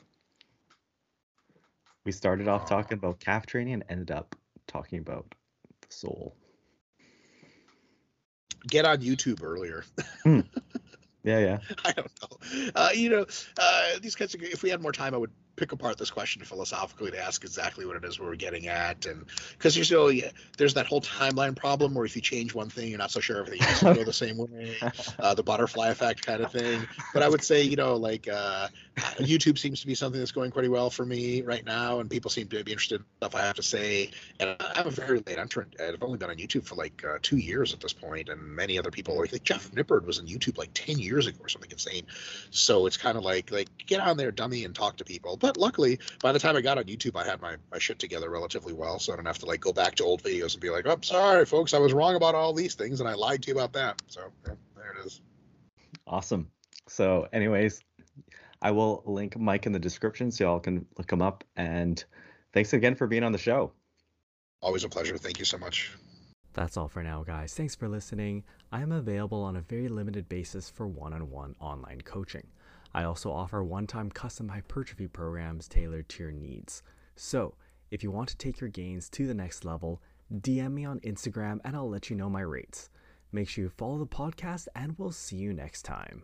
We 2.05 2.13
started 2.13 2.47
off 2.47 2.65
talking 2.65 2.97
about 2.97 3.19
calf 3.19 3.45
training 3.45 3.73
and 3.73 3.83
ended 3.89 4.11
up 4.11 4.37
talking 4.67 4.99
about 4.99 5.35
the 5.81 5.93
soul. 5.93 6.33
Get 8.67 8.85
on 8.85 8.99
YouTube 8.99 9.43
earlier. 9.43 9.83
Hmm. 10.23 10.41
Yeah, 11.23 11.39
yeah. 11.39 11.57
I 11.85 11.91
don't 11.91 12.11
know. 12.21 12.71
Uh, 12.75 12.89
you 12.93 13.09
know, 13.09 13.25
uh, 13.59 13.99
these 14.01 14.15
kinds 14.15 14.33
of. 14.33 14.41
If 14.41 14.63
we 14.63 14.69
had 14.69 14.81
more 14.81 14.91
time, 14.91 15.13
I 15.13 15.17
would 15.17 15.31
pick 15.55 15.71
apart 15.71 15.97
this 15.97 16.09
question 16.09 16.43
philosophically 16.43 17.11
to 17.11 17.19
ask 17.19 17.43
exactly 17.43 17.85
what 17.85 17.95
it 17.95 18.03
is 18.03 18.19
we're 18.19 18.35
getting 18.35 18.67
at, 18.67 19.05
and 19.05 19.25
because 19.51 19.75
there's 19.75 19.89
so 19.89 20.07
yeah, 20.07 20.29
there's 20.57 20.73
that 20.73 20.85
whole 20.85 21.01
timeline 21.01 21.55
problem 21.55 21.93
where 21.93 22.05
if 22.05 22.15
you 22.15 22.21
change 22.21 22.53
one 22.53 22.69
thing, 22.69 22.89
you're 22.89 22.97
not 22.97 23.11
so 23.11 23.19
sure 23.19 23.37
everything 23.37 23.61
else 23.67 23.83
will 23.83 23.95
go 23.95 24.03
the 24.03 24.13
same 24.13 24.37
way, 24.37 24.75
uh, 25.19 25.33
the 25.33 25.43
butterfly 25.43 25.89
effect 25.89 26.25
kind 26.25 26.41
of 26.41 26.51
thing. 26.51 26.87
But 27.13 27.23
I 27.23 27.29
would 27.29 27.43
say, 27.43 27.63
you 27.63 27.75
know, 27.75 27.95
like 27.95 28.27
uh, 28.27 28.67
YouTube 29.19 29.57
seems 29.57 29.81
to 29.81 29.87
be 29.87 29.95
something 29.95 30.19
that's 30.19 30.31
going 30.31 30.51
pretty 30.51 30.69
well 30.69 30.89
for 30.89 31.05
me 31.05 31.41
right 31.41 31.65
now, 31.65 31.99
and 31.99 32.09
people 32.09 32.31
seem 32.31 32.47
to 32.47 32.63
be 32.63 32.71
interested 32.71 33.01
in 33.01 33.05
stuff 33.17 33.35
I 33.35 33.41
have 33.41 33.55
to 33.55 33.63
say. 33.63 34.11
And 34.39 34.55
I'm 34.59 34.87
a 34.87 34.91
very 34.91 35.21
late. 35.25 35.39
I'm 35.39 35.47
turned. 35.47 35.75
I've 35.79 36.01
only 36.01 36.17
been 36.17 36.29
on 36.29 36.37
YouTube 36.37 36.65
for 36.65 36.75
like 36.75 37.03
uh, 37.05 37.17
two 37.21 37.37
years 37.37 37.73
at 37.73 37.79
this 37.79 37.93
point, 37.93 38.29
and 38.29 38.41
many 38.41 38.77
other 38.77 38.91
people 38.91 39.17
like, 39.17 39.31
like 39.31 39.43
Jeff 39.43 39.71
Nippard 39.71 40.05
was 40.05 40.19
on 40.19 40.27
YouTube 40.27 40.57
like 40.57 40.71
ten 40.73 40.99
years 40.99 41.27
ago 41.27 41.37
or 41.41 41.49
something 41.49 41.71
insane. 41.71 42.03
So 42.51 42.85
it's 42.85 42.97
kind 42.97 43.17
of 43.17 43.23
like 43.23 43.51
like 43.51 43.69
get 43.85 43.99
on 44.01 44.17
there, 44.17 44.31
dummy, 44.31 44.65
and 44.65 44.75
talk 44.75 44.97
to 44.97 45.05
people. 45.05 45.37
But 45.41 45.57
luckily, 45.57 45.99
by 46.21 46.31
the 46.31 46.39
time 46.39 46.55
I 46.55 46.61
got 46.61 46.77
on 46.77 46.85
YouTube, 46.85 47.15
I 47.15 47.25
had 47.25 47.41
my, 47.41 47.57
my 47.71 47.79
shit 47.79 47.99
together 47.99 48.29
relatively 48.29 48.73
well, 48.73 48.99
so 48.99 49.11
I 49.11 49.15
don't 49.17 49.25
have 49.25 49.39
to 49.39 49.47
like 49.47 49.59
go 49.59 49.73
back 49.73 49.95
to 49.95 50.03
old 50.03 50.23
videos 50.23 50.53
and 50.53 50.61
be 50.61 50.69
like, 50.69 50.85
"Oh, 50.87 50.97
sorry, 51.01 51.45
folks, 51.45 51.73
I 51.73 51.79
was 51.79 51.93
wrong 51.93 52.15
about 52.15 52.35
all 52.35 52.53
these 52.53 52.75
things, 52.75 52.99
and 52.99 53.09
I 53.09 53.15
lied 53.15 53.41
to 53.43 53.47
you 53.49 53.55
about 53.55 53.73
that." 53.73 54.01
So 54.07 54.21
yeah, 54.47 54.53
there 54.75 54.95
it 54.97 55.05
is. 55.05 55.21
Awesome. 56.07 56.49
So, 56.87 57.27
anyways, 57.33 57.81
I 58.61 58.71
will 58.71 59.01
link 59.05 59.37
Mike 59.37 59.65
in 59.65 59.71
the 59.71 59.79
description 59.79 60.31
so 60.31 60.43
y'all 60.43 60.59
can 60.59 60.85
look 60.97 61.11
him 61.11 61.21
up. 61.21 61.43
And 61.55 62.03
thanks 62.53 62.73
again 62.73 62.95
for 62.95 63.07
being 63.07 63.23
on 63.23 63.31
the 63.31 63.37
show. 63.37 63.71
Always 64.61 64.83
a 64.83 64.89
pleasure. 64.89 65.17
Thank 65.17 65.39
you 65.39 65.45
so 65.45 65.57
much. 65.57 65.91
That's 66.53 66.77
all 66.77 66.89
for 66.89 67.01
now, 67.01 67.23
guys. 67.23 67.53
Thanks 67.53 67.75
for 67.75 67.87
listening. 67.87 68.43
I 68.71 68.81
am 68.81 68.91
available 68.91 69.41
on 69.41 69.55
a 69.55 69.61
very 69.61 69.87
limited 69.87 70.27
basis 70.27 70.69
for 70.69 70.87
one 70.87 71.13
on 71.13 71.29
one 71.29 71.55
online 71.59 72.01
coaching. 72.01 72.47
I 72.93 73.03
also 73.03 73.31
offer 73.31 73.63
one 73.63 73.87
time 73.87 74.09
custom 74.09 74.49
hypertrophy 74.49 75.07
programs 75.07 75.67
tailored 75.67 76.09
to 76.09 76.23
your 76.23 76.31
needs. 76.31 76.83
So, 77.15 77.55
if 77.89 78.03
you 78.03 78.11
want 78.11 78.29
to 78.29 78.37
take 78.37 78.59
your 78.59 78.69
gains 78.69 79.09
to 79.09 79.27
the 79.27 79.33
next 79.33 79.65
level, 79.65 80.01
DM 80.33 80.73
me 80.73 80.85
on 80.85 80.99
Instagram 81.01 81.59
and 81.63 81.75
I'll 81.75 81.89
let 81.89 82.09
you 82.09 82.15
know 82.15 82.29
my 82.29 82.41
rates. 82.41 82.89
Make 83.31 83.47
sure 83.47 83.63
you 83.65 83.69
follow 83.69 83.97
the 83.97 84.05
podcast, 84.05 84.67
and 84.75 84.97
we'll 84.97 85.11
see 85.11 85.37
you 85.37 85.53
next 85.53 85.83
time. 85.83 86.23